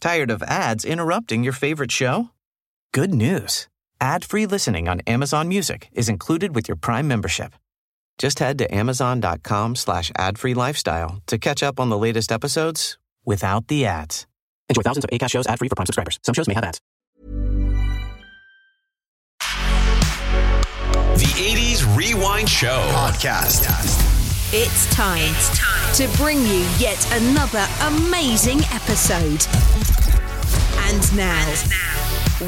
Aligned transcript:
Tired 0.00 0.30
of 0.30 0.42
ads 0.44 0.84
interrupting 0.86 1.44
your 1.44 1.52
favorite 1.52 1.92
show? 1.92 2.30
Good 2.92 3.12
news. 3.12 3.68
Ad-free 4.00 4.46
listening 4.46 4.88
on 4.88 5.00
Amazon 5.06 5.46
Music 5.46 5.90
is 5.92 6.08
included 6.08 6.54
with 6.54 6.68
your 6.68 6.76
Prime 6.76 7.06
membership. 7.06 7.52
Just 8.16 8.38
head 8.38 8.56
to 8.58 8.74
amazon.com 8.74 9.76
slash 9.76 10.10
ad-free 10.16 10.54
lifestyle 10.54 11.22
to 11.26 11.36
catch 11.36 11.62
up 11.62 11.78
on 11.78 11.90
the 11.90 11.98
latest 11.98 12.32
episodes 12.32 12.98
without 13.26 13.68
the 13.68 13.84
ads. 13.84 14.26
Enjoy 14.70 14.82
thousands 14.82 15.04
of 15.04 15.10
ACAST 15.10 15.30
shows 15.30 15.46
ad-free 15.46 15.68
for 15.68 15.76
Prime 15.76 15.86
subscribers. 15.86 16.18
Some 16.22 16.34
shows 16.34 16.48
may 16.48 16.54
have 16.54 16.64
ads. 16.64 16.80
The 21.18 21.26
80s 21.26 21.96
Rewind 21.96 22.48
Show 22.48 22.80
podcast. 22.94 23.66
It's 24.52 24.92
time, 24.92 25.20
it's 25.20 25.56
time 25.56 25.94
to 25.94 26.08
bring 26.16 26.38
you 26.38 26.66
yet 26.78 27.06
another 27.12 27.66
amazing 27.82 28.60
episode. 28.72 29.46
And 30.90 31.16
now, 31.16 31.46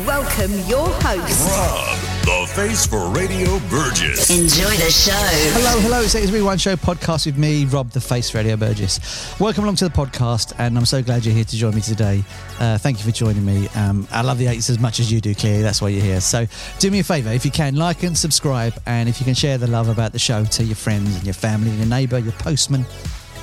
welcome 0.04 0.50
your 0.66 0.88
host. 1.00 1.48
Rob, 1.48 1.98
the 2.24 2.52
face 2.52 2.84
for 2.84 3.08
Radio 3.10 3.60
Burgess. 3.70 4.30
Enjoy 4.30 4.74
the 4.84 4.90
show. 4.90 5.12
Hello, 5.12 5.78
hello. 5.78 6.00
It's 6.00 6.14
the 6.14 6.26
Rewind 6.26 6.60
Show 6.60 6.74
podcast 6.74 7.26
with 7.26 7.38
me, 7.38 7.66
Rob 7.66 7.90
the 7.90 8.00
Face 8.00 8.34
Radio 8.34 8.56
Burgess. 8.56 9.38
Welcome 9.38 9.62
along 9.62 9.76
to 9.76 9.84
the 9.84 9.94
podcast, 9.94 10.54
and 10.58 10.76
I'm 10.76 10.86
so 10.86 11.04
glad 11.04 11.24
you're 11.24 11.36
here 11.36 11.44
to 11.44 11.56
join 11.56 11.72
me 11.72 11.82
today. 11.82 12.24
Uh, 12.58 12.78
thank 12.78 12.98
you 12.98 13.04
for 13.04 13.16
joining 13.16 13.44
me. 13.44 13.68
Um, 13.76 14.08
I 14.10 14.22
love 14.22 14.38
the 14.38 14.46
80s 14.46 14.70
as 14.70 14.80
much 14.80 14.98
as 14.98 15.12
you 15.12 15.20
do, 15.20 15.36
clearly. 15.36 15.62
That's 15.62 15.80
why 15.80 15.90
you're 15.90 16.02
here. 16.02 16.20
So 16.20 16.44
do 16.80 16.90
me 16.90 16.98
a 16.98 17.04
favour, 17.04 17.30
if 17.30 17.44
you 17.44 17.52
can, 17.52 17.76
like 17.76 18.02
and 18.02 18.18
subscribe, 18.18 18.74
and 18.86 19.08
if 19.08 19.20
you 19.20 19.24
can 19.24 19.34
share 19.34 19.56
the 19.56 19.68
love 19.68 19.88
about 19.88 20.10
the 20.10 20.18
show 20.18 20.44
to 20.44 20.64
your 20.64 20.74
friends 20.74 21.14
and 21.14 21.24
your 21.24 21.34
family 21.34 21.70
and 21.70 21.78
your 21.78 21.88
neighbour, 21.88 22.18
your 22.18 22.32
postman, 22.32 22.86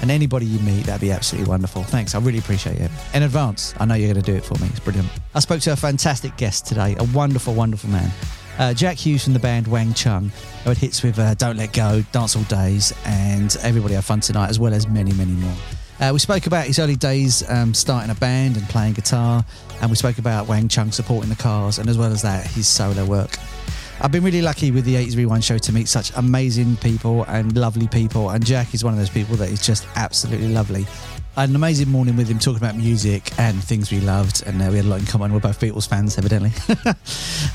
and 0.02 0.12
anybody 0.12 0.46
you 0.46 0.60
meet, 0.60 0.86
that'd 0.86 1.02
be 1.02 1.12
absolutely 1.12 1.50
wonderful. 1.50 1.84
Thanks. 1.84 2.16
I 2.16 2.20
really 2.20 2.40
appreciate 2.40 2.80
it. 2.80 2.92
In 3.14 3.24
advance, 3.24 3.74
I 3.80 3.86
know 3.86 3.96
you're 3.96 4.12
going 4.12 4.24
to 4.24 4.32
do 4.32 4.38
it 4.38 4.46
for 4.46 4.56
me. 4.62 4.68
It's 4.70 4.80
brilliant. 4.80 5.10
I 5.36 5.40
spoke 5.40 5.62
to 5.62 5.74
a 5.74 5.76
fantastic 5.76 6.36
guest 6.38 6.66
today, 6.66 6.96
a 7.00 7.04
wonderful, 7.06 7.54
wonderful 7.54 7.90
man. 7.90 8.12
Uh, 8.58 8.74
Jack 8.74 8.98
Hues 8.98 9.24
from 9.24 9.34
the 9.34 9.40
band 9.40 9.68
Wang 9.68 9.94
Chung, 9.94 10.32
who 10.64 10.70
had 10.70 10.78
hits 10.78 11.02
with 11.02 11.18
uh, 11.18 11.34
Don't 11.36 11.56
Let 11.56 11.72
Go, 11.72 12.04
Dancehall 12.12 12.48
Days, 12.50 12.94
and 13.06 13.56
Everybody 13.62 13.94
Have 13.94 14.04
Fun 14.04 14.20
Tonight, 14.20 14.50
as 14.50 14.60
well 14.60 14.74
as 14.74 14.88
many, 14.88 15.14
many 15.14 15.32
more. 15.32 15.56
Uh, 16.02 16.12
we 16.14 16.20
spoke 16.20 16.46
about 16.46 16.66
his 16.66 16.80
early 16.80 16.96
days 16.96 17.50
um, 17.50 17.74
starting 17.74 18.10
a 18.10 18.16
band 18.16 18.58
and 18.58 18.68
playing 18.70 18.94
guitar, 18.94 19.46
and 19.82 19.90
we 19.90 19.96
spoke 19.96 20.18
about 20.18 20.48
Wang 20.48 20.68
Chung 20.68 20.92
supporting 20.92 21.30
the 21.30 21.36
cars, 21.36 21.78
and 21.78 21.90
as 21.90 21.98
well 21.98 22.12
as 22.12 22.22
that, 22.22 22.48
his 22.48 22.68
solo 22.68 23.06
work. 23.06 23.38
I've 24.02 24.14
been 24.14 24.24
really 24.24 24.42
lucky 24.42 24.72
with 24.72 24.86
the 24.86 24.96
80s 24.96 25.18
Rewind 25.18 25.44
show 25.44 25.58
to 25.58 25.74
meet 25.74 25.90
such 25.90 26.16
amazing 26.16 26.78
people 26.78 27.26
and 27.26 27.56
lovely 27.58 27.88
people, 27.88 28.30
and 28.30 28.46
Jack 28.46 28.74
is 28.74 28.82
one 28.82 28.94
of 28.94 29.00
those 29.00 29.10
people 29.10 29.36
that 29.36 29.50
is 29.50 29.62
just 29.62 29.86
absolutely 29.96 30.48
lovely. 30.48 30.86
I 31.36 31.42
had 31.42 31.50
an 31.50 31.56
amazing 31.58 31.90
morning 31.90 32.16
with 32.16 32.30
him 32.30 32.40
talking 32.40 32.58
about 32.58 32.78
music 32.78 33.38
and 33.38 33.62
things 33.62 33.92
we 33.92 34.00
loved, 34.00 34.44
and 34.46 34.62
uh, 34.62 34.70
we 34.70 34.78
had 34.78 34.86
a 34.86 34.88
lot 34.88 35.00
in 35.00 35.06
common. 35.06 35.34
We're 35.34 35.42
both 35.42 35.60
Beatles 35.60 35.88
fans, 35.88 36.18
evidently. 36.18 36.52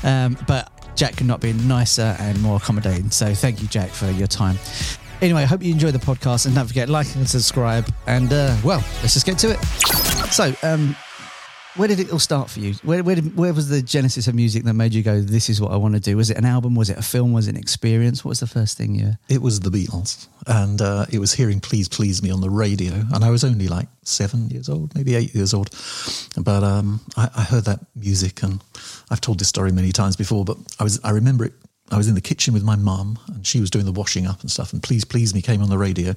um, 0.07 0.37
but 0.47 0.71
Jack 0.95 1.17
could 1.17 1.25
not 1.25 1.41
be 1.41 1.53
nicer 1.53 2.15
and 2.19 2.39
more 2.43 2.57
accommodating. 2.57 3.09
So 3.09 3.33
thank 3.33 3.61
you, 3.63 3.67
Jack, 3.67 3.89
for 3.89 4.11
your 4.11 4.27
time. 4.27 4.57
Anyway, 5.21 5.41
I 5.41 5.45
hope 5.45 5.63
you 5.63 5.71
enjoy 5.71 5.89
the 5.89 5.97
podcast, 5.97 6.45
and 6.45 6.53
don't 6.53 6.67
forget 6.67 6.89
like 6.89 7.15
and 7.15 7.27
subscribe. 7.27 7.91
And 8.05 8.31
uh, 8.31 8.55
well, 8.63 8.83
let's 9.01 9.15
just 9.15 9.25
get 9.25 9.39
to 9.39 9.51
it. 9.51 9.63
So, 10.31 10.53
um, 10.61 10.95
where 11.75 11.87
did 11.87 11.99
it 11.99 12.11
all 12.11 12.19
start 12.19 12.49
for 12.49 12.59
you? 12.59 12.73
Where, 12.83 13.03
where, 13.03 13.15
did, 13.15 13.35
where 13.35 13.53
was 13.53 13.69
the 13.69 13.81
genesis 13.81 14.27
of 14.27 14.35
music 14.35 14.63
that 14.63 14.73
made 14.73 14.93
you 14.93 15.03
go, 15.03 15.21
"This 15.21 15.49
is 15.49 15.59
what 15.59 15.71
I 15.71 15.75
want 15.75 15.93
to 15.95 15.99
do"? 15.99 16.15
Was 16.17 16.29
it 16.29 16.37
an 16.37 16.45
album? 16.45 16.75
Was 16.75 16.89
it 16.89 16.97
a 16.97 17.01
film? 17.01 17.33
Was 17.33 17.47
it 17.47 17.51
an 17.51 17.57
experience? 17.57 18.23
What 18.23 18.29
was 18.29 18.39
the 18.39 18.47
first 18.47 18.77
thing 18.77 18.95
you? 18.95 19.13
It 19.29 19.41
was 19.41 19.59
the 19.59 19.69
Beatles, 19.69 20.27
and 20.47 20.81
uh, 20.81 21.05
it 21.11 21.19
was 21.19 21.33
hearing 21.33 21.59
"Please 21.59 21.87
Please 21.87 22.23
Me" 22.23 22.31
on 22.31 22.41
the 22.41 22.49
radio, 22.49 22.93
and 23.13 23.23
I 23.23 23.29
was 23.29 23.43
only 23.43 23.67
like 23.67 23.87
seven 24.03 24.49
years 24.49 24.69
old, 24.69 24.95
maybe 24.95 25.15
eight 25.15 25.35
years 25.35 25.53
old. 25.53 25.69
But 26.37 26.63
um, 26.63 27.01
I, 27.17 27.29
I 27.35 27.41
heard 27.43 27.65
that 27.65 27.79
music, 27.95 28.41
and 28.43 28.61
I've 29.11 29.21
told 29.21 29.39
this 29.39 29.49
story 29.49 29.71
many 29.71 29.91
times 29.91 30.15
before. 30.15 30.45
But 30.45 30.57
I 30.79 30.83
was 30.83 30.99
I 31.03 31.11
remember 31.11 31.45
it. 31.45 31.53
I 31.91 31.97
was 31.97 32.07
in 32.07 32.15
the 32.15 32.21
kitchen 32.21 32.51
with 32.53 32.63
my 32.63 32.75
mum, 32.75 33.19
and 33.27 33.45
she 33.45 33.61
was 33.61 33.69
doing 33.69 33.85
the 33.85 33.91
washing 33.91 34.25
up 34.25 34.41
and 34.41 34.49
stuff. 34.49 34.73
And 34.73 34.81
"Please 34.81 35.05
Please 35.05 35.35
Me" 35.35 35.41
came 35.41 35.61
on 35.61 35.69
the 35.69 35.77
radio, 35.77 36.15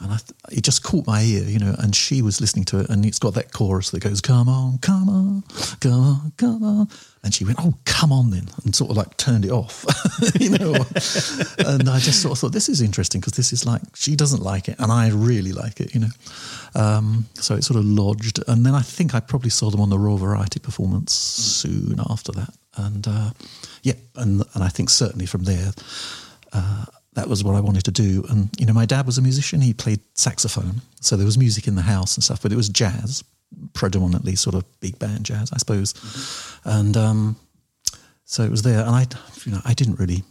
and 0.00 0.10
I, 0.10 0.18
it 0.50 0.62
just 0.62 0.82
caught 0.82 1.06
my 1.06 1.20
ear, 1.20 1.44
you 1.44 1.58
know. 1.58 1.74
And 1.78 1.94
she 1.94 2.22
was 2.22 2.40
listening 2.40 2.64
to 2.66 2.80
it, 2.80 2.88
and 2.88 3.04
it's 3.04 3.18
got 3.18 3.34
that 3.34 3.52
chorus 3.52 3.90
that 3.90 4.00
goes, 4.00 4.22
"Come 4.22 4.48
on, 4.48 4.78
come 4.78 5.10
on, 5.10 5.44
come 5.80 5.92
on, 5.92 6.32
come 6.38 6.62
on." 6.62 6.88
And 7.22 7.34
she 7.34 7.44
went, 7.44 7.58
"Oh, 7.60 7.74
come 7.84 8.10
on 8.10 8.30
then," 8.30 8.48
and 8.64 8.74
sort 8.74 8.90
of 8.90 8.96
like 8.96 9.14
turned 9.18 9.44
it 9.44 9.50
off, 9.50 9.84
you 10.40 10.48
know. 10.48 10.72
and 11.58 11.90
I 11.90 11.98
just 11.98 12.22
sort 12.22 12.32
of 12.32 12.38
thought, 12.38 12.52
this 12.52 12.70
is 12.70 12.80
interesting 12.80 13.20
because 13.20 13.34
this 13.34 13.52
is 13.52 13.66
like 13.66 13.82
she 13.94 14.16
doesn't 14.16 14.42
like 14.42 14.66
it, 14.66 14.76
and 14.78 14.90
I 14.90 15.10
really 15.10 15.52
like 15.52 15.78
it, 15.78 15.94
you 15.94 16.00
know. 16.00 16.10
Um, 16.74 17.26
so 17.34 17.54
it 17.54 17.64
sort 17.64 17.78
of 17.78 17.84
lodged, 17.84 18.42
and 18.48 18.64
then 18.64 18.74
I 18.74 18.80
think 18.80 19.14
I 19.14 19.20
probably 19.20 19.50
saw 19.50 19.68
them 19.68 19.82
on 19.82 19.90
the 19.90 19.98
Royal 19.98 20.16
Variety 20.16 20.58
performance 20.58 21.12
soon 21.12 22.00
after 22.08 22.32
that, 22.32 22.54
and 22.78 23.06
uh, 23.06 23.30
yeah, 23.82 23.94
and 24.16 24.42
and 24.54 24.64
I 24.64 24.68
think 24.68 24.90
certainly 24.90 25.26
from 25.26 25.44
there. 25.44 25.72
Uh, 26.52 26.84
that 27.14 27.28
was 27.28 27.44
what 27.44 27.54
I 27.54 27.60
wanted 27.60 27.84
to 27.84 27.90
do. 27.90 28.24
And, 28.30 28.48
you 28.58 28.66
know, 28.66 28.72
my 28.72 28.86
dad 28.86 29.04
was 29.06 29.18
a 29.18 29.22
musician. 29.22 29.60
He 29.60 29.74
played 29.74 30.00
saxophone. 30.14 30.80
So 31.00 31.16
there 31.16 31.26
was 31.26 31.36
music 31.36 31.68
in 31.68 31.74
the 31.74 31.82
house 31.82 32.16
and 32.16 32.24
stuff, 32.24 32.40
but 32.40 32.52
it 32.52 32.56
was 32.56 32.68
jazz, 32.68 33.22
predominantly 33.74 34.34
sort 34.34 34.54
of 34.54 34.64
big 34.80 34.98
band 34.98 35.26
jazz, 35.26 35.52
I 35.52 35.58
suppose. 35.58 35.94
And 36.64 36.96
um, 36.96 37.36
so 38.24 38.42
it 38.44 38.50
was 38.50 38.62
there. 38.62 38.80
And 38.80 38.90
I, 38.90 39.06
you 39.44 39.52
know, 39.52 39.60
I 39.64 39.74
didn't 39.74 39.98
really, 39.98 40.22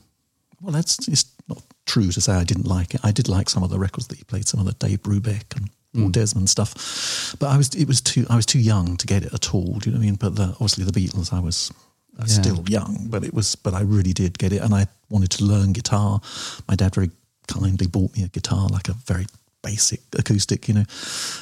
well, 0.59 0.71
that's 0.73 1.07
it's 1.07 1.25
not 1.47 1.61
true 1.85 2.11
to 2.11 2.21
say 2.21 2.33
I 2.33 2.43
didn't 2.43 2.67
like 2.67 2.95
it. 2.95 3.01
I 3.03 3.11
did 3.11 3.29
like 3.29 3.49
some 3.49 3.63
of 3.63 3.69
the 3.69 3.79
records 3.79 4.07
that 4.07 4.17
he 4.17 4.23
played, 4.23 4.47
some 4.47 4.59
of 4.59 4.65
the 4.65 4.73
Dave 4.73 5.03
Brubeck 5.03 5.55
and 5.55 5.69
Paul 5.93 6.09
Desmond 6.09 6.49
stuff. 6.49 7.35
But 7.37 7.49
I 7.49 7.57
was, 7.57 7.75
it 7.75 7.87
was 7.87 8.01
too, 8.01 8.25
I 8.27 8.35
was 8.35 8.47
too 8.47 8.59
young 8.59 8.97
to 8.97 9.05
get 9.05 9.23
it 9.23 9.33
at 9.33 9.53
all. 9.53 9.77
Do 9.77 9.89
you 9.89 9.93
know 9.93 9.99
what 9.99 10.03
I 10.03 10.05
mean? 10.07 10.15
But 10.15 10.35
the, 10.35 10.43
obviously 10.53 10.83
the 10.83 10.91
Beatles, 10.99 11.31
I 11.31 11.39
was 11.39 11.71
uh, 12.19 12.25
still 12.25 12.63
young, 12.67 13.07
but 13.09 13.23
it 13.23 13.33
was, 13.33 13.55
but 13.55 13.73
I 13.73 13.81
really 13.81 14.13
did 14.13 14.37
get 14.37 14.53
it. 14.53 14.61
And 14.61 14.73
I 14.73 14.87
wanted 15.09 15.31
to 15.31 15.43
learn 15.43 15.73
guitar. 15.73 16.21
My 16.67 16.75
dad 16.75 16.95
very 16.95 17.11
kindly 17.47 17.87
bought 17.87 18.15
me 18.15 18.23
a 18.23 18.27
guitar, 18.27 18.67
like 18.69 18.89
a 18.89 18.93
very 18.93 19.25
basic 19.63 20.01
acoustic, 20.17 20.67
you 20.67 20.73
know, 20.73 20.85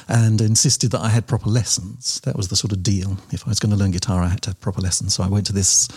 and 0.08 0.40
insisted 0.40 0.90
that 0.92 1.00
I 1.00 1.08
had 1.08 1.26
proper 1.26 1.48
lessons. 1.48 2.20
That 2.24 2.36
was 2.36 2.48
the 2.48 2.56
sort 2.56 2.72
of 2.72 2.82
deal. 2.82 3.16
If 3.32 3.46
I 3.46 3.50
was 3.50 3.58
going 3.58 3.70
to 3.70 3.76
learn 3.76 3.90
guitar, 3.90 4.22
I 4.22 4.28
had 4.28 4.42
to 4.42 4.50
have 4.50 4.60
proper 4.60 4.80
lessons. 4.80 5.14
So 5.14 5.22
I 5.22 5.28
went 5.28 5.46
to 5.46 5.52
this, 5.52 5.88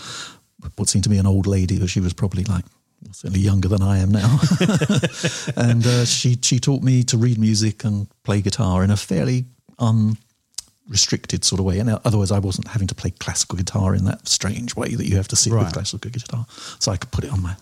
what 0.76 0.88
seemed 0.88 1.04
to 1.04 1.10
be 1.10 1.18
an 1.18 1.26
old 1.26 1.46
lady, 1.46 1.78
but 1.78 1.90
she 1.90 2.00
was 2.00 2.12
probably 2.12 2.44
like 2.44 2.64
certainly 3.12 3.40
younger 3.40 3.68
than 3.68 3.82
I 3.82 3.98
am 3.98 4.10
now. 4.10 4.38
and 5.56 5.86
uh, 5.86 6.04
she 6.04 6.38
she 6.40 6.58
taught 6.58 6.82
me 6.82 7.04
to 7.04 7.16
read 7.18 7.38
music 7.38 7.84
and 7.84 8.08
play 8.22 8.40
guitar 8.40 8.82
in 8.82 8.90
a 8.90 8.96
fairly 8.96 9.44
unrestricted 10.86 11.44
sort 11.44 11.60
of 11.60 11.64
way. 11.66 11.78
And 11.78 11.90
otherwise, 12.04 12.30
I 12.30 12.38
wasn't 12.38 12.68
having 12.68 12.88
to 12.88 12.94
play 12.94 13.10
classical 13.10 13.56
guitar 13.56 13.94
in 13.94 14.04
that 14.04 14.28
strange 14.28 14.76
way 14.76 14.94
that 14.94 15.06
you 15.06 15.16
have 15.16 15.28
to 15.28 15.36
sit 15.36 15.52
Right. 15.52 15.64
with 15.64 15.72
classical 15.74 16.10
guitar. 16.10 16.46
So 16.78 16.92
I 16.92 16.96
could 16.96 17.10
put 17.10 17.24
it 17.24 17.30
on 17.30 17.42
my 17.42 17.56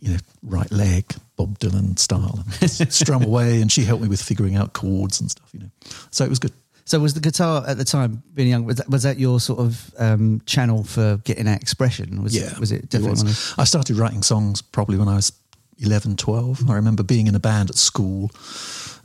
you 0.00 0.12
know 0.12 0.18
right 0.42 0.70
leg, 0.70 1.04
Bob 1.36 1.58
Dylan 1.58 1.98
style, 1.98 2.44
and 2.60 2.70
strum 2.92 3.22
away. 3.22 3.60
And 3.60 3.70
she 3.70 3.84
helped 3.84 4.02
me 4.02 4.08
with 4.08 4.22
figuring 4.22 4.56
out 4.56 4.72
chords 4.72 5.20
and 5.20 5.30
stuff. 5.30 5.48
You 5.52 5.60
know, 5.60 5.70
so 6.10 6.24
it 6.24 6.28
was 6.30 6.38
good. 6.38 6.52
So 6.84 7.00
was 7.00 7.14
the 7.14 7.20
guitar 7.20 7.64
at 7.66 7.78
the 7.78 7.84
time, 7.84 8.22
being 8.34 8.48
young, 8.48 8.64
was 8.64 8.76
that, 8.76 8.88
was 8.88 9.02
that 9.02 9.18
your 9.18 9.40
sort 9.40 9.58
of 9.58 9.92
um, 9.98 10.40
channel 10.46 10.84
for 10.84 11.16
getting 11.24 11.46
that 11.46 11.60
expression? 11.60 12.22
Was 12.22 12.32
Yeah. 12.36 12.52
it, 12.52 12.60
was 12.60 12.70
it 12.70 12.88
definitely 12.88 13.10
was. 13.10 13.22
one 13.24 13.30
of 13.32 13.54
I 13.58 13.64
started 13.64 13.96
writing 13.96 14.22
songs 14.22 14.62
probably 14.62 14.96
when 14.96 15.08
I 15.08 15.16
was 15.16 15.32
11, 15.78 16.14
12. 16.16 16.70
I 16.70 16.74
remember 16.74 17.02
being 17.02 17.26
in 17.26 17.34
a 17.34 17.40
band 17.40 17.70
at 17.70 17.74
school 17.76 18.30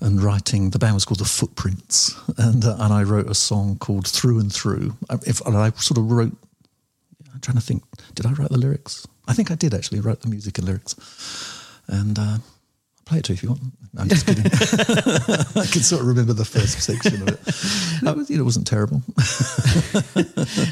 and 0.01 0.21
writing, 0.21 0.71
the 0.71 0.79
band 0.79 0.95
was 0.95 1.05
called 1.05 1.19
The 1.19 1.25
Footprints. 1.25 2.15
And, 2.37 2.65
uh, 2.65 2.75
and 2.79 2.91
I 2.91 3.03
wrote 3.03 3.29
a 3.29 3.35
song 3.35 3.77
called 3.77 4.07
Through 4.07 4.39
and 4.39 4.51
Through. 4.51 4.95
If, 5.25 5.41
and 5.45 5.55
I 5.55 5.69
sort 5.71 5.99
of 5.99 6.11
wrote, 6.11 6.35
I'm 7.33 7.39
trying 7.39 7.57
to 7.57 7.63
think, 7.63 7.83
did 8.15 8.25
I 8.25 8.33
write 8.33 8.49
the 8.49 8.57
lyrics? 8.57 9.07
I 9.27 9.33
think 9.33 9.51
I 9.51 9.55
did 9.55 9.73
actually 9.73 9.99
write 9.99 10.21
the 10.21 10.27
music 10.27 10.57
and 10.57 10.67
lyrics. 10.67 10.95
And 11.87 12.17
uh, 12.17 12.37
play 13.11 13.19
it 13.19 13.25
to 13.25 13.33
if 13.33 13.43
you 13.43 13.49
want. 13.49 13.61
No, 13.93 14.01
I'm 14.01 14.09
just 14.09 14.25
kidding. 14.25 14.45
I 15.61 15.65
can 15.67 15.81
sort 15.83 16.01
of 16.01 16.07
remember 16.07 16.33
the 16.33 16.45
first 16.45 16.79
section 16.81 17.21
of 17.23 17.27
it. 17.27 17.39
It, 18.03 18.17
was, 18.17 18.29
you 18.31 18.37
know, 18.37 18.41
it 18.41 18.45
wasn't 18.45 18.65
terrible. 18.65 19.03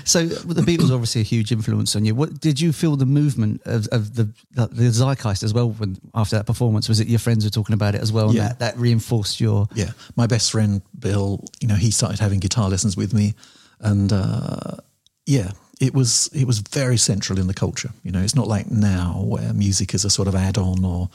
So 0.05 0.25
the 0.25 0.61
Beatles 0.63 0.91
obviously 0.91 1.21
a 1.21 1.23
huge 1.23 1.51
influence 1.51 1.95
on 1.95 2.05
you. 2.05 2.15
What 2.15 2.39
did 2.39 2.59
you 2.59 2.71
feel 2.73 2.95
the 2.95 3.05
movement 3.05 3.61
of, 3.65 3.87
of 3.91 4.15
the 4.15 4.29
the 4.55 4.89
zeitgeist 4.91 5.43
as 5.43 5.53
well 5.53 5.69
when 5.69 5.97
after 6.15 6.35
that 6.37 6.45
performance? 6.47 6.89
Was 6.89 6.99
it 6.99 7.07
your 7.07 7.19
friends 7.19 7.43
were 7.45 7.51
talking 7.51 7.73
about 7.73 7.93
it 7.95 8.01
as 8.01 8.11
well? 8.11 8.27
And 8.29 8.35
Yeah. 8.37 8.47
that, 8.49 8.59
that 8.59 8.77
reinforced 8.77 9.39
your 9.39 9.67
Yeah, 9.75 9.91
my 10.15 10.25
best 10.27 10.51
friend 10.51 10.81
Bill, 10.97 11.43
you 11.61 11.67
know, 11.67 11.75
he 11.75 11.91
started 11.91 12.19
having 12.19 12.39
guitar 12.39 12.69
lessons 12.69 12.97
with 12.97 13.13
me, 13.13 13.35
and 13.79 14.11
uh, 14.11 14.77
yeah, 15.25 15.51
it 15.79 15.93
was 15.93 16.29
it 16.33 16.45
was 16.47 16.59
very 16.59 16.97
central 16.97 17.37
in 17.39 17.47
the 17.47 17.53
culture. 17.53 17.91
You 18.03 18.11
know, 18.11 18.21
it's 18.21 18.35
not 18.35 18.47
like 18.47 18.71
now 18.71 19.21
where 19.23 19.53
music 19.53 19.93
is 19.93 20.03
a 20.05 20.09
sort 20.09 20.27
of 20.27 20.35
add-on 20.35 20.83
or 20.83 21.09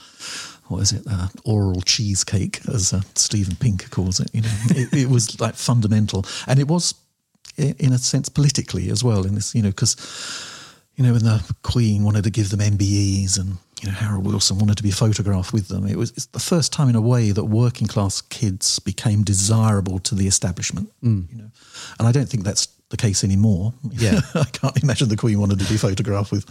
what 0.69 0.81
is 0.81 0.93
it, 0.93 1.03
uh, 1.11 1.29
oral 1.45 1.81
cheesecake, 1.83 2.61
as 2.69 2.93
uh, 2.93 3.03
Steven 3.15 3.57
Pinker 3.57 3.89
calls 3.89 4.21
it. 4.21 4.31
You 4.33 4.43
know, 4.43 4.49
it, 4.71 4.93
it 4.93 5.09
was 5.09 5.41
like 5.41 5.55
fundamental, 5.55 6.25
and 6.47 6.59
it 6.59 6.69
was 6.69 6.95
in 7.57 7.93
a 7.93 7.99
sense 7.99 8.29
politically 8.29 8.91
as 8.91 9.05
well. 9.05 9.25
In 9.25 9.35
this, 9.35 9.55
you 9.55 9.63
know, 9.63 9.71
because 9.71 9.97
you 10.97 11.05
know, 11.05 11.13
when 11.13 11.23
the 11.23 11.55
Queen 11.63 12.05
wanted 12.05 12.25
to 12.25 12.31
give 12.31 12.51
them 12.51 12.61
MBEs 12.61 13.39
and 13.39 13.59
you 13.83 13.91
know, 13.91 13.95
Harold 13.95 14.27
Wilson 14.27 14.59
wanted 14.59 14.77
to 14.79 14.83
be 14.83 14.91
photographed 14.91 15.53
with 15.53 15.69
them. 15.69 15.87
It 15.87 15.97
was 15.97 16.11
it's 16.13 16.27
the 16.27 16.39
first 16.39 16.73
time, 16.73 16.89
in 16.89 16.95
a 16.95 17.01
way, 17.01 17.33
that 17.33 17.45
working 17.45 17.87
class 17.87 18.21
kids 18.21 18.79
became 18.79 19.25
desirable 19.25 19.99
to 20.01 20.15
the 20.15 20.27
establishment. 20.27 20.91
You 21.31 21.39
know, 21.39 21.51
and 21.99 22.09
I 22.09 22.13
don't 22.13 22.29
think 22.29 22.45
that's 22.45 22.69
the 22.89 22.97
case 22.97 23.25
anymore. 23.25 23.75
Yeah. 23.91 24.21
I 24.35 24.45
can't 24.45 24.83
imagine 24.83 25.09
the 25.09 25.17
Queen 25.17 25.39
wanted 25.39 25.59
to 25.59 25.69
be 25.69 25.77
photographed 25.77 26.31
with 26.33 26.45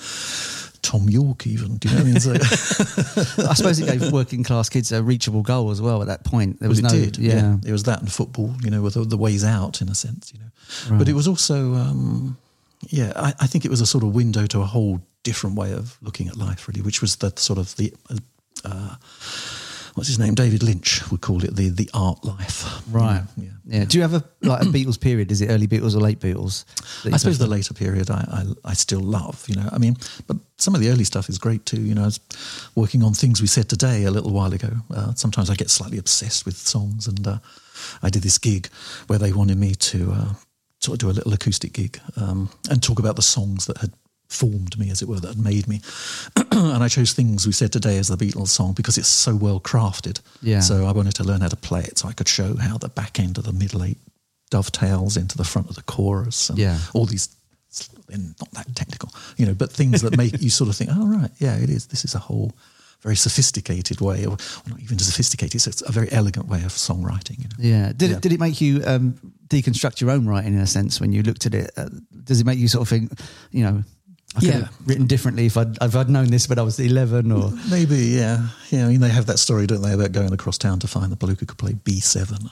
Thom 0.83 1.09
Yorke, 1.09 1.47
even. 1.47 1.77
Do 1.77 1.87
you 1.89 1.95
know 1.95 2.01
what 2.03 2.07
I 2.07 2.11
mean? 2.11 2.19
So, 2.19 2.33
I 3.49 3.53
suppose 3.55 3.79
it 3.79 3.85
gave 3.87 4.11
working 4.11 4.43
class 4.43 4.69
kids 4.69 4.91
a 4.91 5.01
reachable 5.01 5.41
goal 5.41 5.71
as 5.71 5.81
well. 5.81 6.01
At 6.01 6.07
that 6.07 6.23
point, 6.23 6.59
there 6.59 6.69
was 6.69 6.81
Well, 6.81 6.91
no, 6.93 6.97
it 6.99 7.13
did. 7.13 7.17
yeah, 7.23 7.57
It 7.65 7.71
was 7.71 7.83
that 7.83 8.01
and 8.01 8.11
football, 8.11 8.53
you 8.63 8.69
know, 8.69 8.81
with 8.81 8.93
the, 8.95 9.03
the 9.05 9.17
ways 9.17 9.43
out 9.43 9.81
in 9.81 9.89
a 9.89 9.95
sense, 9.95 10.31
you 10.33 10.39
know. 10.39 10.97
But 10.99 11.07
it 11.09 11.13
was 11.13 11.27
also, 11.27 11.73
um, 11.73 12.37
yeah, 12.89 13.13
I, 13.15 13.33
I 13.39 13.47
think 13.47 13.63
it 13.65 13.71
was 13.71 13.81
a 13.81 13.85
sort 13.85 14.03
of 14.03 14.13
window 14.13 14.45
to 14.47 14.59
a 14.61 14.65
whole 14.65 15.01
different 15.23 15.55
way 15.55 15.71
of 15.71 15.97
looking 16.01 16.27
at 16.27 16.35
life, 16.35 16.67
really, 16.67 16.81
which 16.81 17.01
was 17.01 17.15
that 17.17 17.39
sort 17.39 17.57
of 17.57 17.75
the, 17.77 17.93
uh, 18.65 18.95
what's 19.95 20.07
his 20.07 20.19
name? 20.19 20.33
David 20.35 20.63
Lynch 20.63 21.09
would 21.11 21.21
call 21.21 21.43
it 21.43 21.55
the 21.55 21.69
the 21.69 21.89
art 21.93 22.23
life. 22.23 22.65
right, 22.91 23.23
Yeah. 23.37 23.49
yeah. 23.65 23.85
Do 23.85 23.97
you 23.97 24.01
have 24.01 24.13
a 24.13 24.23
like 24.41 24.61
a 24.61 24.65
Beatles 24.65 24.99
period? 24.99 25.31
Is 25.31 25.41
it 25.41 25.49
early 25.49 25.67
Beatles 25.67 25.95
or 25.95 25.99
late 25.99 26.19
Beatles? 26.19 26.65
I 27.11 27.17
suppose 27.17 27.37
the 27.37 27.47
later 27.47 27.73
period 27.73 28.09
I, 28.09 28.25
I, 28.65 28.71
I 28.71 28.73
still 28.73 29.01
love, 29.01 29.43
you 29.47 29.55
know. 29.55 29.69
I 29.71 29.77
mean, 29.77 29.97
but 30.27 30.37
some 30.57 30.75
of 30.75 30.81
the 30.81 30.89
early 30.89 31.03
stuff 31.03 31.29
is 31.29 31.37
great 31.37 31.65
too. 31.65 31.81
You 31.81 31.95
know, 31.95 32.03
I 32.03 32.05
was 32.05 32.19
working 32.75 33.03
on 33.03 33.13
things 33.13 33.41
we 33.41 33.47
said 33.47 33.69
today 33.69 34.03
a 34.05 34.11
little 34.11 34.31
while 34.31 34.53
ago. 34.53 34.69
Uh, 34.93 35.13
sometimes 35.15 35.49
I 35.49 35.55
get 35.55 35.69
slightly 35.69 35.97
obsessed 35.97 36.45
with 36.45 36.55
songs, 36.57 37.07
and 37.07 37.27
uh, 37.27 37.37
I 38.01 38.09
did 38.09 38.23
this 38.23 38.37
gig 38.37 38.69
where 39.07 39.19
they 39.19 39.33
wanted 39.33 39.57
me 39.57 39.75
to 39.75 40.11
uh, 40.11 40.33
sort 40.79 40.95
of 40.95 40.99
do 40.99 41.09
a 41.09 41.15
little 41.17 41.33
acoustic 41.33 41.73
gig 41.73 41.99
um, 42.17 42.49
and 42.69 42.81
talk 42.81 42.99
about 42.99 43.15
the 43.15 43.21
songs 43.21 43.65
that 43.67 43.77
had 43.77 43.91
formed 44.29 44.77
me, 44.79 44.89
as 44.89 45.01
it 45.01 45.07
were, 45.07 45.19
that 45.19 45.27
had 45.35 45.37
made 45.43 45.67
me. 45.67 45.81
and 46.51 46.83
I 46.83 46.87
chose 46.87 47.13
things 47.13 47.45
we 47.45 47.53
said 47.53 47.71
today 47.71 47.97
as 47.97 48.07
the 48.07 48.15
Beatles 48.17 48.47
song 48.49 48.73
because 48.73 48.97
it's 48.97 49.07
so 49.07 49.35
well 49.35 49.59
crafted. 49.59 50.21
Yeah. 50.41 50.59
So 50.61 50.85
I 50.85 50.91
wanted 50.91 51.15
to 51.15 51.23
learn 51.23 51.41
how 51.41 51.49
to 51.49 51.55
play 51.55 51.81
it 51.81 51.97
so 51.99 52.07
I 52.07 52.13
could 52.13 52.27
show 52.27 52.55
how 52.57 52.77
the 52.77 52.89
back 52.89 53.19
end 53.19 53.37
of 53.37 53.43
the 53.43 53.53
middle 53.53 53.83
eight 53.83 53.97
dovetails 54.49 55.17
into 55.17 55.37
the 55.37 55.43
front 55.43 55.69
of 55.69 55.75
the 55.75 55.83
chorus. 55.83 56.49
And 56.49 56.57
Yeah. 56.59 56.79
All 56.93 57.05
these, 57.05 57.29
not 58.09 58.51
that 58.53 58.75
technical, 58.75 59.09
you 59.37 59.45
know, 59.45 59.53
but 59.53 59.71
things 59.71 60.01
that 60.01 60.17
make 60.17 60.41
you 60.41 60.49
sort 60.49 60.69
of 60.69 60.75
think, 60.75 60.89
oh, 60.93 61.07
right, 61.07 61.31
yeah, 61.39 61.55
it 61.57 61.69
is. 61.69 61.87
This 61.87 62.05
is 62.05 62.15
a 62.15 62.19
whole 62.19 62.53
very 63.01 63.15
sophisticated 63.17 63.99
way, 63.99 64.23
or 64.25 64.29
well, 64.29 64.39
not 64.67 64.79
even 64.79 64.97
sophisticated, 64.97 65.67
it's 65.67 65.81
a 65.81 65.91
very 65.91 66.09
elegant 66.13 66.47
way 66.47 66.63
of 66.63 66.69
songwriting. 66.71 67.37
You 67.39 67.45
know? 67.45 67.55
Yeah. 67.77 67.91
Did 67.95 68.11
Yeah. 68.11 68.15
it 68.17 68.21
did 68.21 68.31
it 68.31 68.39
make 68.39 68.61
you 68.61 68.81
um, 68.85 69.15
deconstruct 69.49 69.99
your 69.99 70.09
own 70.09 70.25
writing 70.25 70.53
in 70.53 70.59
a 70.61 70.67
sense 70.67 71.01
when 71.01 71.11
you 71.11 71.21
looked 71.21 71.45
at 71.45 71.53
it? 71.53 71.71
Uh, 71.75 71.89
does 72.23 72.39
it 72.39 72.45
make 72.45 72.57
you 72.59 72.69
sort 72.69 72.83
of 72.83 72.87
think, 72.87 73.11
you 73.51 73.63
know, 73.65 73.83
I 74.35 74.39
could 74.39 74.49
Yeah. 74.49 74.53
have 74.61 74.73
written 74.85 75.05
differently 75.05 75.45
if 75.45 75.57
I'd 75.57 75.77
if 75.81 75.95
I'd 75.95 76.09
known 76.09 76.27
this 76.27 76.49
when 76.49 76.57
I 76.57 76.63
was 76.63 76.79
eleven 76.79 77.31
or 77.31 77.51
Maybe, 77.69 77.97
yeah. 77.97 78.47
Yeah, 78.71 78.85
I 78.85 78.89
mean, 78.89 78.99
they 79.01 79.09
have 79.09 79.27
that 79.27 79.37
story, 79.37 79.67
don't 79.67 79.81
they, 79.83 79.93
about 79.93 80.11
going 80.11 80.33
across 80.33 80.57
town 80.57 80.79
to 80.79 80.87
find 80.87 81.11
the 81.11 81.15
bloke 81.15 81.39
who 81.39 81.45
could 81.45 81.57
play 81.59 81.73
B7. 81.73 82.49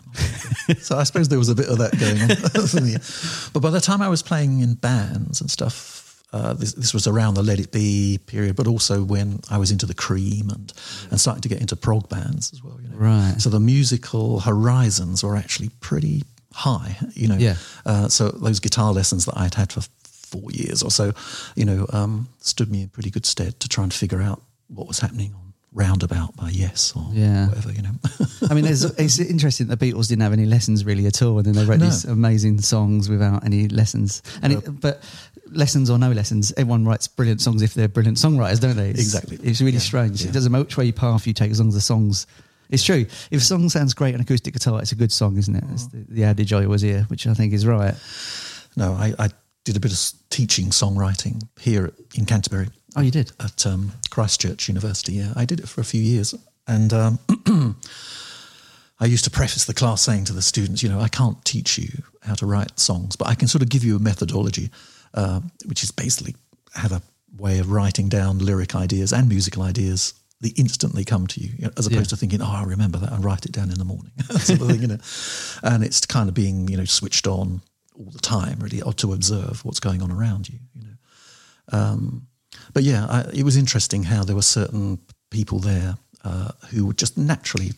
so 0.82 0.98
I 0.98 1.04
suppose 1.04 1.30
there 1.30 1.40
was 1.40 1.50
a 1.50 1.56
bit 1.56 1.68
of 1.68 1.80
that 1.80 1.98
going 2.00 2.22
on. 2.22 2.30
But 3.54 3.62
by 3.62 3.70
the 3.72 3.82
time 3.82 4.02
I 4.02 4.10
was 4.10 4.22
playing 4.22 4.60
in 4.62 4.76
bands 4.76 5.42
and 5.42 5.50
stuff, 5.50 6.24
uh, 6.34 6.54
this, 6.54 6.74
this 6.74 6.94
was 6.94 7.08
around 7.08 7.34
the 7.34 7.44
Let 7.44 7.60
It 7.60 7.72
Be 7.72 8.20
period, 8.28 8.56
but 8.56 8.68
also 8.68 9.04
when 9.04 9.40
I 9.50 9.58
was 9.58 9.72
into 9.72 9.86
the 9.86 9.94
Cream 9.96 10.50
and, 10.50 10.72
and 11.10 11.20
starting 11.20 11.42
to 11.42 11.50
get 11.50 11.60
into 11.60 11.76
prog 11.76 12.08
bands 12.10 12.54
as 12.54 12.64
well. 12.64 12.80
You 12.82 12.90
know? 12.90 12.96
Right. 12.98 13.36
So 13.40 13.50
the 13.50 13.60
musical 13.60 14.40
horizons 14.42 15.24
were 15.24 15.36
actually 15.36 15.70
pretty 15.82 16.24
high, 16.54 16.98
you 17.14 17.28
know. 17.28 17.38
Yeah. 17.38 17.56
Uh, 17.86 18.08
so 18.10 18.30
those 18.30 18.60
guitar 18.60 18.94
lessons 18.94 19.26
that 19.26 19.38
I'd 19.38 19.56
had 19.56 19.74
for 19.74 19.82
four 20.32 20.50
years 20.52 20.82
or 20.84 20.90
so, 20.92 21.12
you 21.56 21.66
know, 21.66 21.86
um, 21.94 22.28
stood 22.40 22.72
me 22.72 22.82
in 22.84 22.90
pretty 22.90 23.10
good 23.10 23.26
stead 23.26 23.60
to 23.60 23.68
try 23.68 23.84
and 23.84 23.94
figure 23.94 24.22
out 24.22 24.42
what 24.68 24.88
was 24.88 25.00
happening 25.00 25.34
on 25.36 25.42
Roundabout 25.74 26.36
by 26.36 26.50
Yes 26.50 26.94
or 26.96 27.06
Yeah. 27.14 27.48
whatever, 27.50 27.72
you 27.72 27.82
know. 27.82 27.92
I 28.50 28.54
mean, 28.54 28.64
there's, 28.66 28.84
it's 28.84 29.20
interesting 29.20 29.68
the 29.68 29.78
Beatles 29.78 30.08
didn't 30.10 30.22
have 30.24 30.34
any 30.34 30.46
lessons 30.46 30.84
really 30.86 31.06
at 31.06 31.22
all, 31.22 31.38
and 31.38 31.46
then 31.46 31.54
they 31.54 31.66
wrote 31.66 31.80
No. 31.80 31.86
these 31.86 32.06
amazing 32.06 32.60
songs 32.62 33.10
without 33.10 33.46
any 33.46 33.68
lessons. 33.68 34.22
And 34.42 34.54
it, 34.54 34.82
but 34.82 35.02
lessons 35.50 35.90
or 35.90 35.98
no 35.98 36.12
lessons, 36.12 36.52
everyone 36.58 36.86
writes 36.86 37.08
brilliant 37.08 37.42
songs 37.42 37.62
if 37.62 37.74
they're 37.74 37.88
brilliant 37.90 38.18
songwriters, 38.18 38.60
don't 38.62 38.76
they? 38.78 38.90
It's, 38.90 39.00
Exactly. 39.00 39.38
It's 39.44 39.60
really 39.62 39.74
Yeah. 39.74 39.80
strange. 39.80 40.22
Yeah. 40.24 40.30
It 40.30 40.34
doesn't 40.34 40.52
matter 40.52 40.64
which 40.64 40.78
way 40.78 40.86
you 40.86 40.94
path 40.94 41.28
you 41.28 41.34
take, 41.34 41.52
as 41.52 41.60
long 41.60 41.68
as 41.70 41.76
the 41.76 41.82
songs. 41.82 42.28
It's 42.70 42.84
true. 42.84 43.06
If 43.32 43.42
a 43.42 43.44
song 43.44 43.68
sounds 43.68 43.94
great 43.94 44.16
on 44.16 44.22
acoustic 44.22 44.54
guitar, 44.54 44.82
it's 44.82 44.94
a 44.94 44.96
good 44.96 45.12
song, 45.12 45.38
isn't 45.38 45.54
it? 45.56 45.64
It's 45.74 45.88
the, 45.88 46.06
the 46.08 46.24
adage 46.24 46.54
I 46.54 46.64
always 46.64 46.82
hear, 46.82 47.04
which 47.10 47.28
I 47.28 47.34
think 47.34 47.52
is 47.54 47.66
right. 47.66 47.96
no, 48.78 48.94
I, 48.94 49.14
I 49.20 49.30
did 49.64 49.76
a 49.78 49.80
bit 49.80 49.92
of 49.92 50.00
teaching 50.30 50.68
songwriting 50.68 51.48
here 51.60 51.94
in 52.16 52.26
Canterbury 52.26 52.70
Oh, 52.96 53.02
you 53.02 53.12
did. 53.12 53.32
at 53.40 53.66
um, 53.66 53.94
Christ 54.10 54.42
Church 54.42 54.68
University. 54.68 55.14
Yeah, 55.14 55.34
I 55.36 55.46
did 55.46 55.60
it 55.60 55.70
for 55.70 55.80
a 55.82 55.86
few 55.86 56.02
years, 56.02 56.34
and 56.68 56.92
um, 56.92 57.20
I 59.00 59.06
used 59.06 59.24
to 59.24 59.32
preface 59.32 59.66
the 59.66 59.74
class 59.74 60.02
saying 60.02 60.26
to 60.26 60.34
the 60.34 60.42
students, 60.42 60.84
you 60.84 60.90
know, 60.90 61.00
I 61.00 61.08
can't 61.08 61.44
teach 61.46 61.78
you 61.78 61.90
how 62.22 62.36
to 62.36 62.46
write 62.46 62.80
songs, 62.80 63.16
but 63.16 63.28
I 63.28 63.34
can 63.36 63.48
sort 63.48 63.62
of 63.64 63.70
give 63.70 63.84
you 63.84 63.96
a 63.96 64.00
methodology, 64.00 64.70
uh, 65.14 65.42
which 65.66 65.84
is 65.84 65.92
basically 65.92 66.36
have 66.76 66.92
a 66.92 67.02
way 67.38 67.60
of 67.60 67.72
writing 67.72 68.10
down 68.10 68.38
lyric 68.40 68.76
ideas 68.76 69.12
and 69.14 69.28
musical 69.30 69.64
ideas. 69.64 70.14
They 70.42 70.50
instantly 70.50 71.06
come 71.06 71.28
to 71.28 71.40
you, 71.40 71.70
as 71.78 71.86
opposed 71.88 71.94
Yeah. 71.94 72.16
to 72.16 72.18
thinking, 72.18 72.42
"Oh, 72.42 72.46
I 72.46 72.64
remember 72.64 72.98
that," 73.00 73.14
and 73.14 73.24
write 73.24 73.46
it 73.46 73.52
down 73.52 73.70
in 73.72 73.78
the 73.78 73.86
morning, 73.86 74.12
sort 74.40 74.62
of 74.62 74.68
thing, 74.68 74.82
you 74.82 74.88
know. 74.88 74.98
And 75.64 75.84
it's 75.84 76.06
kind 76.06 76.28
of 76.30 76.36
being, 76.36 76.68
you 76.68 76.78
know, 76.78 76.86
switched 76.86 77.28
on 77.28 77.62
all 77.98 78.12
the 78.12 78.20
time, 78.20 78.60
really, 78.60 78.82
or 78.82 78.94
to 78.94 79.14
observe 79.14 79.64
what's 79.66 79.80
going 79.80 80.02
on 80.02 80.12
around 80.12 80.50
you, 80.50 80.60
you 80.74 80.82
know. 80.82 81.78
Um, 81.78 82.28
but 82.74 82.84
yeah, 82.84 83.06
I, 83.08 83.30
it 83.34 83.44
was 83.44 83.58
interesting 83.58 84.04
how 84.04 84.24
there 84.24 84.36
were 84.36 84.42
certain 84.42 85.00
people 85.30 85.60
there 85.60 85.96
uh, 86.24 86.52
who 86.70 86.94
just 86.94 87.18
naturally 87.18 87.72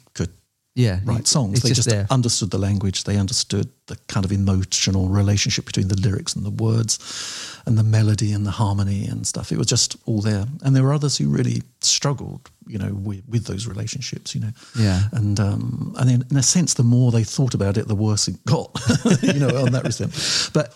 Yeah. 0.76 1.00
write 1.06 1.28
songs. 1.28 1.62
They 1.62 1.70
just 1.70 1.90
just, 1.90 2.12
understood 2.12 2.50
the 2.50 2.58
language. 2.58 3.04
They 3.04 3.18
understood 3.18 3.70
the 3.86 3.96
kind 4.08 4.26
of 4.26 4.32
emotional 4.32 5.08
relationship 5.08 5.66
between 5.66 5.88
the 5.88 6.00
lyrics 6.00 6.36
and 6.36 6.44
the 6.44 6.50
words, 6.50 7.62
and 7.66 7.78
the 7.78 7.84
melody 7.84 8.34
and 8.34 8.46
the 8.46 8.52
harmony 8.52 9.06
and 9.06 9.26
stuff. 9.28 9.52
It 9.52 9.58
was 9.58 9.68
just 9.68 9.96
all 10.06 10.22
there. 10.22 10.46
And 10.64 10.76
there 10.76 10.84
were 10.84 10.94
others 10.94 11.18
who 11.18 11.30
really 11.30 11.62
struggled, 11.82 12.50
you 12.66 12.80
know, 12.80 12.94
with, 12.94 13.24
with 13.28 13.46
those 13.46 13.68
relationships. 13.68 14.34
You 14.34 14.42
know, 14.42 14.52
Yeah. 14.76 15.04
And 15.12 15.40
um, 15.40 15.96
and 16.00 16.10
in, 16.10 16.26
in 16.32 16.38
a 16.38 16.44
sense, 16.44 16.74
the 16.74 16.84
more 16.84 17.12
they 17.12 17.24
thought 17.24 17.54
about 17.54 17.78
it, 17.78 17.88
the 17.88 17.96
worse 17.96 18.28
it 18.28 18.44
got. 18.46 18.72
you 19.22 19.40
know, 19.40 19.64
on 19.64 19.74
that 19.74 19.84
respect. 19.84 20.54
But 20.54 20.74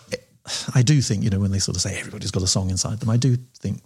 I 0.74 0.82
do 0.82 1.00
think, 1.02 1.24
you 1.24 1.30
know, 1.30 1.40
when 1.40 1.50
they 1.50 1.58
sort 1.58 1.76
of 1.76 1.82
say 1.82 1.98
everybody's 1.98 2.30
got 2.30 2.42
a 2.42 2.46
song 2.46 2.70
inside 2.70 3.00
them, 3.00 3.10
I 3.10 3.16
do 3.16 3.36
think 3.58 3.82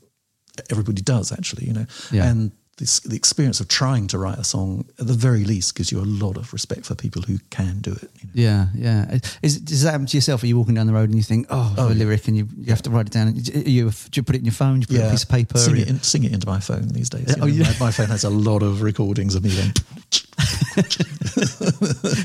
everybody 0.70 1.02
does 1.02 1.32
actually, 1.32 1.66
you 1.66 1.72
know. 1.72 1.86
Yeah. 2.10 2.28
And 2.28 2.52
this, 2.82 2.98
the 3.00 3.14
experience 3.14 3.60
of 3.60 3.68
trying 3.68 4.08
to 4.08 4.18
write 4.18 4.38
a 4.38 4.44
song, 4.44 4.84
at 4.98 5.06
the 5.06 5.12
very 5.12 5.44
least, 5.44 5.76
gives 5.76 5.92
you 5.92 6.00
a 6.00 6.04
lot 6.04 6.36
of 6.36 6.52
respect 6.52 6.84
for 6.84 6.96
people 6.96 7.22
who 7.22 7.38
can 7.50 7.78
do 7.80 7.92
it. 7.92 8.10
You 8.18 8.26
know? 8.26 8.32
Yeah, 8.34 8.66
yeah. 8.74 9.18
Is, 9.40 9.60
does 9.60 9.84
that 9.84 9.92
happen 9.92 10.06
to 10.06 10.16
yourself? 10.16 10.42
Are 10.42 10.48
you 10.48 10.58
walking 10.58 10.74
down 10.74 10.88
the 10.88 10.92
road 10.92 11.08
and 11.08 11.14
you 11.14 11.22
think, 11.22 11.46
oh, 11.48 11.74
oh 11.78 11.92
a 11.92 11.94
lyric, 11.94 12.26
and 12.26 12.36
you, 12.36 12.48
you 12.58 12.70
have 12.70 12.82
to 12.82 12.90
write 12.90 13.06
it 13.06 13.12
down? 13.12 13.32
Do 13.34 13.52
you, 13.70 13.90
do 13.90 14.18
you 14.18 14.22
put 14.24 14.34
it 14.34 14.40
in 14.40 14.44
your 14.44 14.52
phone? 14.52 14.80
Do 14.80 14.80
you 14.80 14.86
put 14.88 14.96
it 14.96 15.02
on 15.02 15.08
a 15.08 15.10
piece 15.12 15.22
of 15.22 15.28
paper? 15.28 15.58
Sing 15.58 15.76
it, 15.78 15.88
in, 15.88 16.02
sing 16.02 16.24
it 16.24 16.32
into 16.32 16.48
my 16.48 16.58
phone 16.58 16.88
these 16.88 17.08
days. 17.08 17.26
Yeah, 17.28 17.36
you 17.36 17.42
oh, 17.42 17.46
know. 17.46 17.52
yeah. 17.52 17.72
my, 17.78 17.86
my 17.86 17.92
phone 17.92 18.08
has 18.08 18.24
a 18.24 18.30
lot 18.30 18.64
of 18.64 18.82
recordings 18.82 19.36
of 19.36 19.44
me 19.44 19.54
going. 19.54 19.72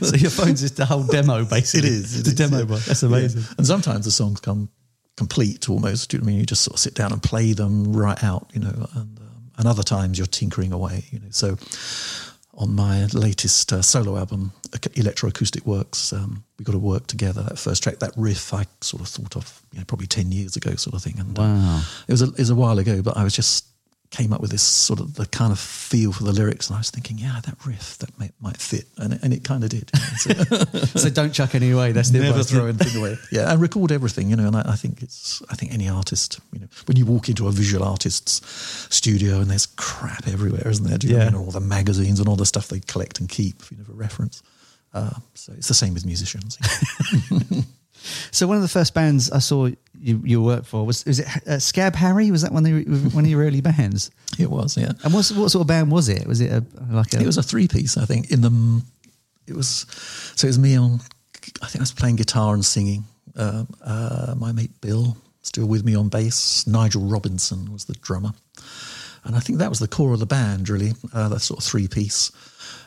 so 0.02 0.16
your 0.16 0.32
phone's 0.32 0.62
just 0.62 0.78
the 0.78 0.86
whole 0.88 1.04
demo, 1.04 1.46
basically. 1.50 1.90
It 1.90 1.94
is. 1.94 2.20
It's 2.20 2.30
a 2.30 2.36
demo. 2.36 2.66
one. 2.66 2.82
That's 2.88 3.04
amazing. 3.04 3.42
Yeah. 3.42 3.48
And 3.60 3.68
sometimes 3.68 4.06
the 4.06 4.12
songs 4.12 4.40
come 4.40 4.70
complete 5.18 5.70
almost. 5.70 6.10
Do 6.10 6.18
you 6.18 6.22
know 6.22 6.26
what 6.26 6.30
I 6.30 6.32
mean? 6.32 6.40
You 6.40 6.46
just 6.48 6.64
sort 6.64 6.76
of 6.76 6.80
sit 6.80 6.96
down 6.96 7.12
and 7.12 7.22
play 7.22 7.54
them 7.54 7.94
right 7.94 8.24
out, 8.24 8.50
you 8.54 8.62
know, 8.62 8.88
and, 8.96 9.20
um, 9.20 9.27
and 9.58 9.68
other 9.68 9.84
times 9.84 10.18
you're 10.18 10.28
tinkering 10.28 10.72
away, 10.72 11.06
you 11.12 11.20
know. 11.20 11.28
So 11.32 11.58
on 12.54 12.74
my 12.74 13.06
latest 13.08 13.72
uh, 13.72 13.82
solo 13.82 14.18
album, 14.18 14.52
Ac- 14.74 14.90
Electroacoustic 15.02 15.66
Works, 15.66 16.12
um, 16.14 16.44
we 16.58 16.66
got 16.66 16.72
to 16.72 16.80
work 16.80 17.06
together. 17.08 17.44
That 17.44 17.60
first 17.60 17.84
track, 17.84 18.00
that 18.00 18.14
riff, 18.18 18.54
I 18.54 18.66
sort 18.82 19.02
of 19.02 19.08
thought 19.10 19.36
of, 19.36 19.62
you 19.72 19.80
know, 19.80 19.86
probably 19.86 20.08
10 20.08 20.32
years 20.32 20.56
ago 20.56 20.76
sort 20.76 20.96
of 20.96 21.04
thing. 21.04 21.20
And 21.20 21.38
uh, 21.38 21.42
Wow. 21.44 21.82
it, 22.08 22.12
was 22.12 22.22
a, 22.24 22.26
it 22.30 22.40
was 22.40 22.50
a 22.50 22.56
while 22.56 22.80
ago, 22.80 23.02
but 23.04 23.16
I 23.16 23.24
was 23.24 23.34
just 23.36 23.66
came 24.10 24.32
up 24.32 24.40
with 24.40 24.52
this 24.52 24.64
sort 24.64 25.00
of 25.02 25.16
the 25.16 25.26
kind 25.26 25.52
of 25.52 25.60
feel 25.60 26.14
for 26.14 26.24
the 26.24 26.32
lyrics 26.32 26.68
and 26.68 26.76
I 26.76 26.80
was 26.80 26.90
thinking, 26.90 27.18
yeah, 27.18 27.42
that 27.46 27.58
riff, 27.66 27.98
that 27.98 28.18
might, 28.18 28.32
might 28.40 28.56
fit. 28.58 28.86
And 28.98 29.14
it, 29.14 29.20
and 29.22 29.34
it 29.34 29.44
kind 29.44 29.64
of 29.64 29.70
did. 29.70 29.92
So- 30.18 30.34
So 30.98 31.10
don't 31.10 31.34
chuck 31.34 31.54
any 31.56 31.72
away. 31.72 31.92
That's 31.92 32.10
the 32.12 32.20
never 32.20 32.44
throw 32.44 32.68
anything 32.68 33.00
away. 33.00 33.18
Yeah, 33.32 33.52
and 33.52 33.62
record 33.62 33.92
everything, 33.92 34.30
you 34.30 34.36
know. 34.38 34.48
And 34.48 34.56
I, 34.56 34.64
I 34.66 34.76
think 34.76 35.02
it's, 35.04 35.42
I 35.50 35.56
think 35.56 35.74
any 35.74 35.90
artist, 35.90 36.40
you 36.54 36.60
know, 36.60 36.68
when 36.86 36.96
you 36.98 37.06
walk 37.06 37.28
into 37.30 37.48
a 37.48 37.52
visual 37.52 37.84
artist's 37.84 38.42
studio 38.96 39.40
and 39.42 39.50
there's 39.52 39.66
crap 39.66 40.28
everywhere, 40.28 40.68
isn't 40.68 40.88
there? 40.88 40.98
Do 40.98 41.08
you 41.08 41.14
know 41.18 41.20
Yeah. 41.26 41.30
mean? 41.32 41.42
All 41.42 41.52
the 41.52 41.60
magazines 41.60 42.20
and 42.20 42.30
all 42.30 42.36
the 42.38 42.46
stuff 42.46 42.70
they 42.70 42.80
collect 42.80 43.20
and 43.20 43.28
keep, 43.30 43.62
you 43.72 43.78
know, 43.78 43.84
for 43.84 43.92
reference. 43.94 44.42
Uh, 44.94 45.12
so 45.34 45.52
it's 45.54 45.68
the 45.68 45.74
same 45.74 45.94
with 45.94 46.06
musicians. 46.06 46.58
So 48.32 48.48
one 48.48 48.56
of 48.58 48.62
the 48.62 48.70
first 48.70 48.94
bands 48.94 49.32
I 49.32 49.40
saw 49.40 49.70
you, 50.00 50.22
you 50.24 50.42
work 50.42 50.66
for 50.66 50.86
was 50.86 51.06
was 51.06 51.20
it 51.20 51.28
uh, 51.48 51.60
Scab 51.60 51.96
Harry? 51.96 52.32
Was 52.32 52.42
that 52.42 52.52
one 52.52 52.66
of 52.66 52.72
your, 52.72 52.82
one 53.12 53.24
of 53.26 53.30
your 53.30 53.44
early 53.44 53.62
bands? 53.62 54.12
it 54.40 54.50
was, 54.50 54.78
yeah. 54.78 54.92
And 55.04 55.14
what 55.14 55.28
what 55.30 55.52
sort 55.52 55.62
of 55.62 55.68
band 55.68 55.92
was 55.92 56.10
it? 56.10 56.28
Was 56.28 56.42
it 56.42 56.52
a, 56.52 56.66
like 56.92 57.14
a? 57.14 57.22
It 57.22 57.26
was 57.26 57.38
a 57.38 57.44
three 57.44 57.68
piece, 57.68 57.98
I 57.98 58.06
think. 58.06 58.32
In 58.32 58.42
the, 58.42 58.82
it 59.48 59.56
was, 59.56 59.86
so 60.36 60.46
it 60.48 60.50
was 60.50 60.60
me 60.60 60.78
on. 60.78 61.00
I 61.62 61.68
think 61.68 61.78
I 61.78 61.84
was 61.84 61.94
playing 61.94 62.18
guitar 62.18 62.54
and 62.54 62.66
singing. 62.66 63.06
Uh, 63.36 63.66
uh, 63.84 64.36
my 64.38 64.52
mate 64.52 64.72
Bill 64.82 65.16
still 65.42 65.68
with 65.68 65.86
me 65.86 65.96
on 65.96 66.10
bass. 66.10 66.68
Nigel 66.68 67.04
Robinson 67.04 67.72
was 67.72 67.86
the 67.86 67.94
drummer. 67.96 68.32
and 69.24 69.36
I 69.36 69.40
think 69.40 69.60
that 69.60 69.70
was 69.70 69.80
the 69.80 69.88
core 69.88 70.14
of 70.14 70.20
the 70.20 70.26
band, 70.26 70.70
really. 70.70 70.94
Uh, 71.14 71.30
that 71.30 71.40
sort 71.40 71.60
of 71.60 71.64
three 71.64 71.88
piece. 71.88 72.32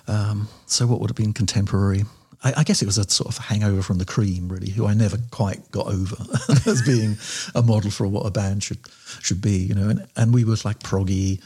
Um, 0.07 0.49
so 0.67 0.87
what 0.87 1.01
would 1.01 1.11
have 1.11 1.17
been 1.17 1.33
contemporary? 1.33 2.05
I, 2.43 2.55
I, 2.59 2.65
guess 2.65 2.83
it 2.83 2.87
was 2.87 2.99
a 2.99 3.09
sort 3.09 3.29
of 3.29 3.39
hangover 3.39 3.83
from 3.83 3.99
the 3.99 4.05
Cream, 4.05 4.49
really, 4.49 4.71
who 4.71 4.87
I 4.87 4.95
never 4.95 5.19
quite 5.31 5.71
got 5.71 5.87
over 5.87 6.17
as 6.67 6.83
being 6.83 7.17
a 7.55 7.63
model 7.63 7.91
for 7.91 8.07
what 8.07 8.27
a 8.27 8.31
band 8.31 8.63
should 8.63 8.79
should 9.21 9.41
be, 9.41 9.59
you 9.59 9.75
know. 9.75 9.89
And 9.89 10.07
and 10.17 10.35
we 10.35 10.45
were 10.45 10.57
like 10.65 10.81
proggy, 10.81 11.43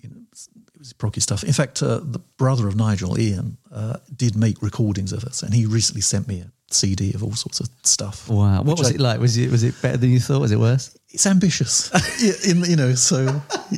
you 0.00 0.08
know, 0.08 0.16
it 0.16 0.78
was 0.78 0.92
proggy 0.92 1.22
stuff. 1.22 1.42
In 1.42 1.52
fact, 1.52 1.82
uh, 1.82 2.00
the 2.02 2.20
brother 2.38 2.68
of 2.68 2.76
Nigel, 2.76 3.18
Ian, 3.18 3.56
uh, 3.72 3.96
did 4.14 4.36
make 4.36 4.62
recordings 4.62 5.12
of 5.12 5.24
us, 5.24 5.42
and 5.42 5.52
he 5.52 5.66
recently 5.66 6.02
sent 6.02 6.28
me 6.28 6.40
a 6.40 6.50
CD 6.70 7.12
of 7.14 7.22
all 7.22 7.34
sorts 7.34 7.60
of 7.60 7.68
stuff. 7.84 8.28
Wow, 8.28 8.62
what 8.62 8.78
was 8.78 8.90
I, 8.90 8.94
it 8.94 9.00
like? 9.00 9.20
Was 9.20 9.36
it 9.36 9.50
was 9.50 9.62
it 9.62 9.80
better 9.82 9.96
than 9.96 10.10
you 10.10 10.20
thought? 10.20 10.40
Was 10.40 10.52
it 10.52 10.58
worse? 10.58 10.96
It's 11.10 11.26
ambitious, 11.26 11.90
yeah, 12.20 12.50
in, 12.50 12.64
you 12.64 12.76
know. 12.76 12.94
So 12.94 13.24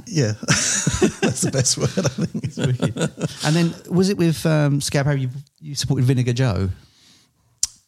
yeah, 0.07 0.33
that's 0.43 1.43
the 1.43 1.51
best 1.53 1.79
word 1.79 1.91
I 1.97 2.09
think. 2.09 3.45
and 3.45 3.57
then 3.57 3.95
was 3.95 4.09
it 4.09 4.17
with 4.17 4.45
um, 4.47 4.81
Scab? 4.81 5.07
You, 5.19 5.31
you 5.61 5.75
supported 5.75 6.05
Vinegar 6.05 6.33
Joe. 6.33 6.71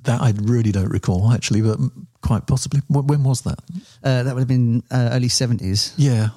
That 0.04 0.22
I 0.22 0.32
really 0.40 0.72
don't 0.72 0.88
recall 0.88 1.30
actually, 1.30 1.60
but 1.60 1.78
quite 2.22 2.46
possibly. 2.46 2.80
When 2.88 3.22
was 3.22 3.42
that? 3.42 3.58
Uh, 4.02 4.22
that 4.22 4.34
would 4.34 4.40
have 4.40 4.48
been 4.48 4.82
uh, 4.90 5.10
early 5.12 5.28
seventies. 5.28 5.92
Yeah, 5.98 6.30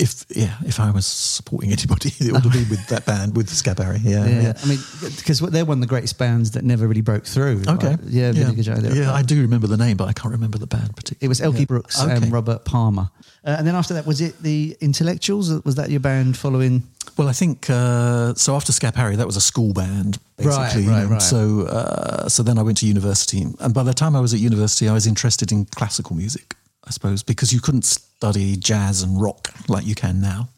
if 0.00 0.24
yeah, 0.30 0.56
if 0.64 0.80
I 0.80 0.90
was 0.90 1.06
supporting 1.06 1.72
anybody, 1.72 2.12
it 2.18 2.32
would 2.32 2.42
have 2.42 2.52
been 2.52 2.68
with 2.68 2.86
that 2.88 3.04
band 3.04 3.36
with 3.36 3.48
Scab 3.50 3.78
Yeah, 3.78 3.96
yeah. 4.02 4.26
yeah. 4.26 4.52
I 4.62 4.66
mean, 4.66 4.78
because 5.00 5.40
they're 5.40 5.64
one 5.64 5.78
of 5.78 5.82
the 5.82 5.86
greatest 5.86 6.18
bands 6.18 6.52
that 6.52 6.64
never 6.64 6.88
really 6.88 7.02
broke 7.02 7.26
through. 7.26 7.62
Okay, 7.68 7.90
like, 7.90 8.00
yeah, 8.06 8.32
yeah, 8.32 8.50
yeah 8.50 9.12
I 9.12 9.22
do 9.22 9.40
remember 9.42 9.66
the 9.66 9.76
name, 9.76 9.96
but 9.96 10.08
I 10.08 10.12
can't 10.12 10.32
remember 10.32 10.58
the 10.58 10.66
band 10.66 10.96
particularly. 10.96 11.24
It 11.24 11.28
was 11.28 11.40
Elkie 11.40 11.60
yeah. 11.60 11.64
Brooks 11.66 12.02
okay. 12.02 12.16
and 12.16 12.32
Robert 12.32 12.64
Palmer, 12.64 13.10
uh, 13.44 13.56
and 13.58 13.66
then 13.66 13.74
after 13.74 13.94
that, 13.94 14.06
was 14.06 14.20
it 14.20 14.42
the 14.42 14.76
Intellectuals? 14.80 15.50
Was 15.64 15.74
that 15.74 15.90
your 15.90 16.00
band 16.00 16.36
following? 16.36 16.82
Well, 17.16 17.28
I 17.28 17.32
think 17.32 17.68
uh, 17.68 18.34
so. 18.34 18.56
After 18.56 18.72
Scab 18.72 18.94
Harry, 18.96 19.16
that 19.16 19.26
was 19.26 19.36
a 19.36 19.40
school 19.40 19.74
band, 19.74 20.18
basically. 20.36 20.86
Right, 20.86 21.02
right, 21.02 21.08
right. 21.10 21.22
So, 21.22 21.66
uh, 21.66 22.28
so 22.28 22.42
then 22.42 22.58
I 22.58 22.62
went 22.62 22.78
to 22.78 22.86
university, 22.86 23.44
and 23.60 23.74
by 23.74 23.82
the 23.82 23.94
time 23.94 24.16
I 24.16 24.20
was 24.20 24.32
at 24.32 24.40
university, 24.40 24.88
I 24.88 24.92
was 24.92 25.06
interested 25.06 25.52
in 25.52 25.66
classical 25.66 26.16
music. 26.16 26.56
I 26.90 26.92
suppose 26.92 27.22
because 27.22 27.52
you 27.52 27.60
couldn't 27.60 27.84
study 27.84 28.56
jazz 28.56 29.02
and 29.02 29.22
rock 29.22 29.54
like 29.68 29.86
you 29.86 29.94
can 29.94 30.20
now. 30.20 30.48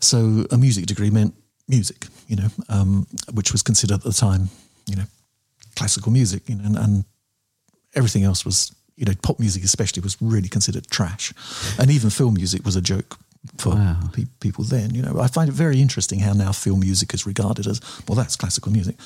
So 0.00 0.44
a 0.50 0.58
music 0.58 0.86
degree 0.86 1.10
meant 1.10 1.32
music, 1.68 2.08
you 2.26 2.34
know, 2.34 2.48
um, 2.68 3.06
which 3.32 3.52
was 3.52 3.62
considered 3.62 3.94
at 3.94 4.02
the 4.02 4.12
time, 4.12 4.48
you 4.88 4.96
know, 4.96 5.04
classical 5.76 6.10
music, 6.10 6.48
you 6.48 6.56
know, 6.56 6.64
and, 6.64 6.76
and 6.76 7.04
everything 7.94 8.24
else 8.24 8.44
was, 8.44 8.74
you 8.96 9.04
know, 9.04 9.12
pop 9.22 9.38
music 9.38 9.62
especially 9.62 10.02
was 10.02 10.16
really 10.20 10.48
considered 10.48 10.88
trash, 10.90 11.32
and 11.78 11.88
even 11.88 12.10
film 12.10 12.34
music 12.34 12.64
was 12.64 12.74
a 12.74 12.82
joke 12.82 13.16
for 13.56 13.76
wow. 13.76 14.00
pe- 14.12 14.26
people 14.40 14.64
then. 14.64 14.92
You 14.92 15.02
know, 15.02 15.20
I 15.20 15.28
find 15.28 15.48
it 15.48 15.52
very 15.52 15.80
interesting 15.80 16.18
how 16.18 16.32
now 16.32 16.50
film 16.50 16.80
music 16.80 17.14
is 17.14 17.26
regarded 17.26 17.68
as 17.68 17.80
well. 18.08 18.16
That's 18.16 18.34
classical 18.34 18.72
music, 18.72 18.96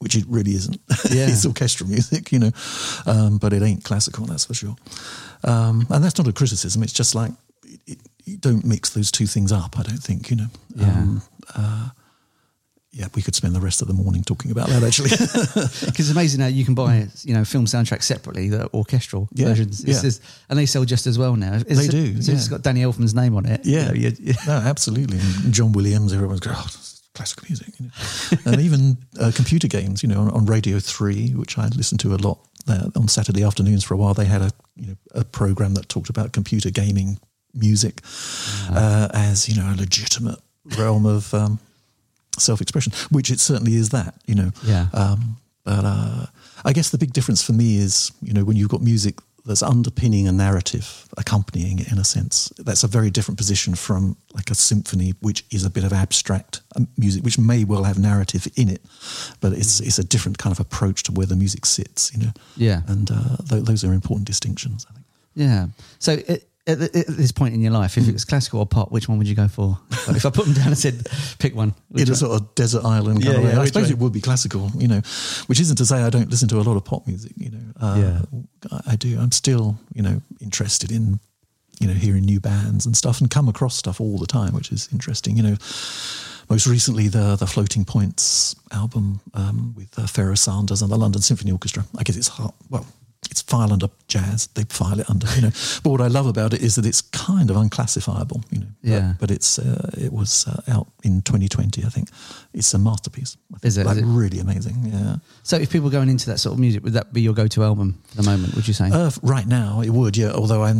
which 0.00 0.16
it 0.16 0.24
really 0.28 0.52
isn't. 0.54 0.80
Yeah. 1.10 1.28
it's 1.28 1.46
orchestral 1.46 1.88
music, 1.88 2.30
you 2.30 2.38
know, 2.38 2.50
um, 3.06 3.38
but 3.38 3.52
it 3.52 3.62
ain't 3.62 3.84
classical. 3.84 4.26
That's 4.26 4.44
for 4.44 4.54
sure. 4.54 4.76
Um, 5.44 5.86
and 5.90 6.04
that's 6.04 6.18
not 6.18 6.28
a 6.28 6.32
criticism. 6.32 6.82
It's 6.82 6.92
just 6.92 7.14
like 7.14 7.32
it, 7.86 7.98
you 8.24 8.36
don't 8.36 8.64
mix 8.64 8.90
those 8.90 9.10
two 9.10 9.26
things 9.26 9.50
up. 9.50 9.78
I 9.78 9.82
don't 9.82 10.02
think 10.02 10.30
you 10.30 10.36
know. 10.36 10.46
Yeah. 10.76 10.86
Um, 10.86 11.22
uh, 11.54 11.88
yeah, 12.92 13.06
we 13.14 13.22
could 13.22 13.34
spend 13.36 13.54
the 13.54 13.60
rest 13.60 13.82
of 13.82 13.88
the 13.88 13.94
morning 13.94 14.22
talking 14.24 14.50
about 14.50 14.68
that 14.68 14.82
actually. 14.82 15.10
Because 15.90 16.08
it's 16.08 16.10
amazing 16.10 16.40
how 16.40 16.48
you 16.48 16.64
can 16.64 16.74
buy 16.74 17.06
you 17.22 17.34
know 17.34 17.44
film 17.44 17.66
soundtracks 17.66 18.02
separately, 18.02 18.48
the 18.48 18.68
orchestral 18.74 19.28
yeah, 19.32 19.46
versions, 19.46 19.84
yeah. 19.84 19.94
Is, 19.94 20.20
and 20.48 20.58
they 20.58 20.66
sell 20.66 20.84
just 20.84 21.06
as 21.06 21.18
well 21.18 21.36
now. 21.36 21.54
It's, 21.54 21.64
they 21.64 21.88
do. 21.88 22.20
So 22.20 22.32
yeah. 22.32 22.38
It's 22.38 22.48
got 22.48 22.62
Danny 22.62 22.82
Elfman's 22.82 23.14
name 23.14 23.36
on 23.36 23.46
it. 23.46 23.60
Yeah, 23.64 23.92
you 23.92 24.10
know, 24.10 24.16
you, 24.18 24.34
no, 24.46 24.52
absolutely. 24.52 25.18
And 25.18 25.52
John 25.52 25.72
Williams, 25.72 26.12
everyone's 26.12 26.40
going, 26.40 26.56
oh, 26.58 26.66
classical 27.14 27.46
music, 27.48 27.78
you 27.78 27.86
know? 27.86 28.52
and 28.52 28.60
even 28.60 28.98
uh, 29.20 29.32
computer 29.34 29.68
games. 29.68 30.02
You 30.02 30.08
know, 30.08 30.20
on, 30.20 30.30
on, 30.30 30.46
Radio 30.46 30.78
Three, 30.78 31.30
which 31.30 31.58
I 31.58 31.66
listened 31.68 32.00
to 32.00 32.14
a 32.14 32.16
lot 32.16 32.38
uh, 32.68 32.90
on 32.96 33.08
Saturday 33.08 33.42
afternoons 33.42 33.84
for 33.84 33.94
a 33.94 33.96
while. 33.96 34.14
They 34.14 34.26
had 34.26 34.42
a 34.42 34.50
you 34.76 34.86
know 34.88 34.96
a 35.14 35.24
program 35.24 35.74
that 35.74 35.88
talked 35.88 36.10
about 36.10 36.32
computer 36.32 36.70
gaming 36.70 37.18
music 37.54 38.00
uh, 38.70 39.08
as 39.12 39.48
you 39.48 39.60
know 39.60 39.72
a 39.72 39.76
legitimate 39.76 40.38
realm 40.78 41.06
of 41.06 41.32
um, 41.34 41.58
self-expression, 42.38 42.92
which 43.10 43.30
it 43.30 43.40
certainly 43.40 43.74
is. 43.74 43.90
That 43.90 44.14
you 44.26 44.34
know, 44.34 44.50
yeah. 44.64 44.86
Um, 44.92 45.36
but 45.64 45.84
uh, 45.84 46.26
I 46.64 46.72
guess 46.72 46.90
the 46.90 46.98
big 46.98 47.12
difference 47.12 47.42
for 47.42 47.52
me 47.52 47.76
is 47.76 48.12
you 48.22 48.32
know 48.32 48.44
when 48.44 48.56
you've 48.56 48.70
got 48.70 48.82
music 48.82 49.16
that's 49.44 49.62
underpinning 49.62 50.28
a 50.28 50.32
narrative, 50.32 51.08
accompanying 51.16 51.78
it 51.78 51.90
in 51.90 51.98
a 51.98 52.04
sense. 52.04 52.52
That's 52.58 52.84
a 52.84 52.88
very 52.88 53.10
different 53.10 53.38
position 53.38 53.74
from 53.74 54.16
like 54.34 54.50
a 54.50 54.54
symphony, 54.54 55.14
which 55.20 55.44
is 55.50 55.64
a 55.64 55.70
bit 55.70 55.84
of 55.84 55.92
abstract 55.92 56.60
um, 56.76 56.88
music, 56.96 57.24
which 57.24 57.38
may 57.38 57.64
well 57.64 57.84
have 57.84 57.98
narrative 57.98 58.46
in 58.56 58.68
it, 58.68 58.82
but 59.40 59.52
it's 59.52 59.80
it's 59.80 59.98
a 59.98 60.04
different 60.04 60.38
kind 60.38 60.52
of 60.52 60.60
approach 60.60 61.02
to 61.04 61.12
where 61.12 61.26
the 61.26 61.36
music 61.36 61.66
sits, 61.66 62.12
you 62.14 62.24
know. 62.24 62.32
Yeah, 62.56 62.82
and 62.86 63.10
uh, 63.10 63.36
th- 63.48 63.64
those 63.64 63.84
are 63.84 63.92
important 63.92 64.26
distinctions, 64.26 64.86
I 64.88 64.92
think. 64.92 65.06
Yeah. 65.34 65.68
So 65.98 66.12
it, 66.12 66.49
at, 66.66 66.80
at, 66.80 67.06
this 67.06 67.32
point 67.32 67.54
in 67.54 67.60
your 67.60 67.72
life, 67.72 67.96
if 67.96 68.08
it 68.08 68.12
was 68.12 68.24
classical 68.24 68.60
or 68.60 68.66
pop, 68.66 68.92
which 68.92 69.08
one 69.08 69.18
would 69.18 69.28
you 69.28 69.34
go 69.34 69.48
for? 69.48 69.78
if 69.90 70.26
I 70.26 70.30
put 70.30 70.44
them 70.44 70.54
down 70.54 70.68
and 70.68 70.78
said, 70.78 71.06
pick 71.38 71.54
one. 71.54 71.74
In 71.94 72.10
a 72.10 72.14
sort 72.14 72.40
of 72.40 72.54
desert 72.54 72.84
island 72.84 73.22
kind 73.22 73.32
yeah, 73.34 73.38
of 73.38 73.44
way. 73.44 73.52
Yeah, 73.52 73.60
I 73.60 73.64
suppose 73.64 73.84
way? 73.84 73.90
it 73.90 73.98
would 73.98 74.12
be 74.12 74.20
classical, 74.20 74.70
you 74.76 74.88
know, 74.88 75.00
which 75.46 75.60
isn't 75.60 75.76
to 75.76 75.86
say 75.86 76.02
I 76.02 76.10
don't 76.10 76.30
listen 76.30 76.48
to 76.48 76.58
a 76.58 76.62
lot 76.62 76.76
of 76.76 76.84
pop 76.84 77.06
music, 77.06 77.32
you 77.36 77.50
know. 77.50 77.58
Uh, 77.80 77.96
yeah. 77.98 78.40
I, 78.70 78.92
I 78.92 78.96
do. 78.96 79.18
I'm 79.18 79.32
still, 79.32 79.78
you 79.94 80.02
know, 80.02 80.20
interested 80.40 80.92
in, 80.92 81.18
you 81.80 81.88
know, 81.88 81.94
hearing 81.94 82.24
new 82.24 82.40
bands 82.40 82.84
and 82.86 82.96
stuff 82.96 83.20
and 83.20 83.30
come 83.30 83.48
across 83.48 83.76
stuff 83.76 84.00
all 84.00 84.18
the 84.18 84.26
time, 84.26 84.54
which 84.54 84.70
is 84.70 84.88
interesting, 84.92 85.36
you 85.36 85.42
know. 85.42 85.56
Most 86.50 86.66
recently, 86.66 87.06
the 87.06 87.36
the 87.36 87.46
Floating 87.46 87.84
Points 87.84 88.56
album 88.72 89.20
um, 89.34 89.72
with 89.76 89.96
uh, 89.96 90.06
Pharoah 90.08 90.36
Sanders 90.36 90.82
and 90.82 90.90
the 90.90 90.96
London 90.96 91.22
Symphony 91.22 91.52
Orchestra. 91.52 91.84
I 91.96 92.02
guess 92.02 92.16
it's 92.16 92.26
hard, 92.26 92.52
well, 92.68 92.84
it's 93.30 93.42
file 93.42 93.72
under 93.72 93.88
jazz. 94.08 94.48
They 94.48 94.64
file 94.64 94.98
it 95.00 95.08
under, 95.08 95.26
you 95.34 95.42
know. 95.42 95.50
but 95.82 95.90
what 95.90 96.00
I 96.00 96.08
love 96.08 96.26
about 96.26 96.52
it 96.52 96.62
is 96.62 96.74
that 96.74 96.86
it's 96.86 97.00
kind 97.00 97.50
of 97.50 97.56
unclassifiable, 97.56 98.42
you 98.50 98.60
know. 98.60 98.66
Yeah. 98.82 99.14
But, 99.18 99.28
but 99.28 99.30
it's 99.30 99.58
uh, 99.58 99.90
it 99.96 100.12
was 100.12 100.46
uh, 100.46 100.62
out 100.68 100.88
in 101.04 101.22
2020, 101.22 101.84
I 101.84 101.88
think. 101.88 102.08
It's 102.52 102.72
a 102.74 102.78
masterpiece. 102.78 103.36
Is 103.62 103.76
it? 103.76 103.86
Like 103.86 103.96
is 103.96 104.02
it? 104.02 104.06
really 104.06 104.38
amazing? 104.40 104.76
Yeah. 104.84 105.16
So 105.42 105.56
if 105.56 105.70
people 105.70 105.90
going 105.90 106.08
into 106.08 106.26
that 106.26 106.38
sort 106.38 106.54
of 106.54 106.58
music, 106.58 106.82
would 106.84 106.94
that 106.94 107.12
be 107.12 107.22
your 107.22 107.34
go-to 107.34 107.62
album 107.62 108.02
for 108.08 108.16
the 108.16 108.30
moment? 108.30 108.54
Would 108.54 108.66
you 108.66 108.74
say? 108.74 108.90
Uh, 108.92 109.10
right 109.22 109.46
now, 109.46 109.80
it 109.80 109.90
would. 109.90 110.16
Yeah. 110.16 110.32
Although 110.32 110.64
I 110.64 110.74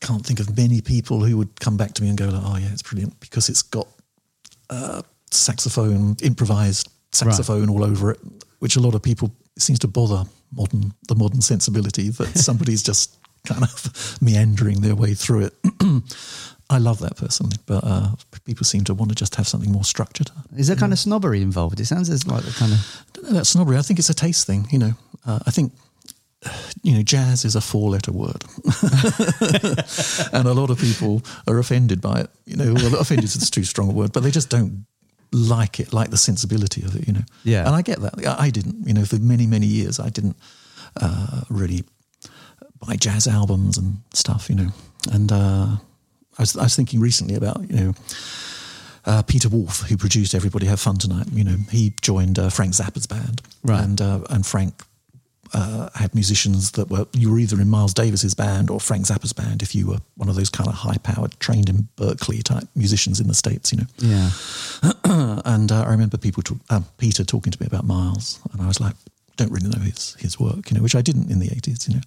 can't 0.00 0.24
think 0.24 0.40
of 0.40 0.56
many 0.56 0.80
people 0.80 1.24
who 1.24 1.36
would 1.36 1.60
come 1.60 1.76
back 1.76 1.94
to 1.94 2.02
me 2.02 2.08
and 2.08 2.18
go 2.18 2.26
like, 2.26 2.42
"Oh 2.44 2.56
yeah, 2.56 2.68
it's 2.72 2.82
brilliant," 2.82 3.18
because 3.20 3.48
it's 3.48 3.62
got 3.62 3.86
uh, 4.70 5.02
saxophone, 5.30 6.16
improvised 6.22 6.90
saxophone 7.12 7.66
right. 7.66 7.68
all 7.68 7.84
over 7.84 8.10
it, 8.10 8.20
which 8.58 8.76
a 8.76 8.80
lot 8.80 8.94
of 8.94 9.02
people 9.02 9.32
seems 9.58 9.78
to 9.80 9.88
bother 9.88 10.24
modern 10.52 10.94
the 11.08 11.14
modern 11.14 11.40
sensibility 11.40 12.08
that 12.10 12.28
somebody's 12.38 12.82
just 12.82 13.16
kind 13.46 13.62
of 13.62 14.18
meandering 14.20 14.80
their 14.80 14.94
way 14.94 15.14
through 15.14 15.50
it. 15.50 15.54
I 16.70 16.76
love 16.76 16.98
that 16.98 17.16
personally, 17.16 17.56
but 17.64 17.82
uh, 17.82 18.10
people 18.44 18.64
seem 18.64 18.84
to 18.84 18.94
want 18.94 19.10
to 19.10 19.14
just 19.14 19.36
have 19.36 19.48
something 19.48 19.72
more 19.72 19.84
structured. 19.84 20.30
Is 20.54 20.66
there 20.66 20.76
kind 20.76 20.92
of 20.92 20.98
snobbery 20.98 21.40
involved? 21.40 21.80
It 21.80 21.86
sounds 21.86 22.10
as 22.10 22.26
like 22.26 22.44
the 22.44 22.50
kind 22.50 22.72
of. 22.72 22.78
I 22.78 23.10
don't 23.14 23.24
know 23.24 23.38
that 23.38 23.46
snobbery. 23.46 23.78
I 23.78 23.82
think 23.82 23.98
it's 23.98 24.10
a 24.10 24.14
taste 24.14 24.46
thing. 24.46 24.66
You 24.70 24.78
know, 24.78 24.92
uh, 25.26 25.38
I 25.46 25.50
think 25.50 25.72
you 26.82 26.94
know, 26.94 27.02
jazz 27.02 27.44
is 27.44 27.56
a 27.56 27.60
four-letter 27.60 28.12
word, 28.12 28.44
and 30.32 30.46
a 30.46 30.54
lot 30.54 30.70
of 30.70 30.78
people 30.78 31.22
are 31.46 31.58
offended 31.58 32.00
by 32.00 32.20
it. 32.20 32.30
You 32.46 32.56
know, 32.56 32.74
well, 32.74 33.00
offended 33.00 33.24
is 33.24 33.50
too 33.50 33.64
strong 33.64 33.90
a 33.90 33.92
word, 33.92 34.12
but 34.12 34.22
they 34.22 34.30
just 34.30 34.48
don't 34.50 34.86
like 35.32 35.80
it, 35.80 35.92
like 35.92 36.10
the 36.10 36.16
sensibility 36.16 36.82
of 36.82 36.96
it, 36.96 37.06
you 37.06 37.12
know. 37.12 37.24
Yeah. 37.44 37.66
And 37.66 37.74
I 37.74 37.82
get 37.82 38.00
that. 38.00 38.26
I 38.26 38.50
didn't, 38.50 38.86
you 38.86 38.94
know, 38.94 39.04
for 39.04 39.16
many, 39.16 39.46
many 39.46 39.66
years, 39.66 40.00
I 40.00 40.08
didn't 40.08 40.36
uh, 41.00 41.42
really 41.50 41.84
buy 42.80 42.96
jazz 42.96 43.26
albums 43.26 43.78
and 43.78 43.98
stuff, 44.14 44.48
you 44.48 44.56
know. 44.56 44.68
And 45.12 45.32
uh, 45.32 45.76
I, 46.38 46.42
was, 46.42 46.56
I 46.56 46.64
was 46.64 46.76
thinking 46.76 47.00
recently 47.00 47.34
about, 47.34 47.68
you 47.70 47.76
know, 47.76 47.94
uh, 49.04 49.22
Peter 49.22 49.48
Wolf, 49.48 49.82
who 49.82 49.96
produced 49.96 50.34
Everybody 50.34 50.66
Have 50.66 50.80
Fun 50.80 50.96
Tonight, 50.96 51.28
you 51.32 51.44
know, 51.44 51.56
he 51.70 51.94
joined 52.02 52.38
uh, 52.38 52.50
Frank 52.50 52.74
Zappa's 52.74 53.06
band. 53.06 53.42
Right. 53.62 53.82
And, 53.82 54.00
uh, 54.00 54.20
and 54.30 54.46
Frank 54.46 54.82
uh, 55.52 55.88
had 55.94 56.14
musicians 56.14 56.72
that 56.72 56.90
were 56.90 57.06
you 57.12 57.30
were 57.30 57.38
either 57.38 57.60
in 57.60 57.68
Miles 57.68 57.94
Davis's 57.94 58.34
band 58.34 58.70
or 58.70 58.80
Frank 58.80 59.06
Zappa's 59.06 59.32
band 59.32 59.62
if 59.62 59.74
you 59.74 59.86
were 59.86 59.98
one 60.16 60.28
of 60.28 60.36
those 60.36 60.50
kind 60.50 60.68
of 60.68 60.74
high 60.74 60.98
powered 60.98 61.38
trained 61.40 61.68
in 61.68 61.88
Berklee 61.96 62.42
type 62.42 62.68
musicians 62.74 63.20
in 63.20 63.28
the 63.28 63.34
states, 63.34 63.72
you 63.72 63.78
know. 63.78 63.86
Yeah. 63.98 64.30
and 65.44 65.72
uh, 65.72 65.82
I 65.82 65.90
remember 65.90 66.16
people 66.16 66.42
talk, 66.42 66.58
uh, 66.70 66.80
Peter 66.98 67.24
talking 67.24 67.52
to 67.52 67.60
me 67.60 67.66
about 67.66 67.84
Miles, 67.84 68.40
and 68.52 68.62
I 68.62 68.66
was 68.66 68.80
like, 68.80 68.94
don't 69.38 69.50
really 69.50 69.68
know 69.70 69.80
his 69.80 70.14
his 70.18 70.38
work, 70.38 70.70
you 70.70 70.76
know, 70.76 70.82
which 70.82 70.94
I 70.94 71.00
didn't 71.00 71.30
in 71.30 71.38
the 71.38 71.46
eighties, 71.50 71.88
you 71.88 71.94
know. 71.94 72.00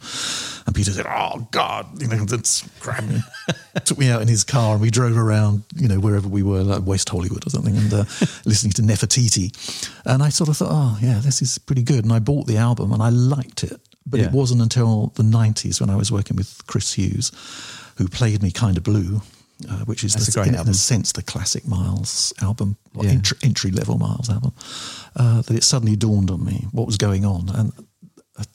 And 0.67 0.75
Peter 0.75 0.91
said, 0.91 1.07
"Oh 1.09 1.47
God, 1.51 1.99
you 2.01 2.07
know, 2.07 2.23
that's 2.25 2.61
grabbed 2.79 3.23
took 3.85 3.97
me 3.97 4.09
out 4.09 4.21
in 4.21 4.27
his 4.27 4.43
car, 4.43 4.73
and 4.73 4.81
we 4.81 4.91
drove 4.91 5.17
around, 5.17 5.63
you 5.75 5.87
know, 5.87 5.99
wherever 5.99 6.27
we 6.27 6.43
were, 6.43 6.61
like 6.61 6.85
West 6.85 7.09
Hollywood 7.09 7.47
or 7.47 7.49
something, 7.49 7.75
and 7.75 7.91
uh, 7.93 7.97
listening 8.45 8.73
to 8.73 8.83
Nefertiti. 8.83 9.49
And 10.05 10.21
I 10.21 10.29
sort 10.29 10.49
of 10.49 10.57
thought, 10.57 10.69
oh 10.71 10.97
yeah, 11.01 11.19
this 11.23 11.41
is 11.41 11.57
pretty 11.57 11.83
good. 11.83 12.03
And 12.03 12.13
I 12.13 12.19
bought 12.19 12.45
the 12.47 12.57
album, 12.57 12.91
and 12.91 13.01
I 13.01 13.09
liked 13.09 13.63
it, 13.63 13.79
but 14.05 14.19
Yeah. 14.19 14.27
it 14.27 14.31
wasn't 14.33 14.61
until 14.61 15.07
the 15.15 15.23
nineties 15.23 15.81
when 15.81 15.89
I 15.89 15.95
was 15.95 16.11
working 16.11 16.35
with 16.37 16.61
Chris 16.67 16.93
Hughes, 16.93 17.31
who 17.97 18.07
played 18.07 18.43
me 18.43 18.51
kind 18.51 18.77
of 18.77 18.83
blue. 18.83 19.21
Uh, 19.69 19.85
which 19.85 20.03
is 20.03 20.13
That's 20.13 20.33
the, 20.33 20.41
in, 20.43 20.55
album. 20.55 20.71
a 20.71 20.73
sense 20.75 21.11
the 21.11 21.21
classic 21.23 21.67
Miles 21.67 22.33
album, 22.41 22.77
Yeah. 22.99 23.09
entry, 23.11 23.37
entry 23.43 23.71
level 23.71 23.97
Miles 23.97 24.29
album, 24.29 24.53
uh, 25.15 25.41
that 25.41 25.55
it 25.55 25.63
suddenly 25.63 25.95
dawned 25.95 26.31
on 26.31 26.43
me 26.43 26.67
what 26.71 26.87
was 26.87 26.97
going 26.97 27.25
on. 27.25 27.49
And 27.49 27.71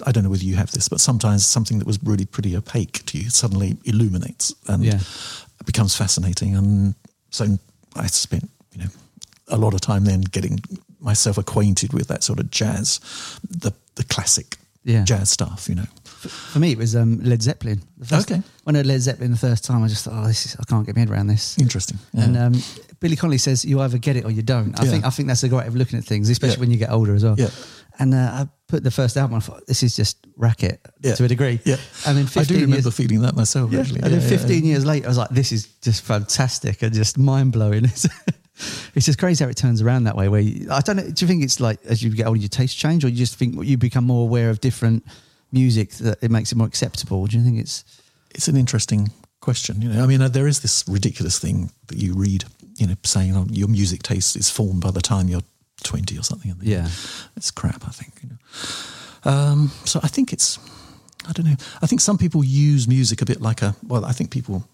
I 0.05 0.13
don't 0.13 0.25
know 0.25 0.31
whether 0.31 0.45
you 0.45 0.57
have 0.57 0.71
this, 0.73 0.89
but 0.89 1.01
sometimes 1.01 1.45
something 1.47 1.79
that 1.79 1.87
was 1.87 1.99
really 2.03 2.25
pretty 2.27 2.57
opaque 2.57 3.05
to 3.07 3.19
you 3.19 3.31
suddenly 3.31 3.77
illuminates 3.85 4.55
and 4.69 4.85
Yeah. 4.85 5.01
becomes 5.65 5.95
fascinating. 5.95 6.57
And 6.57 6.95
so 7.31 7.59
I 7.95 8.07
spent, 8.09 8.51
you 8.73 8.79
know, 8.85 8.91
a 9.49 9.57
lot 9.57 9.75
of 9.75 9.81
time 9.81 10.05
then 10.05 10.23
getting 10.23 10.61
myself 11.01 11.39
acquainted 11.39 11.93
with 11.93 12.09
that 12.09 12.25
sort 12.25 12.41
of 12.41 12.51
jazz, 12.51 13.01
the 13.49 13.73
the 13.95 14.05
classic 14.05 14.59
Yeah. 14.85 15.05
jazz 15.05 15.31
stuff, 15.31 15.69
you 15.69 15.75
know. 15.75 15.87
For 16.19 16.59
me, 16.59 16.73
it 16.73 16.79
was 16.79 16.97
um, 16.97 17.19
Led 17.23 17.43
Zeppelin. 17.43 17.81
The 17.99 18.07
first, 18.07 18.31
Okay. 18.31 18.43
When 18.65 18.75
I 18.75 18.81
heard 18.81 18.87
Led 18.87 19.01
Zeppelin 19.01 19.31
the 19.31 19.37
first 19.37 19.65
time, 19.65 19.83
I 19.83 19.89
just 19.89 20.05
thought, 20.05 20.15
oh, 20.17 20.27
this 20.27 20.47
is, 20.47 20.57
I 20.59 20.65
can't 20.65 20.85
get 20.87 20.95
my 20.97 21.01
head 21.01 21.11
around 21.11 21.29
this. 21.29 21.59
Interesting. 21.59 21.99
Yeah. 22.13 22.25
And 22.25 22.37
um, 22.37 22.55
Billy 23.01 23.17
Connolly 23.17 23.39
says 23.39 23.65
you 23.65 23.81
either 23.81 23.99
get 23.99 24.17
it 24.17 24.25
or 24.25 24.31
you 24.31 24.43
don't. 24.43 24.79
I 24.81 24.85
Yeah. 24.85 24.91
think 24.91 25.05
I 25.05 25.11
think 25.11 25.29
that's 25.29 25.43
a 25.43 25.49
great 25.49 25.61
way 25.63 25.67
of 25.67 25.77
looking 25.77 25.99
at 25.99 26.05
things, 26.05 26.29
especially 26.31 26.55
Yeah. 26.57 26.61
when 26.61 26.71
you 26.71 26.79
get 26.79 26.91
older 26.91 27.15
as 27.15 27.23
well. 27.25 27.37
Yeah. 27.39 27.51
And 27.99 28.13
uh, 28.13 28.17
I 28.19 28.49
put 28.69 28.83
the 28.83 28.91
first 28.91 29.17
album. 29.17 29.37
I 29.37 29.41
thought 29.41 29.67
this 29.67 29.83
is 29.83 29.95
just 29.97 30.27
racket 30.37 30.81
to 31.03 31.25
a 31.25 31.29
degree. 31.29 31.61
Yeah. 31.65 31.77
And 32.07 32.19
then 32.19 32.29
I 32.37 32.45
do 32.45 32.55
remember 32.55 32.77
years, 32.77 32.95
feeling 32.97 33.21
that 33.23 33.35
myself, 33.37 33.73
yeah. 33.73 33.81
actually. 33.81 34.01
And 34.03 34.13
then 34.13 34.21
Yeah, 34.21 34.29
yeah, 34.31 34.39
15 34.39 34.65
years 34.65 34.85
later, 34.85 35.07
I 35.07 35.09
was 35.09 35.19
like, 35.19 35.31
this 35.31 35.51
is 35.53 35.67
just 35.81 36.03
fantastic 36.05 36.83
and 36.83 36.93
just 36.95 37.17
mind 37.19 37.53
blowing. 37.53 37.87
It's, 38.95 39.05
just 39.05 39.19
crazy 39.19 39.45
how 39.45 39.51
it 39.51 39.57
turns 39.59 39.83
around 39.83 40.05
that 40.05 40.17
way. 40.17 40.31
Where 40.31 40.41
you, 40.41 40.69
I 40.71 40.81
don't 40.81 40.97
know. 40.97 41.03
Do 41.11 41.25
you 41.25 41.27
think 41.29 41.45
it's 41.45 41.61
like 41.61 41.79
as 41.85 42.03
you 42.03 42.09
get 42.09 42.27
older, 42.27 42.41
your 42.41 42.49
taste 42.49 42.79
change, 42.79 43.05
or 43.05 43.09
you 43.09 43.17
just 43.19 43.35
think 43.37 43.63
you 43.63 43.77
become 43.77 44.05
more 44.05 44.23
aware 44.23 44.49
of 44.49 44.63
different 44.63 45.05
music 45.57 45.91
that 46.05 46.19
it 46.23 46.31
makes 46.31 46.53
it 46.53 46.59
more 46.59 46.69
acceptable? 46.69 47.27
Do 47.27 47.37
you 47.37 47.45
think 47.45 47.59
it's 47.59 47.85
It's 48.35 48.49
an 48.49 48.57
interesting 48.57 49.11
question. 49.41 49.83
You 49.83 49.89
know, 49.89 50.03
I 50.03 50.07
mean, 50.07 50.23
uh, 50.23 50.29
there 50.29 50.49
is 50.49 50.59
this 50.61 50.85
ridiculous 50.89 51.39
thing 51.39 51.71
that 51.87 51.99
you 51.99 52.15
read, 52.15 52.45
you 52.79 52.87
know, 52.87 52.97
saying 53.05 53.37
oh, 53.37 53.47
your 53.51 53.69
music 53.69 54.03
taste 54.03 54.37
is 54.37 54.51
formed 54.51 54.83
by 54.83 54.91
the 54.91 55.01
time 55.01 55.29
you're 55.29 55.47
20 55.83 56.19
or 56.19 56.23
something. 56.23 56.51
And 56.51 56.63
Yeah. 56.63 56.89
It's 57.37 57.51
crap, 57.51 57.83
I 57.87 57.93
think. 57.93 58.13
You 58.23 58.29
know. 58.31 59.31
um, 59.33 59.71
so 59.85 60.01
I 60.03 60.09
think 60.09 60.33
it's, 60.33 60.59
I 61.29 61.33
don't 61.33 61.47
know. 61.47 61.57
I 61.83 61.87
think 61.87 62.01
some 62.01 62.19
people 62.19 62.43
use 62.45 62.89
music 62.89 63.23
a 63.23 63.25
bit 63.25 63.41
like 63.41 63.63
a, 63.63 63.75
well, 63.87 64.05
I 64.05 64.13
think 64.13 64.31
people, 64.31 64.65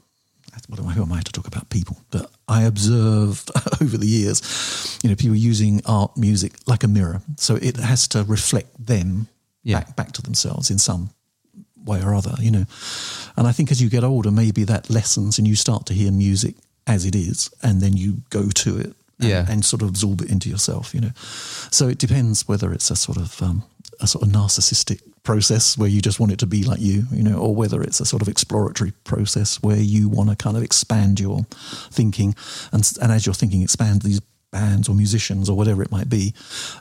what 0.68 0.80
am 0.80 0.88
I, 0.88 0.92
who 0.92 1.02
am 1.02 1.12
I 1.12 1.20
to 1.20 1.32
talk 1.32 1.46
about 1.46 1.68
people? 1.68 1.96
But 2.10 2.30
I 2.48 2.62
observed 2.62 3.50
over 3.82 3.96
the 3.98 4.06
years, 4.06 4.98
you 5.02 5.10
know, 5.10 5.16
people 5.16 5.36
using 5.36 5.82
art 5.86 6.16
music 6.16 6.52
like 6.66 6.84
a 6.84 6.88
mirror. 6.88 7.20
So 7.36 7.56
it 7.56 7.76
has 7.76 8.08
to 8.08 8.24
reflect 8.24 8.86
them 8.86 9.28
Yeah. 9.64 9.78
back, 9.80 9.96
back 9.96 10.12
to 10.12 10.22
themselves 10.22 10.70
in 10.70 10.78
some 10.78 11.10
way 11.84 12.00
or 12.02 12.14
other, 12.14 12.34
you 12.40 12.50
know. 12.50 12.64
And 13.36 13.46
I 13.46 13.52
think 13.52 13.70
as 13.70 13.80
you 13.80 13.88
get 13.88 14.04
older, 14.04 14.30
maybe 14.30 14.64
that 14.64 14.90
lessens 14.90 15.38
and 15.38 15.46
you 15.48 15.54
start 15.56 15.86
to 15.86 15.94
hear 15.94 16.10
music 16.12 16.54
as 16.86 17.04
it 17.04 17.14
is, 17.14 17.50
and 17.62 17.80
then 17.80 17.96
you 17.96 18.22
go 18.30 18.48
to 18.48 18.78
it 18.78 18.94
and, 19.20 19.28
Yeah. 19.30 19.46
and 19.48 19.64
sort 19.64 19.82
of 19.82 19.88
absorb 19.88 20.20
it 20.22 20.30
into 20.30 20.48
yourself, 20.48 20.94
you 20.94 21.00
know. 21.00 21.12
So 21.70 21.88
it 21.88 21.98
depends 21.98 22.48
whether 22.48 22.72
it's 22.72 22.90
a 22.90 22.96
sort 22.96 23.18
of 23.18 23.40
um, 23.42 23.62
a 24.00 24.06
sort 24.06 24.24
of 24.26 24.30
narcissistic 24.32 25.00
process 25.22 25.78
where 25.78 25.88
you 25.88 26.00
just 26.02 26.18
want 26.18 26.32
it 26.32 26.38
to 26.40 26.46
be 26.46 26.64
like 26.64 26.80
you, 26.80 27.04
you 27.12 27.22
know, 27.22 27.36
or 27.38 27.54
whether 27.54 27.80
it's 27.82 28.00
a 28.00 28.04
sort 28.04 28.22
of 28.22 28.28
exploratory 28.28 28.90
process 29.04 29.62
where 29.62 29.76
you 29.78 30.08
want 30.08 30.28
to 30.30 30.34
kind 30.36 30.56
of 30.56 30.62
expand 30.64 31.20
your 31.20 31.46
thinking, 31.92 32.34
and 32.72 32.90
and 33.00 33.12
as 33.12 33.24
your 33.26 33.34
thinking 33.34 33.62
expands, 33.62 34.04
these 34.04 34.20
bands 34.50 34.88
or 34.88 34.94
musicians 34.96 35.48
or 35.48 35.56
whatever 35.56 35.82
it 35.82 35.90
might 35.92 36.08
be 36.08 36.34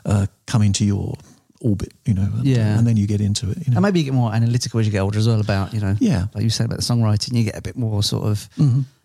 uh, 0.04 0.26
come 0.46 0.62
into 0.62 0.84
your 0.84 1.14
orbit, 1.62 1.92
you 2.04 2.14
know, 2.14 2.22
and, 2.36 2.44
Yeah. 2.44 2.76
and 2.78 2.86
then 2.86 2.96
you 2.96 3.06
get 3.06 3.20
into 3.20 3.50
it, 3.50 3.58
you 3.66 3.70
know. 3.72 3.76
And 3.78 3.82
maybe 3.82 4.00
you 4.00 4.04
get 4.04 4.14
more 4.14 4.34
analytical 4.34 4.80
as 4.80 4.86
you 4.86 4.92
get 4.92 5.00
older 5.00 5.18
as 5.18 5.26
well 5.28 5.40
about, 5.40 5.72
you 5.72 5.80
know, 5.80 5.96
Yeah. 6.00 6.26
like 6.34 6.44
you 6.44 6.50
said 6.50 6.66
about 6.66 6.78
the 6.78 6.84
songwriting, 6.84 7.36
you 7.36 7.44
get 7.44 7.56
a 7.56 7.62
bit 7.62 7.76
more 7.76 8.02
sort 8.02 8.24
of, 8.24 8.48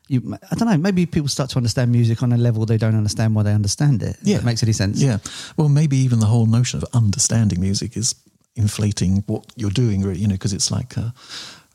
you, 0.10 0.38
I 0.52 0.56
don't 0.56 0.68
know, 0.70 0.78
maybe 0.78 1.06
people 1.06 1.28
start 1.28 1.50
to 1.52 1.58
understand 1.58 1.92
music 1.92 2.24
on 2.24 2.32
a 2.34 2.38
level 2.38 2.66
they 2.66 2.78
don't 2.78 2.96
understand 2.96 3.36
why 3.36 3.44
they 3.44 3.54
understand 3.54 4.02
it. 4.04 4.18
If 4.22 4.28
Yeah. 4.28 4.38
that 4.38 4.46
makes 4.46 4.64
any 4.64 4.74
sense. 4.74 5.00
Yeah. 5.00 5.18
Well, 5.58 5.70
maybe 5.70 5.98
even 5.98 6.20
the 6.20 6.26
whole 6.28 6.46
notion 6.46 6.78
of 6.82 6.86
understanding 6.94 7.60
music 7.62 7.96
is 7.98 8.16
inflating 8.56 9.24
what 9.28 9.46
you're 9.56 9.70
doing, 9.70 10.02
really. 10.02 10.22
You 10.22 10.28
know, 10.28 10.36
because 10.36 10.54
it's 10.54 10.72
like 10.72 10.98
uh, 10.98 11.12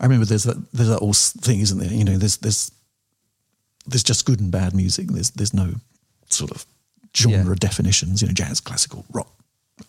I 0.01 0.05
remember 0.07 0.25
there's 0.27 0.45
that 0.45 0.57
there's 0.73 0.89
that 0.89 1.03
s- 1.03 1.33
thing, 1.41 1.61
isn't 1.61 1.79
there? 1.79 1.93
You 1.93 2.05
know, 2.05 2.19
there's 2.19 2.39
there's 2.39 2.73
there's 3.87 4.03
just 4.03 4.25
good 4.25 4.41
and 4.41 4.51
bad 4.51 4.75
music. 4.75 5.09
There's 5.09 5.31
there's 5.31 5.55
no 5.55 5.75
sort 6.29 6.51
of 6.51 6.65
genre 7.17 7.55
Yeah. 7.55 7.59
definitions. 7.59 8.23
You 8.23 8.29
know, 8.29 8.35
jazz, 8.35 8.61
classical, 8.61 9.05
rock. 9.13 9.31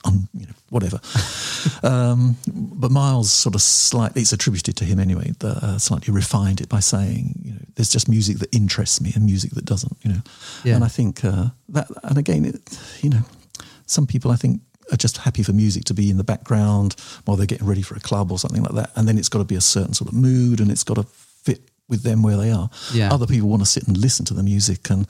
Un, 0.05 0.27
you 0.33 0.45
know, 0.45 0.53
whatever. 0.69 0.99
um, 1.83 2.35
but 2.47 2.91
Miles 2.91 3.31
sort 3.31 3.55
of 3.55 3.61
slightly, 3.61 4.21
it's 4.21 4.33
attributed 4.33 4.75
to 4.77 4.85
him 4.85 4.99
anyway, 4.99 5.31
the, 5.39 5.49
uh, 5.49 5.77
slightly 5.77 6.13
refined 6.13 6.61
it 6.61 6.69
by 6.69 6.79
saying, 6.79 7.39
you 7.43 7.53
know, 7.53 7.59
there's 7.75 7.89
just 7.89 8.09
music 8.09 8.39
that 8.39 8.53
interests 8.55 9.01
me 9.01 9.11
and 9.15 9.25
music 9.25 9.51
that 9.51 9.65
doesn't, 9.65 9.97
you 10.01 10.11
know. 10.11 10.21
Yeah. 10.63 10.75
And 10.75 10.83
I 10.83 10.87
think 10.87 11.23
uh, 11.23 11.47
that, 11.69 11.87
and 12.03 12.17
again, 12.17 12.45
it, 12.45 12.79
you 13.01 13.09
know, 13.09 13.21
some 13.85 14.07
people 14.07 14.31
I 14.31 14.35
think 14.35 14.61
are 14.91 14.97
just 14.97 15.17
happy 15.17 15.43
for 15.43 15.53
music 15.53 15.85
to 15.85 15.93
be 15.93 16.09
in 16.09 16.17
the 16.17 16.23
background 16.23 16.95
while 17.25 17.37
they're 17.37 17.47
getting 17.47 17.67
ready 17.67 17.81
for 17.81 17.95
a 17.95 17.99
club 17.99 18.31
or 18.31 18.39
something 18.39 18.63
like 18.63 18.73
that. 18.73 18.91
And 18.95 19.07
then 19.07 19.17
it's 19.17 19.29
got 19.29 19.39
to 19.39 19.45
be 19.45 19.55
a 19.55 19.61
certain 19.61 19.93
sort 19.93 20.09
of 20.09 20.15
mood 20.15 20.59
and 20.59 20.71
it's 20.71 20.83
got 20.83 20.95
to 20.95 21.05
with 21.89 22.03
them 22.03 22.23
where 22.23 22.37
they 22.37 22.51
are. 22.51 22.69
Yeah. 22.93 23.13
Other 23.13 23.27
people 23.27 23.49
want 23.49 23.61
to 23.61 23.65
sit 23.65 23.87
and 23.87 23.97
listen 23.97 24.25
to 24.25 24.33
the 24.33 24.43
music 24.43 24.89
and, 24.89 25.05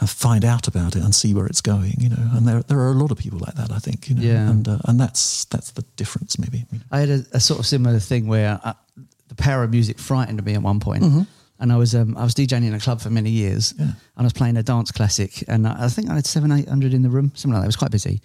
and 0.00 0.10
find 0.10 0.44
out 0.44 0.66
about 0.68 0.96
it 0.96 1.02
and 1.02 1.14
see 1.14 1.32
where 1.34 1.46
it's 1.46 1.60
going, 1.60 1.94
you 1.98 2.08
know. 2.08 2.30
And 2.34 2.46
there, 2.46 2.62
there 2.62 2.78
are 2.80 2.90
a 2.90 2.94
lot 2.94 3.10
of 3.10 3.18
people 3.18 3.38
like 3.38 3.54
that, 3.54 3.70
I 3.70 3.78
think, 3.78 4.08
you 4.08 4.16
know. 4.16 4.22
Yeah. 4.22 4.50
And, 4.50 4.66
uh, 4.68 4.78
and 4.86 4.98
that's, 5.00 5.44
that's 5.46 5.70
the 5.70 5.82
difference, 5.96 6.38
maybe. 6.38 6.66
you 6.72 6.78
know. 6.78 6.84
I 6.90 7.00
had 7.00 7.08
a, 7.10 7.24
a 7.34 7.40
sort 7.40 7.60
of 7.60 7.66
similar 7.66 7.98
thing 8.00 8.26
where 8.26 8.60
I, 8.64 8.74
the 9.28 9.34
power 9.36 9.62
of 9.62 9.70
music 9.70 9.98
frightened 9.98 10.44
me 10.44 10.54
at 10.54 10.62
one 10.62 10.80
point. 10.80 11.04
And 11.62 11.70
I 11.72 11.76
was 11.76 11.94
um, 11.94 12.16
I 12.16 12.24
was 12.24 12.34
DJing 12.34 12.64
in 12.66 12.72
a 12.72 12.80
club 12.80 13.02
for 13.02 13.10
many 13.10 13.28
years, 13.28 13.74
Mm-hmm. 13.74 13.82
Yeah. 13.82 13.88
and 13.88 13.96
I 14.16 14.22
was 14.22 14.32
playing 14.32 14.56
a 14.56 14.62
dance 14.62 14.90
classic, 14.90 15.44
and 15.46 15.68
I 15.68 15.84
I 15.84 15.88
think 15.88 16.08
I 16.08 16.14
had 16.14 16.24
seven 16.26 16.50
eight 16.52 16.66
hundred 16.66 16.94
in 16.94 17.02
the 17.02 17.10
room, 17.10 17.32
something 17.34 17.52
like 17.52 17.60
that. 17.60 17.66
It 17.66 17.68
was 17.68 17.76
quite 17.76 17.90
busy, 17.90 18.22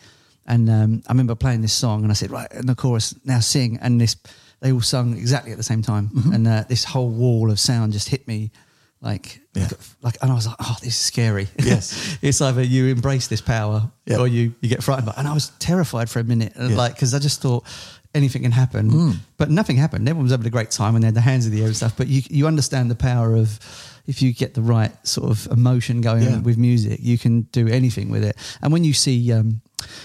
and 0.47 0.69
um, 0.69 1.03
I 1.05 1.11
remember 1.11 1.35
playing 1.35 1.59
this 1.61 1.73
song, 1.73 2.03
and 2.03 2.11
I 2.11 2.15
said, 2.15 2.31
right, 2.31 2.47
and 2.53 2.69
the 2.69 2.75
chorus 2.75 3.13
now 3.25 3.41
sing, 3.41 3.77
and 3.81 3.99
this 3.99 4.15
they 4.61 4.71
all 4.71 4.81
sung 4.81 5.17
exactly 5.17 5.51
at 5.51 5.57
the 5.57 5.63
same 5.63 5.81
time, 5.81 6.09
Mm-hmm. 6.09 6.33
and 6.33 6.47
uh, 6.47 6.63
this 6.69 6.83
whole 6.83 7.09
wall 7.09 7.51
of 7.51 7.59
sound 7.59 7.93
just 7.93 8.09
hit 8.09 8.27
me, 8.27 8.51
like 9.01 9.41
Yeah. 9.53 9.69
like, 10.01 10.17
and 10.21 10.31
I 10.31 10.35
was 10.35 10.47
like, 10.47 10.55
oh, 10.59 10.75
this 10.81 10.89
is 10.95 11.05
scary. 11.05 11.47
Yes. 11.59 12.17
it's 12.21 12.41
either 12.41 12.63
you 12.63 12.87
embrace 12.87 13.27
this 13.27 13.41
power 13.41 13.91
Yeah. 14.05 14.17
or 14.19 14.27
you 14.27 14.53
you 14.61 14.69
get 14.69 14.83
frightened 14.83 15.05
by 15.07 15.11
it. 15.13 15.17
And 15.19 15.27
I 15.27 15.33
was 15.33 15.49
terrified 15.59 16.09
for 16.09 16.19
a 16.19 16.23
minute, 16.23 16.53
uh, 16.59 16.67
Yeah. 16.69 16.75
like 16.77 16.93
because 16.95 17.13
I 17.13 17.19
just 17.19 17.41
thought 17.41 17.63
anything 18.13 18.43
can 18.43 18.51
happen, 18.53 19.19
but 19.37 19.49
nothing 19.49 19.75
happened. 19.77 20.07
Everyone 20.07 20.23
was 20.23 20.31
having 20.31 20.47
a 20.47 20.49
great 20.49 20.71
time 20.71 20.95
and 20.95 21.03
they 21.03 21.07
had 21.07 21.15
their 21.15 21.21
hands 21.31 21.45
in 21.45 21.51
the 21.51 21.59
air 21.61 21.67
and 21.67 21.75
stuff. 21.75 21.95
But 21.97 22.07
you 22.07 22.21
you 22.29 22.47
understand 22.47 22.89
the 22.89 22.95
power 22.95 23.35
of 23.35 23.59
if 24.07 24.21
you 24.21 24.33
get 24.33 24.53
the 24.53 24.61
right 24.61 24.91
sort 25.05 25.29
of 25.29 25.47
emotion 25.51 25.99
going 26.01 26.23
Yeah. 26.23 26.39
with 26.39 26.57
music, 26.57 26.99
you 27.01 27.17
can 27.17 27.41
do 27.51 27.67
anything 27.67 28.09
with 28.09 28.23
it. 28.23 28.35
And 28.61 28.71
when 28.71 28.83
you 28.85 28.93
see 28.93 29.31
um, 29.33 29.61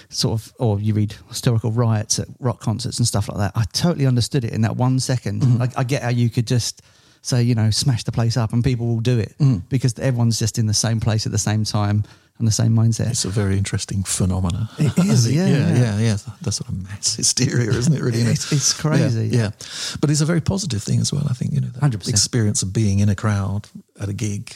sort 0.09 0.39
of, 0.39 0.53
or 0.59 0.79
you 0.79 0.93
read 0.93 1.15
historical 1.29 1.71
riots 1.71 2.19
at 2.19 2.27
rock 2.39 2.59
concerts 2.59 2.97
and 2.97 3.07
stuff 3.07 3.29
like 3.29 3.37
that, 3.37 3.51
I 3.55 3.65
totally 3.73 4.05
understood 4.05 4.43
it 4.43 4.53
in 4.53 4.61
that 4.61 4.75
one 4.75 4.99
second. 4.99 5.41
Mm-hmm. 5.41 5.57
Like 5.57 5.77
I 5.77 5.83
get 5.83 6.03
how 6.03 6.09
you 6.09 6.29
could 6.29 6.47
just 6.47 6.81
say, 7.21 7.43
you 7.43 7.55
know, 7.55 7.69
smash 7.69 8.03
the 8.03 8.11
place 8.11 8.37
up 8.37 8.53
and 8.53 8.63
people 8.63 8.87
will 8.87 8.99
do 8.99 9.19
it 9.19 9.35
mm. 9.39 9.61
because 9.69 9.97
everyone's 9.99 10.39
just 10.39 10.57
in 10.57 10.65
the 10.65 10.73
same 10.73 10.99
place 10.99 11.25
at 11.25 11.31
the 11.31 11.37
same 11.37 11.63
time 11.63 12.03
and 12.39 12.47
the 12.47 12.51
same 12.51 12.75
mindset. 12.75 13.11
It's 13.11 13.25
a 13.25 13.29
very 13.29 13.57
interesting 13.57 14.03
phenomena. 14.03 14.69
It 14.79 14.97
is, 15.05 15.31
yeah, 15.31 15.45
yeah, 15.45 15.57
yeah. 15.57 15.75
yeah, 15.75 15.99
yeah. 15.99 16.17
The 16.41 16.51
sort 16.51 16.69
of 16.69 16.83
mass 16.83 17.15
hysteria, 17.15 17.69
isn't 17.69 17.93
it? 17.93 18.01
Really? 18.01 18.21
It's- 18.21 18.51
it's 18.51 18.73
crazy. 18.73 19.27
Yeah, 19.27 19.37
yeah. 19.37 19.49
but 20.01 20.09
it's 20.09 20.21
a 20.21 20.25
very 20.25 20.41
positive 20.41 20.81
thing 20.81 20.99
as 20.99 21.13
well. 21.13 21.25
I 21.29 21.33
think 21.33 21.53
you 21.53 21.61
know, 21.61 21.67
that 21.67 21.91
100%. 21.91 22.09
experience 22.09 22.63
of 22.63 22.73
being 22.73 22.99
in 22.99 23.09
a 23.09 23.15
crowd 23.15 23.69
at 23.99 24.09
a 24.09 24.13
gig 24.13 24.55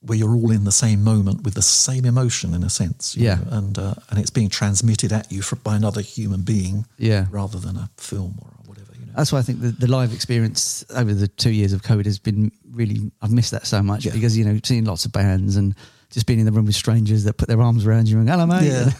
where 0.00 0.16
you're 0.16 0.34
all 0.34 0.50
in 0.52 0.64
the 0.64 0.72
same 0.72 1.02
moment 1.02 1.42
with 1.42 1.54
the 1.54 1.62
same 1.62 2.04
emotion, 2.04 2.54
in 2.54 2.62
a 2.62 2.70
sense. 2.70 3.16
you 3.16 3.24
Yeah. 3.24 3.34
know, 3.36 3.46
and 3.50 3.78
uh, 3.78 3.94
and 4.10 4.18
it's 4.18 4.30
being 4.30 4.48
transmitted 4.48 5.12
at 5.12 5.30
you 5.32 5.42
from, 5.42 5.58
by 5.64 5.74
another 5.76 6.00
human 6.02 6.42
being, 6.42 6.86
Yeah. 6.98 7.26
rather 7.30 7.58
than 7.58 7.76
a 7.76 7.90
film 7.96 8.38
or 8.40 8.50
whatever. 8.66 8.92
You 8.98 9.06
know. 9.06 9.12
That's 9.16 9.32
why 9.32 9.40
I 9.40 9.42
think 9.42 9.60
the, 9.60 9.70
the 9.72 9.88
live 9.88 10.12
experience 10.12 10.84
over 10.94 11.12
the 11.12 11.26
two 11.28 11.50
years 11.50 11.72
of 11.72 11.82
COVID 11.82 12.04
has 12.04 12.18
been 12.18 12.52
really. 12.70 13.10
I've 13.22 13.32
missed 13.32 13.50
that 13.50 13.66
so 13.66 13.82
much 13.82 14.04
Yeah. 14.06 14.12
because 14.12 14.36
you 14.38 14.44
know 14.44 14.60
seeing 14.62 14.84
lots 14.84 15.04
of 15.04 15.10
bands 15.12 15.56
and 15.56 15.74
just 16.10 16.26
being 16.26 16.38
in 16.40 16.46
the 16.46 16.52
room 16.52 16.64
with 16.64 16.74
strangers 16.74 17.24
that 17.24 17.36
put 17.36 17.48
their 17.48 17.60
arms 17.60 17.84
around 17.86 18.08
you 18.08 18.18
and 18.18 18.28
hello 18.28 18.46
mate. 18.46 18.64
Yeah, 18.64 18.90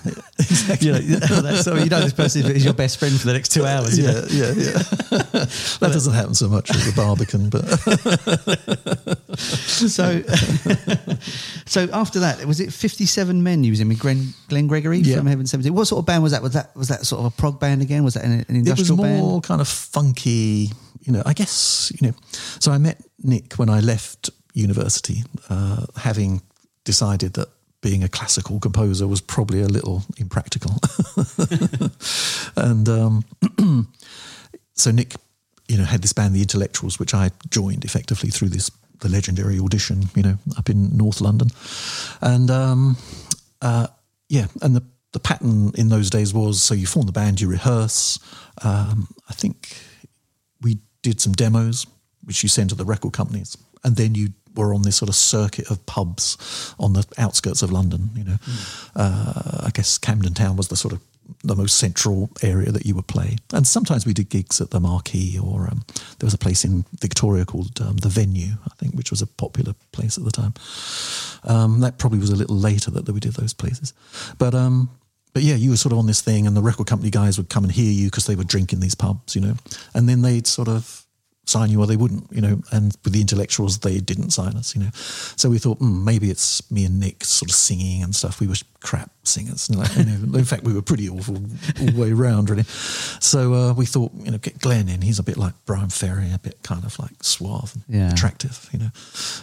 you 0.81 0.93
know, 0.93 1.55
so 1.57 1.75
you 1.77 1.87
know 1.89 2.01
this 2.01 2.13
person 2.13 2.45
is 2.51 2.65
your 2.65 2.75
best 2.75 2.99
friend 2.99 3.19
for 3.19 3.27
the 3.27 3.33
next 3.33 3.49
two 3.51 3.65
hours. 3.65 3.99
know? 3.99 4.25
yeah, 4.31 4.47
yeah, 4.47 4.53
yeah. 4.53 4.73
that 5.81 5.91
doesn't 5.93 6.13
happen 6.13 6.35
so 6.35 6.49
much 6.49 6.69
with 6.71 6.85
the 6.85 6.93
Barbican, 6.95 7.49
but 7.49 7.65
So, 9.39 10.23
so 11.67 11.89
after 11.93 12.21
that, 12.21 12.45
was 12.45 12.61
it 12.61 12.73
Fifty 12.73 13.07
Seven 13.07 13.43
Men 13.43 13.65
you 13.65 13.73
was 13.73 13.81
in 13.81 13.89
with 13.89 14.01
Glenn, 14.01 14.35
Glenn 14.49 14.67
Gregory 14.67 14.99
Yeah. 14.99 15.17
from 15.19 15.27
Heaven 15.27 15.47
Seventeen? 15.47 15.75
What 15.75 15.87
sort 15.87 16.01
of 16.01 16.07
band 16.07 16.23
was 16.23 16.33
that? 16.33 16.43
Was 16.43 16.53
that 16.53 16.75
was 16.77 16.89
that 16.89 17.07
sort 17.07 17.21
of 17.21 17.27
a 17.27 17.31
prog 17.31 17.59
band 17.61 17.81
again? 17.83 18.05
Was 18.05 18.15
that 18.15 18.25
an, 18.25 18.33
an 18.33 18.41
it 18.41 18.49
was 18.49 18.57
industrial 18.59 18.97
more 18.97 19.33
band? 19.33 19.45
kind 19.45 19.61
of 19.61 19.69
funky 19.69 20.71
you 21.03 21.13
know 21.13 21.23
i 21.27 21.33
guess 21.33 21.93
you 22.01 22.09
know 22.09 22.15
so 22.59 22.73
i 22.73 22.77
met 22.79 23.01
nick 23.23 23.55
when 23.55 23.71
i 23.71 23.79
left 23.79 24.31
university 24.53 25.23
uh, 25.49 25.87
having 25.97 26.43
decided 26.93 27.35
that 27.35 27.49
being 27.81 28.03
a 28.03 28.09
classical 28.09 28.59
composer 28.59 29.07
was 29.07 29.21
probably 29.21 29.61
a 29.61 29.69
little 29.69 30.03
impractical 30.17 30.73
and 32.57 32.89
um, 32.89 33.25
so 34.75 34.91
nick 34.91 35.15
you 35.69 35.79
know 35.79 35.85
had 35.85 36.03
this 36.03 36.13
band 36.13 36.35
the 36.35 36.43
intellectuals 36.43 36.99
which 36.99 37.15
i 37.15 37.31
joined 37.51 37.85
effectively 37.85 38.31
through 38.31 38.49
this 38.49 38.71
the 39.01 39.09
legendary 39.09 39.59
audition, 39.59 40.09
you 40.15 40.23
know, 40.23 40.39
up 40.57 40.69
in 40.69 40.97
North 40.97 41.21
London, 41.21 41.49
and 42.21 42.51
um, 42.51 42.97
uh, 43.63 43.87
yeah, 44.29 44.47
and 44.63 44.75
the 44.75 44.83
the 45.13 45.21
pattern 45.21 45.73
in 45.75 45.89
those 45.89 46.11
days 46.11 46.35
was 46.35 46.63
so 46.63 46.75
you 46.75 46.87
form 46.87 47.07
the 47.07 47.13
band, 47.13 47.41
you 47.41 47.49
rehearse. 47.49 48.19
Um, 48.63 49.09
I 49.29 49.33
think 49.33 49.77
we 50.61 50.79
did 51.03 51.21
some 51.21 51.33
demos, 51.33 51.87
which 52.25 52.43
you 52.43 52.49
send 52.49 52.71
to 52.71 52.77
the 52.77 52.85
record 52.85 53.13
companies, 53.13 53.57
and 53.85 53.97
then 53.97 54.15
you 54.15 54.29
were 54.55 54.75
on 54.75 54.83
this 54.83 54.97
sort 54.97 55.09
of 55.09 55.15
circuit 55.15 55.71
of 55.71 55.85
pubs 55.87 56.75
on 56.79 56.93
the 56.93 57.07
outskirts 57.19 57.63
of 57.63 57.73
London. 57.73 58.11
You 58.15 58.25
know, 58.25 58.37
uh, 58.97 59.63
I 59.67 59.71
guess 59.73 59.99
Camden 59.99 60.35
Town 60.35 60.57
was 60.57 60.69
the 60.69 60.77
sort 60.77 60.95
of 60.95 61.01
the 61.45 61.55
most 61.55 61.77
central 61.77 62.31
area 62.43 62.73
that 62.73 62.87
you 62.87 62.95
would 62.95 63.07
play, 63.07 63.37
and 63.53 63.67
sometimes 63.67 64.07
we 64.07 64.15
did 64.15 64.31
gigs 64.31 64.61
at 64.61 64.71
the 64.71 64.81
Marquee, 64.81 65.39
or 65.39 65.69
um, 65.71 65.85
there 66.19 66.27
was 66.27 66.35
a 66.35 66.39
place 66.39 66.65
in 66.65 66.85
Victoria 67.01 67.45
called 67.45 67.81
um, 67.81 67.97
the 67.99 68.09
Venue, 68.09 68.55
I 68.65 68.75
think, 68.77 68.95
which 68.95 69.11
was 69.11 69.23
a 69.23 69.27
popular 69.27 69.75
place 69.93 70.17
at 70.17 70.25
the 70.25 70.31
time. 70.31 70.55
Um, 71.45 71.81
that 71.81 71.99
probably 71.99 72.19
was 72.19 72.31
a 72.31 72.37
little 72.37 72.57
later 72.57 72.91
that, 72.93 73.05
that 73.05 73.13
we 73.13 73.21
did 73.21 73.35
those 73.35 73.53
places, 73.53 73.93
but 74.39 74.55
um, 74.55 74.91
but 75.35 75.43
yeah, 75.43 75.55
you 75.55 75.71
were 75.71 75.77
sort 75.77 75.93
of 75.93 75.99
on 75.99 76.07
this 76.07 76.21
thing, 76.21 76.47
and 76.47 76.57
the 76.57 76.63
record 76.63 76.87
company 76.87 77.11
guys 77.11 77.39
would 77.39 77.49
come 77.49 77.65
and 77.65 77.73
hear 77.73 77.93
you 77.93 78.07
because 78.07 78.27
they 78.27 78.35
would 78.35 78.49
drink 78.49 78.73
in 78.73 78.81
these 78.81 78.95
pubs, 78.95 79.37
you 79.37 79.41
know, 79.41 79.55
and 79.95 80.09
then 80.09 80.23
they'd 80.23 80.47
sort 80.47 80.69
of 80.69 81.07
sign 81.49 81.71
you 81.71 81.81
or 81.81 81.87
they 81.87 81.97
wouldn't, 81.97 82.27
you 82.31 82.41
know. 82.43 82.61
And 82.73 82.97
with 83.05 83.13
the 83.15 83.21
intellectuals, 83.21 83.79
they 83.79 83.99
didn't 84.01 84.31
sign 84.31 84.55
us, 84.57 84.75
you 84.77 84.83
know. 84.83 84.91
So 84.93 85.49
we 85.49 85.59
thought 85.59 85.79
mm, 85.81 86.05
maybe 86.05 86.31
it's 86.31 86.71
me 86.71 86.85
and 86.85 87.01
Nick 87.01 87.25
sort 87.25 87.51
of 87.51 87.57
singing 87.57 88.03
and 88.03 88.15
stuff. 88.15 88.39
We 88.41 88.47
were 88.47 88.55
crap 88.81 89.11
singers, 89.25 89.69
you 89.71 89.77
know, 89.77 89.83
in 90.39 90.45
fact, 90.45 90.65
we 90.65 90.73
were 90.73 90.83
pretty 90.83 91.09
awful 91.09 91.37
all 91.37 91.87
the 91.87 92.01
way 92.01 92.13
around, 92.13 92.51
really. 92.51 92.65
So 92.65 93.55
uh, 93.55 93.73
we 93.75 93.87
thought, 93.87 94.13
you 94.23 94.31
know, 94.31 94.39
get 94.39 94.59
Glenn 94.61 94.89
in. 94.89 95.03
He's 95.03 95.19
a 95.19 95.23
bit 95.23 95.37
like 95.37 95.55
Bryan 95.67 95.89
Ferry, 95.91 96.33
a 96.33 96.39
bit 96.39 96.63
kind 96.63 96.85
of 96.85 96.99
like 96.99 97.23
suave, 97.23 97.75
and 97.75 97.83
Yeah. 97.89 98.13
attractive, 98.13 98.69
you 98.73 98.79
know, 98.81 98.91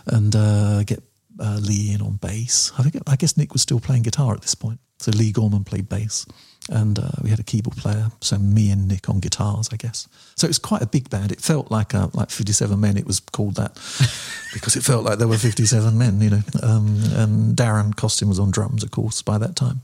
and 0.07 0.35
uh, 0.35 0.83
get 0.83 1.01
uh, 1.39 1.59
Lee 1.61 1.91
in 1.93 2.01
on 2.01 2.13
bass. 2.17 2.71
I 2.77 2.83
think 2.83 2.95
I 3.07 3.15
guess 3.15 3.35
Nick 3.35 3.51
was 3.53 3.61
still 3.61 3.79
playing 3.79 4.03
guitar 4.03 4.33
at 4.33 4.41
this 4.41 4.55
point, 4.55 4.79
so 4.99 5.11
Lee 5.11 5.31
Gorman 5.31 5.63
played 5.65 5.89
bass, 5.89 6.25
and 6.69 6.97
uh, 6.97 7.09
we 7.21 7.29
had 7.29 7.39
a 7.39 7.43
keyboard 7.43 7.77
player. 7.77 8.11
So 8.21 8.37
me 8.37 8.71
and 8.71 8.87
Nick 8.87 9.07
on 9.09 9.19
guitars, 9.19 9.69
I 9.71 9.75
guess. 9.75 10.07
So 10.35 10.45
it 10.45 10.49
was 10.49 10.59
quite 10.59 10.81
a 10.81 10.87
big 10.87 11.09
band. 11.09 11.31
It 11.31 11.39
felt 11.39 11.69
like 11.69 11.93
a, 11.93 12.09
like 12.13 12.31
Fifty 12.31 12.53
Seven 12.53 12.79
Men. 12.79 12.97
It 12.97 13.05
was 13.05 13.19
called 13.19 13.55
that 13.55 13.73
because 14.53 14.75
it 14.75 14.83
felt 14.83 15.03
like 15.03 15.19
there 15.19 15.27
were 15.27 15.37
Fifty 15.37 15.65
Seven 15.65 15.97
Men, 15.97 16.21
you 16.21 16.29
know. 16.29 16.41
Um, 16.63 17.01
and 17.13 17.55
Darren 17.55 17.95
Costin 17.95 18.27
was 18.27 18.39
on 18.39 18.51
drums, 18.51 18.83
of 18.83 18.91
course, 18.91 19.21
by 19.21 19.37
that 19.37 19.55
time. 19.55 19.81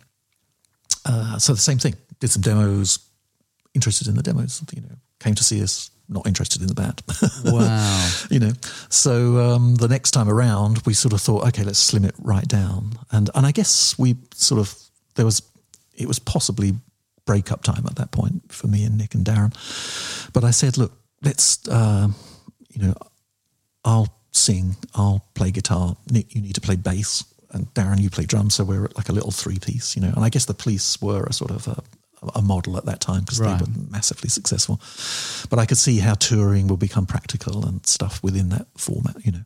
Uh, 1.05 1.37
so 1.37 1.53
the 1.53 1.59
same 1.59 1.77
thing. 1.77 1.95
Did 2.19 2.29
some 2.29 2.41
demos. 2.41 2.99
Interested 3.73 4.07
in 4.07 4.15
the 4.15 4.23
demos, 4.23 4.63
you 4.73 4.81
know. 4.81 4.95
Came 5.19 5.35
to 5.35 5.43
see 5.43 5.61
us. 5.61 5.91
Not 6.09 6.27
interested 6.27 6.61
in 6.61 6.67
the 6.67 6.73
band. 6.73 7.01
Wow. 7.45 8.09
you 8.29 8.39
know. 8.39 8.51
So 8.89 9.37
um, 9.37 9.75
the 9.75 9.87
next 9.87 10.11
time 10.11 10.29
around, 10.29 10.81
we 10.85 10.93
sort 10.93 11.13
of 11.13 11.21
thought, 11.21 11.47
okay, 11.47 11.63
let's 11.63 11.79
slim 11.79 12.05
it 12.05 12.15
right 12.19 12.47
down. 12.47 12.99
And 13.11 13.29
and 13.35 13.45
I 13.45 13.51
guess 13.51 13.97
we 13.97 14.15
sort 14.33 14.59
of 14.59 14.75
there 15.15 15.25
was 15.25 15.41
it 16.01 16.07
was 16.07 16.19
possibly 16.19 16.73
breakup 17.25 17.63
time 17.63 17.85
at 17.85 17.95
that 17.95 18.11
point 18.11 18.51
for 18.51 18.67
me 18.67 18.83
and 18.83 18.97
Nick 18.97 19.13
and 19.15 19.25
Darren. 19.25 19.53
But 20.33 20.43
I 20.43 20.51
said, 20.51 20.77
look, 20.77 20.91
let's 21.21 21.67
uh, 21.67 22.07
you 22.69 22.81
know, 22.81 22.93
I'll 23.85 24.07
sing, 24.31 24.75
I'll 24.95 25.25
play 25.35 25.51
guitar. 25.51 25.95
Nick, 26.11 26.33
you 26.35 26.41
need 26.41 26.55
to 26.55 26.61
play 26.61 26.75
bass, 26.75 27.23
and 27.51 27.71
Darren, 27.73 27.99
you 28.01 28.09
play 28.09 28.25
drums. 28.25 28.55
So 28.55 28.63
we're 28.63 28.89
like 28.95 29.09
a 29.09 29.13
little 29.13 29.31
three 29.31 29.59
piece, 29.59 29.95
you 29.95 30.01
know. 30.01 30.11
And 30.15 30.23
I 30.23 30.29
guess 30.29 30.45
the 30.45 30.53
Police 30.53 31.01
were 31.01 31.23
a 31.25 31.33
sort 31.33 31.51
of 31.51 31.67
a, 31.67 31.83
a 32.35 32.41
model 32.41 32.77
at 32.77 32.85
that 32.85 33.01
time 33.01 33.21
because 33.21 33.39
Right. 33.39 33.59
they 33.59 33.65
were 33.65 33.71
massively 33.89 34.29
successful. 34.29 34.79
But 35.49 35.59
I 35.59 35.65
could 35.65 35.77
see 35.77 35.99
how 35.99 36.13
touring 36.13 36.67
will 36.67 36.77
become 36.77 37.05
practical 37.05 37.65
and 37.67 37.85
stuff 37.85 38.23
within 38.23 38.49
that 38.49 38.67
format, 38.77 39.15
you 39.25 39.31
know. 39.33 39.43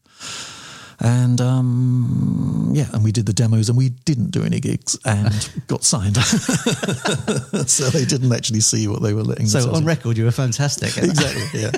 And 1.00 1.42
um, 1.42 2.72
yeah, 2.74 2.86
and 2.94 3.04
we 3.04 3.12
did 3.12 3.26
the 3.26 3.34
demos, 3.34 3.68
and 3.70 3.78
we 3.78 3.90
didn't 3.90 4.32
do 4.32 4.44
any 4.44 4.60
gigs, 4.60 4.98
and 5.06 5.50
got 5.68 5.84
signed. 5.84 6.18
so 7.68 7.90
they 7.90 8.06
didn't 8.06 8.32
actually 8.32 8.62
see 8.62 8.88
what 8.88 9.02
they 9.02 9.14
were 9.14 9.24
letting. 9.24 9.48
So 9.48 9.70
on 9.72 9.82
in. 9.82 9.86
record, 9.86 10.18
you 10.18 10.26
were 10.26 10.32
fantastic. 10.32 10.98
exactly, 10.98 11.62
yeah. 11.62 11.72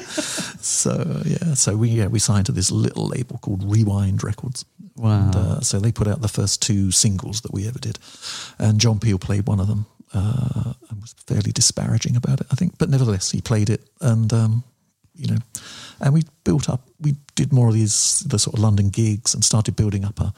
So 0.62 1.21
yeah, 1.25 1.56
so 1.56 1.75
we 1.75 1.89
yeah 1.89 2.08
we 2.08 2.19
signed 2.19 2.45
to 2.47 2.51
this 2.51 2.71
little 2.71 3.08
label 3.08 3.39
called 3.39 3.63
Rewind 3.63 4.23
Records. 4.23 4.65
Wow. 4.95 5.25
And, 5.25 5.36
uh, 5.36 5.60
so 5.62 5.80
they 5.80 5.91
put 5.91 6.08
out 6.08 6.21
the 6.21 6.27
first 6.27 6.62
two 6.62 6.91
singles 6.91 7.41
that 7.41 7.53
we 7.53 7.67
ever 7.67 7.80
did, 7.80 7.97
and 8.60 8.80
John 8.80 8.99
Peel 8.99 9.19
played 9.19 9.47
one 9.47 9.60
of 9.60 9.67
them. 9.67 9.86
Uh, 10.13 10.71
and 10.89 11.01
was 11.01 11.13
fairly 11.27 11.51
disparaging 11.51 12.15
about 12.15 12.39
it, 12.39 12.47
I 12.49 12.56
think, 12.56 12.77
but 12.77 12.89
nevertheless 12.89 13.30
he 13.30 13.41
played 13.41 13.69
it, 13.69 13.89
and 13.99 14.32
um, 14.32 14.63
you 15.17 15.27
know, 15.27 15.38
and 16.00 16.14
we 16.14 16.24
built 16.44 16.70
up. 16.70 16.82
We 17.00 17.16
did 17.36 17.52
more 17.54 17.68
of 17.70 17.74
these 17.74 18.22
the 18.28 18.40
sort 18.40 18.56
of 18.56 18.60
London 18.64 18.90
gigs 18.90 19.34
and 19.34 19.44
started 19.44 19.76
building 19.76 20.06
up 20.06 20.20
a 20.20 20.34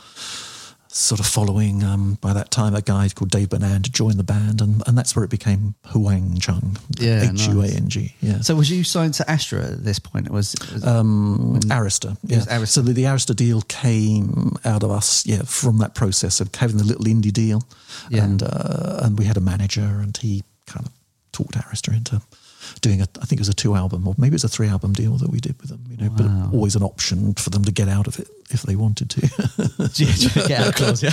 sort 0.92 1.20
of 1.20 1.28
following. 1.28 1.84
Um, 1.84 2.18
by 2.20 2.34
that 2.34 2.50
time, 2.50 2.74
a 2.76 2.82
guy 2.82 3.08
called 3.10 3.30
Dave 3.30 3.50
Burnand 3.50 3.92
joined 3.92 4.18
the 4.18 4.24
band, 4.24 4.60
and, 4.60 4.82
and 4.88 4.98
that's 4.98 5.16
where 5.16 5.24
it 5.24 5.30
became 5.30 5.76
Huang 5.88 6.40
Chung, 6.40 6.78
Yeah, 6.98 7.30
H 7.32 7.48
U 7.48 7.62
A 7.62 7.68
N 7.68 7.88
G. 7.90 8.16
Yeah. 8.22 8.40
So 8.42 8.56
was 8.56 8.72
you 8.72 8.84
signed 8.84 9.14
to 9.16 9.30
Astra 9.30 9.64
at 9.64 9.84
this 9.84 10.00
point? 10.00 10.26
It 10.26 10.32
was, 10.34 10.56
was 10.74 10.86
um, 10.86 11.60
Arista. 11.66 12.18
Yeah. 12.24 12.38
Yes, 12.38 12.48
Arista. 12.48 12.68
So 12.68 12.82
the, 12.82 12.94
the 12.94 13.04
Arista 13.04 13.36
deal 13.36 13.62
came 13.68 14.54
out 14.66 14.84
of 14.84 14.90
us, 14.92 15.26
yeah, 15.28 15.44
from 15.44 15.78
that 15.78 15.94
process 15.94 16.42
of 16.42 16.54
having 16.56 16.78
the 16.78 16.84
little 16.84 17.06
indie 17.06 17.32
deal, 17.32 17.62
Yeah. 18.10 18.24
and 18.24 18.42
uh, 18.44 19.02
and 19.04 19.18
we 19.20 19.26
had 19.26 19.38
a 19.38 19.42
manager, 19.42 19.82
and 20.02 20.18
he 20.18 20.44
kind 20.66 20.86
of 20.88 20.92
talked 21.32 21.54
Arista 21.56 21.96
into 21.96 22.22
doing 22.82 23.02
a, 23.02 23.08
I 23.22 23.26
think 23.26 23.34
it 23.40 23.42
was 23.42 23.50
a 23.50 23.54
two 23.54 23.76
album 23.76 24.08
or 24.08 24.16
maybe 24.18 24.34
it 24.34 24.42
was 24.42 24.44
a 24.44 24.50
three 24.50 24.68
album 24.68 24.94
deal 24.94 25.18
that 25.18 25.30
we 25.30 25.40
did 25.40 25.60
with 25.62 25.70
them, 25.70 25.84
you 25.90 25.98
know, 25.98 26.10
Wow. 26.10 26.50
but 26.50 26.56
always 26.56 26.76
an 26.76 26.84
option 26.84 27.34
for 27.36 27.50
them 27.50 27.64
to 27.66 27.72
get 27.72 27.88
out 27.88 28.08
of 28.08 28.20
it 28.20 28.28
if 28.52 28.64
they 28.64 28.76
wanted 28.76 29.10
to. 29.12 29.22
Get 30.48 30.52
out 30.68 30.76
clause, 30.76 31.04
yeah. 31.04 31.10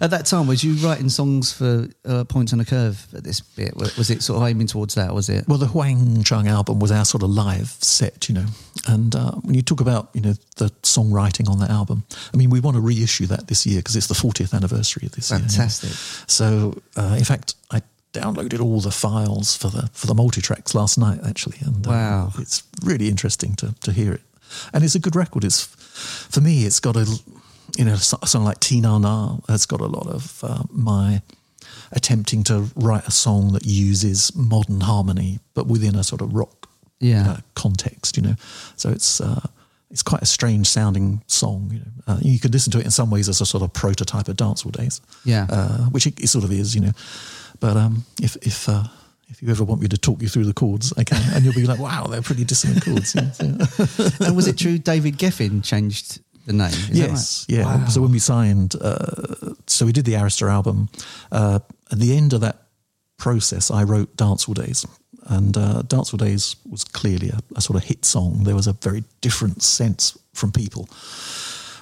At 0.00 0.10
that 0.10 0.22
time, 0.26 0.46
was 0.46 0.62
you 0.62 0.74
writing 0.74 1.08
songs 1.08 1.52
for 1.52 1.88
uh, 2.04 2.24
Points 2.24 2.52
on 2.52 2.60
a 2.60 2.64
Curve 2.64 3.06
at 3.14 3.24
this 3.24 3.40
bit? 3.40 3.76
Was 3.76 3.96
was 3.96 4.10
it 4.10 4.22
sort 4.22 4.40
of 4.40 4.48
aiming 4.48 4.68
towards 4.68 4.94
that? 4.94 5.12
Was 5.14 5.28
it? 5.28 5.48
Well, 5.48 5.58
the 5.58 5.66
Huang 5.66 6.22
Chung 6.22 6.46
album 6.46 6.78
was 6.78 6.92
our 6.92 7.04
sort 7.04 7.22
of 7.24 7.30
live 7.30 7.70
set, 7.80 8.28
you 8.28 8.36
know. 8.36 8.46
And 8.86 9.14
uh, 9.16 9.32
when 9.32 9.54
you 9.54 9.62
talk 9.62 9.80
about, 9.80 10.10
you 10.14 10.20
know, 10.20 10.34
the 10.56 10.70
songwriting 10.82 11.48
on 11.50 11.58
that 11.58 11.70
album, 11.70 12.04
I 12.32 12.36
mean, 12.36 12.50
we 12.50 12.60
want 12.60 12.76
to 12.76 12.80
reissue 12.80 13.26
that 13.26 13.48
this 13.48 13.66
year 13.66 13.80
because 13.80 13.96
it's 13.96 14.06
the 14.06 14.14
40th 14.14 14.54
anniversary 14.54 15.06
of 15.06 15.12
this 15.12 15.30
year. 15.30 15.40
Fantastic. 15.40 15.90
So, 16.28 16.80
uh, 16.96 17.16
in 17.18 17.24
fact, 17.24 17.54
I 17.72 17.82
downloaded 18.12 18.60
all 18.60 18.80
the 18.80 18.90
files 18.90 19.56
for 19.56 19.68
the 19.70 19.88
for 19.92 20.06
the 20.06 20.14
multi 20.14 20.40
tracks 20.40 20.74
last 20.74 20.98
night, 20.98 21.20
actually, 21.26 21.58
and 21.64 21.86
uh, 21.86 21.90
Wow. 21.90 22.32
it's 22.38 22.62
really 22.84 23.08
interesting 23.08 23.54
to 23.56 23.74
to 23.80 23.92
hear 23.92 24.12
it. 24.12 24.22
And 24.72 24.82
it's 24.84 24.94
a 24.94 24.98
good 25.00 25.14
record. 25.16 25.44
It's 25.44 25.64
for 26.30 26.40
me, 26.40 26.64
it's 26.64 26.80
got 26.80 26.96
a 26.96 27.04
you 27.76 27.84
know 27.84 27.96
song 27.96 28.44
like 28.44 28.60
Tina 28.60 28.98
Na 28.98 29.36
has 29.48 29.66
got 29.66 29.80
a 29.80 29.86
lot 29.86 30.06
of 30.06 30.42
uh, 30.42 30.62
my 30.70 31.20
attempting 31.92 32.44
to 32.44 32.68
write 32.76 33.06
a 33.06 33.10
song 33.10 33.52
that 33.52 33.64
uses 33.64 34.34
modern 34.34 34.80
harmony, 34.80 35.38
but 35.54 35.66
within 35.66 35.94
a 35.96 36.02
sort 36.04 36.20
of 36.22 36.32
rock 36.34 36.68
Yeah. 37.00 37.40
context. 37.54 38.16
You 38.16 38.22
know, 38.22 38.34
so 38.76 38.90
it's. 38.90 39.20
Uh, 39.20 39.40
it's 39.90 40.02
quite 40.02 40.20
a 40.22 40.26
strange 40.26 40.66
sounding 40.66 41.22
song. 41.28 41.70
You 41.72 41.78
know, 41.78 42.12
uh, 42.14 42.18
you 42.20 42.38
could 42.38 42.52
listen 42.52 42.70
to 42.72 42.78
it 42.78 42.84
in 42.84 42.90
some 42.90 43.08
ways 43.10 43.26
as 43.26 43.40
a 43.40 43.46
sort 43.46 43.62
of 43.62 43.72
prototype 43.72 44.28
of 44.28 44.36
Dancehall 44.36 44.72
Days 44.72 45.00
Yeah. 45.24 45.46
uh, 45.48 45.86
which 45.86 46.06
it, 46.06 46.20
it 46.20 46.28
sort 46.28 46.44
of 46.44 46.52
is, 46.52 46.74
you 46.74 46.82
know. 46.82 46.92
But 47.60 47.76
um, 47.76 48.04
if 48.22 48.36
if 48.36 48.68
uh, 48.68 48.84
if 49.28 49.42
you 49.42 49.50
ever 49.50 49.64
want 49.64 49.80
me 49.80 49.88
to 49.88 49.98
talk 49.98 50.22
you 50.22 50.28
through 50.28 50.44
the 50.46 50.54
chords, 50.54 50.92
I 50.96 51.04
can, 51.04 51.22
and 51.34 51.44
you'll 51.44 51.54
be 51.54 51.66
like, 51.66 51.78
"Wow, 51.80 52.06
they're 52.06 52.22
pretty 52.22 52.44
dissonant 52.44 52.84
chords." 52.84 53.14
Yeah, 53.14 53.30
so- 53.32 54.24
and 54.26 54.36
was 54.36 54.46
it 54.48 54.56
true 54.58 54.78
David 54.78 55.18
Geffen 55.18 55.62
changed 55.64 56.20
the 56.46 56.52
name? 56.52 56.68
Is 56.68 56.88
that 56.88 56.94
yes, 56.96 57.46
right? 57.48 57.58
yeah. 57.58 57.64
Wow. 57.64 57.86
So 57.88 58.00
when 58.02 58.12
we 58.12 58.18
signed, 58.20 58.74
uh, 58.80 59.54
so 59.66 59.86
we 59.86 59.92
did 59.92 60.04
the 60.04 60.14
Arista 60.14 60.50
album. 60.50 60.88
Uh, 61.32 61.58
at 61.90 61.98
the 61.98 62.16
end 62.16 62.32
of 62.32 62.40
that 62.42 62.56
process, 63.16 63.70
I 63.70 63.82
wrote 63.84 64.16
Dancehall 64.16 64.54
Days. 64.54 64.86
And 65.30 65.56
uh, 65.58 65.82
Dancehall 65.82 66.18
Days 66.18 66.56
was 66.70 66.84
clearly 66.84 67.28
a, 67.28 67.40
a 67.56 67.60
sort 67.60 67.76
of 67.76 67.84
hit 67.84 68.04
song. 68.06 68.44
There 68.44 68.54
was 68.54 68.66
a 68.66 68.72
very 68.72 69.04
different 69.20 69.62
sense 69.62 70.16
from 70.32 70.52
people 70.52 70.88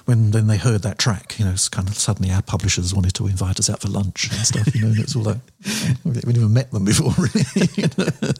when 0.07 0.31
then 0.31 0.47
they 0.47 0.55
heard 0.55 0.83
that 0.83 0.97
track. 0.97 1.37
You 1.37 1.43
know, 1.43 1.51
it's 1.51 1.67
kind 1.67 1.89
of 1.89 1.95
suddenly 1.95 2.31
our 2.31 2.41
publishers 2.41 2.95
wanted 2.95 3.13
to 3.15 3.27
invite 3.27 3.59
us 3.59 3.69
out 3.69 3.81
for 3.81 3.89
lunch 3.89 4.31
and 4.31 4.39
stuff. 4.39 4.73
You 4.73 4.83
know, 4.83 4.87
and 4.87 4.99
it's 4.99 5.17
all 5.17 5.23
like 5.23 5.39
we 6.05 6.31
even 6.31 6.53
met 6.53 6.71
them 6.71 6.85
before, 6.85 7.11
really. 7.17 7.67
you 7.75 7.89
know? 7.97 8.31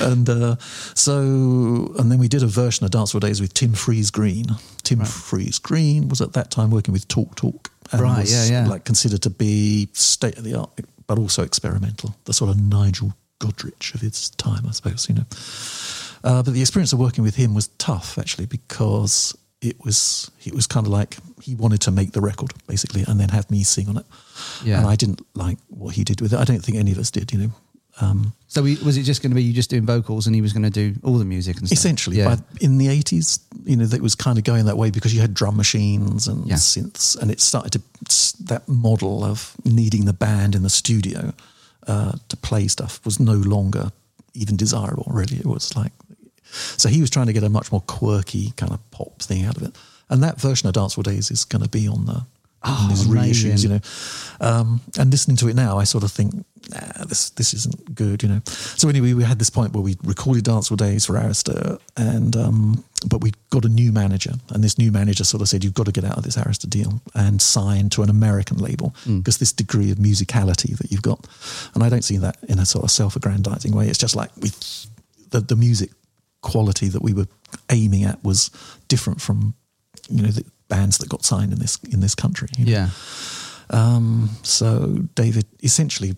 And 0.00 0.28
uh, 0.28 0.56
so, 0.94 1.94
and 1.96 2.10
then 2.10 2.18
we 2.18 2.26
did 2.26 2.42
a 2.42 2.48
version 2.48 2.84
of 2.84 2.90
Dancehall 2.90 3.20
Days 3.20 3.40
with 3.40 3.54
Tim 3.54 3.72
Friese-Greene. 3.72 4.46
Tim 4.82 5.04
Friese-Greene 5.04 6.08
was 6.08 6.20
at 6.20 6.32
that 6.32 6.50
time 6.50 6.72
working 6.72 6.92
with 6.92 7.06
Talk 7.06 7.36
Talk. 7.36 7.70
And 7.92 8.00
Right, 8.00 8.22
was, 8.22 8.50
yeah, 8.50 8.62
yeah. 8.62 8.68
Like 8.68 8.84
considered 8.84 9.22
to 9.22 9.30
be 9.30 9.88
state 9.92 10.36
of 10.38 10.42
the 10.42 10.56
art, 10.56 10.70
but 11.06 11.20
also 11.20 11.44
experimental. 11.44 12.16
The 12.24 12.32
sort 12.32 12.50
of 12.50 12.60
Nigel 12.60 13.14
Godrich 13.38 13.94
of 13.94 14.00
his 14.00 14.30
time, 14.30 14.64
I 14.66 14.72
suppose. 14.72 15.08
You 15.08 15.14
know. 15.14 15.26
Uh, 16.24 16.42
but 16.42 16.52
the 16.52 16.60
experience 16.60 16.92
of 16.92 16.98
working 16.98 17.22
with 17.22 17.36
him 17.36 17.54
was 17.54 17.68
tough, 17.78 18.18
actually, 18.18 18.46
because 18.46 19.36
it 19.62 19.76
was 19.84 20.30
it 20.44 20.54
was 20.54 20.66
kind 20.66 20.86
of 20.86 20.92
like 20.92 21.16
he 21.42 21.54
wanted 21.54 21.80
to 21.82 21.90
make 21.90 22.12
the 22.12 22.20
record 22.20 22.52
basically, 22.66 23.04
and 23.06 23.18
then 23.20 23.28
have 23.30 23.50
me 23.50 23.62
sing 23.64 23.88
on 23.88 23.96
it. 23.96 24.06
Yeah. 24.64 24.78
And 24.78 24.86
I 24.86 24.96
didn't 24.96 25.20
like 25.34 25.58
what 25.68 25.94
he 25.94 26.04
did 26.04 26.20
with 26.20 26.32
it. 26.32 26.38
I 26.38 26.44
don't 26.44 26.62
think 26.64 26.78
any 26.78 26.92
of 26.92 26.98
us 26.98 27.10
did. 27.10 27.32
You 27.32 27.38
know. 27.38 27.50
Um, 27.98 28.34
So 28.48 28.62
we, 28.62 28.76
was 28.84 28.98
it 28.98 29.04
just 29.04 29.22
going 29.22 29.30
to 29.30 29.34
be 29.34 29.42
you 29.42 29.54
just 29.54 29.70
doing 29.70 29.86
vocals 29.86 30.26
and 30.26 30.34
he 30.36 30.42
was 30.42 30.52
going 30.52 30.70
to 30.70 30.90
do 30.92 31.00
all 31.02 31.16
the 31.16 31.24
music 31.24 31.56
and 31.56 31.66
stuff? 31.66 31.78
essentially, 31.78 32.18
Yeah. 32.18 32.34
by, 32.36 32.42
in 32.60 32.76
the 32.76 32.88
eighties, 32.88 33.38
you 33.64 33.74
know, 33.74 33.86
that 33.86 34.02
was 34.02 34.14
kind 34.14 34.36
of 34.36 34.44
going 34.44 34.66
that 34.66 34.76
way 34.76 34.90
because 34.90 35.14
you 35.14 35.22
had 35.22 35.32
drum 35.32 35.56
machines 35.56 36.28
and 36.28 36.46
Yeah. 36.46 36.56
synths, 36.56 37.16
and 37.16 37.30
it 37.30 37.40
started 37.40 37.72
to 37.72 37.80
that 38.44 38.68
model 38.68 39.24
of 39.24 39.54
needing 39.64 40.04
the 40.04 40.12
band 40.12 40.54
in 40.54 40.62
the 40.62 40.68
studio 40.70 41.32
uh, 41.86 42.12
to 42.28 42.36
play 42.36 42.68
stuff 42.68 43.00
was 43.04 43.18
no 43.18 43.32
longer 43.34 43.90
even 44.34 44.56
desirable. 44.56 45.06
Really, 45.10 45.38
it 45.38 45.46
was 45.46 45.74
like 45.74 45.92
so 46.76 46.88
he 46.88 47.00
was 47.00 47.10
trying 47.10 47.26
to 47.26 47.32
get 47.32 47.44
a 47.44 47.48
much 47.48 47.70
more 47.72 47.82
quirky 47.82 48.52
kind 48.56 48.72
of 48.72 48.90
pop 48.90 49.20
thing 49.22 49.44
out 49.44 49.56
of 49.56 49.62
it, 49.62 49.76
and 50.08 50.22
that 50.22 50.40
version 50.40 50.68
of 50.68 50.74
Dancehall 50.74 51.04
Days 51.04 51.30
is 51.30 51.44
going 51.44 51.62
to 51.62 51.68
be 51.70 51.88
on 51.88 52.06
the 52.06 52.26
on 52.62 52.88
these 52.88 53.04
reissues, 53.04 53.62
you 53.62 53.68
know. 53.68 53.80
Um, 54.40 54.80
and 54.98 55.10
listening 55.10 55.36
to 55.38 55.48
it 55.48 55.54
now, 55.54 55.78
I 55.78 55.84
sort 55.84 56.04
of 56.04 56.10
think, 56.10 56.34
nah, 56.70 57.04
this 57.04 57.30
this 57.30 57.54
isn't 57.54 57.94
good, 57.94 58.22
you 58.22 58.28
know. 58.28 58.40
So 58.46 58.88
anyway, 58.88 59.12
we 59.12 59.22
had 59.22 59.38
this 59.38 59.50
point 59.50 59.72
where 59.72 59.82
we 59.82 59.96
recorded 60.02 60.44
Dancehall 60.44 60.76
Days 60.76 61.06
for 61.06 61.14
Arista, 61.14 61.78
and 61.96 62.36
um, 62.36 62.84
but 63.08 63.20
we 63.20 63.32
got 63.50 63.64
a 63.64 63.68
new 63.68 63.92
manager, 63.92 64.32
and 64.50 64.64
this 64.64 64.78
new 64.78 64.90
manager 64.90 65.24
sort 65.24 65.42
of 65.42 65.48
said, 65.48 65.62
you've 65.62 65.74
got 65.74 65.86
to 65.86 65.92
get 65.92 66.04
out 66.04 66.16
of 66.16 66.24
this 66.24 66.36
Arista 66.36 66.68
deal 66.68 67.00
and 67.14 67.40
sign 67.40 67.88
to 67.90 68.02
an 68.02 68.10
American 68.10 68.58
label 68.58 68.94
because 69.18 69.38
this 69.38 69.52
degree 69.52 69.92
of 69.92 69.98
musicality 69.98 70.76
that 70.78 70.90
you've 70.90 71.02
got, 71.02 71.26
and 71.74 71.84
I 71.84 71.88
don't 71.88 72.04
see 72.04 72.16
that 72.18 72.36
in 72.48 72.58
a 72.58 72.66
sort 72.66 72.84
of 72.84 72.90
self-aggrandizing 72.90 73.72
way. 73.72 73.88
It's 73.88 73.98
just 73.98 74.16
like 74.16 74.30
with 74.38 74.86
the 75.30 75.40
the 75.40 75.56
music 75.56 75.90
quality 76.46 76.88
that 76.88 77.02
we 77.02 77.12
were 77.12 77.26
aiming 77.70 78.04
at 78.04 78.22
was 78.22 78.50
different 78.86 79.20
from 79.20 79.54
you 80.08 80.22
know 80.22 80.28
the 80.28 80.44
bands 80.68 80.98
that 80.98 81.08
got 81.08 81.24
signed 81.24 81.52
in 81.52 81.58
this 81.58 81.78
in 81.90 82.00
this 82.00 82.14
country. 82.14 82.48
you 82.56 82.64
know. 82.64 82.70
Yeah. 82.72 82.88
Um, 83.70 84.30
so 84.42 84.98
David 85.16 85.44
essentially 85.60 86.14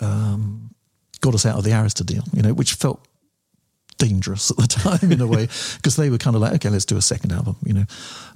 um, 0.00 0.70
got 1.20 1.34
us 1.34 1.44
out 1.44 1.58
of 1.58 1.64
the 1.64 1.70
Arista 1.70 2.06
deal, 2.06 2.22
you 2.32 2.42
know, 2.42 2.54
which 2.54 2.74
felt 2.74 3.04
dangerous 3.98 4.50
at 4.52 4.56
the 4.56 4.66
time 4.68 5.10
in 5.10 5.20
a 5.20 5.26
way 5.26 5.46
because 5.76 5.96
they 5.96 6.10
were 6.10 6.18
kind 6.18 6.36
of 6.36 6.42
like, 6.42 6.52
okay, 6.54 6.68
let's 6.68 6.84
do 6.84 6.96
a 6.96 7.02
second 7.02 7.32
album, 7.32 7.56
you 7.64 7.72
know, 7.72 7.84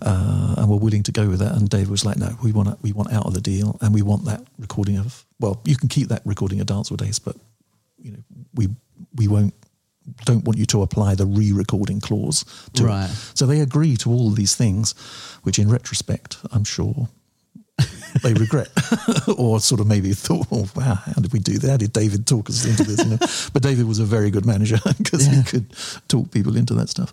uh, 0.03 0.55
and 0.59 0.69
we're 0.69 0.77
willing 0.79 1.05
to 1.05 1.13
go 1.13 1.29
with 1.29 1.39
that. 1.39 1.55
And 1.55 1.69
David 1.69 1.91
was 1.91 2.05
like, 2.05 2.17
no, 2.17 2.31
we 2.43 2.51
want 2.51 2.69
to, 2.69 2.77
we 2.83 2.93
want 2.93 3.13
out 3.13 3.27
of 3.27 3.35
the 3.35 3.41
deal, 3.41 3.79
and 3.81 3.95
we 3.95 4.03
want 4.03 4.25
that 4.25 4.43
recording 4.59 4.99
of 4.99 5.25
well, 5.39 5.61
you 5.65 5.77
can 5.77 5.89
keep 5.89 6.09
that 6.09 6.23
recording 6.25 6.61
of 6.61 6.67
Dancehall 6.67 6.97
Days, 6.97 7.21
but 7.21 7.37
you 8.03 8.11
know, 8.11 8.23
we 8.55 8.69
we 9.15 9.29
won't 9.29 9.55
don't 10.25 10.45
want 10.45 10.59
you 10.59 10.67
to 10.67 10.83
apply 10.83 11.15
the 11.15 11.27
re-recording 11.27 12.01
clause 12.01 12.45
to 12.75 12.85
it. 12.85 12.87
Right. 12.87 13.11
So 13.35 13.47
they 13.47 13.61
agree 13.61 13.97
to 13.99 14.11
all 14.11 14.31
these 14.31 14.55
things, 14.55 14.95
which 15.43 15.59
in 15.59 15.69
retrospect, 15.69 16.39
I'm 16.53 16.65
sure 16.65 17.09
they 18.23 18.35
regret, 18.35 18.69
or 19.37 19.61
sort 19.61 19.81
of 19.81 19.87
maybe 19.87 20.13
thought, 20.13 20.47
"Oh 20.51 20.69
wow, 20.75 20.95
how 20.95 21.21
did 21.21 21.33
we 21.33 21.39
do 21.39 21.59
that? 21.59 21.81
Did 21.81 21.93
David 21.93 22.27
talk 22.27 22.49
us 22.49 22.65
into 22.65 22.85
this?" 22.85 23.05
You 23.05 23.11
know? 23.11 23.19
but 23.53 23.63
David 23.63 23.87
was 23.87 23.99
a 23.99 24.05
very 24.05 24.31
good 24.31 24.47
manager 24.47 24.79
because 24.99 25.27
he 25.27 25.43
could 25.43 25.67
talk 26.09 26.31
people 26.31 26.57
into 26.57 26.75
that 26.75 26.89
stuff. 26.89 27.13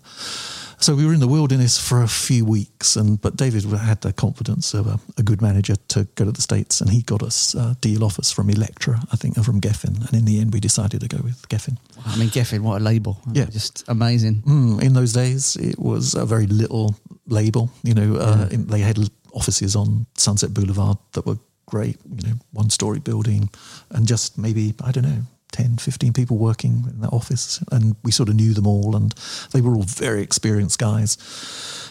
So 0.84 0.96
we 0.96 1.06
were 1.06 1.14
in 1.14 1.22
the 1.22 1.30
wilderness 1.30 1.80
for 1.80 2.02
a 2.02 2.10
few 2.10 2.44
weeks, 2.44 2.98
and 2.98 3.22
but 3.22 3.38
David 3.38 3.64
had 3.64 4.02
the 4.02 4.12
confidence 4.12 4.74
of 4.74 4.86
a, 4.86 5.00
a 5.18 5.24
good 5.24 5.42
manager 5.42 5.76
to 5.90 6.04
go 6.16 6.26
to 6.26 6.32
the 6.32 6.42
states, 6.42 6.82
and 6.82 6.90
he 6.90 7.02
got 7.02 7.24
us 7.24 7.56
a 7.56 7.78
deal 7.80 8.04
offers 8.04 8.32
from 8.32 8.50
Elektra, 8.50 9.00
I 9.10 9.16
think, 9.16 9.38
and 9.38 9.46
from 9.46 9.62
Geffen, 9.62 10.06
and 10.06 10.14
in 10.14 10.26
the 10.26 10.42
end 10.42 10.54
we 10.54 10.60
decided 10.60 11.00
to 11.00 11.08
go 11.08 11.24
with 11.24 11.48
Geffen. 11.48 11.78
I 12.06 12.18
mean, 12.18 12.28
Geffen, 12.28 12.62
what 12.62 12.82
a 12.82 12.84
label. 12.84 13.18
Yeah. 13.32 13.46
Just 13.46 13.86
amazing. 13.88 14.42
Mm, 14.46 14.84
in 14.84 14.94
those 14.94 15.14
days, 15.14 15.56
it 15.56 15.80
was 15.80 16.16
a 16.16 16.26
very 16.26 16.48
little 16.48 16.96
label. 17.28 17.70
You 17.84 17.94
know, 17.94 18.18
uh, 18.18 18.50
in, 18.52 18.68
they 18.68 18.80
had 18.80 18.98
offices 19.34 19.76
on 19.76 20.06
Sunset 20.16 20.54
Boulevard 20.54 20.98
that 21.14 21.26
were 21.26 21.38
great. 21.66 21.98
You 22.18 22.28
know, 22.30 22.36
one 22.52 22.70
story 22.70 23.00
building, 23.00 23.50
and 23.90 24.08
just 24.08 24.38
maybe 24.38 24.74
I 24.84 24.92
don't 24.92 25.04
know. 25.06 25.22
10, 25.52 25.78
15 25.78 26.14
people 26.14 26.38
working 26.40 26.84
in 26.90 27.02
that 27.02 27.14
office, 27.14 27.64
and 27.72 27.96
we 28.04 28.12
sort 28.12 28.28
of 28.28 28.34
knew 28.36 28.56
them 28.56 28.66
all, 28.66 28.96
and 28.96 29.14
they 29.52 29.62
were 29.62 29.76
all 29.76 29.84
very 29.84 30.24
experienced 30.24 30.80
guys. 30.80 31.16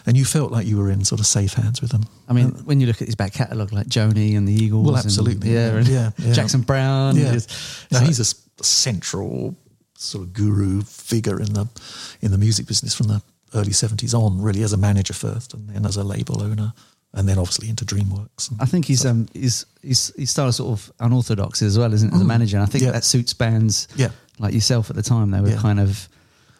And 0.05 0.16
you 0.16 0.24
felt 0.24 0.50
like 0.50 0.66
you 0.66 0.76
were 0.78 0.90
in 0.90 1.05
sort 1.05 1.20
of 1.20 1.28
safe 1.28 1.52
hands 1.55 1.81
with 1.81 1.92
them. 1.92 2.02
I 2.28 2.33
mean, 2.33 2.48
when 2.64 2.81
you 2.81 2.88
look 2.88 3.00
at 3.00 3.07
his 3.07 3.14
back 3.14 3.33
catalogue, 3.35 3.72
like 3.72 3.87
Joni 3.87 4.37
and 4.37 4.48
the 4.48 4.52
Eagles. 4.52 4.85
Well, 4.85 4.96
and- 4.96 5.05
absolutely, 5.05 5.52
yeah, 5.52 5.78
yeah, 5.87 6.11
and 6.11 6.26
yeah. 6.26 6.33
Jackson 6.33 6.62
Browne. 6.62 7.14
Yeah, 7.14 7.26
It's- 7.37 7.44
it's 7.44 7.92
Now, 7.92 7.98
like- 7.98 8.09
he's 8.09 8.18
a 8.18 8.64
central 8.64 9.55
sort 9.96 10.24
of 10.24 10.33
guru 10.33 10.83
figure 10.83 11.40
in 11.40 11.52
the 11.52 11.68
in 12.20 12.33
the 12.33 12.38
music 12.38 12.66
business 12.66 12.94
from 12.94 13.07
the 13.07 13.22
early 13.55 13.72
seventies 13.72 14.12
on, 14.12 14.40
really 14.42 14.64
as 14.64 14.72
a 14.72 14.76
manager 14.76 15.12
first, 15.14 15.55
and 15.55 15.68
then 15.68 15.87
as 15.87 15.96
a 15.96 16.02
label 16.02 16.42
owner, 16.42 16.72
and 17.14 17.29
then 17.29 17.38
obviously 17.38 17.68
into 17.68 17.85
DreamWorks. 17.85 18.55
I 18.61 18.64
think 18.66 18.85
he's 18.87 19.05
um 19.05 19.29
he's 19.35 19.66
he's 19.83 20.12
his 20.16 20.31
style 20.31 20.51
sort 20.53 20.79
of 20.79 20.92
unorthodox 21.01 21.61
as 21.62 21.79
well, 21.79 21.92
isn't 21.92 22.09
it, 22.11 22.14
as 22.14 22.20
a 22.20 22.25
manager? 22.25 22.57
And 22.57 22.64
I 22.64 22.66
think 22.66 22.83
Mm. 22.83 22.87
Yeah. 22.87 22.92
that 22.92 23.05
suits 23.05 23.35
bands 23.35 23.88
Yeah. 23.96 24.11
like 24.38 24.55
yourself 24.55 24.88
at 24.90 24.96
the 24.96 25.03
time. 25.03 25.31
They 25.31 25.40
were 25.40 25.51
Yeah. 25.51 25.57
kind 25.61 25.79
of 25.81 26.09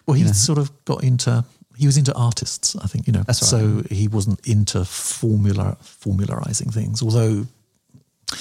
Well, 0.07 0.15
he 0.15 0.25
know. 0.25 0.33
sort 0.33 0.59
of 0.59 0.71
got 0.85 1.03
into. 1.05 1.45
He 1.77 1.87
was 1.87 1.97
into 1.97 2.13
artists, 2.15 2.77
I 2.77 2.87
think. 2.87 3.07
You 3.07 3.15
know, 3.15 3.23
That's 3.27 3.41
right. 3.43 3.49
so 3.49 3.83
he 3.91 4.07
wasn't 4.09 4.41
into 4.47 4.85
formula 4.85 5.77
formularizing 5.81 6.71
things. 6.71 7.01
Although, 7.03 7.47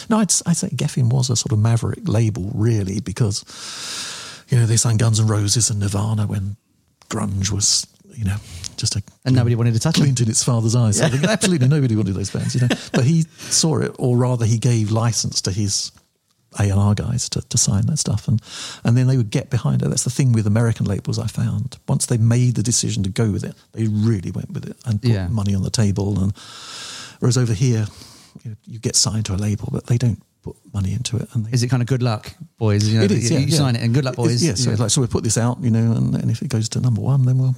no, 0.09 0.17
I'd, 0.19 0.33
I'd 0.45 0.57
say 0.57 0.67
Geffen 0.69 1.09
was 1.09 1.29
a 1.29 1.35
sort 1.37 1.53
of 1.53 1.59
maverick 1.59 2.07
label, 2.07 2.51
really, 2.53 2.99
because 2.99 3.45
you 4.49 4.57
know 4.57 4.65
they 4.65 4.75
signed 4.75 4.99
Guns 4.99 5.17
and 5.19 5.29
Roses 5.29 5.69
and 5.69 5.79
Nirvana 5.79 6.27
when 6.27 6.57
grunge 7.09 7.51
was, 7.51 7.87
you 8.15 8.25
know, 8.25 8.37
just 8.81 8.95
a 8.97 9.03
and 9.23 9.35
nobody 9.35 9.55
wanted 9.55 9.73
to 9.75 9.79
touch 9.79 9.97
him. 9.97 10.05
in 10.07 10.29
its 10.29 10.43
father's 10.43 10.75
eyes. 10.75 10.99
Think 10.99 11.23
absolutely 11.37 11.67
nobody 11.67 11.95
wanted 11.95 12.15
those 12.15 12.31
bands, 12.31 12.55
you 12.55 12.61
know. 12.61 12.67
But 12.91 13.05
he 13.05 13.23
saw 13.37 13.77
it, 13.79 13.95
or 13.97 14.17
rather, 14.17 14.45
he 14.45 14.57
gave 14.57 14.91
license 14.91 15.41
to 15.43 15.51
his 15.51 15.91
A 16.59 16.63
and 16.63 16.79
R 16.79 16.93
guys 16.95 17.29
to, 17.29 17.41
to 17.41 17.57
sign 17.57 17.85
that 17.85 17.97
stuff, 17.97 18.27
and 18.27 18.41
and 18.83 18.97
then 18.97 19.07
they 19.07 19.15
would 19.17 19.29
get 19.29 19.49
behind 19.49 19.81
it. 19.83 19.89
That's 19.89 20.03
the 20.03 20.09
thing 20.09 20.33
with 20.33 20.45
American 20.47 20.85
labels. 20.85 21.17
I 21.19 21.27
found 21.27 21.77
once 21.87 22.07
they 22.07 22.17
made 22.17 22.55
the 22.55 22.63
decision 22.63 23.03
to 23.03 23.09
go 23.09 23.31
with 23.31 23.43
it, 23.45 23.55
they 23.71 23.87
really 23.87 24.31
went 24.31 24.51
with 24.51 24.65
it 24.69 24.75
and 24.85 25.01
put 25.01 25.11
Yeah. 25.11 25.27
money 25.29 25.55
on 25.55 25.63
the 25.63 25.69
table. 25.69 26.19
And 26.21 26.33
whereas 27.19 27.37
over 27.37 27.53
here, 27.53 27.85
you, 28.43 28.51
know, 28.51 28.57
you 28.65 28.79
get 28.79 28.95
signed 28.95 29.25
to 29.27 29.33
a 29.35 29.39
label, 29.47 29.69
but 29.71 29.85
they 29.87 29.97
don't 29.97 30.21
put 30.43 30.55
money 30.73 30.91
into 30.93 31.17
it. 31.17 31.27
And 31.33 31.45
they, 31.45 31.51
Is 31.51 31.61
it 31.63 31.67
kind 31.69 31.83
of 31.83 31.87
good 31.87 32.01
luck, 32.01 32.33
boys? 32.57 32.87
You 32.87 32.97
know, 32.99 33.05
it 33.05 33.11
is, 33.11 33.29
you, 33.29 33.37
yeah, 33.37 33.45
you 33.45 33.51
yeah. 33.51 33.57
sign 33.57 33.75
it 33.75 33.83
and 33.83 33.93
good 33.93 34.05
luck, 34.05 34.15
boys. 34.15 34.41
Yes, 34.43 34.59
yeah, 34.59 34.65
so, 34.65 34.71
Yeah. 34.71 34.77
like, 34.83 34.89
so 34.89 35.01
we 35.01 35.07
put 35.07 35.23
this 35.23 35.37
out, 35.37 35.59
you 35.61 35.69
know, 35.69 35.91
and, 35.91 36.15
and 36.15 36.31
if 36.31 36.41
it 36.41 36.49
goes 36.49 36.67
to 36.69 36.79
number 36.81 36.99
one, 37.01 37.25
then 37.25 37.37
we'll 37.37 37.55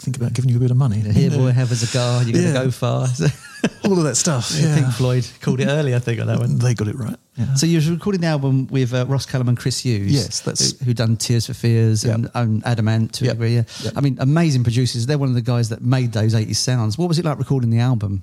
think 0.00 0.16
about 0.16 0.32
giving 0.32 0.50
you 0.50 0.56
a 0.56 0.60
bit 0.60 0.70
of 0.70 0.76
money. 0.76 0.98
Here, 1.00 1.12
You 1.24 1.30
know, 1.30 1.38
boy, 1.38 1.50
have 1.52 1.70
a 1.70 1.76
cigar. 1.76 2.22
You're 2.22 2.32
going 2.32 2.54
to 2.54 2.64
go 2.64 2.70
far. 2.70 3.06
all 3.84 3.98
of 3.98 4.04
that 4.04 4.16
stuff. 4.16 4.50
Yeah. 4.54 4.74
Pink 4.74 4.88
Floyd 4.94 5.26
called 5.42 5.60
it 5.60 5.66
early, 5.66 5.94
I 5.94 5.98
think, 5.98 6.20
on 6.20 6.26
that 6.28 6.38
one. 6.38 6.58
They 6.58 6.72
got 6.74 6.88
it 6.88 6.96
right. 6.96 7.16
Yeah. 7.36 7.54
So 7.54 7.66
you 7.66 7.80
were 7.80 7.94
recording 7.94 8.22
the 8.22 8.26
album 8.28 8.66
with 8.68 8.94
uh, 8.94 9.04
Ross 9.06 9.26
Cullum 9.26 9.48
and 9.48 9.58
Chris 9.58 9.80
Hughes. 9.80 10.12
Yes, 10.12 10.40
that's- 10.40 10.78
who, 10.78 10.86
who 10.86 10.94
done 10.94 11.16
Tears 11.16 11.46
for 11.46 11.54
Fears 11.54 12.04
Yep. 12.04 12.14
and, 12.14 12.30
and 12.34 12.66
Adam 12.66 12.88
Ant 12.88 13.12
to 13.14 13.24
a 13.24 13.26
Yep. 13.26 13.34
degree. 13.34 13.54
Yeah. 13.56 13.62
Yep. 13.82 13.92
I 13.96 14.00
mean, 14.00 14.16
amazing 14.20 14.62
producers. 14.62 15.06
They're 15.06 15.18
one 15.18 15.28
of 15.28 15.34
the 15.34 15.42
guys 15.42 15.68
that 15.68 15.82
made 15.82 16.12
those 16.12 16.34
80s 16.34 16.56
sounds. 16.56 16.96
What 16.96 17.08
was 17.08 17.18
it 17.18 17.24
like 17.24 17.38
recording 17.38 17.70
the 17.70 17.80
album? 17.80 18.22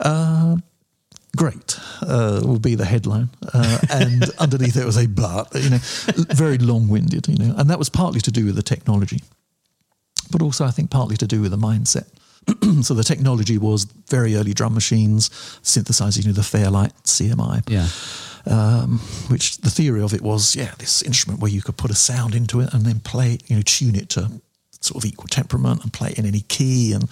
Uh, 0.00 0.56
great 1.36 1.78
uh, 2.02 2.40
will 2.44 2.58
be 2.58 2.74
the 2.74 2.84
headline, 2.84 3.28
uh, 3.52 3.78
and 3.90 4.24
underneath 4.38 4.76
it 4.76 4.84
was 4.84 4.96
a 4.96 5.06
but. 5.06 5.48
You 5.54 5.70
know, 5.70 5.78
very 6.34 6.58
long-winded. 6.58 7.28
You 7.28 7.36
know, 7.36 7.54
and 7.58 7.68
that 7.70 7.78
was 7.78 7.88
partly 7.90 8.20
to 8.22 8.30
do 8.32 8.46
with 8.46 8.56
the 8.56 8.62
technology, 8.62 9.20
but 10.30 10.42
also 10.42 10.64
I 10.64 10.70
think 10.70 10.90
partly 10.90 11.16
to 11.18 11.26
do 11.26 11.40
with 11.40 11.50
the 11.50 11.58
mindset. 11.58 12.06
so 12.84 12.94
the 12.94 13.04
technology 13.04 13.58
was 13.58 13.84
very 14.08 14.34
early 14.36 14.54
drum 14.54 14.74
machines, 14.74 15.30
synthesizing, 15.62 16.22
you 16.22 16.28
know, 16.30 16.34
the 16.34 16.42
Fairlight 16.42 16.94
CMI. 17.04 17.62
Yeah. 17.68 17.88
um, 18.46 18.98
which 19.28 19.58
the 19.58 19.70
theory 19.70 20.00
of 20.00 20.14
it 20.14 20.22
was, 20.22 20.56
yeah, 20.56 20.72
this 20.78 21.02
instrument 21.02 21.40
where 21.40 21.50
you 21.50 21.60
could 21.60 21.76
put 21.76 21.90
a 21.90 21.94
sound 21.94 22.34
into 22.34 22.60
it 22.60 22.72
and 22.72 22.86
then 22.86 23.00
play, 23.00 23.34
it, 23.34 23.50
you 23.50 23.56
know, 23.56 23.62
tune 23.62 23.94
it 23.94 24.08
to 24.10 24.40
sort 24.80 25.04
of 25.04 25.08
equal 25.08 25.28
temperament 25.28 25.82
and 25.82 25.92
play 25.92 26.10
it 26.10 26.18
in 26.18 26.26
any 26.26 26.40
key. 26.42 26.92
And, 26.92 27.08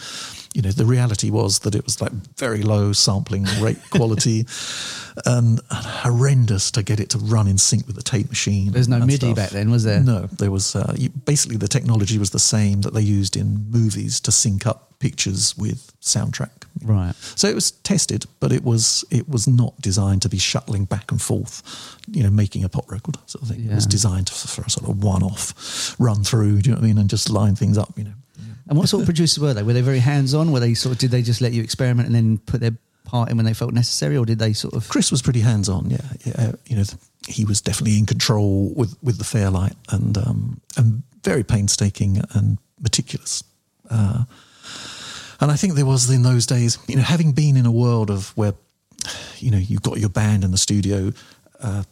you 0.54 0.62
know, 0.62 0.70
the 0.70 0.86
reality 0.86 1.30
was 1.30 1.60
that 1.60 1.74
it 1.74 1.84
was 1.84 2.00
like 2.00 2.12
very 2.36 2.62
low 2.62 2.92
sampling 2.92 3.44
rate 3.60 3.78
quality 3.90 4.46
and 5.26 5.60
horrendous 5.70 6.70
to 6.72 6.82
get 6.82 6.98
it 6.98 7.10
to 7.10 7.18
run 7.18 7.46
in 7.46 7.58
sync 7.58 7.86
with 7.86 7.96
the 7.96 8.02
tape 8.02 8.28
machine. 8.28 8.72
There's 8.72 8.88
no 8.88 9.00
MIDI 9.00 9.16
stuff. 9.16 9.36
back 9.36 9.50
then, 9.50 9.70
was 9.70 9.84
there? 9.84 10.00
No, 10.00 10.26
there 10.26 10.50
was 10.50 10.74
uh, 10.74 10.94
you, 10.96 11.10
basically 11.10 11.58
the 11.58 11.68
technology 11.68 12.18
was 12.18 12.30
the 12.30 12.38
same 12.38 12.80
that 12.82 12.94
they 12.94 13.02
used 13.02 13.36
in 13.36 13.70
movies 13.70 14.20
to 14.20 14.32
sync 14.32 14.66
up 14.66 14.87
pictures 14.98 15.56
with 15.56 15.92
soundtrack. 16.00 16.50
Right. 16.82 17.14
So 17.14 17.48
it 17.48 17.54
was 17.54 17.70
tested, 17.70 18.26
but 18.40 18.52
it 18.52 18.64
was 18.64 19.04
it 19.10 19.28
was 19.28 19.48
not 19.48 19.80
designed 19.80 20.22
to 20.22 20.28
be 20.28 20.38
shuttling 20.38 20.84
back 20.84 21.10
and 21.10 21.20
forth, 21.20 21.96
you 22.10 22.22
know, 22.22 22.30
making 22.30 22.64
a 22.64 22.68
pop 22.68 22.90
record 22.90 23.16
sort 23.26 23.42
of 23.42 23.48
thing. 23.48 23.64
It 23.64 23.74
was 23.74 23.86
designed 23.86 24.28
for, 24.28 24.48
for 24.48 24.62
a 24.62 24.70
sort 24.70 24.88
of 24.88 25.02
one-off 25.02 25.96
run 25.98 26.22
through. 26.24 26.62
Do 26.62 26.70
you 26.70 26.74
know 26.74 26.80
what 26.80 26.84
I 26.84 26.88
mean? 26.88 26.98
And 26.98 27.10
just 27.10 27.30
line 27.30 27.56
things 27.56 27.78
up. 27.78 27.92
You 27.96 28.04
know. 28.04 28.12
And 28.68 28.78
what 28.78 28.88
sort 28.88 29.02
of 29.02 29.06
producers 29.08 29.38
were 29.38 29.54
they? 29.54 29.62
Were 29.62 29.72
they 29.72 29.80
very 29.80 29.98
hands 29.98 30.34
on? 30.34 30.52
Were 30.52 30.60
they 30.60 30.74
sort 30.74 30.94
of, 30.94 30.98
did 30.98 31.10
they 31.10 31.22
just 31.22 31.40
let 31.40 31.52
you 31.52 31.62
experiment 31.62 32.06
and 32.06 32.14
then 32.14 32.38
put 32.38 32.60
their 32.60 32.76
part 33.04 33.30
in 33.30 33.36
when 33.36 33.46
they 33.46 33.54
felt 33.54 33.72
necessary? 33.72 34.16
Or 34.16 34.26
did 34.26 34.38
they 34.38 34.52
sort 34.52 34.74
of. 34.74 34.88
Chris 34.88 35.10
was 35.10 35.22
pretty 35.22 35.40
hands-on. 35.40 35.90
Yeah, 35.90 35.98
yeah. 36.24 36.52
You 36.66 36.76
know, 36.76 36.84
he 37.26 37.44
was 37.44 37.60
definitely 37.60 37.98
in 37.98 38.06
control 38.06 38.72
with 38.76 38.96
with 39.02 39.18
the 39.18 39.24
Fairlight 39.24 39.74
and 39.90 40.16
um, 40.18 40.60
and 40.76 41.02
very 41.24 41.42
painstaking 41.42 42.22
and 42.34 42.58
meticulous. 42.80 43.42
Uh, 43.90 44.24
and 45.40 45.50
I 45.50 45.56
think 45.56 45.74
there 45.74 45.86
was 45.86 46.08
in 46.10 46.22
those 46.22 46.46
days, 46.46 46.78
you 46.86 46.96
know, 46.96 47.02
having 47.02 47.32
been 47.32 47.56
in 47.56 47.66
a 47.66 47.72
world 47.72 48.10
of 48.10 48.36
where, 48.36 48.54
you 49.38 49.50
know, 49.50 49.58
you've 49.58 49.82
got 49.82 49.98
your 49.98 50.08
band 50.08 50.44
in 50.44 50.50
the 50.50 50.58
studio, 50.58 51.12
uh, 51.60 51.82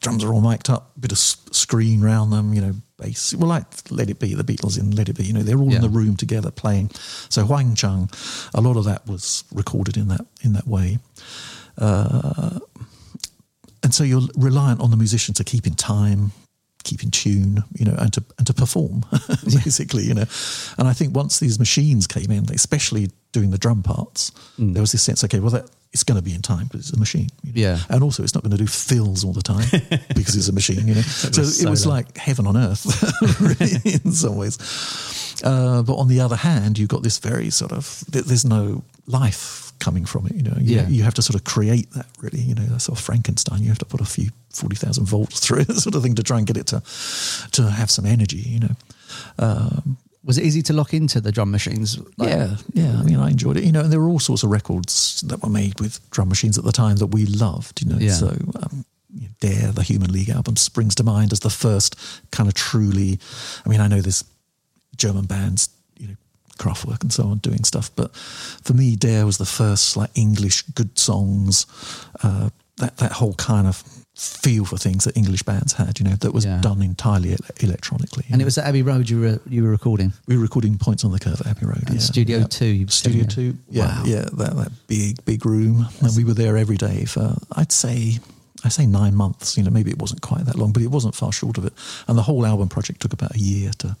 drums 0.00 0.24
are 0.24 0.32
all 0.32 0.40
mic'd 0.40 0.70
up, 0.70 0.92
bit 1.00 1.12
of 1.12 1.18
screen 1.18 2.00
round 2.00 2.32
them, 2.32 2.52
you 2.54 2.60
know, 2.60 2.74
bass. 2.98 3.34
Well, 3.34 3.48
like 3.48 3.66
Let 3.90 4.08
It 4.10 4.18
Be, 4.18 4.34
the 4.34 4.44
Beatles 4.44 4.78
in 4.78 4.90
Let 4.92 5.08
It 5.08 5.16
Be, 5.16 5.24
you 5.24 5.32
know, 5.32 5.42
they're 5.42 5.58
all 5.58 5.70
Yeah. 5.70 5.76
in 5.76 5.82
the 5.82 5.88
room 5.88 6.16
together 6.16 6.50
playing. 6.50 6.90
So 7.28 7.44
Huang 7.44 7.74
Chung, 7.74 8.10
a 8.54 8.60
lot 8.60 8.76
of 8.76 8.84
that 8.84 9.06
was 9.06 9.44
recorded 9.52 9.96
in 9.96 10.08
that 10.08 10.24
in 10.42 10.52
that 10.54 10.66
way. 10.66 10.98
Uh, 11.78 12.60
and 13.82 13.94
so 13.94 14.02
you're 14.04 14.22
reliant 14.36 14.80
on 14.80 14.90
the 14.90 14.96
musician 14.96 15.34
to 15.34 15.44
keep 15.44 15.66
in 15.66 15.74
time, 15.74 16.32
keep 16.96 17.02
in 17.04 17.10
tune, 17.10 17.62
you 17.78 17.84
know, 17.84 17.94
and 17.98 18.12
to 18.12 18.22
and 18.38 18.46
to 18.46 18.54
perform, 18.54 19.04
basically, 19.44 20.04
you 20.04 20.14
know. 20.14 20.24
And 20.78 20.88
I 20.88 20.92
think 20.92 21.14
once 21.14 21.38
these 21.40 21.58
machines 21.58 22.06
came 22.06 22.30
in, 22.30 22.50
especially 22.52 23.10
doing 23.32 23.50
the 23.50 23.58
drum 23.58 23.82
parts, 23.82 24.30
Mm. 24.58 24.72
there 24.72 24.80
was 24.82 24.92
this 24.92 25.02
sense, 25.02 25.22
okay, 25.24 25.40
well, 25.40 25.50
that 25.50 25.66
it's 25.92 26.02
going 26.04 26.16
to 26.16 26.22
be 26.24 26.34
in 26.34 26.42
time 26.42 26.64
because 26.66 26.80
it's 26.88 26.96
a 26.96 26.98
machine. 26.98 27.28
you 27.44 27.52
know. 27.52 27.60
Yeah. 27.68 27.78
and 27.90 28.02
also 28.02 28.22
it's 28.22 28.34
not 28.34 28.42
going 28.42 28.56
to 28.56 28.62
do 28.64 28.66
fills 28.66 29.24
all 29.24 29.32
the 29.32 29.42
time 29.42 29.68
because 30.14 30.34
it's 30.36 30.48
a 30.48 30.52
machine, 30.52 30.88
you 30.88 30.94
know. 30.94 31.02
so 31.02 31.40
was 31.42 31.62
it 31.62 31.68
was 31.70 31.82
solo. 31.82 31.94
like 31.96 32.16
heaven 32.18 32.46
on 32.46 32.56
earth, 32.56 32.84
really, 33.40 33.76
in 34.04 34.12
some 34.12 34.36
ways. 34.36 34.58
Uh, 35.44 35.82
but 35.82 35.96
on 35.96 36.08
the 36.08 36.20
other 36.20 36.36
hand, 36.36 36.78
you've 36.78 36.88
got 36.88 37.02
this 37.02 37.18
very 37.18 37.50
sort 37.50 37.72
of 37.72 38.04
there's 38.08 38.44
no 38.44 38.82
life 39.06 39.65
coming 39.78 40.04
from 40.06 40.26
it. 40.26 40.34
You 40.34 40.42
know, 40.42 40.56
you, 40.60 40.76
Yeah. 40.76 40.88
you 40.88 41.02
have 41.04 41.14
to 41.14 41.22
sort 41.22 41.34
of 41.34 41.44
create 41.44 41.90
that. 41.92 42.06
Really, 42.20 42.40
you 42.40 42.54
know, 42.54 42.64
that's 42.64 42.84
sort 42.84 42.98
of 42.98 43.04
Frankenstein. 43.04 43.62
You 43.62 43.68
have 43.68 43.78
to 43.78 43.84
put 43.86 44.00
a 44.00 44.04
few 44.04 44.30
forty 44.50 44.76
thousand 44.76 45.06
volts 45.06 45.40
through 45.40 45.60
it, 45.60 45.72
sort 45.76 45.94
of 45.94 46.02
thing, 46.02 46.14
to 46.16 46.22
try 46.22 46.38
and 46.38 46.46
get 46.46 46.56
it 46.56 46.66
to 46.68 46.82
to 47.52 47.70
have 47.70 47.90
some 47.90 48.06
energy. 48.06 48.38
You 48.38 48.60
know. 48.60 48.74
Um, 49.38 49.96
Was 50.24 50.38
it 50.38 50.44
easy 50.44 50.62
to 50.62 50.72
lock 50.72 50.92
into 50.92 51.20
the 51.20 51.30
drum 51.30 51.50
machines? 51.52 51.98
Like- 52.18 52.30
yeah, 52.30 52.56
yeah. 52.74 52.98
I 52.98 53.02
mean, 53.04 53.20
I 53.20 53.30
enjoyed 53.30 53.56
it. 53.56 53.64
You 53.64 53.70
know, 53.72 53.82
and 53.82 53.92
there 53.92 54.00
were 54.00 54.08
all 54.08 54.18
sorts 54.20 54.42
of 54.42 54.50
records 54.50 55.22
that 55.28 55.40
were 55.42 55.48
made 55.50 55.78
with 55.80 56.00
drum 56.10 56.28
machines 56.28 56.58
at 56.58 56.64
the 56.64 56.72
time 56.72 56.96
that 56.96 57.06
we 57.14 57.26
loved. 57.26 57.80
You 57.82 57.88
know, 57.90 57.98
Yeah. 58.00 58.12
so 58.14 58.28
um, 58.62 58.84
Dare, 59.40 59.70
the 59.72 59.82
Human 59.84 60.10
League 60.12 60.30
album, 60.30 60.56
springs 60.56 60.94
to 60.96 61.04
mind 61.04 61.32
as 61.32 61.40
the 61.40 61.50
first 61.50 61.94
kind 62.32 62.48
of 62.48 62.54
truly. 62.54 63.18
I 63.64 63.68
mean, 63.68 63.80
I 63.80 63.86
know 63.88 64.00
there's 64.00 64.24
German 64.96 65.26
bands, 65.26 65.68
Kraftwerk 66.58 67.02
and 67.02 67.12
so 67.12 67.24
on 67.24 67.38
doing 67.38 67.64
stuff, 67.64 67.90
but 67.96 68.14
for 68.16 68.74
me, 68.74 68.96
Dare 68.96 69.26
was 69.26 69.38
the 69.38 69.46
first 69.46 69.96
like 69.96 70.10
English 70.14 70.62
good 70.74 70.98
songs. 70.98 71.66
Uh, 72.22 72.50
that 72.78 72.96
that 72.98 73.12
whole 73.12 73.34
kind 73.34 73.66
of 73.66 73.82
feel 74.14 74.64
for 74.64 74.78
things 74.78 75.04
that 75.04 75.14
English 75.16 75.42
bands 75.42 75.74
had, 75.74 75.98
you 75.98 76.04
know, 76.04 76.16
that 76.16 76.32
was 76.32 76.44
Yeah. 76.46 76.60
done 76.60 76.80
entirely 76.82 77.32
ele- 77.32 77.38
electronically. 77.60 78.24
And 78.30 78.38
know. 78.38 78.42
it 78.42 78.46
was 78.46 78.56
at 78.58 78.64
Abbey 78.66 78.82
Road 78.82 79.08
you 79.10 79.20
were 79.20 79.40
you 79.48 79.62
were 79.62 79.70
recording. 79.70 80.12
We 80.26 80.36
were 80.36 80.42
recording 80.42 80.78
Points 80.78 81.04
on 81.04 81.10
the 81.12 81.18
Curve 81.18 81.40
at 81.42 81.46
Abbey 81.46 81.66
Road. 81.66 81.84
And 81.86 81.94
yeah. 81.96 82.00
Studio 82.00 82.38
Yeah. 82.38 82.46
Two, 82.46 82.86
Studio 82.88 83.18
saying. 83.28 83.28
Two. 83.28 83.58
Yeah, 83.70 83.86
Wow. 83.86 84.02
yeah. 84.06 84.22
That, 84.32 84.56
that 84.56 84.72
big, 84.88 85.22
big 85.24 85.44
room. 85.46 85.86
And 86.00 86.16
we 86.16 86.24
were 86.24 86.34
there 86.34 86.56
every 86.56 86.76
day 86.78 87.04
for, 87.04 87.36
I'd 87.52 87.72
say, 87.72 88.18
I 88.64 88.68
say 88.70 88.86
nine 88.86 89.14
months. 89.14 89.56
You 89.56 89.62
know, 89.64 89.70
maybe 89.70 89.90
it 89.90 89.98
wasn't 89.98 90.22
quite 90.22 90.44
that 90.46 90.56
long, 90.56 90.72
but 90.72 90.82
it 90.82 90.90
wasn't 90.90 91.14
far 91.14 91.32
short 91.32 91.58
of 91.58 91.64
it. 91.66 91.72
And 92.08 92.16
the 92.16 92.22
whole 92.22 92.46
album 92.46 92.68
project 92.68 93.00
took 93.00 93.12
about 93.12 93.34
a 93.34 93.38
year 93.38 93.70
to, 93.78 93.96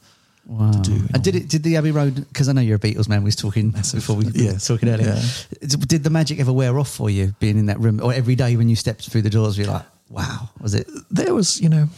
Wow. 0.46 0.70
to 0.70 0.80
do. 0.80 1.04
And 1.12 1.22
did 1.24 1.34
it? 1.34 1.48
Did 1.48 1.62
the 1.64 1.76
Abbey 1.76 1.90
Road? 1.90 2.14
Because 2.14 2.48
I 2.48 2.52
know 2.52 2.60
you're 2.60 2.76
a 2.76 2.78
Beatles 2.78 3.08
man. 3.08 3.22
We 3.22 3.28
was 3.28 3.36
talking 3.36 3.72
Massive. 3.72 3.98
before 4.00 4.14
we 4.16 4.26
Yeah. 4.32 4.52
talking 4.58 4.88
earlier. 4.88 5.20
Yeah. 5.60 5.68
Did 5.86 6.04
the 6.04 6.10
magic 6.10 6.38
ever 6.38 6.52
wear 6.52 6.78
off 6.78 6.88
for 6.90 7.10
you 7.10 7.34
being 7.40 7.58
in 7.58 7.66
that 7.66 7.80
room, 7.80 8.00
or 8.02 8.12
every 8.14 8.36
day 8.36 8.56
when 8.56 8.68
you 8.68 8.76
stepped 8.76 9.08
through 9.10 9.22
the 9.22 9.30
doors, 9.30 9.58
you're 9.58 9.66
like, 9.66 9.84
"Wow"? 10.08 10.50
Was 10.60 10.74
it? 10.74 10.88
There 11.10 11.34
was, 11.34 11.60
you 11.60 11.68
know, 11.68 11.88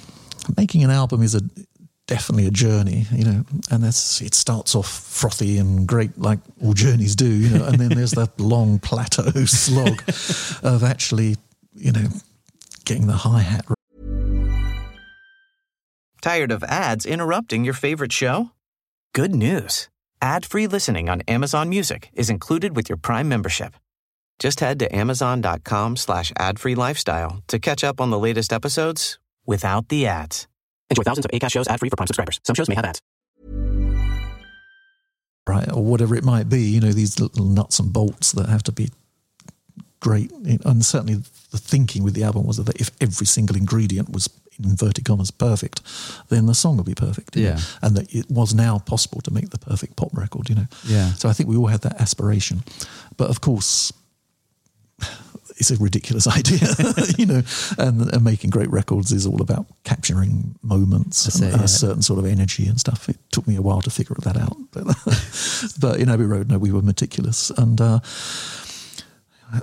making 0.56 0.82
an 0.82 0.90
album 0.90 1.22
is 1.22 1.34
a 1.34 1.42
definitely 2.06 2.46
a 2.46 2.50
journey, 2.50 3.06
you 3.12 3.24
know, 3.24 3.44
and 3.70 3.84
that's 3.84 4.22
it 4.22 4.34
starts 4.34 4.74
off 4.74 4.88
frothy 4.88 5.58
and 5.58 5.86
great 5.86 6.18
like 6.18 6.38
all 6.62 6.72
journeys 6.72 7.14
do, 7.14 7.28
you 7.28 7.50
know, 7.50 7.66
and 7.66 7.78
then 7.78 7.90
there's 7.90 8.12
that 8.12 8.40
long 8.40 8.78
plateau 8.78 9.30
slog 9.44 10.02
of 10.62 10.82
actually, 10.82 11.36
you 11.74 11.92
know, 11.92 12.06
getting 12.86 13.06
the 13.08 13.12
hi 13.12 13.40
hat 13.42 13.66
Tired 16.20 16.50
of 16.50 16.64
ads 16.64 17.06
interrupting 17.06 17.64
your 17.64 17.74
favorite 17.74 18.12
show? 18.12 18.50
Good 19.14 19.34
news. 19.34 19.88
Ad-free 20.20 20.66
listening 20.66 21.08
on 21.08 21.22
Amazon 21.28 21.68
Music 21.68 22.10
is 22.12 22.28
included 22.28 22.74
with 22.74 22.88
your 22.88 22.96
Prime 22.96 23.28
membership. 23.28 23.74
Just 24.38 24.60
head 24.60 24.78
to 24.80 24.94
amazon.com 24.94 25.96
slash 25.96 26.32
ad-free 26.38 26.74
lifestyle 26.74 27.42
to 27.46 27.58
catch 27.58 27.84
up 27.84 28.00
on 28.00 28.10
the 28.10 28.18
latest 28.18 28.52
episodes 28.52 29.18
without 29.46 29.88
the 29.88 30.06
ads. 30.06 30.48
Enjoy 30.90 31.02
thousands 31.02 31.24
of 31.26 31.30
ACAST 31.30 31.52
shows 31.52 31.68
ad-free 31.68 31.90
for 31.90 31.96
Prime 31.96 32.06
subscribers. 32.06 32.40
Some 32.44 32.54
shows 32.54 32.68
may 32.68 32.74
have 32.74 32.84
ads. 32.84 33.00
right, 35.48 35.72
or 35.72 35.82
whatever 35.82 36.14
it 36.14 36.24
might 36.24 36.48
be, 36.48 36.60
you 36.60 36.80
know, 36.80 36.92
these 36.92 37.18
little 37.18 37.44
nuts 37.44 37.78
and 37.78 37.92
bolts 37.92 38.32
that 38.32 38.48
have 38.48 38.62
to 38.64 38.72
be 38.72 38.90
great. 40.00 40.30
And 40.32 40.84
certainly 40.84 41.14
the 41.50 41.58
thinking 41.58 42.04
with 42.04 42.14
the 42.14 42.22
album 42.22 42.46
was 42.46 42.58
that 42.58 42.80
if 42.80 42.90
every 43.00 43.26
single 43.26 43.56
ingredient 43.56 44.10
was, 44.10 44.28
inverted 44.62 45.04
commas, 45.04 45.30
perfect, 45.30 45.82
then 46.28 46.46
the 46.46 46.54
song 46.54 46.76
would 46.76 46.86
be 46.86 46.94
perfect. 46.94 47.36
you 47.36 47.44
know. 47.44 47.50
Yeah. 47.50 47.60
And 47.82 47.96
that 47.96 48.14
it 48.14 48.30
was 48.30 48.54
now 48.54 48.78
possible 48.78 49.20
to 49.22 49.30
make 49.32 49.50
the 49.50 49.58
perfect 49.58 49.96
pop 49.96 50.16
record, 50.16 50.48
you 50.48 50.54
know. 50.54 50.66
Yeah. 50.84 51.12
So 51.12 51.28
I 51.28 51.32
think 51.32 51.48
we 51.48 51.56
all 51.56 51.66
had 51.66 51.82
that 51.82 52.00
aspiration. 52.00 52.62
But 53.16 53.30
of 53.30 53.40
course, 53.40 53.92
it's 55.56 55.70
a 55.70 55.76
ridiculous 55.76 56.26
idea, 56.38 56.68
you 57.18 57.26
know, 57.26 57.42
and, 57.78 58.12
and 58.12 58.24
making 58.24 58.50
great 58.50 58.70
records 58.70 59.12
is 59.12 59.26
all 59.26 59.40
about 59.40 59.66
capturing 59.84 60.54
moments 60.62 61.24
That's 61.24 61.40
and 61.40 61.52
it, 61.52 61.56
yeah. 61.56 61.64
a 61.64 61.68
certain 61.68 62.02
sort 62.02 62.18
of 62.18 62.26
energy 62.26 62.66
and 62.66 62.78
stuff. 62.78 63.08
It 63.08 63.18
took 63.30 63.46
me 63.46 63.56
a 63.56 63.62
while 63.62 63.82
to 63.82 63.90
figure 63.90 64.16
that 64.22 64.36
out, 64.36 64.56
but, 64.72 64.84
but 65.80 66.00
in 66.00 66.08
Abbey 66.08 66.24
Road, 66.24 66.48
no, 66.48 66.58
we 66.58 66.72
were 66.72 66.82
meticulous. 66.82 67.50
And 67.50 67.80
uh, 67.80 68.00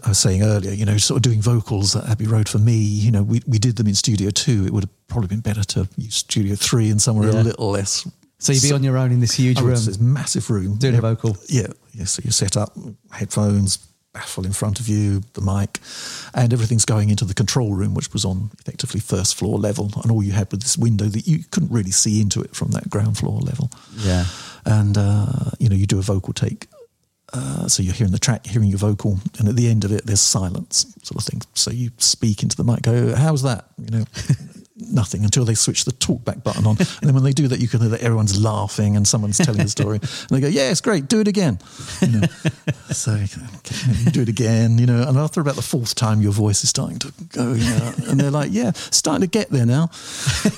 I 0.04 0.10
was 0.10 0.18
saying 0.18 0.42
earlier, 0.42 0.72
you 0.72 0.84
know, 0.86 0.98
sort 0.98 1.18
of 1.18 1.22
doing 1.22 1.42
vocals 1.42 1.96
at 1.96 2.10
Abbey 2.10 2.26
Road 2.26 2.50
for 2.50 2.58
me, 2.58 2.74
you 2.76 3.12
know, 3.12 3.22
we, 3.22 3.42
we 3.46 3.60
did 3.60 3.76
them 3.76 3.88
in 3.88 3.94
Studio 3.96 4.30
Two. 4.32 4.66
It 4.66 4.74
would 4.74 4.84
have 4.84 5.08
probably 5.08 5.28
been 5.28 5.42
better 5.42 5.64
to 5.64 5.88
use 5.98 6.16
Studio 6.16 6.56
Three 6.56 6.90
and 6.90 7.02
somewhere 7.02 7.30
Yeah. 7.32 7.42
a 7.42 7.44
little 7.44 7.70
less. 7.70 8.08
So 8.40 8.52
you'd 8.52 8.64
be 8.64 8.72
on 8.74 8.84
your 8.84 8.98
own 8.98 9.12
in 9.12 9.20
this 9.22 9.34
huge 9.34 9.60
Oh, 9.60 9.64
room. 9.64 9.76
this 9.76 10.00
massive 10.00 10.50
room 10.50 10.78
Doing 10.78 10.96
a 10.96 11.02
vocal. 11.02 11.38
Yeah, 11.48 11.68
yeah. 11.94 12.06
So 12.06 12.22
you 12.26 12.32
set 12.32 12.58
up 12.58 12.76
headphones, 13.12 13.78
baffle 14.14 14.46
in 14.46 14.54
front 14.54 14.80
of 14.80 14.88
you, 14.88 15.22
the 15.34 15.42
mic, 15.42 15.80
and 16.34 16.52
everything's 16.52 16.86
going 16.86 17.10
into 17.10 17.24
the 17.26 17.34
control 17.34 17.74
room, 17.76 17.94
which 17.94 18.12
was 18.12 18.26
on 18.26 18.50
effectively 18.60 19.00
first 19.00 19.36
floor 19.36 19.58
level, 19.60 19.92
and 20.02 20.12
all 20.12 20.24
you 20.24 20.32
had 20.34 20.52
was 20.52 20.60
this 20.62 20.78
window 20.78 21.06
that 21.06 21.28
you 21.28 21.44
couldn't 21.52 21.72
really 21.72 21.92
see 21.92 22.22
into 22.22 22.42
it 22.42 22.56
from 22.56 22.72
that 22.72 22.90
ground 22.90 23.18
floor 23.18 23.40
level. 23.40 23.70
Yeah. 24.00 24.26
And 24.66 24.98
uh, 24.98 25.52
you 25.60 25.70
know, 25.70 25.76
you 25.76 25.86
do 25.86 26.00
a 26.00 26.02
vocal 26.02 26.34
take. 26.34 26.68
Uh, 27.34 27.68
so 27.68 27.82
you're 27.84 27.94
hearing 27.94 28.12
the 28.12 28.20
track, 28.20 28.46
hearing 28.46 28.70
your 28.70 28.78
vocal, 28.78 29.20
and 29.40 29.48
at 29.50 29.56
the 29.56 29.68
end 29.68 29.84
of 29.84 29.92
it, 29.92 30.06
there's 30.06 30.22
silence, 30.22 30.86
sort 31.02 31.22
of 31.22 31.28
thing. 31.28 31.42
So 31.54 31.72
you 31.72 31.92
speak 31.98 32.44
into 32.44 32.56
the 32.56 32.64
mic, 32.64 32.84
go, 32.84 33.16
"How's 33.16 33.42
that?" 33.42 33.66
You 33.78 34.00
know, 34.00 34.06
nothing 34.78 35.24
until 35.24 35.46
they 35.46 35.54
switch 35.56 35.86
the 35.86 35.92
talkback 35.94 36.44
button 36.44 36.66
on, 36.66 36.78
and 36.78 37.02
then 37.02 37.14
when 37.14 37.24
they 37.24 37.32
do 37.32 37.48
that, 37.48 37.60
you 37.60 37.68
can 37.68 37.80
hear 37.80 37.90
that 37.90 38.02
everyone's 38.02 38.42
laughing 38.42 38.96
and 38.96 39.08
someone's 39.08 39.38
telling 39.38 39.62
a 39.62 39.68
story, 39.68 40.00
and 40.02 40.30
they 40.30 40.42
go, 40.42 40.48
"Yeah, 40.48 40.70
it's 40.72 40.82
great, 40.82 41.08
do 41.08 41.20
it 41.22 41.28
again." 41.28 41.60
You 42.02 42.08
know, 42.20 42.28
so 42.92 43.14
okay, 43.14 44.12
do 44.12 44.22
it 44.22 44.30
again, 44.30 44.78
you 44.78 44.86
know, 44.86 45.08
and 45.08 45.18
after 45.18 45.40
about 45.42 45.56
the 45.56 45.62
fourth 45.62 45.96
time, 45.96 46.22
your 46.22 46.34
voice 46.34 46.64
is 46.64 46.70
starting 46.70 47.00
to 47.00 47.14
go, 47.30 47.54
you 47.54 47.64
know, 47.70 47.94
and 48.08 48.20
they're 48.20 48.32
like, 48.32 48.50
"Yeah, 48.52 48.72
starting 48.74 49.22
to 49.22 49.28
get 49.28 49.50
there 49.50 49.66
now." 49.66 49.90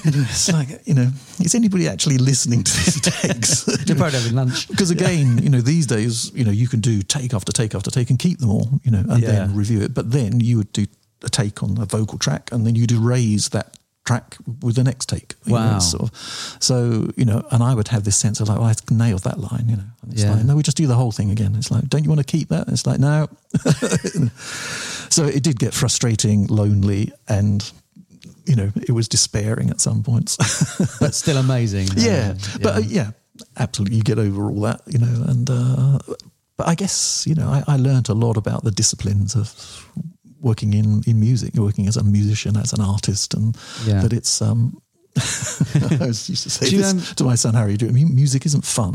You 0.04 0.12
know, 0.12 0.26
it's 0.30 0.52
like, 0.52 0.70
you 0.88 0.94
know, 0.94 1.10
is 1.40 1.54
anybody 1.56 1.88
actually 1.88 2.18
listening 2.18 2.64
to 2.64 2.72
these 2.74 3.00
takes? 3.02 3.68
You're 3.88 3.96
probably 3.98 4.20
having 4.20 4.34
lunch. 4.36 4.68
because 4.70 4.90
again, 4.90 5.38
you 5.44 5.50
know, 5.50 5.62
these 5.62 5.86
days, 5.86 6.32
you 6.34 6.44
know, 6.44 6.52
you 6.52 6.68
can 6.68 6.80
do 6.80 7.02
take 7.02 7.34
after 7.34 7.52
take 7.52 7.76
after 7.76 7.92
take 7.92 8.10
and 8.10 8.18
keep 8.18 8.40
them 8.40 8.50
all, 8.50 8.80
you 8.84 8.92
know, 8.92 9.04
and 9.10 9.22
Yeah. 9.22 9.28
then 9.32 9.56
review 9.56 9.82
it. 9.82 9.94
But 9.94 10.12
then 10.12 10.40
you 10.40 10.58
would 10.58 10.72
do 10.74 10.86
a 11.24 11.30
take 11.30 11.62
on 11.64 11.78
a 11.80 11.86
vocal 11.86 12.18
track, 12.18 12.52
and 12.52 12.66
then 12.66 12.76
you'd 12.76 12.92
erase 12.92 13.50
that 13.50 13.78
track 14.08 14.38
with 14.64 14.76
the 14.76 14.84
next 14.84 15.10
take. 15.10 15.36
you 15.46 15.52
know, 15.54 15.60
Wow. 15.60 15.80
sort 15.80 16.04
of. 16.04 16.12
So 16.60 17.10
you 17.20 17.26
know, 17.26 17.40
and 17.52 17.62
I 17.62 17.74
would 17.76 17.90
have 17.90 18.04
this 18.04 18.18
sense 18.18 18.40
of 18.42 18.48
like, 18.50 18.58
well, 18.60 18.68
I 18.70 18.76
nailed 18.94 19.24
that 19.24 19.40
line, 19.40 19.66
you 19.70 19.76
know. 19.76 19.90
And 20.02 20.14
it's 20.14 20.24
Yeah. 20.24 20.34
like, 20.36 20.46
no, 20.46 20.56
we 20.56 20.64
just 20.64 20.78
do 20.78 20.88
the 20.88 20.96
whole 20.96 21.12
thing 21.12 21.30
again. 21.32 21.56
It's 21.56 21.70
like, 21.72 21.84
don't 21.90 22.04
you 22.04 22.10
want 22.10 22.22
to 22.26 22.38
keep 22.38 22.48
that? 22.50 22.68
It's 22.70 22.86
like, 22.88 23.00
no. 23.00 23.28
so 25.10 25.26
it 25.26 25.44
did 25.44 25.60
get 25.60 25.74
frustrating, 25.74 26.48
lonely, 26.48 27.12
and 27.28 27.70
you 28.46 28.56
know, 28.56 28.72
it 28.76 28.92
was 28.92 29.08
despairing 29.10 29.70
at 29.70 29.82
some 29.82 30.04
points. 30.04 30.38
but 31.00 31.14
still 31.14 31.38
amazing. 31.38 31.88
yeah, 31.98 32.34
Uh, 32.36 32.58
but 32.62 32.76
uh, 32.78 32.80
yeah, 32.80 33.12
absolutely, 33.58 33.98
you 33.98 34.04
get 34.04 34.20
over 34.20 34.50
all 34.50 34.62
that, 34.62 34.82
you 34.88 35.00
know. 35.00 35.24
And 35.28 35.50
uh, 35.50 36.00
but 36.58 36.68
I 36.68 36.76
guess 36.76 37.26
you 37.28 37.36
know, 37.36 37.50
I, 37.50 37.64
I 37.68 37.78
learned 37.78 38.10
a 38.10 38.14
lot 38.14 38.38
about 38.38 38.64
the 38.64 38.72
disciplines 38.72 39.36
of 39.36 39.54
working 40.48 40.74
in 40.74 40.88
in 41.10 41.20
music, 41.20 41.52
working 41.56 41.88
as 41.88 41.98
a 41.98 42.04
musician, 42.04 42.56
as 42.58 42.74
an 42.74 42.82
artist, 42.82 43.34
and 43.38 43.56
Yeah. 43.88 44.02
that 44.04 44.14
it's. 44.14 44.42
um 44.42 44.82
I 45.18 46.06
used 46.10 46.44
to 46.44 46.50
say 46.50 46.70
Do 46.70 46.76
you, 46.76 46.82
this 46.84 46.92
um, 46.94 47.16
to 47.16 47.24
my 47.24 47.36
son 47.36 47.54
Harry. 47.56 47.76
"I 47.82 47.86
mean, 47.86 48.14
Music 48.16 48.46
isn't 48.46 48.64
fun. 48.66 48.94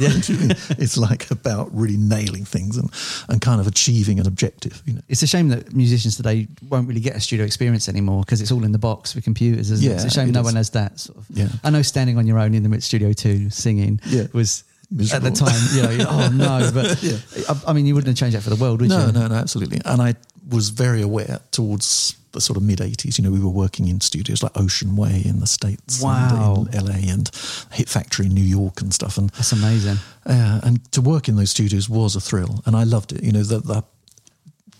Yeah. 0.00 0.08
Do 0.26 0.34
you 0.34 0.48
it's 0.84 0.96
like 0.96 1.30
about 1.30 1.66
really 1.82 1.96
nailing 1.96 2.44
things 2.44 2.76
and, 2.76 2.90
and 3.28 3.40
kind 3.40 3.60
of 3.60 3.66
achieving 3.68 4.18
an 4.18 4.26
objective. 4.26 4.82
You 4.86 4.94
know, 4.94 5.00
It's 5.08 5.22
a 5.22 5.28
shame 5.28 5.48
that 5.50 5.72
musicians 5.72 6.16
today 6.16 6.48
won't 6.68 6.88
really 6.88 7.00
get 7.08 7.14
a 7.14 7.20
studio 7.20 7.44
experience 7.46 7.88
anymore 7.88 8.22
because 8.24 8.40
it's 8.42 8.50
all 8.50 8.64
in 8.64 8.72
the 8.72 8.78
box 8.80 9.14
with 9.14 9.22
computers. 9.24 9.70
Isn't 9.70 9.86
it? 9.86 9.88
Yeah, 9.90 9.94
It's 9.96 10.04
a 10.04 10.10
shame 10.10 10.28
it 10.30 10.32
no 10.32 10.40
is. 10.40 10.44
one 10.50 10.56
has 10.56 10.70
that. 10.70 10.98
Sort 10.98 11.18
of. 11.18 11.26
Yeah. 11.30 11.48
I 11.62 11.70
know 11.70 11.82
standing 11.82 12.18
on 12.18 12.26
your 12.26 12.38
own 12.40 12.52
in 12.54 12.62
the 12.64 12.68
Mid 12.68 12.82
Studio 12.82 13.12
2 13.12 13.50
singing 13.50 14.00
Yeah. 14.06 14.26
was 14.32 14.64
Miserable. 14.92 15.28
at 15.28 15.34
the 15.34 15.38
time, 15.44 15.60
you 15.76 15.82
know, 15.82 16.06
oh 16.10 16.28
no. 16.34 16.70
But 16.74 17.00
Yeah. 17.00 17.18
I, 17.48 17.70
I 17.70 17.72
mean, 17.74 17.86
you 17.86 17.94
wouldn't 17.94 18.08
have 18.08 18.16
changed 18.18 18.36
that 18.36 18.42
for 18.42 18.50
the 18.50 18.60
world, 18.60 18.80
would 18.80 18.90
no, 18.90 19.06
you? 19.06 19.12
no, 19.12 19.28
no, 19.28 19.36
absolutely. 19.36 19.80
And 19.84 20.02
I 20.02 20.14
was 20.50 20.68
very 20.70 21.02
aware 21.02 21.40
towards 21.52 22.16
the 22.32 22.40
sort 22.40 22.56
of 22.56 22.62
mid 22.62 22.78
80s. 22.78 23.18
You 23.18 23.24
know, 23.24 23.30
we 23.30 23.40
were 23.40 23.48
working 23.50 23.88
in 23.88 24.00
studios 24.00 24.42
like 24.42 24.52
Ocean 24.56 24.94
Way 24.96 25.22
in 25.24 25.40
the 25.40 25.46
States 25.46 26.00
Wow. 26.02 26.66
and 26.70 26.74
in 26.74 26.84
LA 26.86 27.12
and 27.12 27.28
Hit 27.72 27.88
Factory 27.88 28.26
in 28.26 28.34
New 28.34 28.40
York 28.58 28.80
and 28.80 28.92
stuff. 28.94 29.18
And 29.18 29.30
That's 29.30 29.52
amazing. 29.52 29.96
uh, 30.26 30.60
and 30.62 30.92
to 30.92 31.00
work 31.00 31.28
in 31.28 31.36
those 31.36 31.50
studios 31.50 31.88
was 31.88 32.14
a 32.16 32.20
thrill, 32.20 32.62
and 32.66 32.76
I 32.76 32.84
loved 32.84 33.12
it. 33.12 33.22
You 33.24 33.32
know, 33.32 33.42
that 33.42 33.64
the 33.66 33.82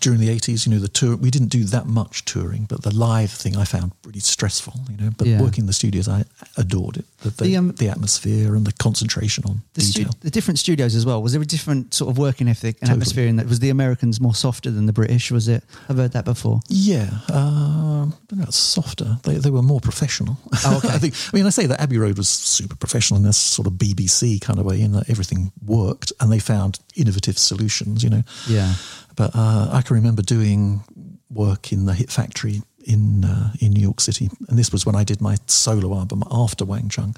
during 0.01 0.19
the 0.19 0.29
eighties, 0.29 0.65
you 0.65 0.73
know, 0.73 0.79
the 0.79 0.87
tour 0.87 1.15
we 1.15 1.31
didn't 1.31 1.47
do 1.49 1.63
that 1.65 1.85
much 1.85 2.25
touring, 2.25 2.65
but 2.65 2.81
the 2.81 2.93
live 2.93 3.31
thing 3.31 3.55
I 3.55 3.63
found 3.63 3.91
pretty 4.01 4.19
stressful. 4.19 4.73
You 4.89 4.97
know, 4.97 5.11
but 5.17 5.27
Yeah. 5.27 5.41
working 5.41 5.61
in 5.63 5.67
the 5.67 5.73
studios, 5.73 6.07
I 6.09 6.25
adored 6.57 6.97
it. 6.97 7.05
The, 7.21 7.29
the, 7.29 7.43
The, 7.43 7.57
um, 7.57 7.71
the 7.77 7.87
atmosphere 7.89 8.55
and 8.55 8.65
the 8.65 8.73
concentration 8.73 9.43
on 9.45 9.61
The, 9.75 9.81
stu- 9.81 9.99
detail. 10.03 10.15
the 10.21 10.31
different 10.31 10.59
studios 10.59 10.95
as 10.95 11.05
well. 11.05 11.21
Was 11.21 11.31
there 11.33 11.41
a 11.41 11.45
different 11.45 11.93
sort 11.93 12.09
of 12.11 12.17
working 12.17 12.47
ethic 12.49 12.77
and 12.81 12.87
Totally. 12.89 13.01
atmosphere 13.01 13.27
in 13.27 13.35
that? 13.37 13.47
Was 13.47 13.59
the 13.59 13.69
Americans 13.69 14.19
more 14.19 14.33
softer 14.35 14.71
than 14.71 14.85
the 14.87 14.93
British? 14.93 15.31
Was 15.31 15.47
it? 15.47 15.63
I've 15.87 15.97
heard 15.97 16.11
that 16.13 16.25
before. 16.25 16.59
Yeah, 16.67 17.09
um, 17.31 18.13
I 18.13 18.17
don't 18.27 18.39
know, 18.39 18.45
it's 18.45 18.57
softer. 18.57 19.19
They, 19.23 19.35
they 19.35 19.49
were 19.49 19.61
more 19.61 19.79
professional. 19.79 20.37
Oh, 20.65 20.77
okay. 20.77 20.89
I 20.95 20.97
think. 20.97 21.13
I 21.31 21.37
mean, 21.37 21.45
I 21.45 21.49
say 21.51 21.65
that 21.67 21.79
Abbey 21.79 21.97
Road 21.97 22.17
was 22.17 22.27
super 22.27 22.75
professional 22.75 23.17
in 23.19 23.23
this 23.25 23.37
sort 23.37 23.67
of 23.67 23.73
BBC 23.73 24.41
kind 24.41 24.59
of 24.59 24.65
way, 24.65 24.81
in 24.81 24.91
that 24.93 25.09
everything 25.09 25.51
worked, 25.65 26.11
and 26.19 26.31
they 26.31 26.39
found 26.39 26.79
innovative 26.95 27.37
solutions. 27.37 28.03
You 28.03 28.09
know. 28.09 28.23
Yeah. 28.49 28.73
But 29.15 29.31
uh, 29.35 29.69
I 29.71 29.81
can 29.81 29.95
remember 29.95 30.21
doing 30.21 30.83
work 31.29 31.71
in 31.71 31.85
the 31.85 31.93
Hit 31.93 32.11
Factory 32.11 32.61
in 32.85 33.25
uh, 33.25 33.53
in 33.59 33.71
New 33.71 33.81
York 33.81 33.99
City, 33.99 34.29
and 34.47 34.57
this 34.57 34.71
was 34.71 34.85
when 34.85 34.95
I 34.95 35.03
did 35.03 35.21
my 35.21 35.37
solo 35.47 35.97
album 35.97 36.23
after 36.31 36.65
Wang 36.65 36.89
Chung, 36.89 37.15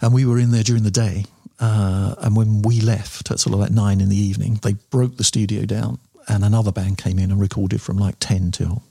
and 0.00 0.12
we 0.12 0.24
were 0.24 0.38
in 0.38 0.50
there 0.50 0.62
during 0.62 0.82
the 0.82 0.90
day. 0.90 1.24
Uh, 1.60 2.14
and 2.18 2.36
when 2.36 2.62
we 2.62 2.80
left 2.80 3.32
at 3.32 3.40
sort 3.40 3.52
of 3.52 3.58
like 3.58 3.72
nine 3.72 4.00
in 4.00 4.08
the 4.08 4.16
evening, 4.16 4.60
they 4.62 4.74
broke 4.90 5.16
the 5.16 5.24
studio 5.24 5.64
down, 5.64 5.98
and 6.28 6.44
another 6.44 6.70
band 6.70 6.98
came 6.98 7.18
in 7.18 7.30
and 7.30 7.40
recorded 7.40 7.82
from 7.82 7.96
like 7.96 8.16
ten 8.20 8.50
till 8.50 8.82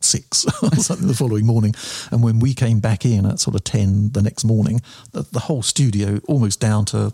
six 0.00 0.46
or 0.62 0.74
something 0.76 1.08
the 1.08 1.14
following 1.14 1.46
morning. 1.46 1.74
And 2.10 2.22
when 2.22 2.38
we 2.38 2.54
came 2.54 2.80
back 2.80 3.04
in 3.04 3.26
at 3.26 3.40
sort 3.40 3.56
of 3.56 3.64
10 3.64 4.12
the 4.12 4.22
next 4.22 4.44
morning, 4.44 4.80
the, 5.12 5.22
the 5.22 5.40
whole 5.40 5.62
studio, 5.62 6.20
almost 6.28 6.60
down 6.60 6.84
to 6.86 7.12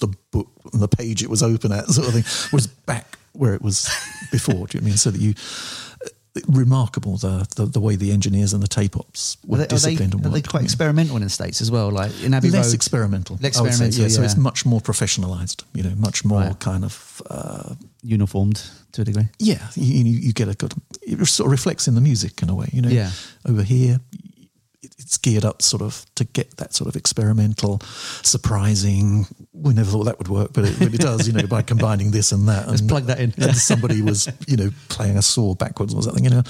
the 0.00 0.14
book 0.30 0.48
and 0.72 0.80
the 0.80 0.88
page 0.88 1.22
it 1.22 1.30
was 1.30 1.42
open 1.42 1.72
at, 1.72 1.86
sort 1.86 2.08
of 2.08 2.14
thing, 2.14 2.50
was 2.52 2.66
back 2.66 3.18
where 3.32 3.54
it 3.54 3.62
was 3.62 3.88
before. 4.30 4.66
Do 4.66 4.78
you 4.78 4.80
know 4.80 4.86
I 4.86 4.88
mean? 4.90 4.96
So 4.96 5.10
that 5.10 5.20
you. 5.20 5.34
Remarkable 6.48 7.18
the, 7.18 7.46
the 7.56 7.66
the 7.66 7.78
way 7.78 7.94
the 7.94 8.10
engineers 8.10 8.54
and 8.54 8.62
the 8.62 8.66
tape 8.66 8.96
ops 8.96 9.36
were 9.46 9.56
Are 9.56 9.58
they, 9.58 9.64
are 9.64 9.66
they, 9.68 9.74
disciplined 9.74 10.14
are 10.24 10.30
they 10.30 10.40
quite 10.40 10.64
experimental 10.64 11.16
in 11.16 11.22
the 11.22 11.28
states 11.28 11.60
as 11.60 11.70
well? 11.70 11.90
Like 11.90 12.10
in 12.24 12.32
Abbey 12.32 12.48
less 12.48 12.68
Road, 12.68 12.74
experimental. 12.74 13.36
Less 13.42 13.60
would 13.60 13.74
say, 13.74 13.88
experimental, 13.88 14.02
yeah, 14.04 14.08
So 14.08 14.22
it's 14.22 14.36
much 14.38 14.64
more 14.64 14.80
professionalized. 14.80 15.62
You 15.74 15.82
know, 15.82 15.94
much 15.96 16.24
more 16.24 16.40
Right. 16.40 16.58
kind 16.58 16.84
of 16.86 17.20
uh, 17.28 17.74
uniformed 18.02 18.64
to 18.92 19.02
a 19.02 19.04
degree. 19.04 19.28
yeah, 19.40 19.68
you, 19.74 20.04
you, 20.04 20.18
you 20.20 20.32
get 20.32 20.48
a 20.48 20.54
good. 20.54 20.72
It 21.02 21.22
sort 21.26 21.48
of 21.48 21.50
reflects 21.52 21.86
in 21.86 21.96
the 21.96 22.00
music 22.00 22.40
in 22.42 22.48
a 22.48 22.54
way, 22.54 22.68
you 22.72 22.80
know. 22.80 22.88
Yeah. 22.88 23.10
Over 23.46 23.62
here, 23.62 24.00
it's 24.82 25.16
geared 25.18 25.44
up 25.44 25.62
sort 25.62 25.82
of 25.82 26.04
to 26.16 26.24
get 26.24 26.56
that 26.56 26.74
sort 26.74 26.88
of 26.88 26.96
experimental, 26.96 27.80
surprising. 28.22 29.26
We 29.52 29.74
never 29.74 29.90
thought 29.90 30.04
that 30.04 30.18
would 30.18 30.28
work, 30.28 30.52
but 30.52 30.64
it 30.64 30.78
really 30.80 30.98
does. 30.98 31.26
You 31.26 31.32
know, 31.34 31.46
by 31.46 31.62
combining 31.62 32.10
this 32.10 32.32
and 32.32 32.48
that. 32.48 32.68
Let's 32.68 32.80
and, 32.80 32.90
plug 32.90 33.04
that 33.04 33.20
in. 33.20 33.32
And 33.38 33.56
somebody 33.56 34.02
was, 34.02 34.28
you 34.46 34.56
know, 34.56 34.70
playing 34.88 35.16
a 35.16 35.22
saw 35.22 35.54
backwards 35.54 35.94
or 35.94 36.02
something. 36.02 36.24
You 36.24 36.30
know, 36.30 36.42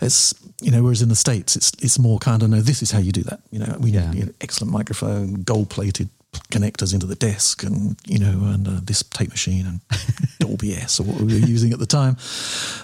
it's 0.00 0.34
you 0.60 0.70
know. 0.70 0.82
Whereas 0.82 1.02
in 1.02 1.08
the 1.08 1.16
states, 1.16 1.56
it's 1.56 1.72
it's 1.80 1.98
more 1.98 2.18
kind 2.18 2.42
of 2.42 2.50
no. 2.50 2.60
This 2.60 2.82
is 2.82 2.90
how 2.90 2.98
you 2.98 3.12
do 3.12 3.22
that. 3.24 3.40
You 3.50 3.60
know, 3.60 3.76
we 3.80 3.90
Yeah. 3.90 4.10
need 4.10 4.18
you 4.18 4.26
know, 4.26 4.32
excellent 4.40 4.72
microphone, 4.72 5.42
gold 5.42 5.70
plated 5.70 6.10
connectors 6.50 6.92
into 6.94 7.06
the 7.06 7.14
desk 7.14 7.62
and 7.62 7.96
you 8.06 8.18
know 8.18 8.52
and 8.52 8.66
uh, 8.68 8.80
this 8.82 9.02
tape 9.02 9.30
machine 9.30 9.66
and 9.66 9.80
Dolby 10.40 10.74
S 10.74 11.00
or 11.00 11.04
what 11.04 11.20
we 11.20 11.32
were 11.40 11.46
using 11.46 11.72
at 11.72 11.78
the 11.78 11.86
time 11.86 12.16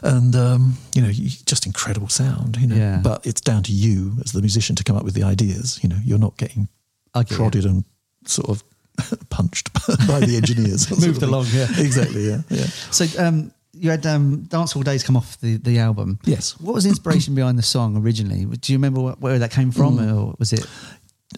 and 0.03 0.35
um, 0.37 0.77
you 0.95 1.03
know 1.03 1.11
just 1.47 1.67
incredible 1.67 2.09
sound 2.09 2.57
you 2.59 2.67
know 2.67 2.77
Yeah. 2.77 3.01
but 3.03 3.27
it's 3.27 3.41
down 3.41 3.63
to 3.65 3.73
you 3.73 4.13
as 4.25 4.33
the 4.33 4.41
musician 4.41 4.77
to 4.77 4.85
come 4.85 4.97
up 4.97 5.05
with 5.05 5.15
the 5.15 5.23
ideas 5.25 5.79
you 5.83 5.89
know 5.89 5.99
you're 6.05 6.19
not 6.19 6.37
getting 6.37 6.69
I 7.15 7.23
get 7.23 7.31
you. 7.33 7.37
prodded 7.37 7.65
and 7.67 7.85
sort 8.27 8.49
of 8.51 8.63
punched 9.31 9.73
by 10.09 10.21
the 10.21 10.37
engineers 10.37 10.91
Moved 10.91 11.23
along, 11.23 11.47
yeah. 11.53 11.67
exactly 11.79 12.29
yeah 12.29 12.43
yeah 12.51 12.67
So 12.91 13.05
um, 13.19 13.53
you 13.73 13.89
had 13.91 14.05
um, 14.07 14.47
Dancehall 14.49 14.85
Days 14.85 15.03
come 15.05 15.17
off 15.17 15.41
the, 15.41 15.57
the 15.57 15.79
album. 15.79 16.19
Yes. 16.25 16.59
What 16.61 16.75
was 16.75 16.83
the 16.85 16.91
inspiration 16.91 17.35
behind 17.37 17.57
the 17.57 17.63
song 17.63 17.97
originally? 17.97 18.45
Do 18.45 18.73
you 18.73 18.79
remember 18.79 19.01
where 19.21 19.39
that 19.39 19.53
came 19.53 19.71
from, 19.71 19.97
Mm. 19.97 20.17
or 20.17 20.35
was 20.39 20.53
it? 20.53 20.67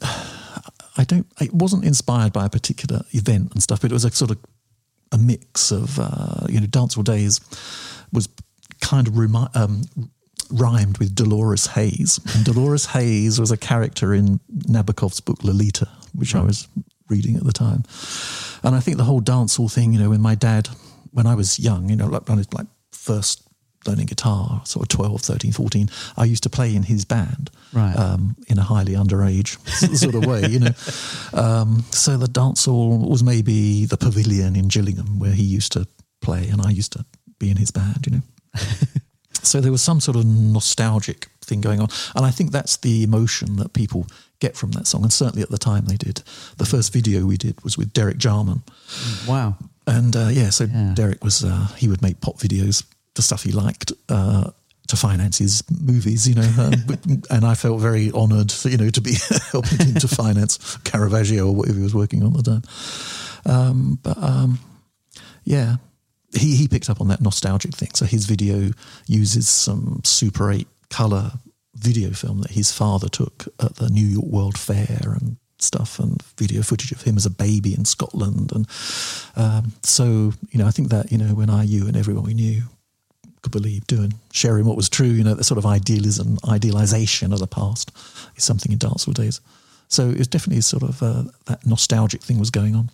I 0.96 1.04
don't. 1.04 1.26
It 1.40 1.52
wasn't 1.52 1.84
inspired 1.84 2.32
by 2.32 2.46
a 2.46 2.50
particular 2.50 3.02
event 3.12 3.52
and 3.52 3.62
stuff, 3.62 3.80
but 3.80 3.90
it 3.90 3.94
was 3.94 4.04
a 4.04 4.10
sort 4.10 4.30
of 4.30 4.38
a 5.12 5.18
mix 5.18 5.70
of 5.70 5.98
uh, 5.98 6.46
you 6.48 6.60
know, 6.60 6.66
Dancehall 6.66 7.04
Days 7.04 7.40
was 8.12 8.28
kind 8.80 9.06
of 9.06 9.16
remi- 9.16 9.48
um, 9.54 9.82
rhymed 10.50 10.98
with 10.98 11.14
Dolores 11.14 11.66
Haze, 11.68 12.20
and 12.34 12.44
Dolores 12.44 12.86
Haze 12.92 13.40
was 13.40 13.50
a 13.50 13.56
character 13.56 14.14
in 14.14 14.40
Nabokov's 14.50 15.20
book 15.20 15.44
Lolita, 15.44 15.88
which 16.14 16.34
I 16.34 16.42
was 16.42 16.68
reading 17.08 17.36
at 17.36 17.44
the 17.44 17.52
time, 17.52 17.84
and 18.62 18.74
I 18.74 18.80
think 18.80 18.96
the 18.96 19.04
whole 19.04 19.20
dancehall 19.20 19.72
thing, 19.72 19.92
you 19.92 19.98
know, 19.98 20.10
when 20.10 20.20
my 20.20 20.34
dad, 20.34 20.68
when 21.12 21.26
I 21.26 21.34
was 21.34 21.58
young, 21.58 21.88
you 21.88 21.96
know, 21.96 22.06
like 22.06 22.28
when 22.28 22.38
I 22.38 22.40
was 22.40 22.52
like 22.52 22.66
first 22.92 23.42
learning 23.86 24.06
guitar, 24.06 24.62
sort 24.64 24.82
of 24.84 24.88
12, 24.88 25.20
13, 25.20 25.52
14, 25.52 25.90
I 26.16 26.24
used 26.24 26.42
to 26.44 26.50
play 26.50 26.74
in 26.74 26.82
his 26.84 27.04
band 27.04 27.50
Right. 27.72 27.96
um, 27.96 28.36
in 28.48 28.58
a 28.58 28.62
highly 28.62 28.92
underage 28.94 29.56
sort 29.98 30.14
of 30.14 30.24
way, 30.26 30.46
you 30.48 30.60
know. 30.60 30.74
Um, 31.32 31.84
so 31.90 32.16
the 32.16 32.28
dance 32.28 32.64
hall 32.66 32.98
was 32.98 33.22
maybe 33.22 33.86
the 33.86 33.96
pavilion 33.96 34.56
in 34.56 34.68
Gillingham 34.68 35.18
where 35.18 35.32
he 35.32 35.42
used 35.42 35.72
to 35.72 35.86
play, 36.20 36.48
and 36.48 36.60
I 36.62 36.70
used 36.70 36.92
to 36.92 37.04
be 37.38 37.50
in 37.50 37.56
his 37.56 37.70
band, 37.70 38.06
you 38.06 38.12
know. 38.12 38.22
so 39.42 39.60
there 39.60 39.72
was 39.72 39.82
some 39.82 40.00
sort 40.00 40.16
of 40.16 40.24
nostalgic 40.24 41.28
thing 41.40 41.60
going 41.60 41.80
on, 41.80 41.88
and 42.14 42.24
I 42.24 42.30
think 42.30 42.52
that's 42.52 42.76
the 42.76 43.02
emotion 43.02 43.56
that 43.56 43.72
people 43.72 44.06
get 44.38 44.56
from 44.56 44.70
that 44.72 44.86
song, 44.86 45.02
and 45.02 45.12
certainly 45.12 45.42
at 45.42 45.50
the 45.50 45.58
time 45.58 45.86
they 45.86 45.96
did. 45.96 46.22
The 46.58 46.64
first 46.66 46.92
video 46.92 47.24
we 47.26 47.36
did 47.36 47.62
was 47.64 47.76
with 47.78 47.92
Derek 47.92 48.18
Jarman, 48.18 48.62
Wow. 49.26 49.56
and 49.86 50.14
uh, 50.14 50.28
yeah, 50.30 50.50
so 50.50 50.64
Yeah. 50.64 50.92
Derek 50.94 51.24
was 51.24 51.42
uh, 51.44 51.68
he 51.76 51.88
would 51.88 52.02
make 52.02 52.20
pop 52.20 52.38
videos, 52.38 52.84
the 53.14 53.22
stuff 53.22 53.42
he 53.42 53.52
liked. 53.52 53.92
Uh, 54.08 54.50
to 54.88 54.96
finance 54.96 55.38
his 55.38 55.62
movies, 55.70 56.28
you 56.28 56.34
know, 56.34 56.52
um, 56.58 56.72
and 57.30 57.46
I 57.46 57.54
felt 57.54 57.80
very 57.80 58.12
honoured, 58.12 58.52
you 58.64 58.76
know, 58.76 58.90
to 58.90 59.00
be 59.00 59.14
helping 59.50 59.86
him 59.86 59.94
to 59.94 60.08
finance 60.22 60.76
Caravaggio 60.84 61.46
or 61.46 61.54
whatever 61.54 61.78
he 61.78 61.82
was 61.82 61.94
working 61.94 62.22
on 62.22 62.36
at 62.36 62.44
the 62.44 62.60
time. 62.60 62.62
Um, 63.46 63.98
but 64.02 64.18
um, 64.18 64.58
yeah, 65.44 65.76
he 66.34 66.56
he 66.56 66.68
picked 66.68 66.90
up 66.90 67.00
on 67.00 67.08
that 67.08 67.22
nostalgic 67.22 67.74
thing. 67.74 67.90
So 67.94 68.04
his 68.04 68.26
video 68.26 68.70
uses 69.06 69.48
some 69.48 70.02
Super 70.04 70.52
Eight 70.52 70.68
color 70.90 71.32
video 71.74 72.10
film 72.10 72.42
that 72.42 72.50
his 72.50 72.70
father 72.70 73.08
took 73.08 73.48
at 73.60 73.76
the 73.76 73.88
New 73.88 74.06
York 74.06 74.26
World 74.26 74.58
Fair 74.58 75.16
and 75.18 75.36
stuff, 75.58 75.98
and 75.98 76.22
video 76.36 76.62
footage 76.62 76.92
of 76.92 77.02
him 77.02 77.16
as 77.16 77.24
a 77.24 77.30
baby 77.30 77.72
in 77.72 77.84
Scotland. 77.84 78.52
And 78.52 78.66
um, 79.36 79.72
so 79.82 80.32
you 80.50 80.58
know, 80.58 80.66
I 80.66 80.70
think 80.70 80.90
that 80.90 81.10
you 81.10 81.18
know 81.18 81.34
when 81.34 81.50
I, 81.50 81.62
you, 81.64 81.86
and 81.86 81.96
everyone 81.96 82.24
we 82.24 82.34
knew 82.34 82.62
could 83.42 83.52
believe 83.52 83.86
doing 83.86 84.14
sharing 84.32 84.64
what 84.64 84.76
was 84.76 84.88
true, 84.88 85.08
you 85.08 85.24
know, 85.24 85.34
the 85.34 85.44
sort 85.44 85.58
of 85.58 85.66
idealism, 85.66 86.38
idealization 86.48 87.32
of 87.32 87.38
the 87.40 87.46
past 87.46 87.90
is 88.36 88.44
something 88.44 88.72
in 88.72 88.78
dancehall 88.78 89.14
days. 89.14 89.40
So 89.88 90.08
it 90.08 90.18
was 90.18 90.28
definitely 90.28 90.62
sort 90.62 90.82
of 90.84 91.02
uh, 91.02 91.24
that 91.46 91.66
nostalgic 91.66 92.22
thing 92.22 92.38
was 92.38 92.50
going 92.50 92.74
on. 92.74 92.90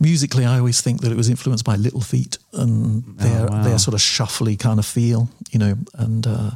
Musically, 0.00 0.46
I 0.46 0.58
always 0.58 0.80
think 0.80 1.02
that 1.02 1.12
it 1.12 1.16
was 1.16 1.28
influenced 1.28 1.64
by 1.64 1.76
Little 1.76 2.00
Feat 2.00 2.38
and 2.54 3.04
their 3.18 3.46
wow. 3.46 3.62
their 3.62 3.78
sort 3.78 3.94
of 3.94 4.00
shuffly 4.00 4.58
kind 4.58 4.78
of 4.78 4.86
feel, 4.86 5.28
you 5.50 5.58
know, 5.58 5.74
and 5.94 6.26
uh, 6.26 6.50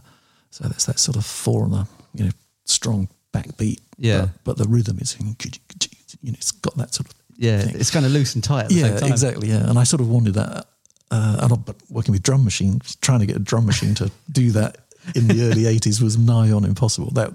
so 0.51 0.65
that's 0.65 0.87
that 0.87 0.99
sort 0.99 1.17
of 1.17 1.25
the 1.45 1.87
you 2.15 2.25
know 2.25 2.31
strong 2.65 3.09
backbeat, 3.35 3.81
Yeah. 3.99 4.29
but, 4.45 4.57
but 4.57 4.59
the 4.59 4.65
rhythm 4.69 4.99
is 4.99 5.17
you 5.21 5.27
know 5.27 6.39
it's 6.39 6.53
got 6.53 6.75
that 6.79 6.95
sort 6.95 7.09
of 7.11 7.15
Yeah, 7.37 7.61
thing. 7.63 7.77
it's 7.79 7.91
kind 7.91 8.07
of 8.07 8.13
loose 8.13 8.35
and 8.35 8.43
tight 8.43 8.65
at 8.65 8.69
the 8.71 8.77
yeah, 8.77 8.89
same 8.89 8.99
time. 8.99 9.11
exactly. 9.13 9.49
Yeah, 9.51 9.69
and 9.69 9.79
I 9.79 9.85
sort 9.85 10.01
of 10.01 10.09
wanted 10.09 10.35
that. 10.35 10.67
Uh, 11.15 11.37
and 11.43 11.53
I- 11.53 11.57
but 11.69 11.77
working 11.89 12.13
with 12.13 12.23
drum 12.29 12.43
machines, 12.45 12.97
trying 13.07 13.21
to 13.21 13.27
get 13.31 13.37
a 13.37 13.45
drum 13.51 13.65
machine 13.67 13.95
to 14.01 14.11
do 14.41 14.51
that 14.59 14.73
in 15.15 15.29
the 15.29 15.39
early 15.47 15.65
'80s 15.75 16.01
was 16.03 16.17
nigh 16.17 16.51
on 16.51 16.65
impossible. 16.65 17.11
That 17.13 17.31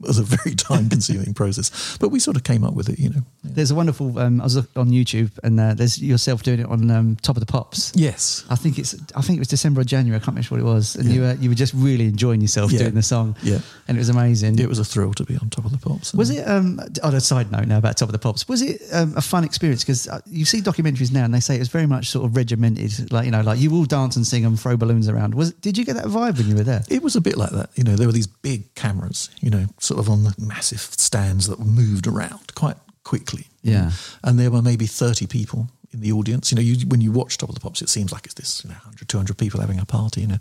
was 0.00 0.18
a 0.18 0.22
very 0.22 0.54
time-consuming 0.68 1.34
process, 1.34 1.96
but 1.98 2.08
we 2.10 2.18
sort 2.20 2.36
of 2.36 2.44
came 2.44 2.64
up 2.64 2.74
with 2.74 2.88
it. 2.88 2.98
You 2.98 3.10
know. 3.10 3.22
Yeah. 3.42 3.50
There's 3.54 3.70
a 3.70 3.74
wonderful. 3.74 4.18
Um, 4.18 4.40
I 4.40 4.44
was 4.44 4.56
on 4.56 4.90
YouTube, 4.90 5.30
and 5.42 5.58
uh, 5.60 5.74
there's 5.74 6.00
yourself 6.02 6.42
doing 6.42 6.60
it 6.60 6.66
on 6.66 6.90
um, 6.90 7.16
Top 7.22 7.36
of 7.36 7.40
the 7.40 7.50
Pops. 7.50 7.92
Yes. 7.94 8.44
I 8.50 8.56
think 8.56 8.78
it's. 8.78 8.94
I 9.14 9.20
think 9.20 9.36
it 9.36 9.40
was 9.40 9.48
December 9.48 9.80
or 9.80 9.84
January. 9.84 10.16
I 10.16 10.24
can't 10.24 10.36
remember 10.36 10.54
what 10.54 10.60
it 10.60 10.74
was, 10.74 10.96
and 10.96 11.08
you 11.08 11.22
were 11.22 11.34
you 11.34 11.48
were 11.48 11.54
just 11.54 11.74
really 11.74 12.06
enjoying 12.06 12.40
yourself 12.40 12.72
Yeah. 12.72 12.80
doing 12.80 12.94
the 12.94 13.02
song. 13.02 13.36
Yeah. 13.42 13.58
and 13.88 13.96
it 13.96 14.00
was 14.00 14.08
amazing. 14.08 14.58
It 14.58 14.68
was 14.68 14.78
a 14.78 14.84
thrill 14.84 15.12
to 15.14 15.24
be 15.24 15.36
on 15.36 15.50
top 15.50 15.64
of 15.64 15.72
the 15.72 15.78
pops. 15.78 16.14
Was 16.14 16.30
it? 16.30 16.46
Um, 16.46 16.80
on 17.02 17.14
a 17.14 17.20
side 17.20 17.50
note 17.52 17.66
now 17.66 17.78
about 17.78 17.96
Top 17.96 18.08
of 18.08 18.12
the 18.12 18.18
Pops, 18.18 18.48
was 18.48 18.62
it 18.62 18.82
um, 18.92 19.14
a 19.16 19.20
fun 19.20 19.44
experience? 19.44 19.82
Because 19.82 20.08
uh, 20.08 20.20
you 20.26 20.44
see 20.44 20.60
documentaries 20.60 21.12
now, 21.12 21.24
and 21.24 21.32
they 21.34 21.40
say 21.40 21.56
it 21.56 21.58
was 21.60 21.68
very 21.68 21.86
much 21.86 22.08
sort 22.10 22.24
of 22.24 22.36
regimented, 22.36 23.12
like 23.12 23.24
you 23.24 23.30
know, 23.30 23.40
like 23.42 23.58
you 23.58 23.74
all 23.74 23.84
dance 23.84 24.16
and 24.16 24.26
sing 24.26 24.44
and 24.44 24.58
throw 24.58 24.76
balloons 24.76 25.08
around. 25.08 25.34
Was 25.34 25.52
did 25.52 25.76
you 25.78 25.84
get 25.84 25.94
that 25.96 26.06
vibe 26.06 26.38
when 26.38 26.48
you 26.48 26.54
were 26.56 26.62
there? 26.64 26.82
It 26.88 27.02
was 27.02 27.16
a 27.16 27.20
bit 27.20 27.36
like 27.36 27.50
that. 27.50 27.70
You 27.76 27.84
know, 27.84 27.96
there 27.96 28.06
were 28.06 28.12
these 28.12 28.26
big 28.26 28.74
cameras, 28.74 29.30
you 29.40 29.50
know, 29.50 29.66
sort 29.90 29.98
of 29.98 30.08
on 30.08 30.22
the 30.22 30.32
massive 30.38 30.78
stands 30.80 31.48
that 31.48 31.58
moved 31.58 32.06
around 32.06 32.54
quite 32.54 32.76
quickly. 33.02 33.48
Yeah. 33.62 33.90
And 34.22 34.38
there 34.38 34.48
were 34.48 34.62
maybe 34.62 34.86
30 34.86 35.26
people 35.26 35.66
in 35.92 36.00
the 36.00 36.12
audience. 36.12 36.52
You 36.52 36.56
know, 36.56 36.62
you, 36.62 36.86
when 36.86 37.00
you 37.00 37.10
watch 37.10 37.38
Top 37.38 37.48
of 37.48 37.56
the 37.56 37.60
Pops, 37.60 37.82
it 37.82 37.88
seems 37.88 38.12
like 38.12 38.24
it's 38.24 38.34
this 38.34 38.62
you 38.62 38.70
know, 38.70 38.76
100, 38.76 39.08
200 39.08 39.36
people 39.36 39.60
having 39.60 39.80
a 39.80 39.84
party, 39.84 40.20
you 40.20 40.28
know. 40.28 40.38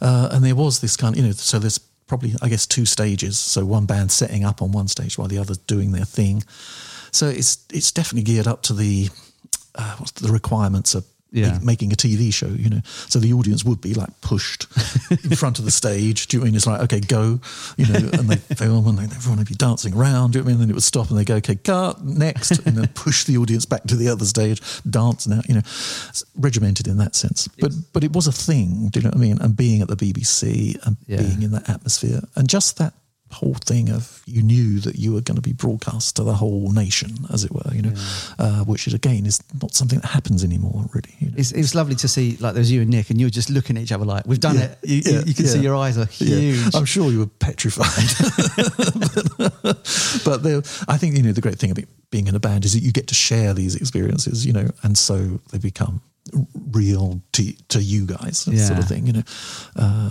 uh, 0.00 0.28
and 0.30 0.44
there 0.44 0.54
was 0.54 0.80
this 0.80 0.96
kind 0.96 1.16
of 1.16 1.20
you 1.20 1.26
know 1.26 1.32
so 1.32 1.58
there's 1.58 1.78
probably 2.06 2.34
I 2.40 2.48
guess 2.48 2.64
two 2.68 2.86
stages. 2.86 3.36
So 3.36 3.64
one 3.64 3.86
band 3.86 4.12
setting 4.12 4.44
up 4.44 4.62
on 4.62 4.70
one 4.70 4.86
stage 4.86 5.18
while 5.18 5.26
the 5.26 5.38
other's 5.38 5.58
doing 5.58 5.90
their 5.90 6.04
thing. 6.04 6.44
So 7.10 7.26
it's 7.26 7.66
it's 7.72 7.90
definitely 7.90 8.22
geared 8.32 8.46
up 8.46 8.62
to 8.62 8.74
the 8.74 9.08
uh, 9.74 9.96
what's 9.96 10.12
the 10.12 10.32
requirements 10.32 10.94
of 10.94 11.04
Yeah. 11.32 11.52
make- 11.54 11.62
making 11.72 11.92
a 11.92 11.96
TV 11.96 12.32
show, 12.32 12.48
you 12.48 12.68
know. 12.68 12.82
So 13.08 13.18
the 13.18 13.32
audience 13.32 13.64
would 13.64 13.80
be 13.80 13.94
like 13.94 14.20
pushed 14.20 14.66
in 15.10 15.34
front 15.34 15.58
of 15.58 15.64
the 15.64 15.70
stage. 15.70 16.26
Do 16.28 16.36
you 16.36 16.40
know 16.40 16.44
I 16.44 16.46
mean? 16.48 16.54
It's 16.56 16.66
like, 16.66 16.80
okay, 16.82 17.00
go, 17.00 17.40
you 17.76 17.86
know, 17.86 18.10
and 18.12 18.28
they 18.28 18.36
film 18.54 18.86
and 18.86 18.98
they, 18.98 19.04
everyone 19.04 19.38
would 19.38 19.48
be 19.48 19.54
dancing 19.54 19.94
around. 19.94 20.32
Do 20.32 20.38
you 20.38 20.44
know 20.44 20.48
I 20.50 20.52
mean? 20.52 20.54
And 20.56 20.62
then 20.62 20.70
it 20.70 20.74
would 20.74 20.82
stop 20.82 21.08
and 21.10 21.18
they 21.18 21.24
go, 21.24 21.36
okay, 21.36 21.54
cut, 21.56 22.04
next, 22.04 22.58
and 22.66 22.76
then 22.76 22.88
push 22.88 23.24
the 23.24 23.38
audience 23.38 23.64
back 23.64 23.84
to 23.84 23.96
the 23.96 24.08
other 24.08 24.24
stage, 24.26 24.60
dance 24.88 25.26
now, 25.26 25.40
you 25.48 25.54
know, 25.54 25.62
It's 26.10 26.22
regimented 26.36 26.86
in 26.86 26.98
that 26.98 27.14
sense. 27.14 27.48
But 27.58 27.72
but 27.92 28.04
it 28.04 28.12
was 28.12 28.26
a 28.26 28.32
thing, 28.32 28.88
do 28.90 29.00
you 29.00 29.04
know 29.04 29.08
what 29.10 29.16
I 29.16 29.20
mean? 29.20 29.38
And 29.40 29.56
being 29.56 29.80
at 29.82 29.88
the 29.88 29.96
BBC 29.96 30.76
and 30.86 30.96
Yeah. 31.06 31.22
being 31.22 31.42
in 31.42 31.50
that 31.52 31.68
atmosphere 31.68 32.20
and 32.36 32.48
just 32.48 32.76
that 32.78 32.92
whole 33.32 33.54
thing 33.54 33.90
of 33.90 34.22
you 34.26 34.42
knew 34.42 34.78
that 34.80 34.96
you 34.96 35.12
were 35.12 35.20
going 35.20 35.36
to 35.36 35.42
be 35.42 35.52
broadcast 35.52 36.16
to 36.16 36.22
the 36.24 36.34
whole 36.34 36.70
nation, 36.72 37.10
as 37.32 37.44
it 37.44 37.50
were, 37.52 37.62
you 37.74 37.82
know, 37.82 37.92
uh, 38.38 38.64
which 38.64 38.86
is 38.86 38.94
again 38.94 39.26
is 39.26 39.42
not 39.60 39.74
something 39.74 39.98
that 40.00 40.08
happens 40.08 40.44
anymore, 40.44 40.84
really. 40.94 41.14
You 41.18 41.28
know? 41.28 41.34
It's, 41.38 41.52
it 41.52 41.58
was 41.58 41.74
lovely 41.74 41.94
to 41.96 42.08
see, 42.08 42.36
like, 42.40 42.54
there 42.54 42.60
was 42.60 42.70
you 42.70 42.82
and 42.82 42.90
Nick, 42.90 43.10
and 43.10 43.18
you 43.20 43.26
were 43.26 43.30
just 43.30 43.50
looking 43.50 43.76
at 43.76 43.82
each 43.84 43.92
other 43.92 44.04
like, 44.04 44.26
we've 44.26 44.40
done 44.40 44.56
Yeah, 44.56 44.62
it. 44.64 44.78
You, 44.82 44.96
you- 44.96 45.12
yeah, 45.18 45.22
you 45.26 45.34
can 45.34 45.46
see 45.46 45.60
your 45.60 45.74
eyes 45.76 45.96
are 45.98 46.08
Yeah, 46.18 46.36
huge. 46.36 46.74
I'm 46.74 46.84
sure 46.84 47.10
you 47.10 47.20
were 47.20 47.26
petrified. 47.26 47.86
but 49.62 50.22
but 50.24 50.42
there, 50.42 50.58
I 50.88 50.96
think 50.98 51.16
you 51.16 51.22
know 51.22 51.32
the 51.32 51.40
great 51.40 51.58
thing 51.58 51.70
about 51.70 51.84
being 52.10 52.26
in 52.26 52.34
a 52.34 52.40
band 52.40 52.64
is 52.64 52.72
that 52.74 52.80
you 52.82 52.92
get 52.92 53.06
to 53.08 53.14
share 53.14 53.54
these 53.54 53.74
experiences, 53.76 54.44
you 54.46 54.52
know, 54.52 54.68
and 54.82 54.96
so 54.98 55.40
they 55.50 55.58
become 55.58 56.00
real 56.70 57.20
to 57.32 57.52
to 57.68 57.82
you 57.82 58.06
guys, 58.06 58.44
that 58.44 58.56
sort 58.58 58.78
of 58.78 58.86
thing, 58.88 59.06
you 59.06 59.12
know, 59.12 59.22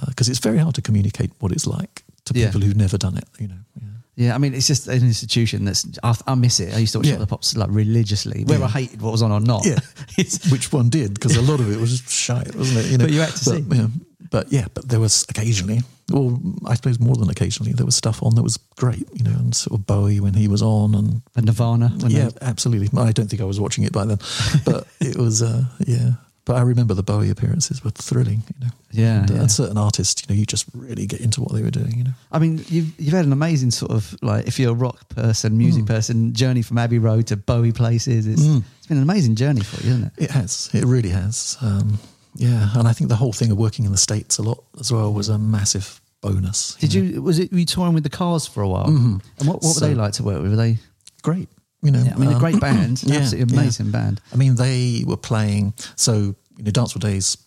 because 0.08 0.30
it's 0.30 0.40
very 0.40 0.58
hard 0.58 0.76
to 0.76 0.82
communicate 0.82 1.32
what 1.40 1.52
it's 1.52 1.66
like 1.68 2.04
to 2.34 2.40
Yeah. 2.40 2.48
people 2.48 2.62
who've 2.62 2.76
never 2.78 2.98
done 2.98 3.18
it, 3.18 3.26
you 3.40 3.48
know. 3.48 3.56
Yeah. 3.76 3.88
Yeah, 4.18 4.36
I 4.36 4.38
mean, 4.40 4.54
it's 4.54 4.68
just 4.68 4.88
an 4.88 5.02
institution 5.04 5.64
that's. 5.66 5.86
I, 6.04 6.14
I 6.28 6.36
miss 6.36 6.60
it. 6.60 6.74
I 6.76 6.80
used 6.80 6.92
to 6.94 7.00
watch 7.00 7.08
Yeah. 7.08 7.16
The 7.16 7.26
Pops 7.26 7.56
like 7.56 7.70
religiously, 7.72 8.44
whether 8.44 8.60
Yeah. 8.60 8.66
I 8.66 8.70
hated 8.70 9.02
what 9.02 9.12
was 9.12 9.22
on 9.22 9.32
or 9.32 9.40
not. 9.40 9.66
Yeah, 9.66 9.80
which 10.52 10.72
one 10.74 10.90
did? 10.90 11.14
Because 11.14 11.38
a 11.38 11.42
lot 11.42 11.60
of 11.60 11.72
it 11.72 11.80
was 11.80 11.92
just 12.02 12.10
shite, 12.14 12.54
wasn't 12.56 12.86
it? 12.86 12.92
You 12.92 12.98
know, 12.98 13.06
But 13.06 13.14
you 13.14 13.22
had 13.22 13.30
to 13.32 13.38
see. 13.38 13.60
Yeah, 13.72 13.88
but 14.30 14.52
yeah, 14.52 14.66
but 14.74 14.88
there 14.90 15.00
was 15.00 15.26
occasionally, 15.30 15.82
or 16.14 16.38
I 16.68 16.76
suppose 16.76 17.00
more 17.00 17.16
than 17.16 17.30
occasionally, 17.30 17.72
there 17.74 17.86
was 17.86 17.96
stuff 17.96 18.22
on 18.22 18.36
that 18.36 18.44
was 18.44 18.58
great. 18.76 19.08
You 19.14 19.24
know, 19.24 19.32
and 19.40 19.56
sort 19.56 19.80
of 19.80 19.88
Bowie 19.88 20.20
when 20.20 20.34
he 20.34 20.48
was 20.50 20.62
on, 20.62 20.94
and 20.94 21.22
and 21.36 21.46
Nirvana. 21.46 21.90
when 22.02 22.12
yeah, 22.12 22.30
they- 22.30 22.46
absolutely. 22.46 22.90
I 23.00 23.12
don't 23.14 23.30
think 23.30 23.42
I 23.42 23.46
was 23.46 23.60
watching 23.62 23.86
it 23.86 23.94
by 23.94 24.06
then, 24.06 24.20
but 24.66 24.88
it 25.00 25.16
was 25.18 25.42
uh, 25.42 25.64
yeah. 25.88 26.12
But 26.52 26.58
I 26.58 26.64
remember 26.64 26.94
the 26.94 27.04
Bowie 27.04 27.30
appearances 27.30 27.82
were 27.84 27.92
thrilling. 27.92 28.44
You 28.52 28.66
know, 28.66 28.72
Yeah, 28.92 29.22
and, 29.22 29.32
uh, 29.32 29.34
yeah. 29.36 29.40
and 29.42 29.52
certain 29.52 29.78
artists, 29.78 30.22
you 30.22 30.28
know, 30.36 30.38
you 30.40 30.46
just 30.46 30.66
really 30.74 31.06
get 31.08 31.22
into 31.22 31.40
what 31.42 31.54
they 31.54 31.62
were 31.62 31.72
doing. 31.72 31.98
You 31.98 32.04
know, 32.04 32.14
I 32.32 32.40
mean, 32.40 32.64
you've 32.68 32.92
you've 33.00 33.14
had 33.14 33.26
an 33.26 33.32
amazing 33.32 33.72
sort 33.72 33.92
of 33.92 34.16
like, 34.22 34.48
if 34.48 34.60
you're 34.60 34.72
a 34.72 34.82
rock 34.88 35.08
person, 35.10 35.54
Mm. 35.54 35.58
music 35.58 35.86
person, 35.86 36.34
journey 36.34 36.62
from 36.62 36.78
Abbey 36.78 37.00
Road 37.00 37.28
to 37.28 37.38
Bowie 37.38 37.72
places. 37.72 38.28
It's 38.28 38.42
it's 38.42 38.88
been 38.88 38.98
an 38.98 39.04
amazing 39.04 39.36
journey 39.36 39.62
for 39.62 39.82
you, 39.84 39.92
isn't 39.92 40.04
it? 40.18 40.24
It 40.26 40.32
has. 40.32 40.70
It 40.74 40.84
really 40.86 41.10
has. 41.10 41.58
Um, 41.62 42.00
yeah, 42.36 42.70
and 42.78 42.86
I 42.88 42.94
think 42.94 43.10
the 43.10 43.16
whole 43.24 43.34
thing 43.34 43.52
of 43.52 43.58
working 43.58 43.86
in 43.86 43.92
the 43.92 43.98
states 43.98 44.38
a 44.38 44.42
lot 44.42 44.64
as 44.80 44.92
well 44.92 45.14
was 45.14 45.30
a 45.30 45.38
massive 45.38 46.02
bonus. 46.22 46.76
Did 46.82 46.96
know. 46.96 47.02
you 47.02 47.22
was 47.22 47.40
it 47.40 47.52
were 47.52 47.60
you 47.60 47.66
touring 47.66 47.94
with 47.94 48.04
the 48.04 48.10
Cars 48.18 48.46
for 48.48 48.62
a 48.62 48.68
while? 48.68 48.88
And 48.88 49.22
what 49.48 49.62
what 49.64 49.76
were 49.76 49.88
they 49.88 49.96
like 49.96 50.14
to 50.20 50.24
work 50.24 50.42
with? 50.42 50.52
Were 50.52 50.58
they? 50.58 50.78
Great. 51.22 51.48
You 51.84 51.90
know, 51.92 52.04
Yeah, 52.04 52.14
I 52.16 52.20
mean, 52.20 52.30
a 52.30 52.36
um, 52.36 52.40
great 52.40 52.60
band, 52.60 53.02
yeah, 53.08 53.16
absolutely 53.22 53.56
yeah. 53.56 53.62
amazing 53.62 53.90
band. 53.90 54.22
I 54.32 54.36
mean, 54.36 54.54
they 54.54 55.04
were 55.08 55.18
playing. 55.18 55.74
So 55.96 56.36
you 56.62 56.66
know, 56.66 56.72
Dancehall 56.72 57.00
Days 57.02 57.38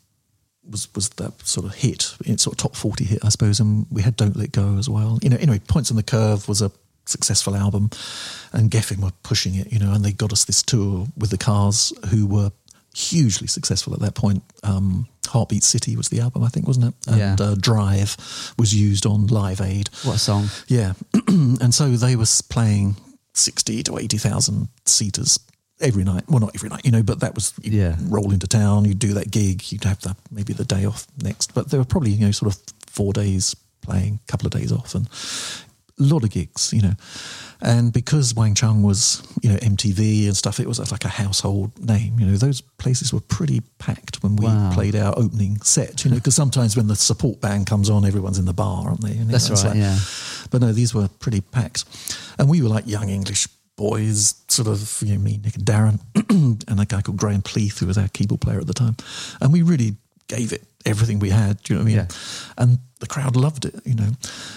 was 0.68 0.88
was 0.94 1.08
that 1.10 1.32
sort 1.46 1.66
of 1.66 1.74
hit, 1.74 2.02
sort 2.02 2.46
of 2.46 2.56
top 2.56 2.74
forty 2.74 3.04
hit, 3.04 3.24
I 3.24 3.28
suppose. 3.28 3.60
And 3.60 3.86
we 3.90 4.02
had 4.02 4.16
Don't 4.16 4.36
Let 4.36 4.52
Go 4.52 4.76
as 4.78 4.88
well. 4.88 5.18
You 5.22 5.30
know, 5.30 5.36
anyway, 5.38 5.60
Points 5.68 5.90
on 5.90 5.96
the 5.96 6.02
Curve 6.02 6.48
was 6.48 6.62
a 6.62 6.70
successful 7.06 7.54
album, 7.54 7.90
and 8.52 8.70
Geffen 8.70 8.98
were 8.98 9.12
pushing 9.22 9.54
it. 9.54 9.72
You 9.72 9.78
know, 9.78 9.92
and 9.92 10.04
they 10.04 10.12
got 10.12 10.32
us 10.32 10.44
this 10.44 10.62
tour 10.62 11.06
with 11.16 11.30
the 11.30 11.38
Cars, 11.38 11.92
who 12.10 12.26
were 12.26 12.50
hugely 12.96 13.46
successful 13.46 13.92
at 13.94 14.00
that 14.00 14.14
point. 14.14 14.42
Um, 14.62 15.06
Heartbeat 15.26 15.64
City 15.64 15.96
was 15.96 16.08
the 16.08 16.20
album, 16.20 16.44
I 16.44 16.48
think, 16.48 16.66
wasn't 16.66 16.86
it? 16.86 16.94
And 17.08 17.18
Yeah. 17.18 17.36
uh, 17.40 17.54
Drive 17.58 18.16
was 18.58 18.74
used 18.74 19.04
on 19.06 19.26
Live 19.26 19.60
Aid. 19.60 19.90
What 20.04 20.16
a 20.16 20.18
song! 20.18 20.48
Yeah, 20.68 20.94
and 21.28 21.74
so 21.74 21.88
they 21.90 22.16
were 22.16 22.26
playing 22.48 22.96
sixty 23.34 23.82
to 23.82 23.98
eighty 23.98 24.16
thousand 24.18 24.68
seaters 24.86 25.38
every 25.84 26.04
night. 26.04 26.24
Well, 26.28 26.40
not 26.40 26.52
every 26.54 26.68
night, 26.68 26.84
you 26.84 26.90
know, 26.90 27.02
but 27.02 27.20
that 27.20 27.34
was 27.34 27.52
you'd 27.62 27.74
Yeah. 27.74 27.96
Roll 28.02 28.32
into 28.32 28.46
town, 28.46 28.84
you'd 28.84 28.98
do 28.98 29.14
that 29.14 29.30
gig, 29.30 29.70
you'd 29.70 29.84
have 29.84 30.00
the 30.00 30.16
maybe 30.30 30.52
the 30.52 30.64
day 30.64 30.84
off 30.84 31.06
next, 31.22 31.54
but 31.54 31.70
there 31.70 31.78
were 31.80 31.84
probably 31.86 32.10
you 32.10 32.26
know 32.26 32.32
sort 32.32 32.54
of 32.54 32.60
four 32.86 33.12
days 33.12 33.54
playing, 33.82 34.18
a 34.26 34.30
couple 34.30 34.46
of 34.46 34.52
days 34.52 34.72
off, 34.72 34.94
and 34.94 35.08
a 36.00 36.02
lot 36.02 36.24
of 36.24 36.30
gigs, 36.30 36.72
you 36.72 36.82
know. 36.82 36.94
And 37.60 37.92
because 37.92 38.34
Wang 38.34 38.54
Chung 38.54 38.82
was, 38.82 39.22
you 39.42 39.48
know, 39.50 39.56
MTV 39.56 40.26
and 40.26 40.36
stuff, 40.36 40.58
it 40.60 40.66
was 40.66 40.78
like 40.90 41.04
a 41.04 41.08
household 41.08 41.70
name. 41.78 42.18
You 42.18 42.26
know, 42.26 42.36
those 42.36 42.60
places 42.60 43.12
were 43.12 43.20
pretty 43.20 43.60
packed 43.78 44.22
when 44.22 44.36
we 44.36 44.44
Wow. 44.46 44.72
played 44.74 44.96
our 44.96 45.14
opening 45.16 45.60
set. 45.62 46.04
You 46.04 46.10
know, 46.10 46.16
because 46.16 46.34
sometimes 46.34 46.76
when 46.76 46.88
the 46.88 46.96
support 46.96 47.40
band 47.40 47.66
comes 47.66 47.88
on, 47.88 48.04
everyone's 48.04 48.38
in 48.38 48.44
the 48.44 48.52
bar, 48.52 48.88
aren't 48.88 49.02
they? 49.02 49.12
You 49.12 49.24
know, 49.24 49.30
That's 49.32 49.50
right, 49.50 49.76
yeah. 49.76 49.98
But 50.50 50.60
no, 50.62 50.72
these 50.72 50.92
were 50.94 51.08
pretty 51.20 51.40
packed, 51.40 51.84
and 52.38 52.48
we 52.50 52.60
were 52.60 52.68
like 52.68 52.86
young 52.86 53.08
English 53.08 53.48
boys, 53.76 54.34
sort 54.48 54.68
of, 54.68 55.02
you 55.02 55.14
know, 55.14 55.20
me, 55.22 55.40
Nick, 55.42 55.56
and 55.56 55.64
Darren, 55.64 56.00
and 56.68 56.80
a 56.80 56.84
guy 56.84 57.02
called 57.02 57.18
Graham 57.18 57.42
Pleath, 57.42 57.78
who 57.78 57.86
was 57.86 57.98
our 57.98 58.08
keyboard 58.08 58.40
player 58.40 58.60
at 58.60 58.66
the 58.66 58.74
time, 58.74 58.96
and 59.40 59.52
we 59.52 59.62
really 59.62 59.96
gave 60.28 60.52
it 60.52 60.64
everything 60.86 61.18
we 61.18 61.30
had. 61.30 61.62
Do 61.62 61.74
you 61.74 61.78
know 61.78 61.84
what 61.84 61.90
I 61.90 61.96
mean? 61.96 62.06
Yeah. 62.08 62.16
And 62.58 62.78
the 63.00 63.06
crowd 63.06 63.36
loved 63.36 63.64
it, 63.64 63.74
you 63.84 63.94
know. 63.94 64.10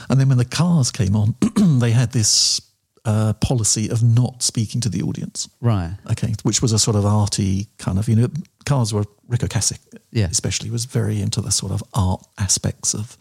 And 0.09 0.19
then 0.19 0.29
when 0.29 0.37
the 0.37 0.45
cars 0.45 0.91
came 0.91 1.15
on, 1.15 1.35
they 1.79 1.91
had 1.91 2.11
this 2.11 2.61
uh, 3.07 3.31
policy 3.33 3.89
of 3.89 4.03
not 4.03 4.43
speaking 4.43 4.81
to 4.81 4.89
the 4.89 5.01
audience. 5.01 5.47
Right. 5.61 5.95
Okay, 6.11 6.33
which 6.43 6.61
was 6.61 6.73
a 6.73 6.77
sort 6.79 6.97
of 6.97 7.05
arty 7.05 7.67
kind 7.77 7.97
of, 7.97 8.07
you 8.09 8.15
know, 8.17 8.27
cars 8.65 8.93
were 8.93 9.05
Ric 9.29 9.39
Ocasek, 9.41 9.79
Yeah. 10.11 10.27
especially 10.29 10.69
was 10.69 10.83
very 10.85 11.21
into 11.21 11.39
the 11.41 11.51
sort 11.51 11.71
of 11.71 11.81
art 11.93 12.21
aspects 12.37 12.93
of 12.93 13.15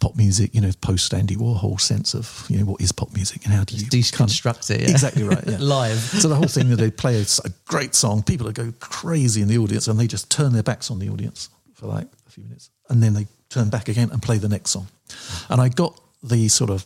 pop 0.00 0.16
music, 0.16 0.52
you 0.54 0.60
know, 0.60 0.70
post 0.80 1.14
Andy 1.14 1.36
Warhol 1.36 1.80
sense 1.80 2.14
of, 2.14 2.44
you 2.48 2.58
know, 2.58 2.64
what 2.64 2.80
is 2.80 2.90
pop 2.90 3.14
music 3.14 3.44
and 3.44 3.54
how 3.54 3.62
do 3.64 3.76
you 3.76 3.86
Deconstruct 3.86 4.70
it. 4.70 4.80
Yeah. 4.82 4.90
Exactly 4.90 5.22
right. 5.22 5.44
Yeah. 5.46 5.58
Live. 5.60 5.98
So 5.98 6.28
the 6.28 6.34
whole 6.34 6.48
thing 6.48 6.68
that 6.70 6.76
they 6.76 6.90
play 6.90 7.16
a, 7.20 7.24
a 7.44 7.50
great 7.66 7.94
song, 7.94 8.22
people 8.24 8.46
would 8.46 8.56
go 8.56 8.72
crazy 8.80 9.40
in 9.40 9.46
the 9.48 9.58
audience, 9.58 9.86
and 9.88 9.98
they 10.00 10.08
just 10.08 10.30
turn 10.30 10.52
their 10.52 10.64
backs 10.64 10.90
on 10.90 10.98
the 10.98 11.08
audience 11.08 11.48
for 11.74 11.86
like 11.86 12.08
a 12.26 12.30
few 12.30 12.42
minutes, 12.44 12.70
and 12.88 13.00
then 13.02 13.14
they 13.14 13.26
turn 13.50 13.68
back 13.68 13.88
again 13.88 14.10
and 14.10 14.20
play 14.20 14.38
the 14.38 14.48
next 14.48 14.70
song. 14.70 14.88
And 15.48 15.60
I 15.60 15.68
got 15.68 15.96
the 16.24 16.48
sort 16.48 16.70
of 16.70 16.84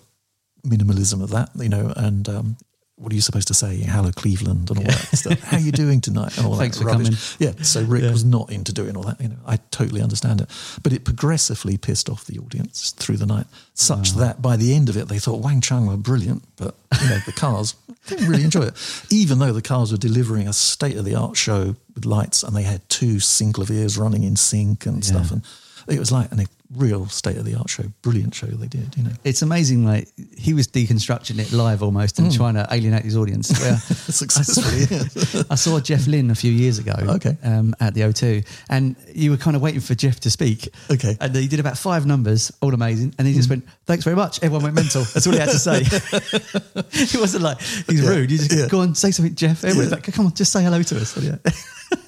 minimalism 0.66 1.22
of 1.22 1.30
that, 1.30 1.50
you 1.56 1.68
know, 1.68 1.92
and. 1.96 2.28
Um, 2.28 2.56
what 2.98 3.12
are 3.12 3.14
you 3.14 3.20
supposed 3.20 3.48
to 3.48 3.54
say? 3.54 3.76
Hello, 3.76 4.10
Cleveland, 4.10 4.70
and 4.70 4.78
all 4.78 4.84
that 4.86 5.16
stuff. 5.16 5.38
How 5.42 5.58
are 5.58 5.60
you 5.60 5.70
doing 5.70 6.00
tonight? 6.00 6.36
And 6.38 6.46
all 6.46 6.56
Thanks 6.56 6.78
that 6.78 6.84
for 6.84 6.88
rubbish. 6.88 7.36
Yeah. 7.38 7.52
So 7.62 7.82
Rick 7.82 8.04
was 8.04 8.24
not 8.24 8.50
into 8.50 8.72
doing 8.72 8.96
all 8.96 9.02
that. 9.02 9.20
You 9.20 9.28
know, 9.28 9.36
I 9.46 9.58
totally 9.70 10.00
understand 10.00 10.40
it, 10.40 10.48
but 10.82 10.94
it 10.94 11.04
progressively 11.04 11.76
pissed 11.76 12.08
off 12.08 12.24
the 12.24 12.38
audience 12.38 12.92
through 12.92 13.18
the 13.18 13.26
night, 13.26 13.46
such 13.74 14.12
that 14.12 14.40
by 14.40 14.56
the 14.56 14.74
end 14.74 14.88
of 14.88 14.96
it, 14.96 15.08
they 15.08 15.18
thought 15.18 15.44
Wang 15.44 15.60
Chung 15.60 15.86
were 15.86 15.98
brilliant, 15.98 16.42
but 16.56 16.74
you 17.02 17.10
know, 17.10 17.18
the 17.26 17.32
cars 17.32 17.74
didn't 18.06 18.28
really 18.28 18.44
enjoy 18.44 18.62
it. 18.62 19.06
Even 19.10 19.40
though 19.40 19.52
the 19.52 19.62
cars 19.62 19.92
were 19.92 19.98
delivering 19.98 20.48
a 20.48 20.54
state 20.54 20.96
of 20.96 21.04
the 21.04 21.14
art 21.14 21.36
show 21.36 21.76
with 21.94 22.06
lights, 22.06 22.42
and 22.42 22.56
they 22.56 22.62
had 22.62 22.88
two 22.88 23.16
synclaviers 23.16 23.98
running 23.98 24.22
in 24.22 24.36
sync 24.36 24.86
and 24.86 25.04
stuff, 25.04 25.30
and 25.30 25.42
it 25.86 25.98
was 25.98 26.10
like 26.10 26.32
a 26.32 26.46
real 26.74 27.06
state 27.06 27.36
of 27.36 27.44
the 27.44 27.54
art 27.54 27.70
show, 27.70 27.84
brilliant 28.02 28.34
show 28.34 28.46
they 28.46 28.66
did. 28.66 28.96
You 28.96 29.04
know, 29.04 29.10
It's 29.24 29.42
amazing. 29.42 29.84
Like 29.84 30.08
he 30.36 30.52
was 30.54 30.66
deconstructing 30.68 31.38
it 31.38 31.52
live 31.52 31.82
almost 31.82 32.18
and 32.18 32.32
trying 32.34 32.54
to 32.54 32.66
alienate 32.70 33.04
his 33.04 33.16
audience. 33.16 33.48
Successfully. 34.14 34.86
yeah. 35.34 35.42
I 35.50 35.54
saw 35.54 35.80
Jeff 35.80 36.06
Lynne 36.06 36.30
a 36.30 36.34
few 36.34 36.50
years 36.52 36.78
ago. 36.78 36.94
Okay. 37.00 37.36
Um, 37.42 37.74
at 37.80 37.94
the 37.94 38.00
O2, 38.02 38.46
and 38.68 38.96
you 39.14 39.30
were 39.30 39.36
kind 39.36 39.56
of 39.56 39.62
waiting 39.62 39.80
for 39.80 39.94
Jeff 39.94 40.20
to 40.20 40.30
speak. 40.30 40.68
Okay. 40.90 41.12
Mm. 41.14 41.16
And 41.20 41.36
he 41.36 41.48
did 41.48 41.60
about 41.60 41.78
five 41.78 42.06
numbers, 42.06 42.52
all 42.60 42.74
amazing, 42.74 43.14
and 43.18 43.26
he 43.28 43.34
just 43.34 43.48
went, 43.50 43.64
"Thanks 43.86 44.04
very 44.04 44.16
much." 44.16 44.42
Everyone 44.42 44.62
went 44.64 44.74
mental. 44.74 45.02
That's 45.04 45.26
all 45.26 45.32
he 45.32 45.38
had 45.38 45.50
to 45.50 45.58
say. 45.58 45.84
he 47.06 47.18
wasn't 47.18 47.42
like 47.44 47.60
he's 47.60 48.02
Yeah. 48.02 48.08
rude. 48.08 48.30
You 48.30 48.38
just 48.38 48.52
Yeah. 48.52 48.68
go 48.68 48.80
on, 48.80 48.94
say 48.94 49.10
something, 49.10 49.34
Jeff. 49.34 49.64
Everyone's 49.64 49.90
Yeah. 49.90 49.96
like, 49.96 50.12
"Come 50.12 50.26
on, 50.26 50.34
just 50.34 50.52
say 50.52 50.62
hello 50.62 50.82
to 50.82 50.96
us." 51.00 51.16
Yeah. 51.16 51.36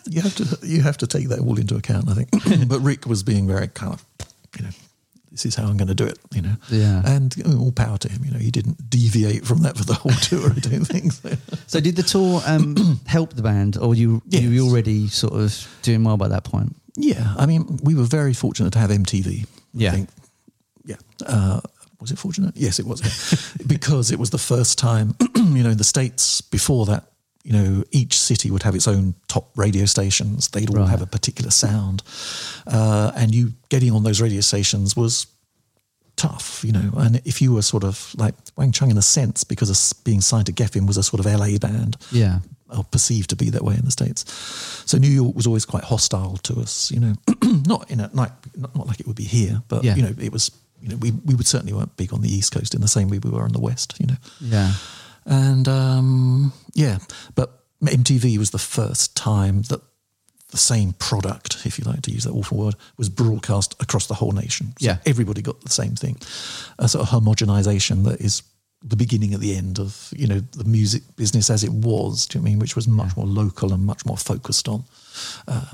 you 0.07 0.21
have 0.23 0.35
to 0.37 0.59
you 0.67 0.83
have 0.83 0.97
to 0.99 1.07
take 1.07 1.29
that 1.29 1.41
all 1.41 1.59
into 1.59 1.77
account, 1.77 2.09
I 2.09 2.15
think. 2.15 2.31
but 2.69 2.81
Rick 2.81 3.07
was 3.07 3.23
being 3.23 3.47
very 3.47 3.69
kind 3.69 3.93
of, 3.95 4.05
you 4.57 4.65
know, 4.65 4.71
this 5.31 5.45
is 5.45 5.55
how 5.55 5.65
I'm 5.65 5.77
going 5.77 5.89
to 5.89 5.95
do 5.95 6.05
it, 6.07 6.19
you 6.35 6.41
know. 6.43 6.55
Yeah. 6.71 7.03
And 7.05 7.37
you 7.37 7.45
all 7.59 7.71
power 7.73 7.99
to 7.99 8.09
him, 8.09 8.25
you 8.25 8.31
know. 8.31 8.39
He 8.39 8.51
didn't 8.51 8.89
deviate 8.89 9.45
from 9.45 9.59
that 9.63 9.77
for 9.77 9.85
the 9.85 9.95
whole 9.95 10.13
tour. 10.23 10.51
I 10.51 10.59
don't 10.59 10.85
think 10.87 11.13
so. 11.13 11.31
So 11.67 11.81
did 11.81 11.97
the 11.97 12.03
tour 12.03 12.41
um, 12.47 12.99
help 13.07 13.35
the 13.35 13.43
band, 13.43 13.77
or 13.77 13.95
you 13.95 14.23
you 14.27 14.51
Yes. 14.51 14.63
were 14.63 14.69
already 14.71 15.09
sort 15.09 15.35
of 15.35 15.79
doing 15.83 16.03
well 16.05 16.17
by 16.17 16.29
that 16.29 16.45
point? 16.45 16.75
Yeah, 16.97 17.35
I 17.39 17.47
mean, 17.47 17.79
we 17.85 17.95
were 17.95 18.05
very 18.05 18.33
fortunate 18.35 18.73
to 18.73 18.79
have 18.79 18.91
MTV. 18.91 19.47
Yeah. 19.75 19.91
I 19.91 19.93
think. 19.95 20.09
Yeah. 20.85 20.97
Uh, 21.27 21.61
was 22.01 22.11
it 22.11 22.19
fortunate? 22.19 22.57
Yes, 22.57 22.79
it 22.79 22.87
was. 22.87 23.01
because 23.67 24.11
it 24.11 24.19
was 24.19 24.31
the 24.31 24.39
first 24.39 24.79
time, 24.79 25.15
you 25.37 25.63
know, 25.63 25.71
in 25.71 25.79
the 25.79 25.85
States 25.85 26.41
before 26.41 26.87
that 26.87 27.05
you 27.45 27.53
know, 27.53 27.85
each 27.93 28.19
city 28.19 28.51
would 28.51 28.63
have 28.63 28.75
its 28.75 28.87
own 28.89 29.15
top 29.29 29.51
radio 29.57 29.87
stations. 29.87 30.49
They'd 30.49 30.69
all 30.71 30.77
Right. 30.77 30.89
have 30.91 31.03
a 31.03 31.07
particular 31.07 31.51
sound, 31.51 32.03
uh, 32.67 33.13
and 33.17 33.35
you 33.35 33.53
getting 33.69 33.93
on 33.93 34.03
those 34.03 34.21
radio 34.21 34.41
stations 34.43 34.97
was 34.97 35.27
tough, 36.17 36.65
you 36.65 36.73
know. 36.73 36.91
And 36.97 37.21
if 37.25 37.41
you 37.41 37.53
were 37.53 37.63
sort 37.63 37.85
of 37.85 38.13
like 38.17 38.35
Wang 38.57 38.73
Chung 38.73 38.91
in 38.91 38.99
a 38.99 39.03
sense, 39.03 39.45
because 39.45 39.71
of 39.71 40.05
being 40.05 40.21
signed 40.21 40.47
to 40.47 40.53
Geffen 40.53 40.87
was 40.87 40.97
a 40.97 41.03
sort 41.03 41.21
of 41.21 41.27
LA 41.27 41.59
band, 41.59 41.97
Yeah. 42.11 42.41
or 42.71 42.85
perceived 42.85 43.31
to 43.31 43.37
be 43.37 43.51
that 43.51 43.65
way 43.65 43.75
in 43.77 43.85
the 43.85 43.91
states. 43.91 44.25
So 44.85 44.99
New 44.99 45.09
York 45.09 45.35
was 45.37 45.47
always 45.47 45.65
quite 45.65 45.85
hostile 45.85 46.37
to 46.43 46.61
us, 46.61 46.91
you 46.91 47.01
know, 47.01 47.15
not 47.67 47.91
in 47.91 48.01
a 48.01 48.11
like 48.13 48.33
not, 48.57 48.75
not 48.77 48.87
like 48.89 49.01
it 49.01 49.07
would 49.07 49.17
be 49.17 49.25
here, 49.25 49.63
but 49.69 49.85
Yeah. 49.85 49.95
you 49.97 50.03
know, 50.03 50.15
it 50.19 50.33
was. 50.33 50.51
You 50.81 50.91
know, 50.91 50.97
we 50.97 51.11
we 51.11 51.35
would 51.35 51.47
certainly 51.49 51.73
weren't 51.73 51.97
big 51.97 52.13
on 52.15 52.21
the 52.21 52.33
East 52.33 52.53
Coast 52.53 52.73
in 52.73 52.81
the 52.81 52.87
same 52.87 53.09
way 53.09 53.19
we 53.19 53.31
were 53.31 53.43
on 53.43 53.51
the 53.51 53.59
West, 53.59 53.95
you 53.99 54.07
know. 54.07 54.17
Yeah. 54.41 54.75
And 55.29 55.69
um, 55.69 56.53
yeah, 56.75 56.99
but 57.35 57.63
MTV 57.85 58.39
was 58.39 58.51
the 58.51 58.59
first 58.59 59.15
time 59.15 59.63
that 59.69 59.81
the 60.51 60.57
same 60.57 60.95
product, 60.95 61.67
if 61.67 61.79
you 61.79 61.85
like 61.85 62.01
to 62.03 62.11
use 62.11 62.25
that 62.25 62.33
awful 62.33 62.57
word, 62.57 62.75
was 62.97 63.11
broadcast 63.11 63.75
across 63.81 64.07
the 64.07 64.15
whole 64.15 64.33
nation. 64.33 64.73
So 64.81 64.87
Yeah. 64.87 64.97
everybody 65.05 65.43
got 65.43 65.61
the 65.61 65.69
same 65.71 65.95
thing. 65.95 66.17
A 66.79 66.89
sort 66.89 67.07
of 67.07 67.11
homogenization 67.23 68.05
that 68.05 68.21
is 68.23 68.43
the 68.83 68.97
beginning 68.97 69.35
at 69.35 69.41
the 69.41 69.55
end 69.57 69.79
of 69.79 70.13
you 70.17 70.27
know 70.27 70.41
the 70.53 70.65
music 70.65 71.03
business 71.17 71.51
as 71.51 71.63
it 71.65 71.73
was. 71.73 72.27
Do 72.27 72.39
you 72.39 72.43
know 72.43 72.47
I 72.47 72.51
mean? 72.53 72.59
Which 72.61 72.75
was 72.77 72.89
much 72.89 73.15
more 73.17 73.27
local 73.27 73.75
and 73.75 73.85
much 73.85 74.07
more 74.07 74.17
focused 74.17 74.67
on 74.69 74.85
uh, 75.47 75.67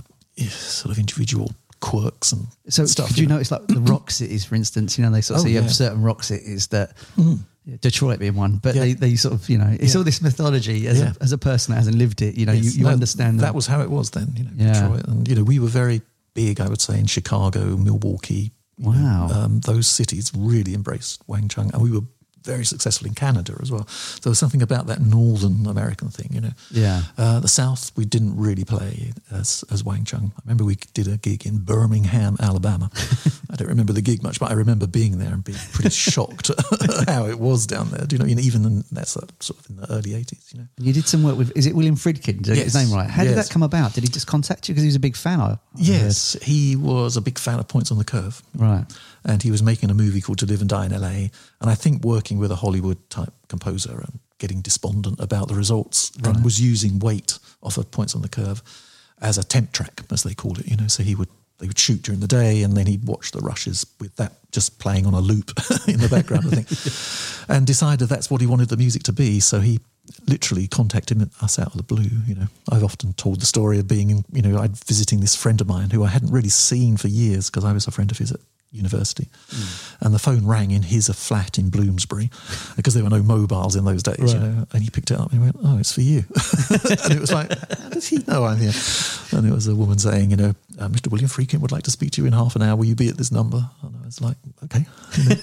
sort 0.49 0.91
of 0.91 0.99
individual 0.99 1.53
quirks 1.81 2.33
and 2.33 2.47
So 2.71 2.87
stuff. 2.87 3.09
did 3.11 3.19
you 3.19 3.27
know? 3.27 3.35
notice 3.35 3.51
like 3.53 3.67
the 3.69 3.81
rock 3.81 4.11
cities, 4.11 4.45
for 4.45 4.55
instance? 4.57 4.99
You 4.99 5.05
know, 5.05 5.11
they 5.13 5.21
sort 5.21 5.37
of 5.39 5.43
Oh, 5.43 5.45
say 5.45 5.51
you 5.51 5.57
yeah. 5.57 5.63
have 5.63 5.75
certain 5.75 6.03
rock 6.03 6.23
cities 6.25 6.69
that 6.69 6.95
yeah, 7.17 7.35
Detroit 7.81 8.19
being 8.19 8.35
one, 8.35 8.59
but 8.63 8.75
Yeah. 8.75 8.83
they, 8.83 8.93
they 8.93 9.17
sort 9.17 9.35
of 9.35 9.49
you 9.49 9.59
know 9.59 9.75
it's 9.81 9.95
Yeah. 9.95 9.99
all 9.99 10.05
this 10.05 10.21
mythology 10.21 10.87
as 10.87 10.99
Yeah. 11.01 11.13
a, 11.19 11.23
as 11.25 11.33
a 11.33 11.39
person 11.39 11.73
that 11.73 11.79
hasn't 11.79 11.97
lived 11.97 12.21
it. 12.23 12.37
You 12.37 12.47
know, 12.47 12.53
you, 12.53 12.63
Yes, 12.65 12.77
you 12.77 12.85
that- 12.85 12.93
understand 12.93 13.41
that 13.41 13.55
was 13.55 13.67
how 13.67 13.81
it 13.81 13.91
was 13.91 14.11
then. 14.11 14.35
You 14.37 14.45
know, 14.45 14.51
Yeah. 14.57 14.73
Detroit, 14.83 15.07
and 15.09 15.29
you 15.29 15.35
know 15.35 15.45
we 15.45 15.59
were 15.59 15.69
very 15.69 16.03
big. 16.35 16.61
I 16.61 16.69
would 16.69 16.81
say 16.81 16.99
in 17.01 17.07
Chicago, 17.07 17.77
Milwaukee. 17.77 18.53
you 18.77 18.87
know, 18.87 18.91
Wow. 18.91 19.29
um, 19.45 19.61
those 19.61 19.87
cities 19.87 20.33
really 20.37 20.75
embraced 20.75 21.23
Wang 21.29 21.47
Chung, 21.49 21.71
and 21.73 21.81
we 21.81 21.91
were 21.93 22.03
very 22.45 22.65
successful 22.65 23.07
in 23.07 23.15
Canada 23.15 23.57
as 23.61 23.71
well. 23.71 23.89
There 24.23 24.31
was 24.31 24.39
something 24.39 24.63
about 24.63 24.87
that 24.87 25.01
northern 25.01 25.67
American 25.67 26.09
thing, 26.09 26.31
you 26.33 26.41
know. 26.41 26.53
Yeah. 26.71 27.03
Uh, 27.17 27.41
the 27.41 27.49
South 27.49 27.91
we 27.97 28.05
didn't 28.05 28.37
really 28.37 28.65
play 28.65 29.13
as 29.31 29.65
as 29.71 29.83
Wang 29.83 30.05
Chung. 30.05 30.33
I 30.37 30.41
remember 30.45 30.65
we 30.65 30.77
did 30.93 31.09
a 31.09 31.17
gig 31.17 31.47
in 31.47 31.59
Birmingham, 31.59 32.37
Alabama. 32.41 32.91
I 33.51 33.57
don't 33.57 33.69
remember 33.69 33.93
the 33.93 34.03
gig 34.03 34.23
much, 34.23 34.41
but 34.41 34.51
I 34.51 34.55
remember 34.55 34.87
being 34.87 35.19
there 35.19 35.33
and 35.33 35.43
being 35.43 35.59
pretty 35.73 35.91
shocked 36.11 36.51
at 36.51 37.09
how 37.09 37.27
it 37.27 37.39
was 37.39 37.67
down 37.67 37.91
there. 37.91 38.07
Do 38.07 38.17
you 38.17 38.19
know? 38.19 38.27
You 38.27 38.35
know, 38.37 38.43
even 38.43 38.65
in, 38.65 38.85
that's 38.93 39.13
sort 39.13 39.59
of 39.59 39.71
in 39.71 39.77
the 39.77 39.93
early 39.93 40.15
eighties. 40.15 40.51
You 40.53 40.61
know. 40.61 40.67
You 40.79 40.93
did 40.93 41.07
some 41.07 41.23
work 41.23 41.37
with, 41.37 41.57
is 41.57 41.67
it 41.67 41.75
William 41.75 41.97
Friedkin? 41.97 42.43
Did 42.43 42.53
I 42.53 42.55
get 42.57 42.65
his 42.65 42.75
name 42.75 42.93
right? 42.93 43.09
How 43.09 43.25
did 43.25 43.37
that 43.37 43.51
come 43.51 43.63
about? 43.63 43.95
Did 43.95 44.05
he 44.05 44.11
just 44.11 44.27
contact 44.27 44.69
you 44.69 44.75
because 44.75 44.83
he 44.83 44.89
was 44.89 44.97
a 44.97 45.01
big 45.01 45.17
fan? 45.17 45.41
I 45.41 45.45
I 45.45 45.59
Yes, 45.77 46.37
he 46.43 46.77
was 46.77 47.17
a 47.17 47.21
big 47.21 47.39
fan 47.39 47.59
of 47.59 47.69
Points 47.69 47.91
on 47.91 47.99
the 47.99 48.05
Curve. 48.05 48.43
Right. 48.55 48.85
And 49.25 49.43
he 49.43 49.51
was 49.51 49.63
making 49.63 49.91
a 49.91 49.95
movie 49.95 50.21
called 50.21 50.39
To 50.41 50.47
Live 50.47 50.61
and 50.61 50.69
Die 50.69 50.87
in 50.87 50.93
LA. 50.93 51.29
And 51.61 51.71
I 51.71 51.75
think 51.75 52.05
working 52.05 52.39
with 52.39 52.51
a 52.51 52.57
Hollywood 52.57 53.09
type 53.09 53.33
composer 53.49 54.01
and 54.01 54.19
getting 54.39 54.61
despondent 54.61 55.19
about 55.21 55.49
the 55.49 55.55
results 55.55 56.13
and 56.23 56.45
was 56.45 56.61
using 56.61 56.99
weight 56.99 57.39
off 57.63 57.79
of 57.79 57.91
Points 57.91 58.15
on 58.15 58.23
the 58.23 58.29
Curve 58.29 58.63
as 59.23 59.39
a 59.39 59.45
temp 59.45 59.73
track, 59.73 60.03
as 60.11 60.23
they 60.23 60.35
called 60.35 60.59
it, 60.59 60.67
you 60.67 60.77
know. 60.77 60.89
So 60.89 61.03
he 61.03 61.15
would 61.15 61.29
they 61.59 61.69
would 61.69 61.79
shoot 61.79 62.03
during 62.03 62.21
the 62.21 62.27
day 62.27 62.63
and 62.63 62.77
then 62.77 62.87
he'd 62.87 63.07
watch 63.07 63.31
the 63.31 63.39
rushes 63.39 63.87
with 64.01 64.15
that 64.17 64.33
just 64.51 64.79
playing 64.81 65.07
on 65.07 65.15
a 65.15 65.21
loop 65.21 65.51
in 65.89 66.01
the 66.01 66.09
background, 66.09 66.47
I 66.47 66.63
think. 66.63 67.49
And 67.49 67.67
decided 67.67 68.09
that's 68.09 68.31
what 68.31 68.41
he 68.41 68.47
wanted 68.47 68.71
the 68.71 68.77
music 68.79 69.03
to 69.03 69.13
be. 69.13 69.39
So 69.39 69.61
he 69.61 69.81
literally 70.27 70.67
contacted 70.67 71.31
us 71.43 71.59
out 71.59 71.69
of 71.69 71.77
the 71.77 71.83
blue. 71.83 72.09
You 72.27 72.35
know, 72.35 72.47
I've 72.73 72.83
often 72.83 73.13
told 73.13 73.41
the 73.41 73.47
story 73.47 73.79
of 73.79 73.87
being, 73.87 74.11
in, 74.11 74.25
you 74.33 74.41
know, 74.41 74.59
I'd 74.59 74.77
visiting 74.77 75.21
this 75.21 75.35
friend 75.35 75.61
of 75.61 75.69
mine 75.69 75.91
who 75.91 76.05
I 76.05 76.09
hadn't 76.09 76.31
really 76.31 76.49
seen 76.49 76.97
for 76.97 77.09
years 77.09 77.51
because 77.51 77.65
I 77.65 77.73
was 77.73 77.87
a 77.87 77.91
friend 77.91 78.11
of 78.11 78.17
his 78.17 78.33
at 78.33 78.41
university, 78.75 79.29
and 80.01 80.15
the 80.15 80.19
phone 80.19 80.47
rang 80.47 80.71
in 80.71 80.83
his 80.83 81.09
flat 81.09 81.59
in 81.59 81.71
Bloomsbury 81.71 82.31
because 82.77 82.95
there 82.95 83.05
were 83.05 83.11
no 83.11 83.23
mobiles 83.23 83.77
in 83.77 83.85
those 83.85 84.03
days. 84.03 84.35
You 84.35 84.41
know, 84.41 84.67
and 84.73 84.83
he 84.83 84.91
picked 84.91 85.11
it 85.11 85.19
up 85.19 85.33
and 85.33 85.33
he 85.33 85.39
went, 85.39 85.57
"Oh, 85.63 85.79
it's 85.79 85.93
for 85.93 86.01
you," 86.01 86.25
and 86.71 87.13
it 87.13 87.21
was 87.21 87.33
like, 87.33 87.51
"How 87.51 87.89
does 87.91 88.09
he 88.09 88.19
know 88.27 88.45
I'm 88.45 88.59
here?" 88.59 88.73
And 89.33 89.47
it 89.47 89.53
was 89.53 89.67
a 89.67 89.75
woman 89.75 89.99
saying, 89.99 90.31
"You 90.31 90.37
know, 90.37 90.55
uh, 90.79 90.89
Mr. 90.89 91.11
William 91.11 91.29
Friedkin 91.29 91.61
would 91.61 91.73
like 91.73 91.85
to 91.85 91.91
speak 91.91 92.11
to 92.13 92.23
you 92.23 92.27
in 92.27 92.33
half 92.33 92.57
an 92.57 92.63
hour. 92.63 92.77
Will 92.77 92.87
you 92.87 92.95
be 92.95 93.09
at 93.09 93.17
this 93.17 93.33
number?" 93.33 93.69
And 93.83 93.97
I 94.03 94.07
was 94.07 94.21
like, 94.21 94.37
"Okay," 94.65 94.85
you 95.19 95.29
know. 95.29 95.37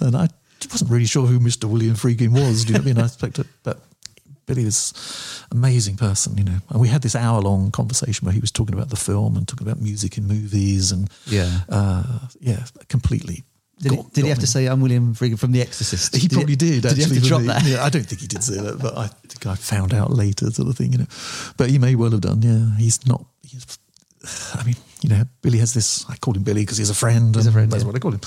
and 0.00 0.16
I 0.16 0.28
wasn't 0.70 0.90
really 0.90 1.06
sure 1.06 1.26
who 1.26 1.40
Mr. 1.40 1.64
William 1.64 1.94
Friedkin 1.94 2.32
was. 2.32 2.64
Do 2.64 2.72
you 2.72 2.78
know 2.78 2.80
what 2.80 2.90
I 2.90 2.92
mean? 2.94 3.02
I 3.02 3.06
expected, 3.06 3.48
but 3.62 3.80
Billy 4.46 4.64
was 4.64 5.44
amazing 5.52 5.96
person, 5.96 6.36
you 6.38 6.44
know. 6.44 6.58
And 6.70 6.80
we 6.80 6.88
had 6.88 7.02
this 7.02 7.14
hour 7.14 7.40
long 7.40 7.70
conversation 7.70 8.24
where 8.26 8.34
he 8.34 8.40
was 8.40 8.50
talking 8.50 8.74
about 8.74 8.90
the 8.90 8.96
film 8.96 9.36
and 9.36 9.46
talking 9.46 9.66
about 9.66 9.80
music 9.80 10.18
in 10.18 10.26
movies 10.26 10.92
and 10.92 11.08
Yeah. 11.26 11.60
uh, 11.68 12.28
yeah, 12.40 12.64
completely. 12.88 13.44
Did, 13.82 13.92
he, 13.92 13.96
did 13.98 14.16
he 14.16 14.22
got 14.22 14.28
have 14.28 14.38
to 14.40 14.46
say, 14.46 14.66
I'm 14.66 14.82
William 14.82 15.14
Friedkin 15.14 15.38
from 15.38 15.52
The 15.52 15.62
Exorcist? 15.62 16.14
He 16.14 16.28
probably 16.28 16.54
did. 16.56 16.82
Did 16.82 16.96
he 16.98 17.02
have 17.02 17.12
to 17.14 17.20
drop 17.20 17.40
me. 17.40 17.46
that? 17.46 17.64
Yeah, 17.64 17.82
I 17.82 17.88
don't 17.88 18.04
think 18.04 18.20
he 18.20 18.26
did 18.26 18.44
say 18.44 18.60
that, 18.60 18.78
but 18.78 18.94
I 18.98 19.06
think 19.06 19.46
I 19.46 19.54
found 19.54 19.94
out 19.94 20.10
later, 20.10 20.50
sort 20.50 20.68
of 20.68 20.76
thing, 20.76 20.92
you 20.92 20.98
know. 20.98 21.06
But 21.56 21.70
he 21.70 21.78
may 21.78 21.94
well 21.94 22.10
have 22.10 22.20
done. 22.20 22.42
Yeah, 22.42 22.76
he's 22.76 23.06
not. 23.06 23.24
He's, 23.42 23.78
I 24.54 24.62
mean, 24.64 24.76
you 25.02 25.08
know, 25.08 25.22
Billy 25.42 25.58
has 25.58 25.72
this. 25.74 26.04
I 26.08 26.16
call 26.16 26.34
him 26.34 26.42
Billy 26.42 26.62
because 26.62 26.76
he's 26.78 26.90
a 26.90 26.94
friend. 26.94 27.34
He's 27.34 27.46
a 27.46 27.52
friend, 27.52 27.70
That's 27.70 27.82
yeah. 27.82 27.86
what 27.86 27.96
I 27.96 27.98
call 28.00 28.12
him. 28.12 28.20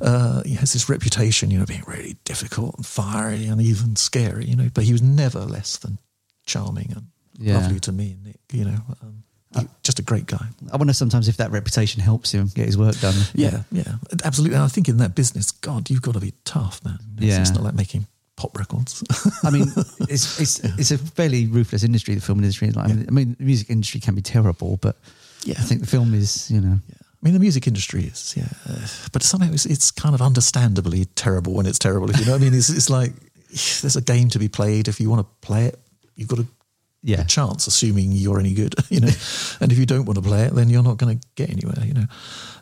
Uh, 0.00 0.42
he 0.44 0.54
has 0.54 0.72
this 0.72 0.88
reputation, 0.88 1.50
you 1.50 1.58
know, 1.58 1.64
being 1.66 1.84
really 1.86 2.16
difficult 2.24 2.76
and 2.76 2.84
fiery 2.86 3.46
and 3.46 3.60
even 3.60 3.96
scary, 3.96 4.44
you 4.44 4.56
know. 4.56 4.68
But 4.72 4.84
he 4.84 4.92
was 4.92 5.02
never 5.02 5.40
less 5.40 5.76
than 5.78 5.98
charming 6.46 6.92
and 6.94 7.06
Yeah. 7.38 7.58
lovely 7.58 7.80
to 7.80 7.92
me 7.92 8.12
and 8.12 8.24
Nick. 8.24 8.40
You 8.52 8.64
know, 8.66 8.80
um, 9.02 9.22
he- 9.56 9.68
just 9.82 9.98
a 9.98 10.02
great 10.02 10.26
guy. 10.26 10.46
I 10.70 10.76
wonder 10.76 10.92
sometimes 10.92 11.26
if 11.28 11.38
that 11.38 11.50
reputation 11.52 12.02
helps 12.02 12.32
him 12.32 12.48
get 12.54 12.66
his 12.66 12.76
work 12.76 12.98
done. 13.00 13.14
Yeah, 13.34 13.62
yeah, 13.72 13.94
absolutely. 14.24 14.56
And 14.56 14.64
I 14.64 14.68
think 14.68 14.88
in 14.88 14.98
that 14.98 15.14
business, 15.14 15.50
God, 15.52 15.88
you've 15.88 16.02
got 16.02 16.14
to 16.14 16.20
be 16.20 16.34
tough, 16.44 16.84
man. 16.84 16.98
It's, 17.16 17.24
Yeah. 17.26 17.40
it's 17.40 17.50
not 17.52 17.62
like 17.62 17.74
making 17.74 18.06
pop 18.36 18.58
records. 18.58 19.02
I 19.42 19.50
mean, 19.50 19.72
it's 20.00 20.38
it's 20.40 20.60
it's 20.60 20.90
a 20.90 20.98
fairly 20.98 21.46
ruthless 21.46 21.82
industry. 21.82 22.14
The 22.14 22.20
film 22.20 22.40
industry. 22.40 22.70
Like, 22.72 22.90
I, 22.90 22.92
mean, 22.92 23.06
I 23.08 23.10
mean, 23.10 23.36
the 23.38 23.44
music 23.44 23.70
industry 23.70 24.00
can 24.00 24.14
be 24.14 24.22
terrible, 24.22 24.76
but 24.76 24.96
Yeah. 25.44 25.56
I 25.58 25.62
think 25.62 25.80
the 25.80 25.86
film 25.86 26.14
is, 26.14 26.50
you 26.50 26.60
know, 26.60 26.78
Yeah. 26.88 26.96
I 27.22 27.26
mean, 27.26 27.34
the 27.34 27.40
music 27.40 27.66
industry 27.66 28.04
is, 28.04 28.34
yeah, 28.34 28.48
uh, 28.66 28.86
but 29.12 29.22
somehow 29.22 29.52
it's, 29.52 29.66
it's 29.66 29.90
kind 29.90 30.14
of 30.14 30.22
understandably 30.22 31.04
terrible 31.04 31.52
when 31.52 31.66
it's 31.66 31.78
terrible. 31.78 32.08
If 32.08 32.18
you 32.18 32.24
know 32.24 32.32
what 32.32 32.40
I 32.40 32.44
mean, 32.44 32.54
it's, 32.54 32.70
it's 32.70 32.88
like 32.88 33.12
there's 33.48 33.96
a 33.96 34.00
game 34.00 34.30
to 34.30 34.38
be 34.38 34.48
played. 34.48 34.88
If 34.88 35.00
you 35.00 35.10
want 35.10 35.20
to 35.26 35.46
play 35.46 35.66
it, 35.66 35.78
you've 36.16 36.28
got 36.28 36.38
a 36.38 36.46
yeah, 37.02 37.24
chance, 37.24 37.66
assuming 37.66 38.12
you're 38.12 38.40
any 38.40 38.54
good, 38.54 38.74
you 38.88 39.00
know. 39.00 39.10
and 39.60 39.70
if 39.70 39.78
you 39.78 39.84
don't 39.84 40.06
want 40.06 40.16
to 40.16 40.22
play 40.22 40.44
it, 40.44 40.54
then 40.54 40.70
you're 40.70 40.82
not 40.82 40.96
going 40.96 41.18
to 41.18 41.26
get 41.34 41.50
anywhere, 41.50 41.84
you 41.84 41.92
know. 41.92 42.06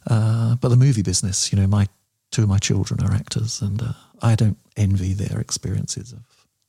Uh, 0.09 0.57
but 0.57 0.71
the 0.71 0.77
movie 0.77 1.03
business, 1.03 1.53
you 1.53 1.59
know, 1.61 1.69
my 1.69 1.87
two 2.33 2.43
of 2.43 2.49
my 2.49 2.59
children 2.59 3.01
are 3.05 3.13
actors, 3.13 3.63
and 3.63 3.81
uh, 3.81 3.93
I 4.23 4.35
don't 4.35 4.59
envy 4.77 5.13
their 5.13 5.39
experiences 5.41 6.13
of 6.13 6.21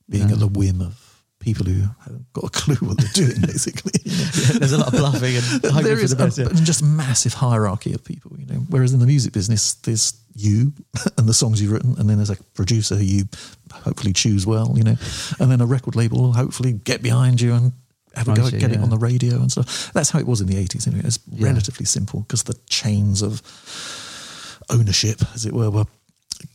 being 0.08 0.32
at 0.32 0.40
the 0.40 0.48
whim 0.48 0.82
of 0.82 1.09
people 1.40 1.66
who 1.66 1.82
haven't 2.04 2.32
got 2.34 2.44
a 2.46 2.50
clue 2.50 2.76
what 2.76 2.98
they're 2.98 3.08
doing, 3.14 3.42
basically. 3.46 3.94
know. 4.06 4.60
there's 4.60 4.74
a 4.74 4.78
lot 4.78 4.88
of 4.88 5.00
bluffing 5.00 5.36
and 5.36 5.46
there 5.86 5.96
the 5.96 6.16
best. 6.18 6.38
a, 6.38 6.44
yeah. 6.44 6.50
just 6.64 6.84
massive 6.84 7.34
hierarchy 7.34 7.94
of 7.94 8.04
people, 8.04 8.38
you 8.38 8.46
know. 8.46 8.60
Whereas 8.70 8.94
in 8.94 9.00
the 9.00 9.08
music 9.08 9.34
business, 9.34 9.74
there's 9.76 10.14
you 10.36 10.74
and 11.18 11.28
the 11.28 11.34
songs 11.34 11.62
you've 11.62 11.72
written, 11.72 11.96
and 11.98 12.10
then 12.10 12.18
there's 12.18 12.30
a 12.30 12.38
producer 12.54 12.96
who 12.96 13.04
you 13.04 13.24
hopefully 13.72 14.14
choose 14.14 14.46
well, 14.46 14.74
you 14.76 14.84
know, 14.84 14.96
and 15.40 15.52
then 15.52 15.62
a 15.62 15.66
record 15.66 15.96
label 15.96 16.22
will 16.22 16.34
hopefully 16.34 16.74
get 16.74 17.02
behind 17.02 17.40
you 17.42 17.54
and 17.54 17.72
have 18.16 18.28
a 18.28 18.34
go 18.36 18.48
at 18.48 18.54
getting 18.54 18.80
yeah. 18.80 18.84
on 18.84 18.90
the 18.90 18.98
radio 18.98 19.36
and 19.36 19.52
stuff. 19.52 19.92
That's 19.94 20.10
how 20.10 20.20
it 20.20 20.28
was 20.28 20.42
in 20.42 20.48
the 20.48 20.56
80s, 20.56 20.88
anyway. 20.88 21.04
It's 21.06 21.20
Yeah. 21.32 21.48
relatively 21.48 21.86
simple 21.86 22.22
because 22.22 22.44
the 22.44 22.58
chains 22.70 23.22
of 23.22 23.42
ownership, 24.70 25.22
as 25.34 25.46
it 25.46 25.54
were, 25.54 25.70
were 25.70 25.86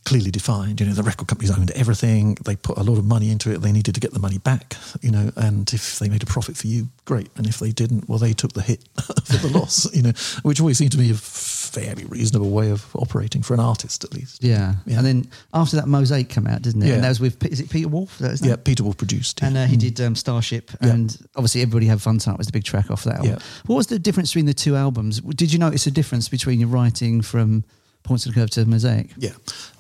clearly 0.05 0.31
defined. 0.31 0.81
You 0.81 0.87
know, 0.87 0.93
the 0.93 1.03
record 1.03 1.29
companies 1.29 1.51
owned 1.57 1.71
everything. 1.73 2.37
They 2.45 2.57
put 2.57 2.77
a 2.79 2.83
lot 2.83 2.99
of 2.99 3.05
money 3.05 3.31
into 3.31 3.51
it. 3.53 3.59
They 3.63 3.73
needed 3.73 3.95
to 3.95 4.01
get 4.01 4.13
the 4.13 4.19
money 4.21 4.39
back. 4.39 4.77
You 5.01 5.11
know, 5.11 5.31
and 5.37 5.73
if 5.73 5.99
they 5.99 6.09
made 6.09 6.23
a 6.23 6.27
profit 6.27 6.57
for 6.57 6.67
you, 6.67 6.89
great. 7.05 7.29
And 7.37 7.47
if 7.47 7.59
they 7.59 7.71
didn't, 7.73 8.09
well, 8.09 8.19
they 8.19 8.33
took 8.33 8.53
the 8.53 8.63
hit 8.63 8.85
for 9.25 9.37
the 9.39 9.51
loss. 9.59 9.93
You 9.95 10.03
know, 10.03 10.13
which 10.43 10.61
always 10.61 10.79
seemed 10.79 10.93
to 10.93 10.99
me 10.99 11.11
a 11.11 11.15
fairly 11.15 12.05
reasonable 12.05 12.51
way 12.51 12.71
of 12.71 12.95
operating 12.95 13.43
for 13.43 13.55
an 13.55 13.61
artist, 13.61 14.05
at 14.05 14.15
least. 14.15 14.43
Yeah. 14.45 14.75
Yeah. 14.87 14.99
and 14.99 15.07
then 15.07 15.31
after 15.53 15.77
that, 15.77 15.87
Mosaic 15.89 16.29
came 16.29 16.47
out, 16.47 16.63
didn't 16.63 16.83
it? 16.83 16.89
Yeah. 16.89 16.95
And 16.95 17.05
that 17.05 17.09
was 17.09 17.21
with 17.21 17.45
is 17.47 17.61
it 17.61 17.71
Peter 17.71 17.89
Wolf? 17.89 18.21
Yeah, 18.43 18.57
Peter 18.57 18.85
Wolf 18.85 18.97
produced. 18.97 19.43
And 19.43 19.57
uh, 19.57 19.67
he 19.67 19.77
did 19.77 20.01
um, 20.01 20.15
Starship, 20.15 20.71
Yeah. 20.81 20.91
and 20.91 21.17
obviously 21.37 21.63
everybody 21.63 21.87
had 21.87 22.01
fun 22.01 22.19
tonight 22.19 22.39
was 22.39 22.47
the 22.47 22.53
big 22.53 22.65
track 22.65 22.91
off 22.91 23.05
that 23.05 23.17
album. 23.17 23.31
Yeah. 23.33 23.39
What 23.67 23.77
was 23.77 23.87
the 23.89 23.99
difference 23.99 24.31
between 24.31 24.47
the 24.47 24.55
two 24.55 24.77
albums? 24.77 25.21
Did 25.21 25.53
you 25.53 25.59
notice 25.59 25.87
a 25.87 25.91
difference 25.91 26.29
between 26.29 26.61
your 26.61 26.69
writing 26.69 27.23
from 27.23 27.65
Points 28.05 28.27
of 28.27 28.35
the 28.35 28.41
Curve 28.41 28.51
to 28.51 28.67
Mosaic? 28.67 29.11
Yeah, 29.17 29.33